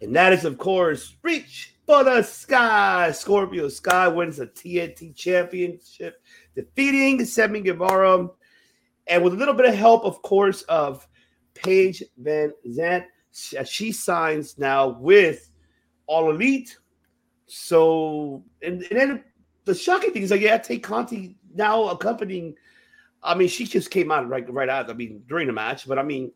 and 0.01 0.15
that 0.15 0.31
is, 0.31 0.45
of 0.45 0.57
course, 0.57 1.15
reach 1.21 1.76
for 1.87 2.03
the 2.03 2.21
sky. 2.21 3.11
Scorpio 3.11 3.69
Sky 3.69 4.07
wins 4.09 4.37
the 4.37 4.47
TNT 4.47 5.15
championship, 5.15 6.21
defeating 6.53 7.23
Sammy 7.25 7.61
Guevara. 7.61 8.27
And 9.07 9.23
with 9.23 9.33
a 9.33 9.37
little 9.37 9.53
bit 9.53 9.65
of 9.65 9.73
help, 9.73 10.03
of 10.03 10.21
course, 10.21 10.63
of 10.63 11.07
Paige 11.55 12.03
Van 12.17 12.51
Zant, 12.67 13.05
she 13.65 13.91
signs 13.93 14.57
now 14.57 14.89
with 14.89 15.49
All 16.07 16.29
Elite. 16.29 16.77
So, 17.45 18.43
and, 18.61 18.83
and 18.91 18.99
then 18.99 19.23
the 19.63 19.73
shocking 19.73 20.11
thing 20.11 20.23
is 20.23 20.31
like, 20.31 20.41
yeah, 20.41 20.57
Tay 20.57 20.79
Conti 20.79 21.37
now 21.55 21.87
accompanying. 21.87 22.55
I 23.23 23.33
mean, 23.33 23.47
she 23.47 23.65
just 23.65 23.89
came 23.89 24.11
out 24.11 24.27
right 24.27 24.47
right 24.51 24.69
out. 24.69 24.89
I 24.89 24.93
mean, 24.93 25.23
during 25.27 25.47
the 25.47 25.53
match, 25.53 25.87
but 25.87 25.97
I 25.97 26.03
mean, 26.03 26.31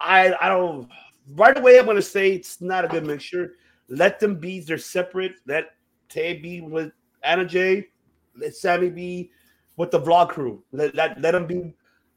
I 0.00 0.34
I 0.40 0.48
don't 0.48 0.88
right 1.34 1.56
away. 1.56 1.78
I'm 1.78 1.86
gonna 1.86 2.02
say 2.02 2.32
it's 2.32 2.60
not 2.60 2.84
a 2.84 2.88
good 2.88 3.06
mixture. 3.06 3.54
Let 3.90 4.20
them 4.20 4.36
be. 4.36 4.60
They're 4.60 4.78
separate. 4.78 5.34
Let 5.46 5.72
Tay 6.08 6.38
be 6.38 6.60
with 6.60 6.92
Anna 7.22 7.44
Jay. 7.44 7.88
Let 8.36 8.54
Sammy 8.54 8.88
be 8.88 9.30
with 9.76 9.90
the 9.90 10.00
vlog 10.00 10.30
crew. 10.30 10.62
Let 10.72 10.94
let, 10.94 11.20
let 11.20 11.34
him 11.34 11.46
be. 11.46 11.74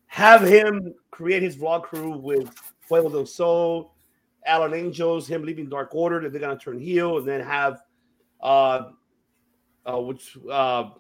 Have 0.08 0.44
him 0.44 0.94
create 1.10 1.42
his 1.42 1.58
vlog 1.58 1.84
crew 1.84 2.12
with 2.16 2.54
Fuego 2.88 3.10
del 3.10 3.26
Sol, 3.26 3.96
Alan 4.46 4.74
Angels, 4.74 5.28
him 5.28 5.44
leaving 5.44 5.68
Dark 5.68 5.96
Order 5.96 6.22
that 6.22 6.32
they're 6.32 6.42
gonna 6.42 6.58
turn 6.58 6.80
heel, 6.80 7.18
and 7.18 7.28
then 7.28 7.42
have 7.42 7.82
uh 8.42 8.90
uh 9.86 10.00
which 10.00 10.38
uh 10.50 10.92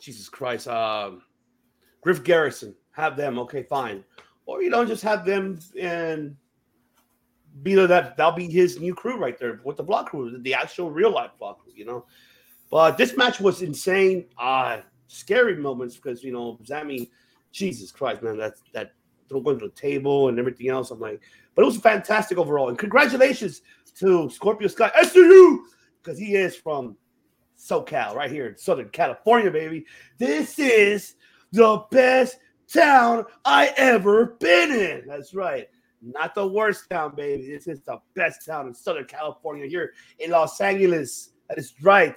Jesus 0.00 0.28
Christ, 0.30 0.66
uh 0.66 1.12
Griff 2.00 2.24
Garrison, 2.24 2.74
have 2.92 3.16
them, 3.16 3.38
okay, 3.38 3.62
fine. 3.62 4.02
Or 4.46 4.62
you 4.62 4.70
don't 4.70 4.88
just 4.88 5.02
have 5.02 5.24
them 5.24 5.58
and 5.78 6.36
be 7.62 7.74
that 7.74 8.16
that'll 8.16 8.32
be 8.32 8.48
his 8.48 8.80
new 8.80 8.94
crew 8.94 9.16
right 9.16 9.38
there 9.38 9.60
with 9.64 9.76
the 9.76 9.84
vlog 9.84 10.06
crew, 10.06 10.38
the 10.42 10.54
actual 10.54 10.90
real 10.90 11.12
life 11.12 11.30
vlog 11.40 11.58
crew, 11.58 11.72
you 11.74 11.84
know. 11.84 12.04
But 12.70 12.98
this 12.98 13.16
match 13.16 13.40
was 13.40 13.62
insane. 13.62 14.26
Uh 14.38 14.80
scary 15.06 15.56
moments 15.56 15.96
because 15.96 16.24
you 16.24 16.32
know, 16.32 16.58
Sammy, 16.64 17.10
Jesus 17.52 17.92
Christ, 17.92 18.22
man, 18.22 18.36
that's 18.36 18.62
that 18.72 18.92
throw 19.28 19.40
going 19.40 19.58
to 19.58 19.66
the 19.66 19.72
table 19.72 20.28
and 20.28 20.38
everything 20.38 20.68
else. 20.68 20.90
I'm 20.90 21.00
like, 21.00 21.20
but 21.54 21.62
it 21.62 21.66
was 21.66 21.76
fantastic 21.76 22.38
overall. 22.38 22.68
And 22.68 22.78
congratulations 22.78 23.62
to 23.98 24.28
Scorpio 24.30 24.68
Sky 24.68 24.90
SCU 24.98 25.58
because 26.02 26.18
he 26.18 26.34
is 26.34 26.56
from 26.56 26.96
SoCal, 27.58 28.14
right 28.14 28.30
here 28.30 28.48
in 28.48 28.58
Southern 28.58 28.88
California, 28.90 29.50
baby. 29.50 29.86
This 30.18 30.58
is 30.58 31.14
the 31.52 31.84
best 31.90 32.38
town 32.72 33.24
I 33.44 33.72
ever 33.76 34.36
been 34.40 34.72
in. 34.72 35.04
That's 35.06 35.34
right. 35.34 35.68
Not 36.04 36.34
the 36.34 36.46
worst 36.46 36.90
town, 36.90 37.14
baby. 37.16 37.48
This 37.48 37.66
is 37.66 37.80
the 37.80 37.98
best 38.14 38.44
town 38.44 38.66
in 38.66 38.74
Southern 38.74 39.06
California 39.06 39.66
here 39.66 39.94
in 40.18 40.30
Los 40.30 40.60
Angeles. 40.60 41.30
That 41.48 41.58
is 41.58 41.72
right. 41.82 42.16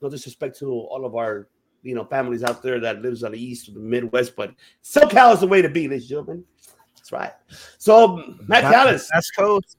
No 0.00 0.08
disrespect 0.08 0.58
to 0.58 0.70
all 0.70 1.04
of 1.04 1.14
our 1.14 1.48
you 1.82 1.94
know 1.94 2.04
families 2.04 2.42
out 2.42 2.62
there 2.62 2.80
that 2.80 3.02
lives 3.02 3.22
on 3.22 3.32
the 3.32 3.42
east 3.42 3.68
or 3.68 3.72
the 3.72 3.80
Midwest, 3.80 4.34
but 4.34 4.54
SoCal 4.82 5.34
is 5.34 5.40
the 5.40 5.46
way 5.46 5.62
to 5.62 5.68
be, 5.68 5.88
ladies 5.88 6.04
and 6.04 6.08
gentlemen. 6.08 6.44
That's 6.96 7.12
right. 7.12 7.32
So 7.78 8.16
Matt 8.46 8.62
that, 8.62 8.72
Callis. 8.72 9.10
West 9.14 9.32
Coast. 9.36 9.76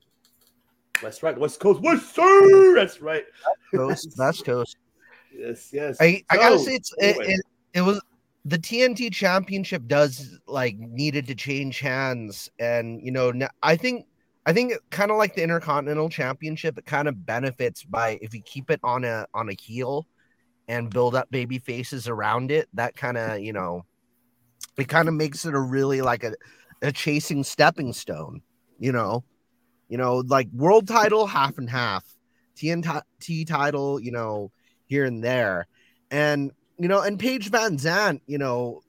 That's 1.02 1.24
right. 1.24 1.38
West 1.38 1.60
Coast. 1.60 1.82
West 1.82 2.16
sir. 2.16 2.76
That's 2.76 3.02
right. 3.02 3.26
West 3.74 4.08
Coast. 4.08 4.20
West 4.20 4.46
Coast. 4.46 4.78
Yes, 5.36 5.70
yes. 5.74 5.98
I, 6.00 6.14
so, 6.14 6.22
I 6.30 6.36
gotta 6.38 6.60
say 6.60 6.76
it's 6.76 6.94
anyway. 7.02 7.26
it, 7.26 7.32
it, 7.32 7.46
it 7.76 7.82
was 7.82 8.02
the 8.46 8.58
TNT 8.58 9.12
championship 9.12 9.88
does 9.88 10.38
like 10.48 10.78
needed 10.78 11.28
to 11.28 11.36
change 11.36 11.80
hands. 11.80 12.50
And 12.60 13.02
you 13.02 13.12
know, 13.12 13.32
I 13.62 13.76
think 13.76 14.06
I 14.46 14.54
think 14.54 14.74
kind 14.90 15.12
of 15.12 15.18
like 15.18 15.36
the 15.36 15.44
Intercontinental 15.44 16.10
Championship, 16.10 16.78
it 16.78 16.86
kind 16.86 17.08
of 17.08 17.26
benefits 17.26 17.84
by 17.84 18.20
if 18.22 18.34
you 18.34 18.42
keep 18.42 18.70
it 18.70 18.82
on 18.84 19.06
a 19.06 19.26
on 19.34 19.50
a 19.50 19.54
heel 19.54 20.06
and 20.68 20.90
build 20.90 21.16
up 21.16 21.30
baby 21.32 21.58
faces 21.58 22.08
around 22.08 22.52
it. 22.52 22.68
That 22.74 22.96
kind 22.96 23.18
of 23.18 23.40
you 23.40 23.54
know, 23.54 23.86
it 24.78 24.90
kind 24.90 25.08
of 25.08 25.14
makes 25.14 25.46
it 25.46 25.54
a 25.54 25.60
really 25.60 26.02
like 26.02 26.24
a 26.24 26.34
a 26.82 26.92
chasing 26.92 27.44
stepping 27.44 27.94
stone. 27.94 28.42
You 28.78 28.92
know, 28.92 29.24
you 29.88 29.98
know, 29.98 30.18
like 30.18 30.50
world 30.52 30.88
title 30.90 31.28
half 31.28 31.58
and 31.58 31.70
half, 31.70 32.04
TNT 32.58 33.48
title, 33.48 34.02
you 34.02 34.12
know, 34.12 34.52
here 34.86 35.06
and 35.06 35.24
there, 35.24 35.68
and 36.12 36.52
you 36.78 36.88
know, 36.88 37.02
and 37.02 37.20
Paige 37.20 37.52
VanZant, 37.52 38.22
you 38.28 38.38
know, 38.38 38.82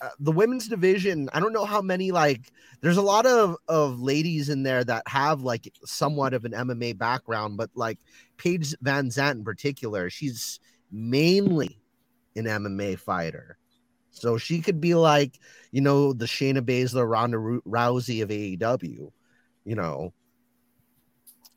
uh, 0.00 0.08
the 0.18 0.32
women's 0.32 0.68
division, 0.68 1.28
I 1.32 1.40
don't 1.40 1.52
know 1.52 1.64
how 1.64 1.82
many 1.82 2.10
like 2.10 2.50
there's 2.80 2.96
a 2.96 3.02
lot 3.02 3.26
of 3.26 3.56
of 3.68 4.00
ladies 4.00 4.48
in 4.48 4.62
there 4.62 4.82
that 4.84 5.06
have 5.06 5.42
like 5.42 5.72
somewhat 5.84 6.34
of 6.34 6.44
an 6.44 6.52
MMA 6.52 6.98
background, 6.98 7.56
but 7.56 7.70
like 7.74 7.98
Paige 8.36 8.74
VanZant 8.84 9.32
in 9.32 9.44
particular, 9.44 10.10
she's 10.10 10.58
mainly 10.90 11.78
an 12.34 12.46
MMA 12.46 12.98
fighter. 12.98 13.58
So 14.10 14.36
she 14.36 14.60
could 14.60 14.80
be 14.80 14.94
like, 14.94 15.38
you 15.70 15.80
know, 15.80 16.12
the 16.12 16.26
Shayna 16.26 16.60
Baszler, 16.60 17.08
Ronda 17.08 17.38
Rousey 17.66 18.22
of 18.22 18.28
AEW, 18.28 19.10
you 19.64 19.74
know. 19.74 20.12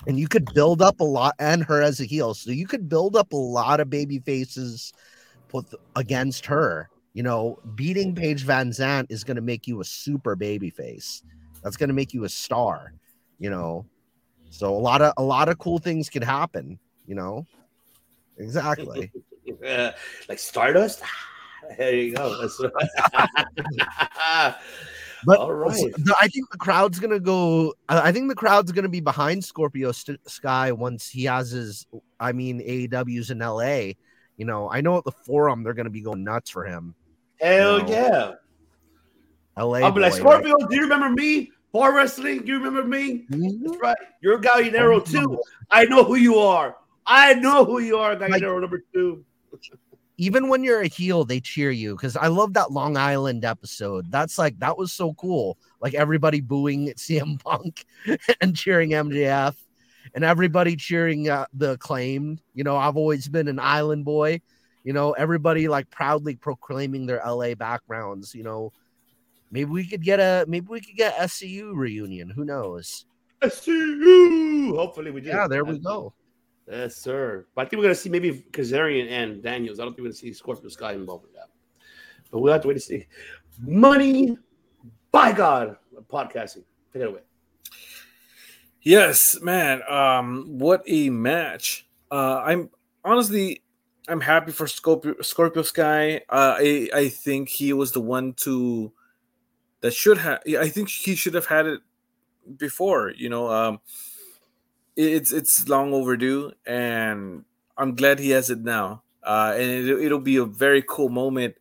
And 0.08 0.20
you 0.20 0.28
could 0.28 0.46
build 0.54 0.82
up 0.82 1.00
a 1.00 1.04
lot, 1.04 1.36
and 1.40 1.64
her 1.64 1.82
as 1.82 2.00
a 2.00 2.06
heel. 2.06 2.34
So 2.34 2.52
you 2.52 2.68
could 2.68 2.88
build 2.88 3.16
up 3.16 3.34
a 3.34 3.38
lot 3.38 3.80
of 3.80 3.90
baby 3.90 4.20
faces 4.20 4.94
put 5.62 5.80
against 5.96 6.46
her. 6.46 6.90
You 7.14 7.24
know, 7.24 7.60
beating 7.76 8.14
Paige 8.14 8.46
VanZant 8.46 9.06
is 9.10 9.24
going 9.24 9.36
to 9.36 9.42
make 9.42 9.68
you 9.68 9.80
a 9.80 9.86
super 9.86 10.36
baby 10.36 10.70
face. 10.70 11.24
That's 11.64 11.78
going 11.78 11.88
to 11.88 11.94
make 11.94 12.14
you 12.14 12.26
a 12.26 12.30
star. 12.30 12.94
You 13.40 13.50
know, 13.50 13.86
so 14.50 14.74
a 14.74 14.80
lot 14.80 15.02
of 15.02 15.14
a 15.18 15.24
lot 15.24 15.50
of 15.50 15.58
cool 15.58 15.80
things 15.80 16.10
could 16.10 16.24
happen. 16.24 16.80
You 17.08 17.16
know, 17.16 17.46
exactly. 18.38 19.12
Uh, 19.64 19.92
like 20.28 20.40
Stardust. 20.40 21.02
Ah, 21.04 21.68
there 21.78 21.96
you 21.96 22.16
go. 22.16 22.50
but 25.26 25.40
All 25.40 25.54
right. 25.54 25.94
I 26.20 26.28
think 26.28 26.50
the 26.50 26.58
crowd's 26.58 27.00
gonna 27.00 27.20
go. 27.20 27.74
I 27.88 28.12
think 28.12 28.28
the 28.28 28.36
crowd's 28.36 28.72
gonna 28.72 28.90
be 28.90 29.02
behind 29.02 29.46
Scorpio 29.46 29.92
St- 29.92 30.28
Sky 30.28 30.72
once 30.72 31.08
he 31.08 31.26
has 31.26 31.52
his. 31.52 31.86
I 32.20 32.32
mean, 32.32 32.60
AEW's 32.60 33.30
in 33.30 33.38
LA. 33.38 33.94
You 34.38 34.46
know, 34.46 34.70
I 34.70 34.82
know 34.82 34.98
at 34.98 35.04
the 35.04 35.12
forum 35.12 35.64
they're 35.64 35.74
gonna 35.74 35.90
be 35.90 36.02
going 36.02 36.24
nuts 36.24 36.50
for 36.50 36.66
him. 36.66 36.96
Hell 37.40 37.80
you 37.80 37.86
know? 37.86 37.92
yeah. 39.58 39.64
LA. 39.64 39.80
I'll 39.80 39.92
be 39.92 40.02
like 40.02 40.14
Scorpio. 40.14 40.54
Right? 40.54 40.70
Do 40.70 40.76
you 40.76 40.82
remember 40.84 41.10
me? 41.10 41.52
Bar 41.72 41.96
wrestling. 41.96 42.40
Do 42.40 42.48
you 42.48 42.58
remember 42.58 42.84
me? 42.84 43.26
Mm-hmm. 43.32 43.66
That's 43.66 43.82
right. 43.82 43.98
You're 44.22 44.36
a 44.36 44.42
Gallinero 44.42 45.06
too. 45.06 45.40
I 45.72 45.86
know 45.86 46.04
who 46.04 46.16
you 46.16 46.38
are. 46.38 46.78
I 47.06 47.36
know 47.36 47.66
who 47.66 47.80
you 47.80 47.98
are, 47.98 48.16
Gallinero 48.16 48.54
like, 48.54 48.62
number 48.62 48.84
two 48.94 49.24
even 50.18 50.48
when 50.48 50.64
you're 50.64 50.82
a 50.82 50.88
heel, 50.88 51.26
they 51.26 51.40
cheer 51.40 51.72
you 51.72 51.96
because 51.96 52.16
I 52.16 52.28
love 52.28 52.54
that 52.54 52.72
Long 52.72 52.98
Island 52.98 53.44
episode. 53.44 54.12
That's 54.12 54.38
like 54.38 54.58
that 54.60 54.78
was 54.78 54.94
so 54.94 55.14
cool. 55.16 55.58
Like 55.82 55.94
everybody 55.94 56.42
booing 56.42 56.88
CM 56.94 57.42
Punk 57.44 57.86
and 58.42 58.56
cheering 58.56 58.92
MJF, 58.92 59.56
and 60.14 60.24
everybody 60.24 60.76
cheering 60.76 61.30
uh, 61.30 61.46
the 61.54 61.72
acclaimed. 61.72 62.42
You 62.54 62.64
know, 62.64 62.78
I've 62.78 62.98
always 62.98 63.28
been 63.28 63.48
an 63.48 63.60
island 63.60 64.06
boy. 64.06 64.42
You 64.84 64.94
know, 64.94 65.14
everybody 65.14 65.68
like 65.68 65.90
proudly 65.90 66.36
proclaiming 66.36 67.06
their 67.06 67.22
LA 67.26 67.56
backgrounds. 67.56 68.36
You 68.36 68.44
know, 68.44 68.74
maybe 69.52 69.72
we 69.72 69.88
could 69.88 70.04
get 70.04 70.20
a 70.20 70.46
maybe 70.48 70.68
we 70.70 70.82
could 70.82 70.96
get 70.96 71.16
SCU 71.16 71.74
reunion. 71.74 72.30
Who 72.30 72.46
knows? 72.46 73.06
SCU. 73.42 74.76
Hopefully 74.76 75.12
we 75.12 75.22
do. 75.22 75.30
Yeah, 75.30 75.48
there 75.48 75.66
we 75.66 75.80
go. 75.80 76.14
Yes, 76.70 76.96
sir. 76.96 77.46
But 77.56 77.66
I 77.66 77.70
think 77.70 77.80
we're 77.80 77.86
gonna 77.86 77.96
see 77.96 78.10
maybe 78.10 78.46
Kazarian 78.52 79.10
and 79.10 79.42
Daniels. 79.42 79.80
I 79.80 79.84
don't 79.84 79.94
think 79.94 80.00
we're 80.00 80.10
gonna 80.10 80.16
see 80.16 80.34
Scorpio 80.34 80.70
Sky 80.70 80.94
involved 80.94 81.24
with 81.24 81.34
that. 81.34 81.50
But 82.32 82.40
we'll 82.40 82.54
have 82.54 82.62
to 82.64 82.68
wait 82.68 82.76
to 82.76 82.80
see. 82.80 83.06
Money 83.60 84.38
by 85.12 85.32
God 85.32 85.78
podcasting. 86.12 86.64
Take 86.92 87.04
it 87.04 87.08
away. 87.08 87.22
Yes, 88.86 89.42
man. 89.42 89.82
Um, 89.90 90.60
what 90.60 90.84
a 90.88 91.10
match. 91.10 91.88
Uh, 92.12 92.42
I'm 92.46 92.70
honestly 93.04 93.64
I'm 94.08 94.22
happy 94.22 94.52
for 94.52 94.68
Scorpio, 94.68 95.16
Scorpio 95.22 95.64
Sky. 95.64 96.18
Uh, 96.30 96.58
I 96.60 96.90
I 96.94 97.10
think 97.10 97.50
he 97.50 97.74
was 97.74 97.94
the 97.94 98.02
one 98.02 98.34
to 98.44 98.94
that 99.82 99.94
should 99.94 100.20
have. 100.20 100.42
I 100.48 100.70
think 100.70 100.90
he 100.90 101.16
should 101.16 101.36
have 101.36 101.48
had 101.48 101.68
it 101.68 101.82
before. 102.58 103.12
You 103.12 103.30
know, 103.30 103.50
um, 103.52 103.82
it's 104.96 105.32
it's 105.32 105.68
long 105.68 105.94
overdue, 105.94 106.52
and 106.66 107.44
I'm 107.78 107.96
glad 107.96 108.20
he 108.20 108.30
has 108.32 108.50
it 108.50 108.60
now. 108.60 109.04
Uh, 109.24 109.54
and 109.56 109.90
it, 109.90 110.00
it'll 110.04 110.20
be 110.20 110.38
a 110.38 110.46
very 110.46 110.84
cool 110.88 111.10
moment 111.10 111.56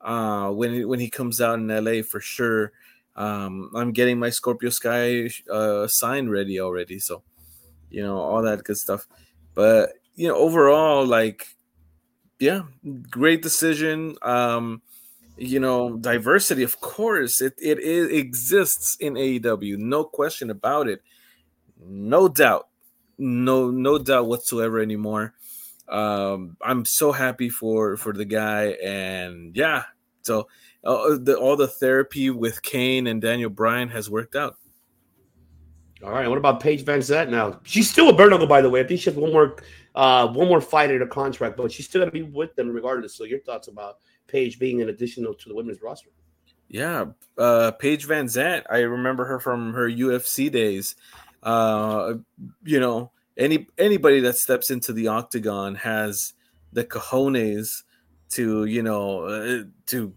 uh, 0.00 0.50
when 0.50 0.86
when 0.88 1.00
he 1.00 1.10
comes 1.10 1.40
out 1.40 1.58
in 1.58 1.68
LA 1.68 2.02
for 2.02 2.20
sure. 2.20 2.72
Um, 3.16 3.70
I'm 3.74 3.92
getting 3.92 4.18
my 4.18 4.30
Scorpio 4.30 4.70
Sky 4.70 5.30
uh, 5.50 5.86
sign 5.88 6.28
ready 6.28 6.60
already, 6.60 6.98
so 6.98 7.22
you 7.90 8.02
know 8.02 8.18
all 8.18 8.42
that 8.42 8.62
good 8.64 8.76
stuff. 8.76 9.06
But 9.54 9.94
you 10.14 10.28
know, 10.28 10.36
overall, 10.36 11.06
like, 11.06 11.46
yeah, 12.38 12.62
great 13.10 13.42
decision. 13.42 14.16
Um, 14.22 14.82
you 15.36 15.60
know, 15.60 15.96
diversity, 15.98 16.62
of 16.62 16.80
course, 16.80 17.42
it, 17.42 17.54
it, 17.58 17.78
it 17.78 18.14
exists 18.16 18.96
in 19.00 19.14
AEW, 19.14 19.76
no 19.76 20.04
question 20.04 20.48
about 20.50 20.88
it, 20.88 21.02
no 21.78 22.26
doubt, 22.26 22.68
no 23.18 23.70
no 23.70 23.98
doubt 23.98 24.28
whatsoever 24.28 24.80
anymore. 24.80 25.34
Um, 25.88 26.56
I'm 26.60 26.84
so 26.84 27.12
happy 27.12 27.50
for 27.50 27.96
for 27.96 28.12
the 28.12 28.24
guy, 28.24 28.76
and 28.82 29.54
yeah, 29.54 29.84
so 30.22 30.48
uh, 30.86 31.18
the, 31.20 31.36
all 31.36 31.56
the 31.56 31.68
therapy 31.68 32.30
with 32.30 32.62
Kane 32.62 33.06
and 33.06 33.20
Daniel 33.20 33.50
Bryan 33.50 33.88
has 33.88 34.08
worked 34.08 34.36
out. 34.36 34.56
All 36.04 36.12
right. 36.12 36.28
What 36.28 36.38
about 36.38 36.60
Paige 36.60 36.82
Van 36.82 37.00
VanZant 37.00 37.30
now? 37.30 37.58
She's 37.64 37.90
still 37.90 38.10
a 38.10 38.12
burn 38.12 38.46
by 38.46 38.60
the 38.60 38.68
way. 38.68 38.80
I 38.80 38.84
think 38.84 39.00
she 39.00 39.10
has 39.10 39.18
one 39.18 39.32
more 39.32 39.56
uh, 39.94 40.28
one 40.28 40.46
more 40.46 40.60
fight 40.60 40.90
in 40.90 41.00
her 41.00 41.06
contract, 41.06 41.56
but 41.56 41.72
she's 41.72 41.86
still 41.86 42.02
gonna 42.02 42.10
be 42.10 42.22
with 42.22 42.54
them 42.54 42.68
regardless. 42.68 43.14
So 43.14 43.24
your 43.24 43.40
thoughts 43.40 43.68
about 43.68 43.98
Paige 44.26 44.58
being 44.58 44.82
an 44.82 44.90
additional 44.90 45.34
to 45.34 45.48
the 45.48 45.54
women's 45.54 45.80
roster? 45.80 46.10
Yeah, 46.68 47.06
uh, 47.38 47.70
Paige 47.72 48.06
VanZant. 48.06 48.64
I 48.70 48.80
remember 48.80 49.24
her 49.24 49.40
from 49.40 49.72
her 49.72 49.88
UFC 49.88 50.50
days. 50.50 50.96
Uh, 51.42 52.14
you 52.64 52.78
know, 52.78 53.12
any 53.36 53.66
anybody 53.78 54.20
that 54.20 54.36
steps 54.36 54.70
into 54.70 54.92
the 54.92 55.08
octagon 55.08 55.76
has 55.76 56.34
the 56.72 56.84
cojones 56.84 57.84
to 58.30 58.66
you 58.66 58.82
know 58.82 59.22
uh, 59.22 59.62
to 59.86 60.12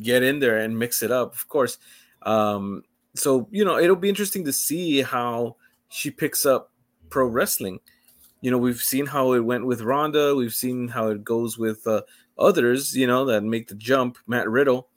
get 0.00 0.22
in 0.22 0.38
there 0.38 0.58
and 0.58 0.78
mix 0.78 1.02
it 1.02 1.10
up. 1.10 1.34
Of 1.34 1.48
course, 1.48 1.78
um, 2.22 2.84
so 3.14 3.48
you 3.50 3.64
know 3.64 3.78
it'll 3.78 3.96
be 3.96 4.08
interesting 4.08 4.44
to 4.44 4.52
see 4.52 5.02
how 5.02 5.56
she 5.88 6.10
picks 6.10 6.46
up 6.46 6.70
pro 7.10 7.26
wrestling. 7.26 7.80
You 8.40 8.50
know, 8.50 8.58
we've 8.58 8.80
seen 8.80 9.06
how 9.06 9.32
it 9.34 9.40
went 9.40 9.66
with 9.66 9.82
Ronda. 9.82 10.34
We've 10.34 10.54
seen 10.54 10.88
how 10.88 11.08
it 11.08 11.22
goes 11.22 11.56
with 11.56 11.86
uh, 11.86 12.02
others. 12.38 12.96
You 12.96 13.06
know 13.06 13.24
that 13.26 13.42
make 13.42 13.68
the 13.68 13.74
jump. 13.74 14.18
Matt 14.26 14.48
Riddle, 14.48 14.88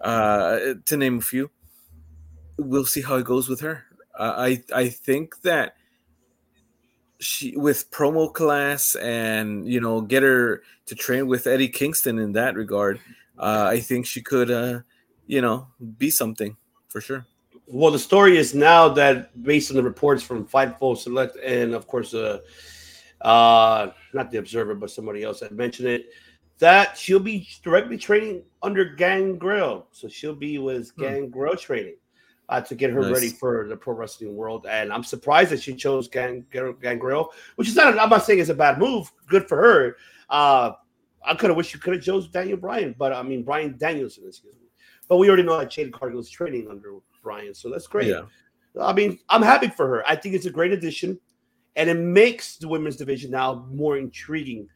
uh, 0.00 0.58
to 0.84 0.96
name 0.96 1.18
a 1.18 1.22
few. 1.22 1.50
We'll 2.56 2.86
see 2.86 3.02
how 3.02 3.16
it 3.16 3.24
goes 3.24 3.48
with 3.48 3.60
her. 3.60 3.84
Uh, 4.18 4.34
I 4.36 4.62
I 4.74 4.88
think 4.88 5.42
that 5.42 5.74
she 7.20 7.56
with 7.56 7.90
promo 7.90 8.32
class 8.32 8.94
and 8.96 9.66
you 9.66 9.80
know 9.80 10.00
get 10.00 10.22
her 10.22 10.62
to 10.86 10.94
train 10.94 11.26
with 11.26 11.46
Eddie 11.46 11.68
Kingston 11.68 12.18
in 12.18 12.32
that 12.32 12.54
regard. 12.54 13.00
Uh, 13.38 13.68
I 13.70 13.80
think 13.80 14.06
she 14.06 14.22
could, 14.22 14.50
uh, 14.50 14.80
you 15.26 15.40
know, 15.40 15.68
be 15.98 16.10
something 16.10 16.56
for 16.88 17.00
sure. 17.00 17.26
Well, 17.66 17.90
the 17.90 17.98
story 17.98 18.38
is 18.38 18.54
now 18.54 18.88
that 18.90 19.42
based 19.42 19.70
on 19.70 19.76
the 19.76 19.82
reports 19.82 20.22
from 20.22 20.46
Fightful 20.46 20.96
Select 20.96 21.36
and 21.44 21.74
of 21.74 21.86
course, 21.86 22.14
uh, 22.14 22.40
uh, 23.20 23.90
not 24.14 24.30
the 24.30 24.38
Observer, 24.38 24.74
but 24.74 24.90
somebody 24.90 25.22
else 25.22 25.40
had 25.40 25.52
mentioned 25.52 25.88
it, 25.88 26.06
that 26.58 26.96
she'll 26.96 27.20
be 27.20 27.46
directly 27.62 27.98
training 27.98 28.42
under 28.62 28.84
Gangrel. 28.84 29.86
So 29.92 30.08
she'll 30.08 30.34
be 30.34 30.58
with 30.58 30.90
hmm. 30.92 31.02
Gangrel 31.02 31.56
training 31.56 31.96
uh, 32.48 32.60
to 32.62 32.74
get 32.74 32.90
her 32.90 33.02
nice. 33.02 33.12
ready 33.12 33.28
for 33.28 33.66
the 33.68 33.76
pro 33.76 33.94
wrestling 33.94 34.34
world. 34.34 34.66
And 34.68 34.92
I'm 34.92 35.04
surprised 35.04 35.50
that 35.50 35.62
she 35.62 35.74
chose 35.74 36.08
Gang- 36.08 36.46
Gangrel, 36.50 37.32
which 37.56 37.68
is 37.68 37.76
not, 37.76 37.98
I'm 37.98 38.08
not 38.08 38.24
saying 38.24 38.38
it's 38.38 38.48
a 38.48 38.54
bad 38.54 38.78
move. 38.78 39.12
Good 39.26 39.48
for 39.48 39.56
her. 39.56 39.96
Uh, 40.30 40.72
I 41.28 41.34
could 41.34 41.50
have 41.50 41.56
wished 41.56 41.74
you 41.74 41.80
could 41.80 41.94
have 41.94 42.02
chose 42.02 42.28
Daniel 42.28 42.56
Bryan, 42.56 42.94
but 42.98 43.12
I 43.12 43.22
mean, 43.22 43.42
Bryan 43.42 43.76
Danielson, 43.78 44.24
excuse 44.26 44.54
me. 44.54 44.68
But 45.08 45.18
we 45.18 45.28
already 45.28 45.42
know 45.42 45.58
that 45.58 45.70
Jade 45.70 45.92
Cargill 45.92 46.20
is 46.20 46.30
training 46.30 46.68
under 46.70 46.94
Bryan, 47.22 47.54
so 47.54 47.70
that's 47.70 47.86
great. 47.86 48.08
Yeah. 48.08 48.22
I 48.80 48.92
mean, 48.92 49.18
I'm 49.28 49.42
happy 49.42 49.68
for 49.68 49.86
her. 49.88 50.08
I 50.08 50.16
think 50.16 50.34
it's 50.34 50.46
a 50.46 50.50
great 50.50 50.72
addition, 50.72 51.18
and 51.76 51.88
it 51.88 51.94
makes 51.94 52.56
the 52.56 52.68
women's 52.68 52.96
division 52.96 53.30
now 53.30 53.66
more 53.70 53.96
intriguing. 53.96 54.68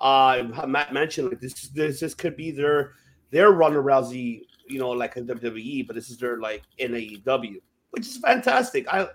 Uh, 0.00 0.44
Matt 0.66 0.92
mentioned 0.92 1.28
like 1.28 1.40
this, 1.40 1.68
this, 1.68 2.00
this 2.00 2.14
could 2.14 2.36
be 2.36 2.50
their 2.50 2.92
their 3.30 3.50
Ronda 3.50 3.78
Rousey 3.78 4.42
you 4.68 4.78
know, 4.78 4.90
like 4.90 5.16
a 5.16 5.22
WWE, 5.22 5.86
but 5.86 5.96
this 5.96 6.10
is 6.10 6.18
their 6.18 6.38
like 6.38 6.62
NAEW, 6.78 7.60
which 7.90 8.06
is 8.06 8.16
fantastic. 8.18 8.92
I 8.92 9.08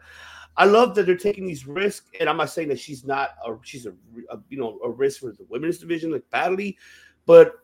I 0.58 0.66
love 0.66 0.96
that 0.96 1.06
they're 1.06 1.16
taking 1.16 1.46
these 1.46 1.66
risks, 1.66 2.08
and 2.20 2.30
I'm 2.30 2.38
not 2.38 2.50
saying 2.50 2.68
that 2.70 2.80
she's 2.80 3.06
not 3.06 3.32
a 3.46 3.56
she's 3.64 3.86
a, 3.86 3.92
a 4.30 4.40
you 4.50 4.58
know 4.58 4.80
a 4.84 4.90
risk 4.90 5.22
for 5.22 5.32
the 5.32 5.46
women's 5.50 5.78
division 5.78 6.12
like 6.12 6.30
badly, 6.30 6.78
but 7.26 7.60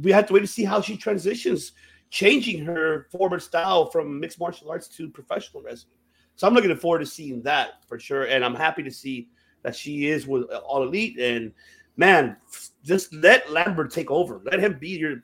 we 0.00 0.12
have 0.12 0.26
to 0.26 0.34
wait 0.34 0.40
to 0.40 0.46
see 0.46 0.64
how 0.64 0.80
she 0.80 0.96
transitions, 0.96 1.72
changing 2.10 2.64
her 2.64 3.08
former 3.10 3.40
style 3.40 3.90
from 3.90 4.20
mixed 4.20 4.38
martial 4.38 4.70
arts 4.70 4.88
to 4.88 5.08
professional 5.08 5.62
wrestling. 5.62 5.94
So 6.36 6.46
I'm 6.46 6.54
looking 6.54 6.74
forward 6.76 7.00
to 7.00 7.06
seeing 7.06 7.42
that 7.42 7.84
for 7.86 7.98
sure, 7.98 8.24
and 8.24 8.44
I'm 8.44 8.54
happy 8.54 8.82
to 8.84 8.90
see 8.90 9.28
that 9.62 9.74
she 9.76 10.06
is 10.06 10.26
with 10.26 10.44
all 10.50 10.82
elite. 10.84 11.18
And 11.18 11.52
man, 11.96 12.36
just 12.84 13.12
let 13.12 13.50
Lambert 13.50 13.90
take 13.90 14.10
over. 14.10 14.40
Let 14.44 14.60
him 14.60 14.78
be 14.78 14.90
your 14.90 15.22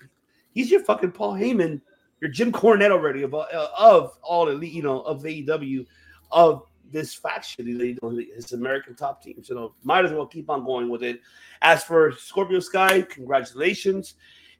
He's 0.57 0.71
your 0.71 0.81
fucking 0.81 1.13
Paul 1.13 1.35
Heyman, 1.35 1.83
your 2.23 2.31
Jim 2.31 2.51
Cornette 2.51 2.91
already 2.91 3.23
of, 3.23 3.35
uh, 3.35 3.47
of 3.79 4.17
all 4.23 4.49
elite, 4.49 4.73
you 4.73 4.83
know, 4.83 5.03
of 5.03 5.23
AEW, 5.23 5.85
of 6.31 6.63
this 6.93 7.15
faction, 7.15 7.67
you 7.67 7.97
know, 8.03 8.11
his 8.11 8.53
American 8.53 8.95
top 8.95 9.23
team. 9.23 9.43
So 9.43 9.75
might 9.83 10.05
as 10.05 10.13
well 10.13 10.27
keep 10.27 10.49
on 10.49 10.65
going 10.65 10.89
with 10.89 11.03
it. 11.03 11.21
As 11.63 11.83
for 11.83 12.13
Scorpio 12.13 12.61
Sky, 12.61 13.03
congratulations. 13.03 14.15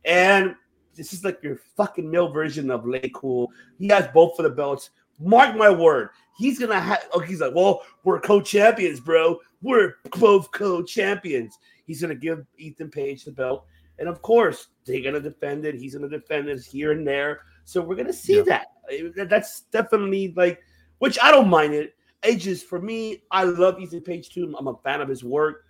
And 0.05 0.55
this 0.95 1.13
is 1.13 1.25
like 1.25 1.43
your 1.43 1.61
fucking 1.77 2.11
male 2.11 2.29
version 2.29 2.71
of 2.71 2.87
Lay 2.87 3.11
Cool. 3.15 3.53
He 3.79 3.89
has 3.89 4.09
both 4.09 4.37
for 4.37 4.43
the 4.43 4.51
belts. 4.51 4.91
Mark 5.21 5.57
my 5.57 5.71
word. 5.71 6.11
He's 6.37 6.59
gonna 6.59 6.81
have 6.81 7.07
oh, 7.13 7.21
he's 7.21 7.41
like, 7.41 7.55
well, 7.55 7.83
we're 8.05 8.21
co-champions, 8.21 9.01
bro. 9.01 9.39
We're 9.63 9.95
both 10.19 10.51
co-champions. 10.53 11.59
He's 11.87 12.01
gonna 12.01 12.15
give 12.15 12.45
Ethan 12.59 12.91
Page 12.91 13.25
the 13.25 13.33
belt. 13.33 13.67
And 13.99 14.09
of 14.09 14.21
course, 14.23 14.69
they're 14.85 15.01
to 15.01 15.21
defend 15.21 15.65
it. 15.65 15.75
He's 15.75 15.95
to 15.97 16.09
defend 16.09 16.49
it 16.49 16.63
here 16.63 16.93
and 16.93 17.07
there. 17.07 17.41
So 17.65 17.81
we're 17.81 17.97
to 17.97 18.13
see 18.13 18.43
yeah. 18.47 18.63
that. 18.89 19.29
That's 19.31 19.63
definitely 19.73 20.35
like, 20.37 20.61
which 20.99 21.19
I 21.23 21.31
don't 21.31 21.49
mind 21.49 21.75
it. 21.75 21.95
It 22.23 22.37
just, 22.37 22.67
for 22.67 22.81
me, 22.81 23.23
I 23.31 23.45
love 23.45 23.79
Ethan 23.79 24.01
Page 24.01 24.31
too. 24.31 24.55
I'm 24.59 24.69
a 24.69 24.77
fan 24.79 25.01
of 25.01 25.09
his 25.09 25.23
work. 25.23 25.65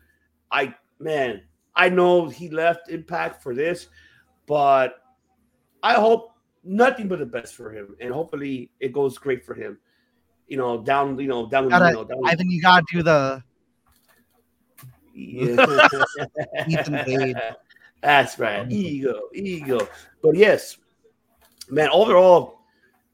I, 0.50 0.74
man, 0.98 1.42
I 1.74 1.88
know 1.88 2.28
he 2.28 2.48
left 2.48 2.88
Impact 2.88 3.42
for 3.42 3.54
this, 3.54 3.88
but 4.46 5.02
I 5.82 5.94
hope 5.94 6.32
nothing 6.64 7.08
but 7.08 7.18
the 7.18 7.26
best 7.26 7.54
for 7.54 7.70
him. 7.70 7.96
And 8.00 8.12
hopefully 8.12 8.70
it 8.80 8.92
goes 8.92 9.18
great 9.18 9.44
for 9.44 9.54
him. 9.54 9.78
You 10.48 10.56
know, 10.56 10.82
down, 10.82 11.18
you 11.18 11.28
know, 11.28 11.48
down, 11.48 11.68
gotta, 11.68 11.88
you 11.88 11.94
know, 11.94 12.04
down. 12.04 12.22
I 12.24 12.34
think 12.34 12.52
you 12.52 12.62
got 12.62 12.86
to 12.86 12.96
do 12.96 13.02
the. 13.02 13.42
Yeah. 15.12 15.88
Ethan 16.68 17.04
Page. 17.04 17.36
That's 18.02 18.38
right. 18.38 18.70
Ego, 18.70 19.22
ego. 19.34 19.88
But 20.22 20.36
yes, 20.36 20.78
man, 21.70 21.88
overall, 21.90 22.55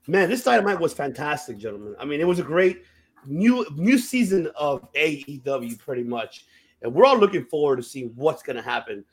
man, 0.06 0.28
this 0.28 0.44
dynamite 0.44 0.80
was 0.80 0.92
fantastic, 0.92 1.58
gentlemen. 1.58 1.94
I 1.98 2.04
mean, 2.04 2.20
it 2.20 2.26
was 2.26 2.38
a 2.38 2.44
great 2.44 2.82
new 3.26 3.66
new 3.76 3.98
season 3.98 4.50
of 4.56 4.90
AEW, 4.94 5.78
pretty 5.78 6.04
much. 6.04 6.46
And 6.82 6.92
we're 6.92 7.04
all 7.04 7.18
looking 7.18 7.44
forward 7.44 7.76
to 7.76 7.82
seeing 7.82 8.12
what's 8.16 8.42
gonna 8.42 8.62
happen. 8.62 9.04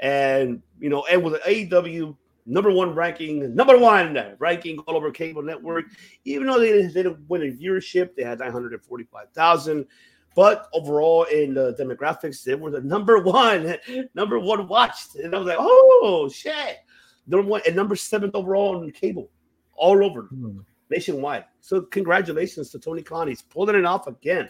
And 0.00 0.62
you 0.80 0.90
know, 0.90 1.04
and 1.10 1.22
with 1.22 1.40
AEW 1.42 2.16
number 2.46 2.70
one 2.70 2.94
ranking, 2.94 3.54
number 3.54 3.78
one 3.78 4.36
ranking 4.38 4.78
all 4.80 4.96
over 4.96 5.10
cable 5.10 5.42
network, 5.42 5.86
even 6.24 6.46
though 6.46 6.58
they, 6.58 6.82
they 6.82 6.92
didn't 6.92 7.28
win 7.28 7.42
a 7.42 7.46
viewership, 7.46 8.14
they 8.14 8.22
had 8.22 8.38
945,000. 8.38 9.86
But 10.34 10.68
overall, 10.72 11.24
in 11.24 11.54
the 11.54 11.74
demographics, 11.74 12.42
they 12.42 12.56
were 12.56 12.70
the 12.70 12.80
number 12.80 13.20
one, 13.20 13.76
number 14.14 14.38
one 14.40 14.66
watched, 14.66 15.14
and 15.14 15.34
I 15.34 15.38
was 15.38 15.46
like, 15.46 15.58
oh 15.60 16.28
shit, 16.28 16.78
number 17.26 17.48
one 17.48 17.62
and 17.66 17.76
number 17.76 17.96
seventh 17.96 18.34
overall 18.34 18.76
on 18.76 18.90
cable, 18.90 19.30
all 19.76 20.04
over 20.04 20.22
hmm. 20.22 20.58
nationwide. 20.90 21.44
So 21.60 21.82
congratulations 21.82 22.70
to 22.70 22.78
Tony 22.78 23.02
Khan. 23.02 23.28
He's 23.28 23.42
pulling 23.42 23.76
it 23.76 23.84
off 23.84 24.06
again. 24.06 24.48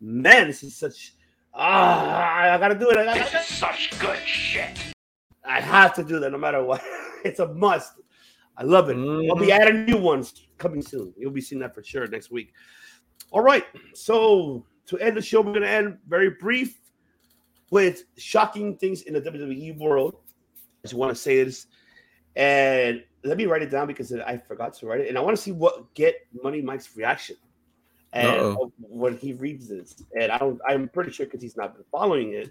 Man, 0.00 0.48
this 0.48 0.62
is 0.62 0.76
such. 0.76 1.14
Ah, 1.54 2.54
I 2.54 2.58
gotta 2.58 2.74
do 2.74 2.90
it. 2.90 2.96
I 2.96 3.04
gotta, 3.04 3.20
this 3.20 3.50
is 3.50 3.56
such 3.56 3.98
good 3.98 4.18
shit. 4.18 4.78
I 5.44 5.60
have 5.60 5.94
to 5.94 6.04
do 6.04 6.18
that 6.20 6.30
no 6.30 6.38
matter 6.38 6.62
what. 6.62 6.82
it's 7.24 7.40
a 7.40 7.52
must. 7.54 7.94
I 8.56 8.64
love 8.64 8.90
it. 8.90 8.96
Mm-hmm. 8.96 9.30
I'll 9.30 9.36
be 9.36 9.46
mm-hmm. 9.46 9.62
adding 9.62 9.84
new 9.84 9.98
ones 9.98 10.46
coming 10.58 10.82
soon. 10.82 11.12
You'll 11.16 11.30
be 11.30 11.40
seeing 11.40 11.60
that 11.60 11.74
for 11.74 11.82
sure 11.82 12.06
next 12.06 12.30
week. 12.30 12.52
All 13.30 13.40
right. 13.40 13.64
So 13.94 14.66
to 14.86 14.98
end 14.98 15.16
the 15.16 15.22
show, 15.22 15.40
we're 15.40 15.52
going 15.52 15.62
to 15.62 15.68
end 15.68 15.98
very 16.06 16.30
brief 16.30 16.78
with 17.70 18.04
shocking 18.18 18.76
things 18.76 19.02
in 19.02 19.14
the 19.14 19.20
WWE 19.20 19.78
world. 19.78 20.16
I 20.84 20.88
just 20.88 20.94
want 20.94 21.10
to 21.10 21.20
say 21.20 21.42
this, 21.42 21.66
and 22.36 23.02
let 23.24 23.36
me 23.36 23.46
write 23.46 23.62
it 23.62 23.70
down 23.70 23.86
because 23.86 24.12
I 24.12 24.36
forgot 24.36 24.74
to 24.74 24.86
write 24.86 25.00
it, 25.00 25.08
and 25.08 25.16
I 25.16 25.20
want 25.20 25.36
to 25.36 25.42
see 25.42 25.52
what 25.52 25.92
get 25.94 26.16
Money 26.42 26.60
Mike's 26.60 26.96
reaction 26.96 27.36
and 28.12 28.56
when 28.78 29.16
he 29.16 29.32
reads 29.32 29.68
this. 29.68 30.02
And 30.18 30.30
I 30.30 30.38
don't, 30.38 30.60
I'm 30.68 30.88
pretty 30.88 31.12
sure 31.12 31.26
because 31.26 31.42
he's 31.42 31.56
not 31.56 31.74
been 31.74 31.84
following 31.90 32.32
it, 32.32 32.50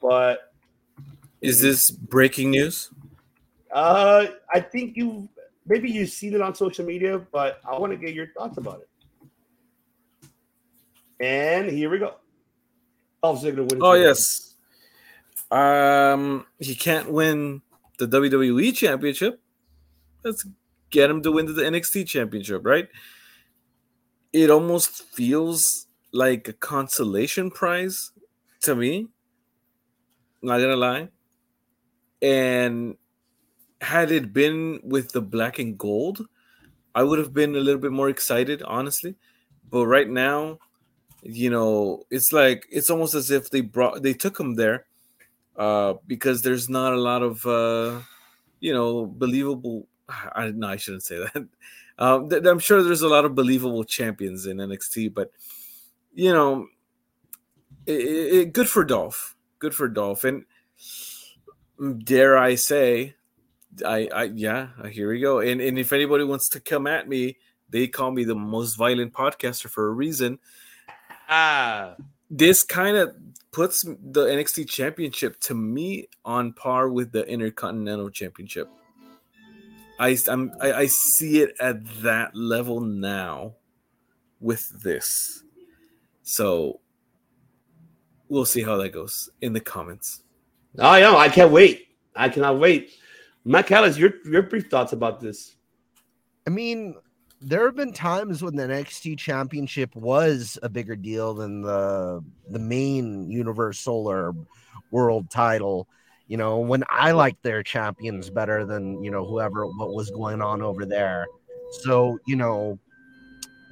but 0.00 0.52
is 1.40 1.60
this 1.60 1.90
breaking 1.90 2.50
news? 2.50 2.90
Uh, 3.72 4.26
I 4.52 4.60
think 4.60 4.96
you 4.96 5.28
maybe 5.66 5.90
you've 5.90 6.10
seen 6.10 6.34
it 6.34 6.40
on 6.40 6.54
social 6.54 6.84
media, 6.84 7.18
but 7.18 7.60
I 7.68 7.78
want 7.78 7.92
to 7.92 7.96
get 7.96 8.14
your 8.14 8.28
thoughts 8.36 8.58
about 8.58 8.80
it. 8.80 8.88
And 11.24 11.70
here 11.70 11.90
we 11.90 11.98
go. 11.98 12.14
Dolph 13.22 13.42
Ziggler 13.42 13.70
win. 13.70 13.80
Oh 13.82 13.94
yes. 13.94 14.54
Um, 15.50 16.46
he 16.58 16.74
can't 16.74 17.10
win 17.10 17.62
the 17.98 18.06
WWE 18.06 18.74
Championship. 18.74 19.40
Let's 20.24 20.44
get 20.90 21.10
him 21.10 21.22
to 21.22 21.32
win 21.32 21.46
the 21.46 21.62
NXT 21.62 22.06
Championship, 22.06 22.64
right? 22.64 22.88
It 24.32 24.50
almost 24.50 25.02
feels 25.02 25.86
like 26.12 26.48
a 26.48 26.52
consolation 26.52 27.50
prize 27.50 28.12
to 28.62 28.74
me. 28.74 29.08
Not 30.42 30.60
gonna 30.60 30.76
lie. 30.76 31.08
And 32.22 32.96
had 33.80 34.12
it 34.12 34.32
been 34.32 34.80
with 34.84 35.12
the 35.12 35.22
black 35.22 35.58
and 35.58 35.78
gold, 35.78 36.26
I 36.94 37.02
would 37.04 37.18
have 37.18 37.34
been 37.34 37.56
a 37.56 37.60
little 37.60 37.80
bit 37.80 37.92
more 37.92 38.08
excited, 38.08 38.62
honestly. 38.62 39.16
But 39.70 39.86
right 39.86 40.08
now, 40.08 40.58
you 41.22 41.50
know, 41.50 42.04
it's 42.10 42.32
like 42.32 42.66
it's 42.70 42.90
almost 42.90 43.14
as 43.14 43.30
if 43.30 43.50
they 43.50 43.60
brought 43.62 44.02
they 44.02 44.14
took 44.14 44.38
him 44.40 44.54
there 44.56 44.86
uh 45.56 45.94
because 46.06 46.42
there's 46.42 46.68
not 46.68 46.92
a 46.94 46.96
lot 47.00 47.22
of 47.22 47.44
uh 47.46 48.00
you 48.60 48.72
know 48.72 49.06
believable 49.06 49.88
I 50.34 50.50
no 50.50 50.68
I 50.68 50.76
shouldn't 50.76 51.04
say 51.04 51.18
that. 51.18 51.46
Um, 51.98 52.30
th- 52.30 52.42
I'm 52.46 52.58
sure 52.58 52.82
there's 52.82 53.02
a 53.02 53.10
lot 53.10 53.26
of 53.26 53.34
believable 53.34 53.84
champions 53.84 54.46
in 54.46 54.56
NXT, 54.56 55.12
but 55.12 55.32
you 56.14 56.32
know, 56.32 56.66
it, 57.84 57.92
it, 57.92 58.52
good 58.54 58.70
for 58.70 58.84
Dolph. 58.84 59.36
Good 59.58 59.74
for 59.74 59.86
Dolph, 59.86 60.24
and 60.24 60.46
dare 62.02 62.38
I 62.38 62.54
say, 62.54 63.16
I, 63.84 64.08
I 64.14 64.22
yeah, 64.34 64.68
here 64.90 65.10
we 65.10 65.20
go. 65.20 65.40
And 65.40 65.60
and 65.60 65.78
if 65.78 65.92
anybody 65.92 66.24
wants 66.24 66.48
to 66.50 66.60
come 66.60 66.86
at 66.86 67.06
me, 67.06 67.36
they 67.68 67.86
call 67.86 68.10
me 68.10 68.24
the 68.24 68.34
most 68.34 68.76
violent 68.76 69.12
podcaster 69.12 69.68
for 69.68 69.86
a 69.86 69.92
reason. 69.92 70.38
Ah, 71.28 71.96
this 72.30 72.62
kind 72.62 72.96
of 72.96 73.14
puts 73.52 73.82
the 73.84 74.26
NXT 74.26 74.68
Championship 74.68 75.38
to 75.40 75.54
me 75.54 76.08
on 76.24 76.52
par 76.52 76.88
with 76.88 77.12
the 77.12 77.26
Intercontinental 77.26 78.10
Championship. 78.10 78.68
I 80.00 80.16
I'm, 80.28 80.50
I, 80.60 80.72
I 80.72 80.86
see 80.86 81.42
it 81.42 81.54
at 81.60 81.84
that 82.02 82.34
level 82.34 82.80
now 82.80 83.56
with 84.40 84.82
this. 84.82 85.44
So 86.22 86.80
we'll 88.28 88.46
see 88.46 88.62
how 88.62 88.78
that 88.78 88.90
goes 88.90 89.28
in 89.42 89.52
the 89.52 89.60
comments. 89.60 90.22
Oh, 90.78 90.96
yeah, 90.96 91.14
I 91.14 91.28
can't 91.28 91.52
wait. 91.52 91.88
I 92.16 92.30
cannot 92.30 92.58
wait. 92.58 92.92
Matt 93.44 93.66
Callis, 93.66 93.98
your 93.98 94.14
your 94.24 94.42
brief 94.42 94.70
thoughts 94.70 94.92
about 94.92 95.20
this. 95.20 95.56
I 96.46 96.50
mean, 96.50 96.94
there 97.42 97.66
have 97.66 97.76
been 97.76 97.92
times 97.92 98.42
when 98.42 98.56
the 98.56 98.62
NXT 98.62 99.18
championship 99.18 99.94
was 99.94 100.58
a 100.62 100.68
bigger 100.68 100.96
deal 100.96 101.34
than 101.34 101.60
the 101.60 102.24
the 102.48 102.58
main 102.58 103.30
universal 103.30 104.06
or 104.06 104.34
world 104.90 105.28
title. 105.30 105.88
You 106.30 106.36
know, 106.36 106.60
when 106.60 106.84
I 106.88 107.10
like 107.10 107.42
their 107.42 107.60
champions 107.64 108.30
better 108.30 108.64
than, 108.64 109.02
you 109.02 109.10
know, 109.10 109.26
whoever 109.26 109.66
what 109.66 109.92
was 109.94 110.12
going 110.12 110.40
on 110.40 110.62
over 110.62 110.86
there. 110.86 111.26
So, 111.82 112.20
you 112.24 112.36
know, 112.36 112.78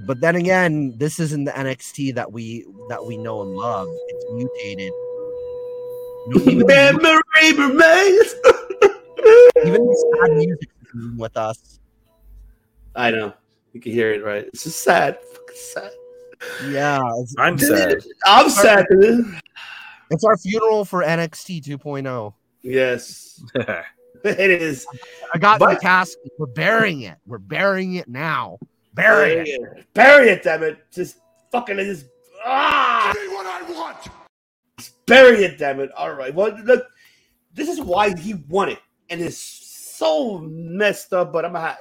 but 0.09 0.21
then 0.21 0.35
again, 0.35 0.93
this 0.99 1.21
isn't 1.21 1.45
the 1.45 1.53
NXT 1.53 2.17
that 2.17 2.33
we 2.33 2.67
that 2.89 3.05
we 3.07 3.17
know 3.17 3.43
and 3.43 3.53
love. 3.53 3.87
It's 4.09 4.25
mutated. 4.33 4.93
You 6.35 6.55
know, 6.57 6.67
Memory 6.67 7.53
remains. 7.53 8.35
even 9.65 9.87
the 9.87 10.17
sad 10.27 10.37
music 10.37 10.69
with 11.17 11.37
us. 11.37 11.79
I 12.97 13.13
know. 13.13 13.35
You 13.73 13.81
can 13.81 13.93
hear 13.93 14.11
it, 14.11 14.25
right? 14.25 14.47
It's 14.49 14.65
just 14.65 14.81
sad. 14.81 15.17
sad. 15.55 15.93
Yeah. 16.71 17.01
I'm 17.39 17.57
sad. 17.57 17.99
I'm 18.27 18.51
sad. 18.51 18.85
It's 20.11 20.25
our 20.25 20.37
funeral 20.37 20.85
for 20.85 21.05
NXT 21.05 21.63
2.0. 21.65 22.35
Yes. 22.63 23.43
it 23.55 24.51
is. 24.51 24.87
I 25.35 25.39
got 25.39 25.59
but, 25.59 25.75
the 25.75 25.81
casket. 25.81 26.33
We're 26.39 26.47
burying 26.47 27.03
it. 27.03 27.19
We're 27.27 27.39
burying 27.39 27.95
it 27.95 28.09
now. 28.09 28.59
Bury, 28.95 29.35
bury 29.37 29.51
it. 29.51 29.61
it. 29.77 29.95
Bury 29.95 30.29
it, 30.31 30.43
damn 30.43 30.63
it. 30.63 30.79
Just 30.91 31.19
fucking 31.53 31.77
just 31.77 32.07
ah. 32.45 33.13
Give 33.15 33.23
me 33.23 33.35
what 33.35 33.47
I 33.47 33.63
want. 33.71 33.97
Just 34.79 35.07
bury 35.07 35.45
it, 35.45 35.59
damn 35.59 35.81
it. 35.81 35.91
All 35.93 36.13
right. 36.13 36.35
Well, 36.35 36.57
look, 36.65 36.87
this 37.55 37.69
is 37.69 37.81
why 37.81 38.17
he 38.17 38.35
won 38.49 38.71
it 38.71 38.81
and 39.11 39.21
it's 39.21 39.39
so 39.39 40.39
messed 40.39 41.13
up. 41.13 41.33
But 41.33 41.45
I'm 41.45 41.55
ha- 41.55 41.79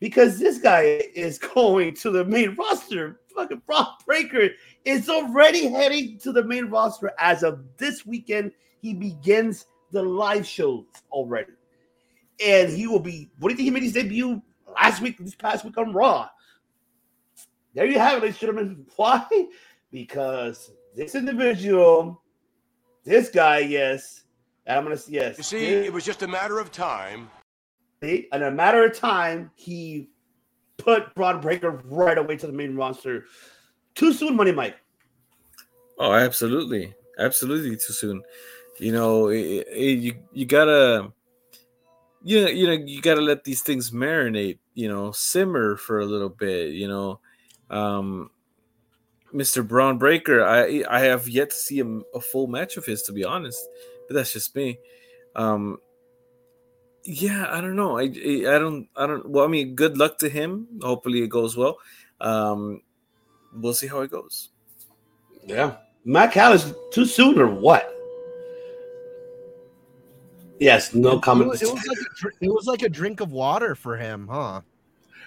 because 0.00 0.38
this 0.38 0.58
guy 0.58 0.82
is 1.14 1.38
going 1.54 1.94
to 1.96 2.10
the 2.10 2.24
main 2.24 2.54
roster. 2.54 3.20
Fucking 3.34 3.62
Bron 3.66 3.86
Breakker 4.06 4.48
is 4.84 5.10
already 5.10 5.68
heading 5.68 6.18
to 6.20 6.32
the 6.32 6.42
main 6.42 6.66
roster 6.66 7.12
as 7.18 7.42
of 7.42 7.64
this 7.76 8.06
weekend. 8.06 8.52
He 8.80 8.94
begins 8.94 9.66
the 9.90 10.02
live 10.02 10.46
shows 10.46 10.84
already, 11.10 11.52
and 12.44 12.70
he 12.70 12.86
will 12.86 13.00
be. 13.00 13.30
What 13.38 13.48
do 13.48 13.52
you 13.52 13.56
think 13.56 13.66
he 13.66 13.70
made 13.70 13.82
his 13.82 13.92
debut 13.92 14.42
last 14.74 15.00
week? 15.00 15.18
This 15.18 15.34
past 15.34 15.64
week 15.64 15.78
on 15.78 15.92
Raw. 15.92 16.28
There 17.74 17.86
you 17.86 17.98
have 17.98 18.18
it, 18.18 18.22
ladies 18.22 18.34
and 18.36 18.40
gentlemen. 18.40 18.86
Why? 18.96 19.26
Because 19.90 20.70
this 20.94 21.14
individual, 21.14 22.22
this 23.04 23.28
guy, 23.28 23.58
yes, 23.58 24.24
and 24.66 24.78
I'm 24.78 24.84
gonna 24.84 24.96
say 24.96 25.12
yes. 25.12 25.38
You 25.38 25.44
see, 25.44 25.66
it 25.66 25.92
was 25.92 26.04
just 26.04 26.22
a 26.22 26.28
matter 26.28 26.58
of 26.58 26.72
time. 26.72 27.30
See, 28.02 28.28
in 28.32 28.42
a 28.42 28.50
matter 28.50 28.84
of 28.84 28.98
time, 28.98 29.50
he 29.54 30.10
put 30.76 31.14
Bron 31.14 31.40
Breakker 31.40 31.82
right 31.84 32.18
away 32.18 32.36
to 32.36 32.46
the 32.46 32.52
main 32.52 32.76
roster. 32.76 33.24
Too 33.94 34.12
soon, 34.12 34.36
Money 34.36 34.52
Mike. 34.52 34.76
Oh, 35.98 36.12
absolutely, 36.12 36.94
absolutely 37.18 37.70
too 37.76 37.92
soon. 37.92 38.22
You 38.78 38.92
know, 38.92 39.28
it, 39.28 39.66
it, 39.70 39.98
you 39.98 40.14
you 40.32 40.46
gotta, 40.46 41.12
you 42.22 42.44
know, 42.44 42.50
you 42.50 42.66
know, 42.66 42.72
you 42.72 43.00
gotta 43.00 43.22
let 43.22 43.44
these 43.44 43.62
things 43.62 43.90
marinate. 43.90 44.58
You 44.74 44.88
know, 44.88 45.12
simmer 45.12 45.76
for 45.76 46.00
a 46.00 46.06
little 46.06 46.28
bit. 46.28 46.72
You 46.72 46.88
know, 46.88 47.20
um, 47.70 48.30
Mr. 49.32 49.66
Bron 49.66 49.98
Breakker. 49.98 50.44
I 50.44 50.84
I 50.88 51.00
have 51.00 51.28
yet 51.28 51.50
to 51.50 51.56
see 51.56 51.80
a, 51.80 51.86
a 52.14 52.20
full 52.20 52.46
match 52.46 52.76
of 52.76 52.84
his, 52.84 53.02
to 53.04 53.12
be 53.12 53.24
honest 53.24 53.66
but 54.06 54.14
that's 54.14 54.32
just 54.32 54.54
me. 54.54 54.78
Um, 55.34 55.78
yeah, 57.04 57.46
I 57.50 57.60
don't 57.60 57.76
know. 57.76 57.98
I, 57.98 58.04
I 58.04 58.58
don't 58.58 58.88
I 58.96 59.06
don't. 59.06 59.28
Well, 59.28 59.44
I 59.44 59.48
mean, 59.48 59.74
good 59.74 59.96
luck 59.96 60.18
to 60.18 60.28
him. 60.28 60.66
Hopefully, 60.82 61.22
it 61.22 61.28
goes 61.28 61.56
well. 61.56 61.78
Um, 62.20 62.82
we'll 63.52 63.74
see 63.74 63.86
how 63.86 64.00
it 64.00 64.10
goes. 64.10 64.50
Yeah, 65.44 65.76
Matt 66.04 66.32
Callis 66.32 66.72
too 66.90 67.06
soon 67.06 67.38
or 67.38 67.48
what? 67.48 67.92
Yes, 70.58 70.94
no 70.94 71.18
comment. 71.18 71.54
It, 71.54 71.62
it, 71.62 71.72
was 71.72 71.86
like 71.86 71.98
a, 71.98 72.44
it 72.44 72.48
was 72.48 72.66
like 72.66 72.82
a 72.82 72.88
drink 72.88 73.20
of 73.20 73.32
water 73.32 73.74
for 73.74 73.96
him, 73.96 74.28
huh? 74.30 74.60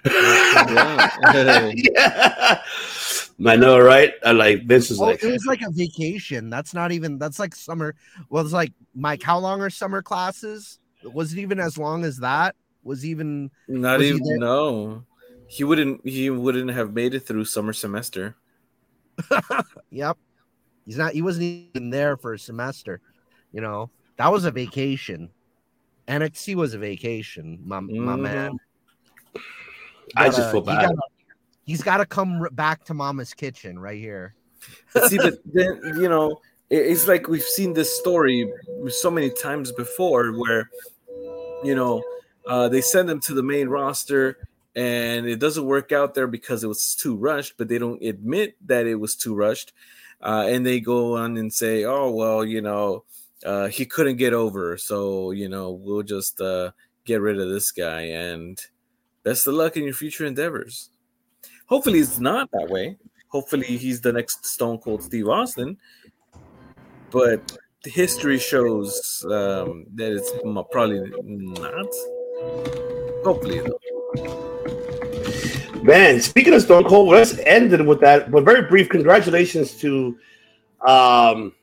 yeah. 0.06 1.10
I 3.46 3.56
know, 3.56 3.80
right? 3.80 4.14
I 4.26 4.32
like 4.32 4.68
this 4.68 4.92
is 4.92 5.00
like 5.00 5.24
it 5.24 5.32
was 5.32 5.46
like 5.46 5.62
a 5.62 5.72
vacation. 5.72 6.50
That's 6.50 6.74
not 6.74 6.92
even 6.92 7.18
that's 7.18 7.40
like 7.40 7.56
summer. 7.56 7.96
Well, 8.30 8.44
it's 8.44 8.54
like 8.54 8.74
Mike, 8.94 9.24
how 9.24 9.40
long 9.40 9.62
are 9.62 9.70
summer 9.70 10.02
classes? 10.02 10.80
Was 11.04 11.32
it 11.34 11.40
even 11.40 11.60
as 11.60 11.78
long 11.78 12.04
as 12.04 12.18
that? 12.18 12.56
Was 12.84 13.06
even 13.06 13.50
not 13.68 14.00
was 14.00 14.08
even 14.08 14.26
he 14.26 14.38
no. 14.38 15.06
He 15.48 15.64
wouldn't 15.64 16.06
he 16.08 16.30
wouldn't 16.30 16.72
have 16.72 16.94
made 16.94 17.14
it 17.14 17.22
through 17.22 17.46
summer 17.46 17.72
semester. 17.72 18.36
yep. 19.90 20.18
He's 20.86 20.98
not 20.98 21.14
he 21.14 21.22
wasn't 21.22 21.44
even 21.44 21.92
there 21.92 22.18
for 22.18 22.34
a 22.34 22.40
semester. 22.40 23.00
You 23.54 23.62
know, 23.62 23.90
that 24.20 24.34
was 24.34 24.44
a 24.44 24.52
vacation. 24.52 25.30
NXT 26.10 26.56
was 26.56 26.74
a 26.74 26.78
vacation, 26.78 27.58
my, 27.64 27.80
mm-hmm. 27.80 28.00
my 28.04 28.18
man. 28.18 28.60
I 30.18 30.28
just 30.28 30.52
feel 30.52 30.62
bad. 30.62 30.92
He's 31.64 31.82
got 31.82 31.98
to 31.98 32.06
come 32.06 32.46
back 32.52 32.84
to 32.86 32.94
Mama's 32.94 33.34
kitchen 33.34 33.80
right 33.80 33.98
here. 33.98 34.36
See, 35.08 35.18
but 35.18 35.36
then 35.46 35.80
you 35.96 36.10
know, 36.10 36.42
it's 36.70 37.08
like 37.08 37.30
we've 37.30 37.42
seen 37.42 37.74
this 37.74 37.98
story 37.98 38.52
so 38.90 39.10
many 39.10 39.30
times 39.30 39.72
before, 39.72 40.34
where 40.34 40.70
you 41.64 41.76
know 41.76 42.04
uh, 42.46 42.68
they 42.68 42.82
send 42.82 43.08
them 43.08 43.22
to 43.22 43.34
the 43.34 43.44
main 43.44 43.70
roster 43.70 44.50
and 44.76 45.28
it 45.28 45.40
doesn't 45.40 45.66
work 45.66 45.94
out 45.94 46.14
there 46.14 46.28
because 46.28 46.64
it 46.64 46.68
was 46.68 46.94
too 46.94 47.16
rushed, 47.16 47.54
but 47.58 47.70
they 47.70 47.78
don't 47.78 48.04
admit 48.04 48.56
that 48.66 48.86
it 48.86 48.96
was 48.96 49.16
too 49.16 49.34
rushed, 49.34 49.72
uh, 50.22 50.46
and 50.50 50.66
they 50.66 50.82
go 50.82 51.16
on 51.16 51.38
and 51.38 51.54
say, 51.54 51.86
"Oh 51.86 52.12
well, 52.12 52.44
you 52.44 52.62
know." 52.62 53.06
Uh, 53.46 53.68
he 53.68 53.86
couldn't 53.86 54.18
get 54.18 54.34
over, 54.34 54.78
so 54.78 55.32
you 55.32 55.48
know 55.48 55.72
we'll 55.72 56.04
just 56.04 56.42
uh, 56.42 56.72
get 57.06 57.22
rid 57.22 57.40
of 57.40 57.50
this 57.50 57.72
guy, 57.72 58.02
and 58.02 58.60
best 59.24 59.48
of 59.48 59.54
luck 59.54 59.78
in 59.78 59.84
your 59.84 59.94
future 59.94 60.26
endeavors. 60.26 60.90
Hopefully, 61.68 62.00
it's 62.00 62.20
not 62.20 62.50
that 62.52 62.70
way. 62.70 62.98
Hopefully, 63.30 63.78
he's 63.78 64.02
the 64.02 64.12
next 64.12 64.46
Stone 64.46 64.80
Cold 64.80 65.04
Steve 65.04 65.28
Austin. 65.28 65.78
But 67.12 67.58
history 67.86 68.38
shows 68.38 69.26
um, 69.26 69.86
that 69.96 70.12
it's 70.12 70.32
probably 70.72 71.12
not. 71.24 71.88
Hopefully, 73.24 73.60
though. 73.60 73.80
Man, 75.84 76.20
speaking 76.20 76.54
of 76.54 76.62
Stone 76.62 76.84
Cold, 76.86 77.10
let's 77.10 77.38
end 77.40 77.72
it 77.72 77.86
with 77.86 78.02
that. 78.02 78.32
But 78.32 78.44
very 78.44 78.64
brief 78.64 78.90
congratulations 78.90 79.76
to 79.78 80.18
um 80.86 81.54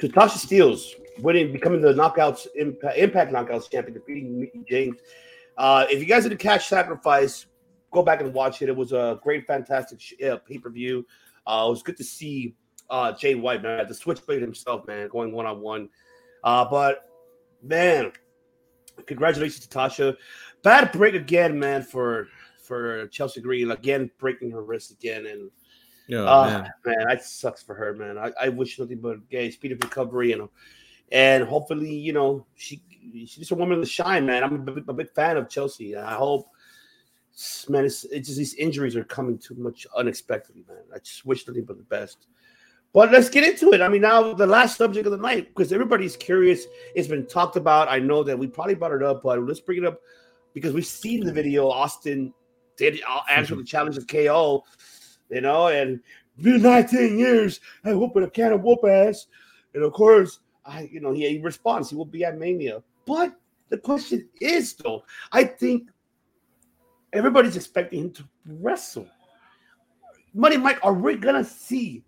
to 0.00 0.08
Tasha 0.08 0.38
Steelz 0.38 0.94
winning, 1.20 1.52
becoming 1.52 1.80
the 1.80 1.92
knockouts 1.92 2.46
impact, 2.54 2.96
impact 2.96 3.32
knockouts 3.32 3.70
champion, 3.70 3.94
defeating 3.94 4.64
James. 4.68 4.96
Uh, 5.58 5.86
if 5.90 6.00
you 6.00 6.06
guys 6.06 6.22
didn't 6.22 6.38
catch 6.38 6.68
Sacrifice, 6.68 7.46
go 7.90 8.02
back 8.02 8.20
and 8.22 8.32
watch 8.32 8.62
it. 8.62 8.70
It 8.70 8.76
was 8.76 8.92
a 8.92 9.20
great, 9.22 9.46
fantastic 9.46 10.00
uh, 10.24 10.38
pay 10.38 10.58
per 10.58 10.70
view. 10.70 11.06
Uh, 11.46 11.64
it 11.66 11.70
was 11.70 11.82
good 11.82 11.98
to 11.98 12.04
see 12.04 12.54
uh, 12.88 13.12
Jay 13.12 13.34
White, 13.34 13.62
man, 13.62 13.86
the 13.86 13.94
Switchblade 13.94 14.40
himself, 14.40 14.86
man, 14.86 15.08
going 15.08 15.32
one 15.32 15.46
on 15.46 15.60
one. 15.60 15.88
But 16.42 17.04
man, 17.62 18.12
congratulations 19.06 19.66
to 19.66 19.78
Tasha. 19.78 20.16
Bad 20.62 20.92
break 20.92 21.14
again, 21.14 21.58
man, 21.58 21.82
for 21.82 22.28
for 22.62 23.06
Chelsea 23.08 23.40
Green 23.40 23.70
again, 23.72 24.10
breaking 24.18 24.50
her 24.52 24.62
wrist 24.62 24.92
again, 24.92 25.26
and 25.26 25.50
Yeah, 26.10 26.24
uh, 26.24 26.44
man. 26.46 26.70
man. 26.84 27.06
that 27.08 27.24
sucks 27.24 27.62
for 27.62 27.74
her, 27.74 27.94
man. 27.94 28.18
I, 28.18 28.32
I 28.40 28.48
wish 28.48 28.78
nothing 28.78 28.98
but 28.98 29.18
yeah, 29.30 29.48
speed 29.50 29.72
of 29.72 29.78
recovery 29.82 30.32
and 30.32 30.48
and 31.12 31.44
hopefully, 31.44 31.92
you 31.92 32.12
know, 32.12 32.46
she 32.54 32.82
she's 33.26 33.50
a 33.50 33.54
woman 33.54 33.80
to 33.80 33.86
shine, 33.86 34.26
man. 34.26 34.44
I'm 34.44 34.54
a 34.54 34.58
big, 34.58 34.88
a 34.88 34.92
big 34.92 35.10
fan 35.12 35.36
of 35.36 35.48
Chelsea. 35.48 35.96
I 35.96 36.14
hope, 36.14 36.48
man, 37.68 37.84
it's, 37.84 38.04
it's 38.04 38.28
just 38.28 38.38
these 38.38 38.54
injuries 38.54 38.96
are 38.96 39.04
coming 39.04 39.38
too 39.38 39.54
much 39.54 39.86
unexpectedly, 39.96 40.64
man. 40.68 40.82
I 40.94 40.98
just 40.98 41.24
wish 41.24 41.46
nothing 41.46 41.64
but 41.64 41.78
the 41.78 41.84
best. 41.84 42.26
But 42.92 43.12
let's 43.12 43.28
get 43.28 43.44
into 43.44 43.72
it. 43.72 43.80
I 43.80 43.88
mean, 43.88 44.02
now 44.02 44.34
the 44.34 44.46
last 44.46 44.76
subject 44.76 45.06
of 45.06 45.12
the 45.12 45.18
night, 45.18 45.48
because 45.48 45.72
everybody's 45.72 46.16
curious. 46.16 46.66
It's 46.94 47.08
been 47.08 47.26
talked 47.26 47.56
about. 47.56 47.88
I 47.88 47.98
know 47.98 48.24
that 48.24 48.38
we 48.38 48.48
probably 48.48 48.74
brought 48.74 48.92
it 48.92 49.02
up, 49.02 49.22
but 49.22 49.40
let's 49.44 49.60
bring 49.60 49.78
it 49.78 49.84
up 49.84 50.00
because 50.54 50.72
we've 50.72 50.86
seen 50.86 51.24
the 51.24 51.32
video. 51.32 51.68
Austin 51.68 52.32
did 52.76 53.00
uh, 53.08 53.20
answer 53.28 53.54
the 53.54 53.64
challenge 53.64 53.96
of 53.96 54.06
KO, 54.06 54.64
you 55.30 55.40
know, 55.40 55.68
and 55.68 56.00
been 56.40 56.62
19 56.62 57.18
years, 57.18 57.60
I 57.84 57.92
whooping 57.92 58.24
a 58.24 58.30
can 58.30 58.52
of 58.52 58.62
whoop 58.62 58.80
ass. 58.84 59.26
And 59.74 59.84
of 59.84 59.92
course, 59.92 60.40
I, 60.64 60.88
you 60.92 61.00
know, 61.00 61.12
he, 61.12 61.28
he 61.28 61.38
responds, 61.38 61.90
he 61.90 61.96
will 61.96 62.04
be 62.04 62.24
at 62.24 62.38
Mania. 62.38 62.82
But 63.06 63.34
the 63.68 63.78
question 63.78 64.28
is, 64.40 64.74
though, 64.74 65.04
I 65.32 65.44
think 65.44 65.90
everybody's 67.12 67.56
expecting 67.56 68.00
him 68.00 68.10
to 68.12 68.24
wrestle. 68.46 69.06
Money 70.34 70.56
Mike, 70.56 70.78
are 70.82 70.94
we 70.94 71.16
gonna 71.16 71.44
see 71.44 72.04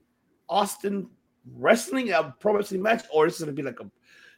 Austin 0.48 1.08
wrestling 1.56 2.10
a 2.10 2.34
pro 2.38 2.56
wrestling 2.56 2.82
match, 2.82 3.04
or 3.12 3.26
is 3.26 3.40
it 3.40 3.44
gonna 3.44 3.52
be 3.52 3.62
like 3.62 3.80
a 3.80 3.90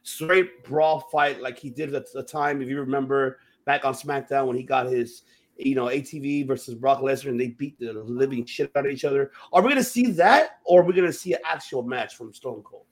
straight 0.03 0.63
brawl 0.63 1.01
fight 1.11 1.41
like 1.41 1.57
he 1.57 1.69
did 1.69 1.93
at 1.93 2.11
the 2.11 2.23
time? 2.23 2.61
If 2.61 2.67
you 2.67 2.79
remember 2.79 3.39
back 3.65 3.85
on 3.85 3.93
SmackDown 3.93 4.47
when 4.47 4.57
he 4.57 4.63
got 4.63 4.87
his, 4.87 5.23
you 5.57 5.75
know, 5.75 5.85
ATV 5.85 6.47
versus 6.47 6.75
Brock 6.75 6.99
Lesnar 6.99 7.29
and 7.29 7.39
they 7.39 7.47
beat 7.47 7.79
the 7.79 7.93
living 7.93 8.45
shit 8.45 8.71
out 8.75 8.85
of 8.85 8.91
each 8.91 9.05
other. 9.05 9.31
Are 9.53 9.61
we 9.61 9.69
gonna 9.69 9.83
see 9.83 10.11
that, 10.11 10.59
or 10.65 10.81
are 10.81 10.83
we 10.83 10.93
gonna 10.93 11.13
see 11.13 11.33
an 11.33 11.39
actual 11.45 11.83
match 11.83 12.15
from 12.15 12.33
Stone 12.33 12.63
Cold? 12.63 12.85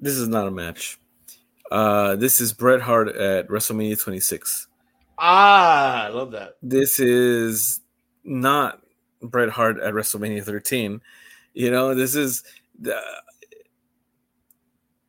This 0.00 0.14
is 0.14 0.28
not 0.28 0.46
a 0.46 0.50
match. 0.50 0.98
Uh, 1.70 2.16
this 2.16 2.40
is 2.40 2.52
Bret 2.52 2.80
Hart 2.80 3.08
at 3.08 3.48
WrestleMania 3.48 4.00
26. 4.00 4.68
Ah, 5.18 6.04
I 6.04 6.08
love 6.08 6.30
that. 6.32 6.56
This 6.62 7.00
is 7.00 7.80
not 8.22 8.82
Bret 9.22 9.48
Hart 9.48 9.80
at 9.80 9.94
WrestleMania 9.94 10.44
13. 10.44 11.00
You 11.54 11.70
know, 11.70 11.94
this 11.94 12.14
is. 12.14 12.44
I 12.84 12.92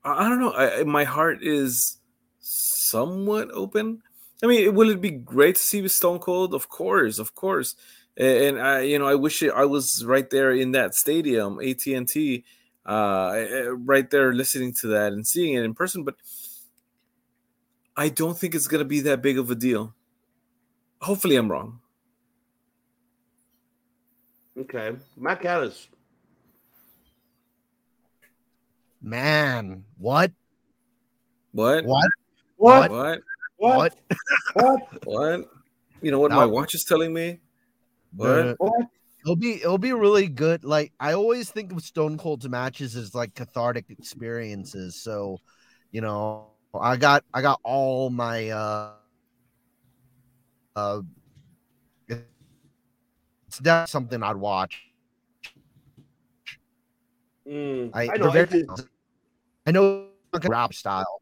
I 0.04 0.30
don't 0.30 0.40
know. 0.40 0.54
I, 0.54 0.84
my 0.84 1.04
heart 1.04 1.44
is 1.44 1.98
somewhat 2.40 3.50
open. 3.52 4.02
I 4.44 4.48
mean, 4.48 4.76
will 4.76 4.92
it 4.92 5.02
be 5.02 5.12
great 5.12 5.56
to 5.56 5.62
see 5.62 5.82
with 5.82 5.92
Stone 5.92 6.20
Cold? 6.20 6.54
Of 6.54 6.70
course, 6.70 7.18
of 7.18 7.34
course. 7.34 7.76
And 8.16 8.60
I, 8.60 8.82
you 8.82 9.00
know, 9.00 9.08
I 9.08 9.16
wish 9.16 9.44
I 9.44 9.66
was 9.66 10.04
right 10.06 10.30
there 10.30 10.52
in 10.52 10.72
that 10.72 10.96
stadium, 10.96 11.60
AT 11.60 11.86
and 11.88 12.08
T, 12.08 12.44
uh, 12.86 13.44
right 13.74 14.10
there 14.10 14.34
listening 14.34 14.74
to 14.76 14.88
that 14.88 15.14
and 15.14 15.26
seeing 15.26 15.54
it 15.54 15.64
in 15.64 15.74
person. 15.74 16.04
But 16.04 16.16
I 17.96 18.10
don't 18.10 18.38
think 18.38 18.56
it's 18.56 18.68
gonna 18.68 18.86
be 18.86 19.02
that 19.02 19.22
big 19.22 19.38
of 19.38 19.52
a 19.52 19.56
deal. 19.56 19.94
Hopefully, 21.02 21.36
I'm 21.36 21.52
wrong. 21.52 21.80
Okay, 24.58 24.96
Matt 25.16 25.42
Callis. 25.42 25.88
Man, 29.02 29.84
what? 29.98 30.32
What? 31.52 31.86
What? 31.86 32.10
What? 32.58 32.92
What? 32.92 33.20
What? 33.58 33.96
What? 34.54 34.82
What? 35.06 35.50
You 36.02 36.12
know 36.12 36.20
what 36.20 36.32
No. 36.32 36.38
my 36.38 36.46
watch 36.46 36.76
is 36.76 36.84
telling 36.86 37.14
me? 37.14 37.40
What? 38.16 38.28
Uh, 38.30 38.56
What? 38.60 38.88
It'll 39.26 39.36
be 39.36 39.56
it'll 39.56 39.78
be 39.78 39.92
really 39.94 40.28
good. 40.28 40.64
Like 40.64 40.94
I 41.00 41.14
always 41.14 41.50
think 41.52 41.72
of 41.74 41.82
Stone 41.82 42.18
Cold's 42.18 42.48
matches 42.48 42.96
as 42.96 43.14
like 43.14 43.34
cathartic 43.34 43.86
experiences. 43.90 45.02
So, 45.02 45.40
you 45.92 46.02
know, 46.02 46.48
I 46.74 46.96
got 46.96 47.24
I 47.34 47.42
got 47.42 47.60
all 47.64 48.10
my 48.10 48.50
uh 48.50 48.92
uh 50.76 51.02
it's 52.08 53.60
definitely 53.62 53.88
something 53.88 54.24
I'd 54.24 54.36
watch. 54.38 54.82
Mm, 57.48 57.92
I, 57.94 58.10
I 58.14 58.18
know. 58.18 58.30
very- 58.30 58.48
I 58.48 58.76
just- 58.76 58.88
I 59.66 59.72
know 59.72 60.08
rap 60.46 60.74
style. 60.74 61.22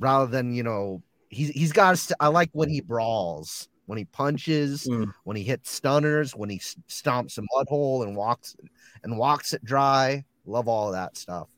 Rather 0.00 0.26
than, 0.26 0.52
you 0.54 0.64
know, 0.64 1.02
he's 1.28 1.50
he's 1.50 1.72
got 1.72 1.96
st- 1.98 2.16
I 2.20 2.26
like 2.28 2.50
when 2.52 2.68
he 2.68 2.80
brawls, 2.80 3.68
when 3.86 3.98
he 3.98 4.06
punches, 4.06 4.86
Mm. 4.88 5.12
when 5.24 5.36
he 5.36 5.44
hits 5.44 5.70
stunners, 5.70 6.34
when 6.34 6.50
he 6.50 6.56
s- 6.56 6.76
stomps 6.88 7.38
a 7.38 7.42
mud 7.54 7.66
hole 7.68 8.02
and 8.02 8.16
walks 8.16 8.56
and 9.04 9.16
walks 9.18 9.52
it 9.52 9.64
dry. 9.64 10.24
Love 10.46 10.66
all 10.68 10.88
of 10.88 10.94
that 10.94 11.16
stuff. 11.16 11.48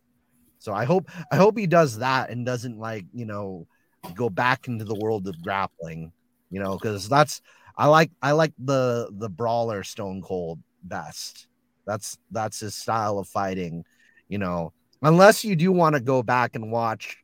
So 0.59 0.73
I 0.75 0.85
hope 0.85 1.09
I 1.31 1.37
hope 1.37 1.57
he 1.59 1.67
does 1.67 1.99
that 1.99 2.31
and 2.31 2.45
doesn't 2.45 2.79
like, 2.79 3.07
you 3.15 3.25
know, 3.25 3.67
go 4.15 4.29
back 4.29 4.69
into 4.69 4.85
the 4.85 4.95
world 4.97 5.27
of 5.29 5.41
grappling, 5.43 6.13
you 6.51 6.61
know, 6.61 6.77
because 6.77 7.09
that's 7.09 7.41
I 7.77 7.87
like 7.87 8.11
I 8.21 8.33
like 8.33 8.53
the 8.59 9.09
the 9.13 9.29
brawler 9.29 9.83
Stone 9.85 10.23
Cold 10.23 10.61
best. 10.83 11.47
That's 11.87 12.19
that's 12.31 12.61
his 12.61 12.75
style 12.75 13.19
of 13.19 13.29
fighting, 13.29 13.85
you 14.29 14.39
know. 14.39 14.73
Unless 15.01 15.45
you 15.45 15.57
do 15.57 15.73
want 15.73 15.95
to 15.97 16.01
go 16.01 16.23
back 16.23 16.55
and 16.55 16.71
watch 16.71 17.17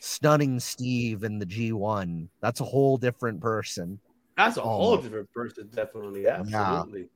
Stunning 0.00 0.58
Steve 0.58 1.24
in 1.24 1.38
the 1.38 1.44
G1, 1.44 2.28
that's 2.40 2.60
a 2.60 2.64
whole 2.64 2.96
different 2.96 3.40
person. 3.40 4.00
That's 4.36 4.56
a 4.56 4.62
whole 4.62 4.96
different 4.96 5.30
person, 5.32 5.68
definitely. 5.72 6.26
Absolutely. 6.26 7.10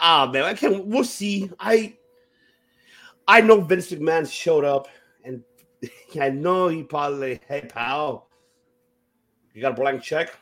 Ah 0.00 0.28
man, 0.32 0.42
I 0.42 0.54
can't. 0.54 0.84
We'll 0.84 1.04
see. 1.04 1.48
I 1.60 1.96
I 3.28 3.40
know 3.40 3.60
Vince 3.60 3.92
McMahon 3.92 4.30
showed 4.30 4.64
up, 4.64 4.88
and 5.24 5.44
I 6.20 6.30
know 6.30 6.66
he 6.66 6.82
probably, 6.82 7.40
hey 7.46 7.62
pal, 7.68 8.28
you 9.54 9.62
got 9.62 9.72
a 9.72 9.80
blank 9.80 10.02
check? 10.02 10.36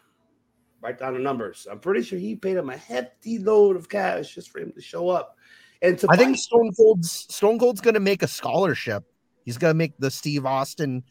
Write 0.81 0.99
down 0.99 1.13
the 1.13 1.21
numbers. 1.21 1.67
I'm 1.71 1.79
pretty 1.79 2.03
sure 2.03 2.19
he 2.19 2.37
paid 2.37 2.57
him 2.57 2.71
a 2.71 2.77
hefty 2.77 3.39
load 3.39 3.77
of 3.77 3.91
cash 3.91 4.35
just 4.35 4.49
for 4.49 4.61
him 4.61 4.73
to 4.73 4.81
show 4.81 5.11
up. 5.11 5.37
And 5.83 5.99
to 5.99 6.07
I 6.09 6.17
think 6.17 6.39
Stone 6.39 6.73
Cold's 6.75 7.11
Stone 7.11 7.59
Cold's 7.59 7.83
gonna 7.83 8.01
make 8.01 8.23
a 8.23 8.29
scholarship. 8.29 9.05
He's 9.45 9.59
gonna 9.59 9.75
make 9.75 9.93
the 9.99 10.11
Steve 10.11 10.47
Austin 10.47 11.03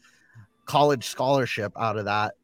college 0.70 1.08
scholarship 1.08 1.72
out 1.76 1.96
of 1.96 2.04
that. 2.04 2.34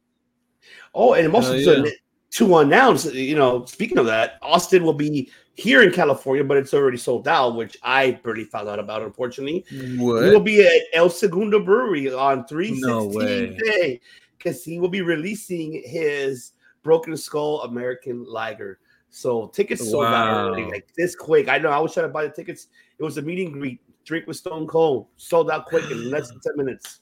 Oh, 0.93 1.13
and 1.13 1.31
most 1.31 1.49
of 1.49 1.59
yeah. 1.59 1.75
the 1.75 1.95
to 2.31 2.57
announce, 2.57 3.05
you 3.05 3.35
know, 3.35 3.63
speaking 3.63 3.97
of 3.97 4.05
that, 4.05 4.37
Austin 4.41 4.83
will 4.83 4.93
be 4.93 5.31
here 5.53 5.81
in 5.81 5.93
California, 5.93 6.43
but 6.43 6.57
it's 6.57 6.73
already 6.73 6.97
sold 6.97 7.25
out, 7.25 7.55
which 7.55 7.77
I 7.83 8.19
barely 8.23 8.43
found 8.43 8.67
out 8.67 8.79
about, 8.79 9.01
unfortunately. 9.01 9.65
He 9.69 9.97
will 9.97 10.41
be 10.41 10.59
at 10.67 10.81
El 10.93 11.09
Segundo 11.09 11.63
Brewery 11.63 12.13
on 12.13 12.45
316 12.45 12.81
No 12.81 13.05
way. 13.07 13.57
day 13.57 14.01
because 14.37 14.61
he 14.61 14.77
will 14.77 14.89
be 14.89 15.01
releasing 15.01 15.81
his 15.85 16.51
Broken 16.83 17.15
Skull 17.15 17.61
American 17.61 18.25
Lager. 18.27 18.79
So 19.09 19.47
tickets 19.47 19.89
sold 19.89 20.05
out 20.05 20.27
already, 20.27 20.69
like 20.69 20.89
this 20.97 21.15
quick. 21.15 21.47
I 21.47 21.59
know 21.59 21.69
I 21.69 21.79
was 21.79 21.93
trying 21.93 22.07
to 22.07 22.13
buy 22.13 22.25
the 22.25 22.29
tickets. 22.29 22.67
It 22.99 23.03
was 23.03 23.17
a 23.17 23.21
meet 23.21 23.39
and 23.39 23.53
greet, 23.53 23.79
drink 24.03 24.27
with 24.27 24.35
Stone 24.35 24.67
Cold, 24.67 25.07
sold 25.15 25.49
out 25.49 25.65
quick 25.65 25.89
in 25.89 26.11
less 26.11 26.27
than 26.27 26.41
10 26.41 26.57
minutes. 26.57 26.99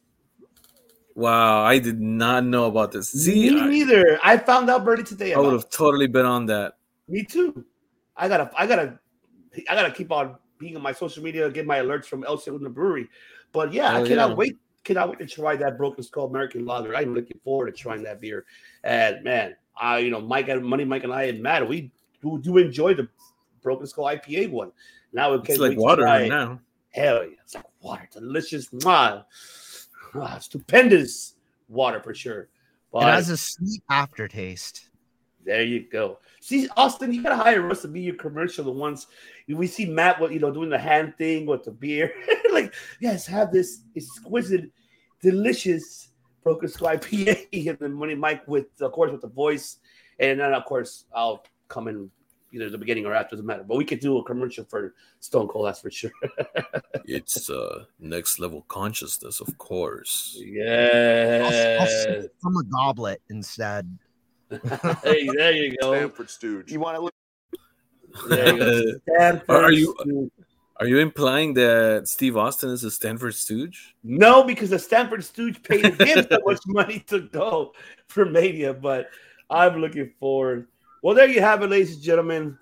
Wow, 1.16 1.64
I 1.64 1.80
did 1.80 2.02
not 2.02 2.44
know 2.46 2.66
about 2.66 2.92
this. 2.92 3.10
See, 3.10 3.50
Me 3.50 3.60
I, 3.60 3.68
neither. 3.68 4.20
I 4.22 4.38
found 4.38 4.70
out 4.70 4.84
barely 4.84 5.04
today. 5.04 5.34
I 5.34 5.40
would 5.40 5.54
have 5.54 5.70
totally 5.70 6.08
been 6.08 6.26
on 6.26 6.46
that. 6.48 6.74
Me 7.08 7.24
too. 7.24 7.66
I 8.18 8.28
gotta, 8.28 8.52
I 8.58 8.68
gotta, 8.68 9.00
I 9.70 9.76
gotta 9.76 9.92
keep 9.92 10.12
on 10.12 10.36
being 10.58 10.76
on 10.76 10.82
my 10.82 10.92
social 10.92 11.24
media, 11.24 11.50
get 11.50 11.66
my 11.66 11.80
alerts 11.80 12.06
from 12.06 12.26
El 12.26 12.38
Segundo 12.38 12.70
Brewery. 12.70 13.08
But 13.54 13.72
yeah, 13.72 13.94
oh, 13.94 13.98
I 13.98 14.02
Oh, 14.02 14.06
cannot 14.06 14.30
yeah. 14.32 14.36
wait, 14.36 14.58
cannot 14.84 15.10
wait 15.10 15.20
to 15.20 15.26
try 15.26 15.56
that 15.56 15.78
Broken 15.78 16.04
Skull 16.04 16.26
American 16.26 16.66
Lager. 16.66 16.94
I'm 16.96 17.14
looking 17.14 17.40
forward 17.44 17.68
to 17.68 17.72
trying 17.72 18.04
that 18.04 18.20
beer. 18.20 18.46
And 18.84 19.24
man, 19.24 19.56
I, 19.78 20.00
you 20.00 20.12
know, 20.12 20.20
Mike 20.20 20.50
and 20.50 20.66
Money, 20.66 20.84
Mike 20.84 21.06
and 21.06 21.14
I 21.14 21.24
and 21.24 21.42
Matt, 21.42 21.68
we 21.68 21.92
do, 22.22 22.40
do 22.42 22.58
enjoy 22.58 22.94
the 22.94 23.08
Broken 23.62 23.88
Skull 23.88 24.06
IPA 24.06 24.52
one. 24.52 24.72
Now 25.14 25.34
It's 25.34 25.60
like 25.60 25.78
water 25.78 26.04
right 26.04 26.28
now. 26.28 26.60
Hell 26.92 27.24
yeah, 27.24 27.36
it's 27.42 27.56
like 27.56 27.66
water, 27.82 28.08
delicious, 28.12 28.70
mwah. 28.70 29.24
Ah, 30.16 30.38
stupendous 30.40 31.36
water 31.68 32.02
for 32.02 32.14
sure. 32.14 32.50
But 32.92 33.10
it 33.10 33.14
has 33.14 33.30
a 33.30 33.38
sweet 33.38 33.82
aftertaste. 33.90 34.90
There 35.44 35.64
you 35.64 35.86
go. 35.92 36.20
See, 36.42 36.68
Austin, 36.76 37.14
you 37.14 37.22
gotta 37.22 37.36
hire 37.36 37.70
us 37.70 37.84
to 37.84 37.88
be 37.88 38.02
your 38.02 38.16
commercial. 38.16 38.64
The 38.64 38.72
ones 38.72 39.08
we 39.48 39.68
see 39.68 39.86
Matt, 39.86 40.20
what 40.20 40.32
you 40.32 40.40
know, 40.40 40.52
doing 40.52 40.70
the 40.70 40.80
hand 40.80 41.14
thing 41.18 41.46
with 41.46 41.64
the 41.64 41.72
beer. 41.72 42.12
like, 42.52 42.74
yes, 43.00 43.28
have 43.28 43.52
this 43.52 43.82
exquisite, 43.96 44.72
delicious 45.22 46.10
Focus 46.44 46.78
IPA, 46.78 47.70
and 47.70 47.80
then 47.80 47.94
Money 47.94 48.16
Mike 48.16 48.48
with, 48.48 48.68
of 48.80 48.92
course, 48.92 49.12
with 49.12 49.22
the 49.22 49.28
voice, 49.28 49.78
and 50.20 50.40
then 50.40 50.54
of 50.54 50.64
course 50.66 51.06
I'll 51.14 51.44
come 51.68 51.88
in 51.88 52.12
either 52.56 52.69
the 52.69 52.77
beginning 52.77 53.06
or 53.06 53.14
after 53.14 53.36
the 53.36 53.44
matter. 53.44 53.64
But 53.64 53.77
we 53.77 53.86
could 53.86 53.99
do 53.99 54.18
a 54.18 54.23
commercial 54.23 54.64
for 54.64 54.95
Stone 55.19 55.49
Cold, 55.49 55.68
that's 55.68 55.82
for 55.82 55.91
sure. 55.91 56.11
it's 57.06 57.49
uh 57.49 57.84
next 57.99 58.40
level 58.40 58.65
consciousness, 58.68 59.41
of 59.41 59.57
course. 59.57 60.38
Yeah. 60.40 61.86
From 62.41 62.57
a 62.57 62.64
goblet 62.64 63.22
instead. 63.30 63.98
hey, 65.03 65.27
there 65.36 65.52
you 65.52 65.76
go. 65.82 65.94
Stamford 65.94 66.30
Stooge. 66.30 66.72
You 66.72 66.80
want 66.80 66.95
to 66.95 67.02
look? 67.02 67.11
are 69.49 69.72
you 69.72 70.32
are 70.77 70.88
you 70.88 70.99
implying 70.99 71.53
that 71.56 72.07
Steve 72.07 72.38
Austin 72.38 72.69
is 72.69 72.84
a 72.84 72.91
Stamford 72.91 73.36
Stooge? 73.36 73.95
No, 74.03 74.44
because 74.44 74.69
the 74.69 74.80
Stamford 74.80 75.23
Stooge 75.23 75.61
paid 75.64 75.99
him 75.99 76.26
so 76.30 76.40
much 76.45 76.60
money 76.68 76.99
to 77.07 77.22
go 77.22 77.73
for 78.07 78.26
Mania. 78.26 78.73
But 78.73 79.10
I'm 79.49 79.80
looking 79.80 80.11
forward. 80.19 80.68
Well, 81.06 81.14
there 81.14 81.30
you 81.30 81.40
have 81.40 81.61
it, 81.61 81.69
ladies 81.69 81.94
and 81.94 82.02
gentlemen. 82.02 82.57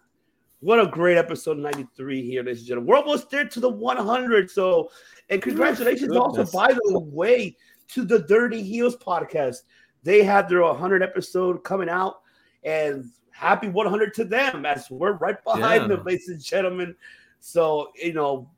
What 0.59 0.77
a 0.77 0.87
great 0.87 1.17
episode 1.17 1.57
93 1.59 2.23
here, 2.25 2.43
ladies 2.43 2.59
and 2.59 2.67
gentlemen. 2.67 2.89
We're 2.89 2.97
almost 2.97 3.29
there 3.29 3.47
to 3.47 3.59
the 3.61 3.69
100. 3.69 4.51
So, 4.51 4.91
and 5.29 5.41
congratulations 5.41 6.13
also, 6.13 6.43
by 6.51 6.73
the 6.73 6.99
way, 6.99 7.55
to 7.87 8.03
the 8.03 8.19
Dirty 8.19 8.61
Heels 8.61 8.97
podcast. 8.97 9.59
They 10.03 10.23
have 10.23 10.49
their 10.49 10.61
100 10.61 11.01
episode 11.01 11.63
coming 11.63 11.87
out, 11.87 12.19
and 12.65 13.05
happy 13.31 13.69
100 13.69 14.13
to 14.15 14.25
them 14.25 14.65
as 14.65 14.91
we're 14.91 15.13
right 15.13 15.41
behind 15.45 15.83
yeah. 15.83 15.95
them, 15.95 16.03
ladies 16.03 16.27
and 16.27 16.43
gentlemen. 16.43 16.97
So, 17.39 17.93
you 17.95 18.11
know, 18.11 18.51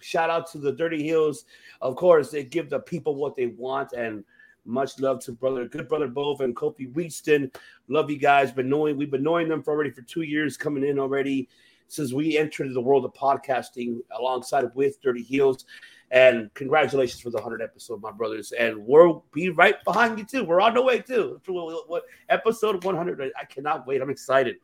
shout 0.00 0.28
out 0.28 0.52
to 0.52 0.58
the 0.58 0.72
Dirty 0.72 1.02
Heels. 1.02 1.46
Of 1.80 1.96
course, 1.96 2.30
they 2.30 2.44
give 2.44 2.68
the 2.68 2.80
people 2.80 3.14
what 3.14 3.36
they 3.36 3.46
want, 3.46 3.94
and 3.94 4.22
much 4.64 4.98
love 4.98 5.20
to 5.24 5.32
brother, 5.32 5.66
good 5.66 5.88
brother 5.88 6.08
Bove 6.08 6.40
and 6.40 6.54
Kofi 6.54 6.92
Wheatston. 6.92 7.54
Love 7.88 8.10
you 8.10 8.18
guys. 8.18 8.52
Been 8.52 8.68
knowing 8.68 8.96
we've 8.96 9.10
been 9.10 9.22
knowing 9.22 9.48
them 9.48 9.62
for 9.62 9.72
already 9.72 9.90
for 9.90 10.02
two 10.02 10.22
years, 10.22 10.56
coming 10.56 10.84
in 10.84 10.98
already 10.98 11.48
since 11.88 12.12
we 12.12 12.38
entered 12.38 12.72
the 12.72 12.80
world 12.80 13.04
of 13.04 13.12
podcasting 13.14 13.98
alongside 14.18 14.64
with 14.74 15.00
Dirty 15.02 15.22
Heels. 15.22 15.64
And 16.12 16.52
congratulations 16.54 17.20
for 17.20 17.30
the 17.30 17.36
100 17.36 17.62
episode, 17.62 18.02
my 18.02 18.10
brothers. 18.10 18.52
And 18.52 18.84
we'll 18.84 19.24
be 19.32 19.50
right 19.50 19.76
behind 19.84 20.18
you, 20.18 20.24
too. 20.24 20.44
We're 20.44 20.60
on 20.60 20.74
the 20.74 20.82
way, 20.82 21.00
too. 21.00 21.40
Episode 22.28 22.82
100? 22.82 23.32
I 23.40 23.44
cannot 23.44 23.86
wait. 23.86 24.02
I'm 24.02 24.10
excited. 24.10 24.56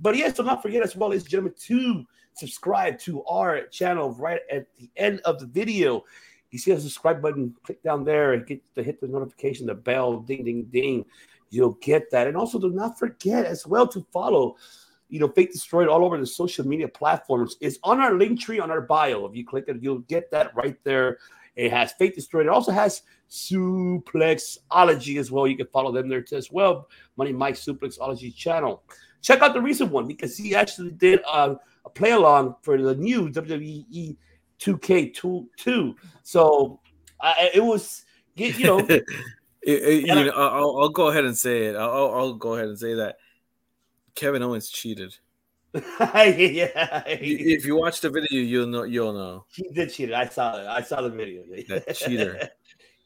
But 0.00 0.16
yes, 0.16 0.34
do 0.34 0.42
not 0.42 0.62
forget 0.62 0.82
as 0.82 0.96
well, 0.96 1.10
ladies 1.10 1.24
and 1.24 1.30
gentlemen, 1.30 1.54
to 1.66 2.06
subscribe 2.32 2.98
to 3.00 3.22
our 3.24 3.66
channel 3.66 4.12
right 4.14 4.40
at 4.50 4.66
the 4.78 4.88
end 4.96 5.20
of 5.26 5.38
the 5.38 5.46
video. 5.46 6.04
You 6.50 6.58
see 6.58 6.72
the 6.72 6.80
subscribe 6.80 7.22
button, 7.22 7.54
click 7.62 7.82
down 7.82 8.04
there 8.04 8.32
and 8.32 8.46
get 8.46 8.62
to 8.74 8.82
hit 8.82 9.00
the 9.00 9.08
notification, 9.08 9.66
the 9.66 9.74
bell, 9.74 10.18
ding, 10.18 10.44
ding, 10.44 10.64
ding. 10.64 11.04
You'll 11.50 11.78
get 11.80 12.10
that. 12.10 12.26
And 12.26 12.36
also 12.36 12.58
do 12.58 12.70
not 12.70 12.98
forget 12.98 13.44
as 13.44 13.66
well 13.66 13.86
to 13.88 14.04
follow 14.12 14.56
you 15.10 15.18
know, 15.18 15.28
Fate 15.28 15.52
Destroyed 15.52 15.88
all 15.88 16.04
over 16.04 16.16
the 16.18 16.26
social 16.26 16.66
media 16.66 16.88
platforms. 16.88 17.56
It's 17.60 17.78
on 17.82 18.00
our 18.00 18.14
link 18.14 18.40
tree 18.40 18.60
on 18.60 18.70
our 18.70 18.80
bio. 18.80 19.26
If 19.26 19.34
you 19.34 19.44
click 19.44 19.64
it, 19.66 19.82
you'll 19.82 19.98
get 20.00 20.30
that 20.30 20.54
right 20.54 20.76
there. 20.84 21.18
It 21.56 21.72
has 21.72 21.92
Fate 21.92 22.14
Destroyed. 22.14 22.46
It 22.46 22.50
also 22.50 22.72
has 22.72 23.02
Suplexology 23.28 25.18
as 25.18 25.30
well. 25.30 25.46
You 25.46 25.56
can 25.56 25.66
follow 25.66 25.92
them 25.92 26.08
there 26.08 26.22
too 26.22 26.36
as 26.36 26.50
well. 26.50 26.88
Money 27.16 27.32
Mike 27.32 27.56
Suplexology 27.56 28.34
channel. 28.34 28.82
Check 29.20 29.42
out 29.42 29.52
the 29.52 29.60
recent 29.60 29.90
one 29.90 30.06
because 30.06 30.36
he 30.36 30.54
actually 30.54 30.92
did 30.92 31.20
uh, 31.28 31.56
a 31.84 31.90
play 31.90 32.12
along 32.12 32.56
for 32.62 32.80
the 32.80 32.94
new 32.94 33.28
WWE 33.28 34.16
2K22. 34.60 35.94
So 36.22 36.80
uh, 37.20 37.34
it 37.54 37.62
was, 37.62 38.04
you 38.36 38.64
know. 38.64 38.78
it, 38.88 39.04
it, 39.62 40.06
you 40.06 40.14
know, 40.14 40.28
I'll, 40.30 40.78
I'll, 40.82 40.88
go 40.88 41.08
ahead 41.08 41.24
and 41.24 41.36
say 41.36 41.66
it. 41.66 41.76
I'll, 41.76 42.12
I'll 42.14 42.34
go 42.34 42.54
ahead 42.54 42.68
and 42.68 42.78
say 42.78 42.94
that 42.94 43.16
Kevin 44.14 44.42
Owens 44.42 44.68
cheated. 44.70 45.16
yeah. 45.74 47.02
If 47.06 47.64
you 47.64 47.76
watch 47.76 48.00
the 48.00 48.10
video, 48.10 48.40
you'll 48.40 48.66
know. 48.66 48.82
You'll 48.82 49.12
know. 49.12 49.44
He 49.52 49.68
did 49.68 49.92
cheat. 49.92 50.12
I 50.12 50.26
saw 50.26 50.58
it. 50.58 50.66
I 50.66 50.82
saw 50.82 51.00
the 51.00 51.10
video. 51.10 51.44
That 51.68 51.94
cheater. 51.94 52.50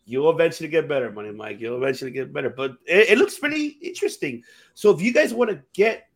You'll 0.06 0.30
eventually 0.30 0.68
get 0.68 0.86
better, 0.86 1.10
Money 1.10 1.32
Mike. 1.32 1.60
You'll 1.60 1.78
eventually 1.78 2.10
get 2.10 2.30
better. 2.30 2.50
But 2.50 2.72
it, 2.84 3.10
it 3.10 3.18
looks 3.18 3.38
pretty 3.38 3.78
interesting. 3.80 4.42
So 4.74 4.90
if 4.90 5.00
you 5.00 5.14
guys 5.14 5.32
want 5.32 5.50
to 5.50 5.62
get, 5.72 6.08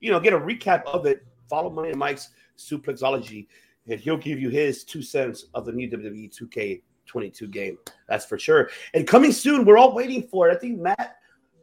you 0.00 0.10
know, 0.10 0.18
get 0.18 0.32
a 0.32 0.38
recap 0.38 0.82
of 0.84 1.06
it, 1.06 1.24
follow 1.48 1.70
Money 1.70 1.92
Mike's 1.92 2.30
Suplexology, 2.58 3.46
he'll 3.86 4.16
give 4.16 4.40
you 4.40 4.50
his 4.50 4.84
two 4.84 5.02
cents 5.02 5.46
of 5.54 5.64
the 5.64 5.72
new 5.72 5.88
WWE 5.90 6.36
2K22 6.36 7.50
game. 7.50 7.78
That's 8.08 8.24
for 8.24 8.38
sure. 8.38 8.70
And 8.94 9.06
coming 9.06 9.32
soon, 9.32 9.64
we're 9.64 9.78
all 9.78 9.94
waiting 9.94 10.22
for 10.24 10.48
it. 10.48 10.54
I 10.54 10.58
think 10.58 10.80
Matt 10.80 11.16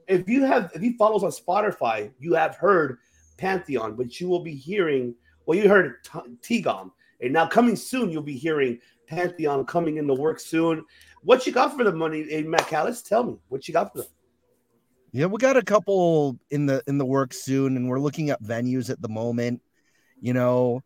if 0.08 0.28
you 0.28 0.44
have 0.44 0.72
if 0.74 0.82
you 0.82 0.96
follows 0.98 1.24
on 1.24 1.32
Spotify, 1.32 2.12
you 2.20 2.34
have 2.34 2.56
heard 2.56 3.00
Pantheon, 3.38 3.96
but 3.96 4.20
you 4.20 4.28
will 4.28 4.44
be 4.44 4.56
hearing 4.56 5.16
well, 5.46 5.58
you 5.58 5.68
heard 5.68 6.04
Tigom, 6.42 6.92
and 7.22 7.34
now 7.34 7.48
coming 7.48 7.76
soon, 7.76 8.10
you'll 8.10 8.24
be 8.24 8.38
hearing 8.38 8.80
Pantheon 9.08 9.66
coming 9.66 9.98
in 9.98 10.08
the 10.08 10.14
work 10.14 10.40
soon. 10.40 10.86
What 11.22 11.46
you 11.46 11.52
got 11.52 11.76
for 11.76 11.84
the 11.84 11.92
money, 11.92 12.24
hey, 12.24 12.44
Matt 12.44 12.68
Callis? 12.68 13.02
Tell 13.02 13.24
me 13.24 13.38
what 13.50 13.68
you 13.68 13.74
got 13.74 13.92
for 13.92 14.00
them. 14.00 14.08
Yeah, 15.12 15.26
we 15.26 15.38
got 15.38 15.58
a 15.58 15.62
couple 15.62 16.40
in 16.50 16.66
the 16.66 16.82
in 16.88 16.98
the 16.98 17.06
work 17.06 17.34
soon, 17.34 17.76
and 17.78 17.90
we're 17.90 18.00
looking 18.00 18.30
at 18.30 18.42
venues 18.42 18.90
at 18.90 19.02
the 19.02 19.10
moment. 19.10 19.62
You 20.22 20.34
know, 20.34 20.82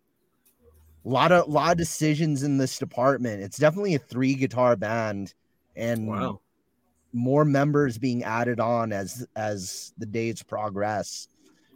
a 1.08 1.10
lot 1.10 1.32
of 1.32 1.48
lot 1.48 1.72
of 1.72 1.78
decisions 1.78 2.44
in 2.44 2.58
this 2.58 2.78
department. 2.78 3.42
It's 3.42 3.58
definitely 3.58 3.96
a 3.96 4.00
three 4.00 4.36
guitar 4.36 4.76
band, 4.76 5.34
and 5.76 6.08
wow 6.08 6.40
more 7.14 7.46
members 7.46 7.98
being 7.98 8.24
added 8.24 8.60
on 8.60 8.94
as 8.94 9.26
as 9.36 9.94
the 9.98 10.06
days 10.06 10.44
progress. 10.44 11.28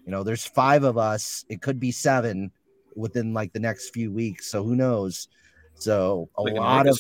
You 0.06 0.12
know, 0.12 0.24
there's 0.24 0.46
five 0.46 0.84
of 0.84 0.98
us. 0.98 1.46
It 1.50 1.62
could 1.62 1.80
be 1.80 1.92
seven 1.92 2.52
within 2.96 3.34
like 3.34 3.54
the 3.54 3.60
next 3.60 3.90
few 3.90 4.12
weeks. 4.12 4.50
So 4.50 4.64
who 4.64 4.76
knows? 4.76 5.28
So 5.76 6.30
a 6.38 6.44
like 6.44 6.54
lot 6.54 6.88
of 6.88 7.00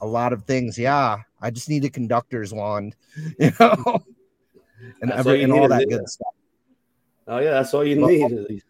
a 0.00 0.06
lot 0.06 0.32
of 0.32 0.44
things. 0.44 0.78
Yeah, 0.78 1.18
I 1.40 1.50
just 1.50 1.68
need 1.68 1.84
a 1.84 1.90
conductor's 1.90 2.52
wand, 2.52 2.96
you 3.38 3.52
know, 3.58 4.02
and 5.02 5.10
every 5.10 5.42
and 5.42 5.52
all 5.52 5.68
that 5.68 5.88
good 5.88 6.08
stuff. 6.08 6.34
Oh 7.26 7.38
yeah, 7.38 7.50
that's 7.52 7.74
all 7.74 7.84
you 7.84 7.96
need. 7.96 8.62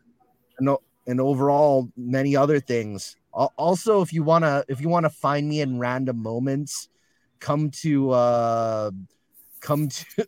And, 0.58 0.76
and 1.08 1.22
overall, 1.22 1.90
many 1.96 2.36
other 2.36 2.60
things. 2.60 3.16
Also, 3.32 4.02
if 4.02 4.12
you 4.12 4.22
wanna 4.22 4.64
if 4.68 4.80
you 4.80 4.88
wanna 4.88 5.10
find 5.10 5.48
me 5.48 5.60
in 5.60 5.78
random 5.78 6.22
moments, 6.22 6.88
come 7.40 7.70
to 7.70 8.10
uh 8.10 8.90
come 9.60 9.88
to 9.88 10.04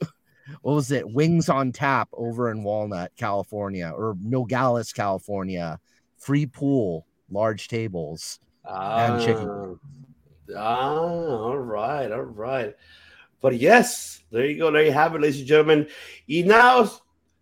what 0.62 0.74
was 0.74 0.90
it? 0.90 1.09
Wings 1.09 1.48
on 1.48 1.70
tap 1.73 2.09
over 2.12 2.51
in 2.51 2.65
walnut 2.65 3.12
california 3.16 3.93
or 3.94 4.16
nogales 4.20 4.93
california. 4.93 5.78
Free 6.19 6.47
pool 6.47 7.07
large 7.31 7.69
tables 7.69 8.40
ah, 8.65 9.05
and 9.05 9.24
chicken. 9.24 9.78
Ah 10.57 10.94
all 10.97 11.59
right 11.59 12.11
all 12.11 12.23
right. 12.23 12.74
But 13.43 13.57
yes 13.57 14.23
there 14.31 14.47
you 14.47 14.59
go 14.59 14.70
there 14.70 14.85
you 14.85 14.93
have 14.93 15.15
it 15.15 15.20
ladies 15.20 15.40
and 15.40 15.48
gentlemen. 15.48 15.89
Y 16.28 16.43
now 16.47 16.90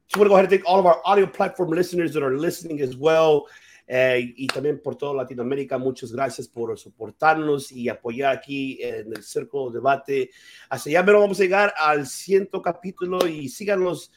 just 0.09 0.17
want 0.17 0.27
to 0.27 0.31
go 0.31 0.35
ahead 0.35 0.45
and 0.45 0.51
thank 0.51 0.69
all 0.69 0.81
of 0.81 0.87
our 0.87 1.01
audio 1.05 1.27
platform 1.27 1.71
listeners 1.71 2.13
that 2.15 2.23
are 2.23 2.37
listening 2.37 2.81
as 2.81 2.97
well 2.97 3.47
Eh, 3.91 4.35
y 4.37 4.47
también 4.47 4.81
por 4.81 4.97
toda 4.97 5.15
Latinoamérica. 5.15 5.79
Muchas 5.79 6.13
gracias 6.13 6.47
por 6.47 6.79
soportarnos 6.79 7.73
y 7.73 7.89
apoyar 7.89 8.37
aquí 8.37 8.79
en 8.83 9.11
el 9.17 9.25
Cerco 9.25 9.71
Debate. 9.71 10.31
Hacia 10.69 10.93
ya 10.93 11.05
pero 11.05 11.21
vamos 11.21 11.41
a 11.41 11.43
llegar 11.43 11.73
al 11.79 12.07
100 12.07 12.51
capítulo 12.63 13.27
y 13.27 13.49
síganos 13.49 14.13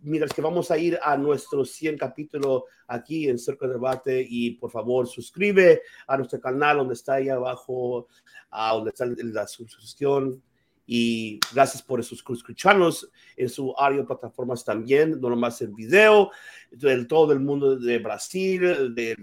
mientras 0.00 0.32
que 0.32 0.40
vamos 0.40 0.70
a 0.70 0.78
ir 0.78 0.98
a 1.02 1.16
nuestro 1.18 1.64
100 1.64 1.98
capítulo 1.98 2.64
aquí 2.86 3.28
en 3.28 3.38
Cerco 3.38 3.68
Debate 3.68 4.24
y 4.26 4.52
por 4.52 4.70
favor 4.70 5.06
suscribe 5.06 5.82
a 6.06 6.16
nuestro 6.16 6.40
canal 6.40 6.78
donde 6.78 6.94
está 6.94 7.14
ahí 7.14 7.28
abajo, 7.28 8.08
a 8.50 8.72
donde 8.72 8.90
está 8.90 9.04
la 9.04 9.46
suscripción 9.46 10.42
y 10.86 11.38
gracias 11.52 11.82
por 11.82 12.00
escucharnos 12.00 13.10
en 13.36 13.48
su 13.48 13.72
audio 13.76 14.06
plataformas 14.06 14.64
también, 14.64 15.20
no 15.20 15.30
nomás 15.30 15.60
en 15.62 15.74
video, 15.74 16.30
de 16.70 17.04
todo 17.04 17.32
el 17.32 17.40
mundo 17.40 17.76
de 17.76 17.98
Brasil, 17.98 18.94
de, 18.94 19.16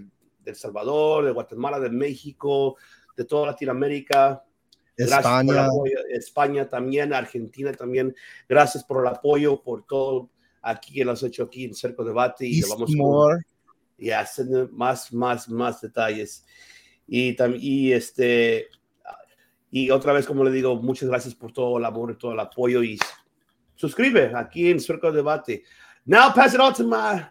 El 0.44 0.56
Salvador, 0.56 1.26
de 1.26 1.32
Guatemala, 1.32 1.78
de 1.78 1.90
México, 1.90 2.76
de 3.16 3.24
toda 3.24 3.46
Latinoamérica. 3.46 4.44
España. 4.96 5.66
España 6.10 6.68
también, 6.68 7.12
Argentina 7.14 7.72
también. 7.72 8.14
Gracias 8.48 8.84
por 8.84 9.02
el 9.02 9.08
apoyo, 9.08 9.62
por 9.62 9.86
todo 9.86 10.30
aquí 10.62 10.92
que 10.94 11.04
lo 11.04 11.12
has 11.12 11.22
hecho 11.22 11.44
aquí 11.44 11.64
en 11.64 11.74
Cerco 11.74 12.04
Debate 12.04 12.46
y 12.46 12.60
vamos 12.62 12.90
y 14.00 14.10
hacer 14.10 14.70
más, 14.72 15.12
más, 15.12 15.48
más 15.48 15.80
detalles. 15.80 16.44
Y, 17.06 17.36
y 17.58 17.92
este, 17.92 18.68
Y 19.70 19.90
otra 19.90 20.12
vez, 20.12 20.26
como 20.26 20.44
le 20.44 20.50
digo, 20.50 20.76
muchas 20.76 21.08
gracias 21.08 21.34
por 21.34 21.52
todo 21.52 21.78
el 21.78 21.84
amor 21.84 22.16
todo 22.18 22.32
el 22.32 22.40
apoyo. 22.40 22.82
Y 22.82 22.98
suscribe 23.76 24.32
aquí 24.34 24.70
en 24.70 24.80
Circo 24.80 25.12
Debate. 25.12 25.64
Now 26.06 26.32
pass 26.32 26.54
it 26.54 26.60
on 26.60 26.74
to 26.74 26.84
my 26.84 27.24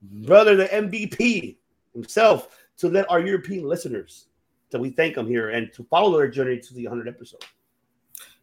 brother, 0.00 0.56
the 0.56 0.68
MVP 0.68 1.56
himself, 1.92 2.48
to 2.78 2.88
let 2.88 3.10
our 3.10 3.20
European 3.20 3.68
listeners, 3.68 4.28
that 4.70 4.80
we 4.80 4.90
thank 4.90 5.14
them 5.14 5.26
here 5.26 5.50
and 5.50 5.72
to 5.74 5.84
follow 5.84 6.18
their 6.18 6.28
journey 6.28 6.58
to 6.58 6.74
the 6.74 6.86
100 6.86 7.08
episode. 7.08 7.44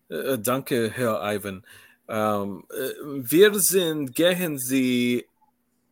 Äh, 0.10 0.38
danke, 0.38 0.90
Herr 0.90 1.22
Ivan. 1.22 1.64
Ähm, 2.08 2.64
äh, 2.72 3.32
wir 3.32 3.54
sind 3.60 4.16
gehen 4.16 4.58
Sie 4.58 5.26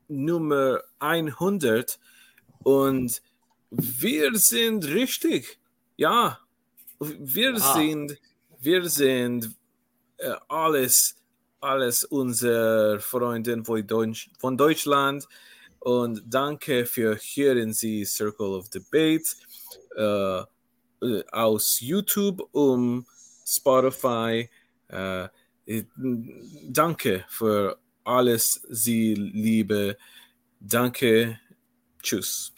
Nummer 0.08 0.82
100 1.00 2.00
und 2.64 3.22
wir 3.70 4.36
sind 4.36 4.88
richtig. 4.88 5.60
Ja, 5.98 6.40
wir 7.00 7.56
Ah. 7.56 7.74
sind, 7.74 8.18
wir 8.60 8.90
sind 8.90 9.56
äh, 10.18 10.34
alles, 10.48 11.16
alles 11.60 12.04
unsere 12.04 13.00
Freunde 13.00 13.64
von, 13.64 13.86
Deutsch, 13.86 14.30
von 14.40 14.58
Deutschland 14.58 15.28
und 15.80 16.22
danke 16.26 16.86
für 16.86 17.18
hören 17.18 17.74
Sie 17.74 18.04
Circle 18.06 18.48
of 18.48 18.70
Debate 18.70 19.24
äh, 19.96 20.44
aus 21.32 21.80
YouTube 21.80 22.48
um 22.52 23.06
Spotify. 23.46 24.50
Äh, 24.90 25.28
danke 26.70 27.26
für 27.30 27.78
alles, 28.04 28.66
Sie 28.70 29.14
Liebe. 29.14 29.98
Danke. 30.60 31.40
Tschüss. 32.02 32.54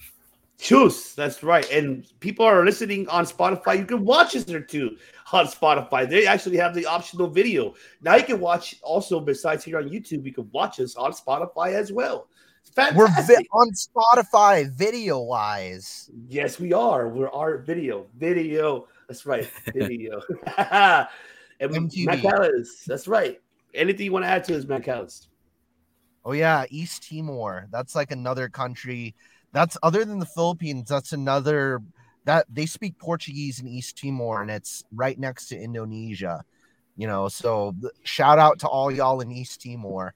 Choose. 0.60 1.16
That's 1.16 1.42
right. 1.42 1.70
And 1.72 2.06
people 2.20 2.46
are 2.46 2.66
listening 2.66 3.08
on 3.08 3.26
Spotify. 3.26 3.78
You 3.78 3.86
can 3.86 4.04
watch 4.04 4.36
us 4.36 4.44
there 4.44 4.60
too 4.60 4.98
on 5.32 5.46
Spotify. 5.48 6.08
They 6.08 6.28
actually 6.28 6.58
have 6.58 6.76
the 6.76 6.86
optional 6.86 7.30
video. 7.30 7.76
Now 8.02 8.18
you 8.18 8.24
can 8.24 8.42
watch 8.42 8.76
also 8.84 9.22
besides 9.22 9.64
here 9.64 9.78
on 9.78 9.90
YouTube, 9.90 10.26
you 10.26 10.34
can 10.34 10.50
watch 10.52 10.82
us 10.82 10.98
on 10.98 11.14
Spotify 11.14 11.74
as 11.74 11.94
well. 11.94 12.28
It's 12.62 12.96
We're 12.96 13.08
vi- 13.08 13.48
on 13.54 13.72
Spotify 13.72 14.70
video 14.70 15.20
wise. 15.22 16.12
yes, 16.28 16.60
we 16.60 16.74
are. 16.74 17.08
We're 17.08 17.30
our 17.30 17.60
video. 17.60 18.08
Video. 18.18 18.88
That's 19.08 19.26
right. 19.26 19.50
Video. 19.74 20.22
and 20.58 21.08
MTV. 21.62 22.06
Matt 22.06 22.22
Callis. 22.22 22.84
That's 22.86 23.08
right. 23.08 23.40
Anything 23.74 24.06
you 24.08 24.12
want 24.12 24.26
to 24.26 24.30
add 24.30 24.44
to 24.44 24.54
this, 24.54 24.66
Matt 24.66 24.84
Callis? 24.84 25.30
Oh 26.26 26.34
yeah, 26.34 26.66
East 26.70 27.08
Timor. 27.10 27.68
That's 27.72 27.96
like 27.96 28.12
another 28.12 28.50
country. 28.50 29.16
That's 29.52 29.78
other 29.82 30.06
than 30.06 30.20
the 30.20 30.26
Philippines. 30.26 30.90
That's 30.90 31.14
another 31.14 31.82
that 32.26 32.46
they 32.50 32.66
speak 32.66 32.98
Portuguese 33.00 33.60
in 33.60 33.68
East 33.68 33.98
Timor, 33.98 34.42
and 34.42 34.52
it's 34.52 34.84
right 34.94 35.18
next 35.18 35.48
to 35.48 35.60
Indonesia. 35.60 36.44
You 36.96 37.08
know, 37.08 37.28
so 37.28 37.74
shout 38.04 38.40
out 38.40 38.60
to 38.60 38.68
all 38.68 38.92
y'all 38.92 39.22
in 39.22 39.32
East 39.32 39.62
Timor. 39.64 40.14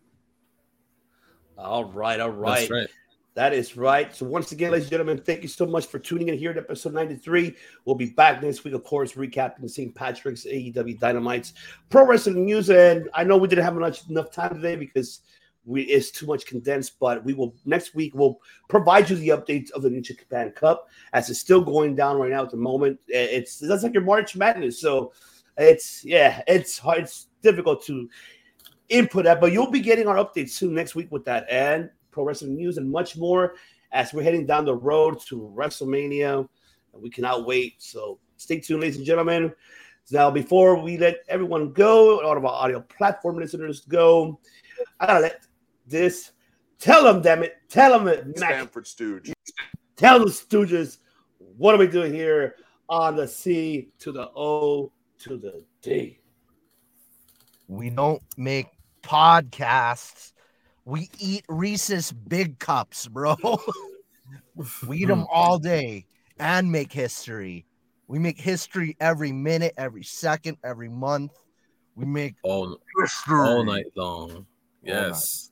All 1.57 1.85
right. 1.85 2.19
All 2.19 2.29
right. 2.29 2.59
That's 2.59 2.71
right. 2.71 2.89
That 3.35 3.53
is 3.53 3.75
right. 3.75 4.15
So 4.15 4.27
once 4.27 4.51
again, 4.51 4.71
ladies 4.71 4.85
and 4.85 4.91
gentlemen, 4.91 5.17
thank 5.17 5.41
you 5.41 5.47
so 5.47 5.65
much 5.65 5.87
for 5.87 5.97
tuning 5.97 6.29
in 6.29 6.37
here 6.37 6.51
at 6.51 6.57
episode 6.57 6.93
93. 6.93 7.55
We'll 7.83 7.95
be 7.95 8.11
back 8.11 8.43
next 8.43 8.63
week, 8.63 8.75
of 8.75 8.83
course, 8.83 9.13
recapping 9.13 9.67
St. 9.67 9.95
Patrick's 9.95 10.45
AEW 10.45 10.99
Dynamites 10.99 11.53
Pro 11.89 12.05
Wrestling 12.05 12.45
News. 12.45 12.69
And 12.69 13.09
I 13.13 13.23
know 13.23 13.37
we 13.37 13.47
didn't 13.47 13.65
have 13.65 13.73
much 13.73 14.07
enough 14.07 14.31
time 14.31 14.53
today 14.53 14.75
because 14.75 15.21
we 15.65 15.83
it's 15.83 16.11
too 16.11 16.25
much 16.25 16.45
condensed, 16.45 16.99
but 16.99 17.23
we 17.23 17.33
will 17.33 17.55
next 17.65 17.95
week 17.95 18.13
we'll 18.15 18.39
provide 18.69 19.09
you 19.09 19.15
the 19.15 19.29
updates 19.29 19.71
of 19.71 19.81
the 19.81 19.89
New 19.89 20.01
Japan 20.01 20.51
Cup 20.51 20.89
as 21.13 21.29
it's 21.29 21.39
still 21.39 21.61
going 21.61 21.95
down 21.95 22.17
right 22.17 22.31
now 22.31 22.43
at 22.43 22.51
the 22.51 22.57
moment. 22.57 22.99
It's 23.07 23.59
that's 23.59 23.83
like 23.83 23.93
your 23.93 24.03
March 24.03 24.35
Madness. 24.35 24.79
So 24.81 25.13
it's 25.57 26.03
yeah, 26.03 26.41
it's 26.47 26.77
hard, 26.77 26.99
it's 26.99 27.27
difficult 27.41 27.83
to 27.85 28.09
input 28.89 29.23
that, 29.25 29.39
but 29.39 29.51
you'll 29.51 29.71
be 29.71 29.79
getting 29.79 30.07
our 30.07 30.15
updates 30.15 30.51
soon 30.51 30.73
next 30.73 30.95
week 30.95 31.11
with 31.11 31.25
that 31.25 31.45
and 31.49 31.89
pro 32.11 32.23
wrestling 32.23 32.55
news 32.55 32.77
and 32.77 32.89
much 32.91 33.17
more 33.17 33.55
as 33.91 34.13
we're 34.13 34.23
heading 34.23 34.45
down 34.45 34.65
the 34.65 34.75
road 34.75 35.19
to 35.27 35.53
WrestleMania. 35.55 36.47
We 36.93 37.09
cannot 37.09 37.45
wait. 37.45 37.75
So 37.79 38.19
stay 38.37 38.59
tuned, 38.59 38.81
ladies 38.81 38.97
and 38.97 39.05
gentlemen. 39.05 39.53
Now, 40.11 40.29
before 40.29 40.81
we 40.81 40.97
let 40.97 41.19
everyone 41.29 41.71
go, 41.71 42.21
all 42.21 42.37
of 42.37 42.43
our 42.43 42.51
audio 42.51 42.81
platform 42.81 43.37
listeners 43.37 43.81
go, 43.81 44.39
I 44.99 45.07
gotta 45.07 45.21
let 45.21 45.45
this 45.87 46.31
tell 46.79 47.03
them, 47.03 47.21
damn 47.21 47.43
it, 47.43 47.55
tell 47.69 47.97
them 47.97 48.07
it, 48.07 48.25
Mac, 48.39 48.53
Stamford 48.53 48.87
Stooge. 48.87 49.31
tell 49.95 50.19
the 50.19 50.25
Stooges 50.25 50.97
what 51.37 51.75
are 51.75 51.77
we 51.77 51.87
doing 51.87 52.13
here 52.13 52.55
on 52.89 53.15
the 53.15 53.27
C 53.27 53.89
to 53.99 54.11
the 54.11 54.29
O 54.35 54.91
to 55.19 55.37
the 55.37 55.63
D. 55.81 56.19
We 57.67 57.89
don't 57.89 58.21
make 58.37 58.67
podcasts. 59.01 60.33
We 60.85 61.09
eat 61.19 61.45
Reese's 61.47 62.11
big 62.11 62.59
cups, 62.59 63.07
bro. 63.07 63.37
we 64.87 64.97
eat 64.97 65.07
them 65.07 65.25
all 65.31 65.57
day 65.57 66.05
and 66.39 66.71
make 66.71 66.91
history. 66.91 67.65
We 68.07 68.19
make 68.19 68.39
history 68.39 68.97
every 68.99 69.31
minute, 69.31 69.73
every 69.77 70.03
second, 70.03 70.57
every 70.63 70.89
month. 70.89 71.31
We 71.95 72.05
make 72.05 72.35
All, 72.43 72.77
history 73.01 73.39
all 73.39 73.63
night 73.63 73.85
long. 73.95 74.45
Yes. 74.83 75.51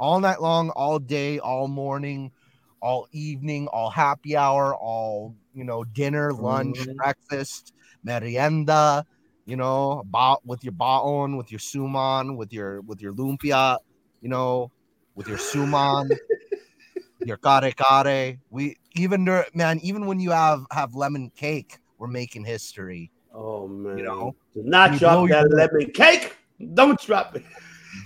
All 0.00 0.18
night 0.18 0.40
long, 0.40 0.70
all 0.70 0.98
day, 0.98 1.38
all 1.38 1.68
morning, 1.68 2.32
all 2.80 3.06
evening, 3.12 3.68
all 3.68 3.90
happy 3.90 4.34
hour, 4.34 4.74
all 4.74 5.36
you 5.52 5.62
know, 5.62 5.84
dinner, 5.84 6.32
lunch, 6.32 6.78
Mhm. 6.78 6.96
breakfast, 6.96 7.72
merienda, 8.02 9.04
you 9.44 9.56
know, 9.56 10.02
ba- 10.06 10.38
with 10.42 10.64
your 10.64 10.72
baon, 10.72 11.36
with 11.36 11.52
your 11.52 11.58
suman, 11.60 12.36
with 12.36 12.50
your 12.50 12.80
with 12.80 13.02
your 13.02 13.12
lumpia, 13.12 13.76
you 14.22 14.30
know, 14.30 14.72
with 15.14 15.28
your 15.28 15.36
suman, 15.36 16.08
your 17.22 17.36
kare 17.36 17.70
kare. 17.72 18.38
We 18.48 18.76
even 18.96 19.24
man, 19.54 19.80
even 19.82 20.06
when 20.06 20.18
you 20.18 20.30
have 20.30 20.64
have 20.72 20.94
lemon 20.94 21.30
cake, 21.36 21.78
we're 21.98 22.08
making 22.08 22.46
history. 22.46 23.12
Oh 23.34 23.68
man, 23.68 23.98
You 23.98 24.04
know, 24.04 24.34
do 24.54 24.62
not 24.64 24.98
drop 24.98 25.28
that 25.28 25.50
lemon 25.50 25.90
cake. 25.90 26.36
Don't 26.74 26.98
drop 27.00 27.36
it. 27.36 27.44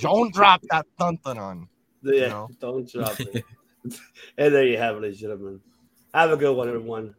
Don't 0.00 0.34
drop 0.34 0.60
that 0.70 0.86
thunton 0.98 1.38
on. 1.38 1.68
Yeah, 2.04 2.28
know? 2.28 2.50
don't 2.60 2.90
drop 2.90 3.18
it. 3.20 3.44
and 4.38 4.54
there 4.54 4.64
you 4.64 4.76
have 4.76 4.96
it, 4.96 5.02
ladies 5.02 5.22
and 5.22 5.30
gentlemen. 5.30 5.60
Have 6.12 6.30
a 6.30 6.36
good 6.36 6.56
one, 6.56 6.68
everyone. 6.68 7.14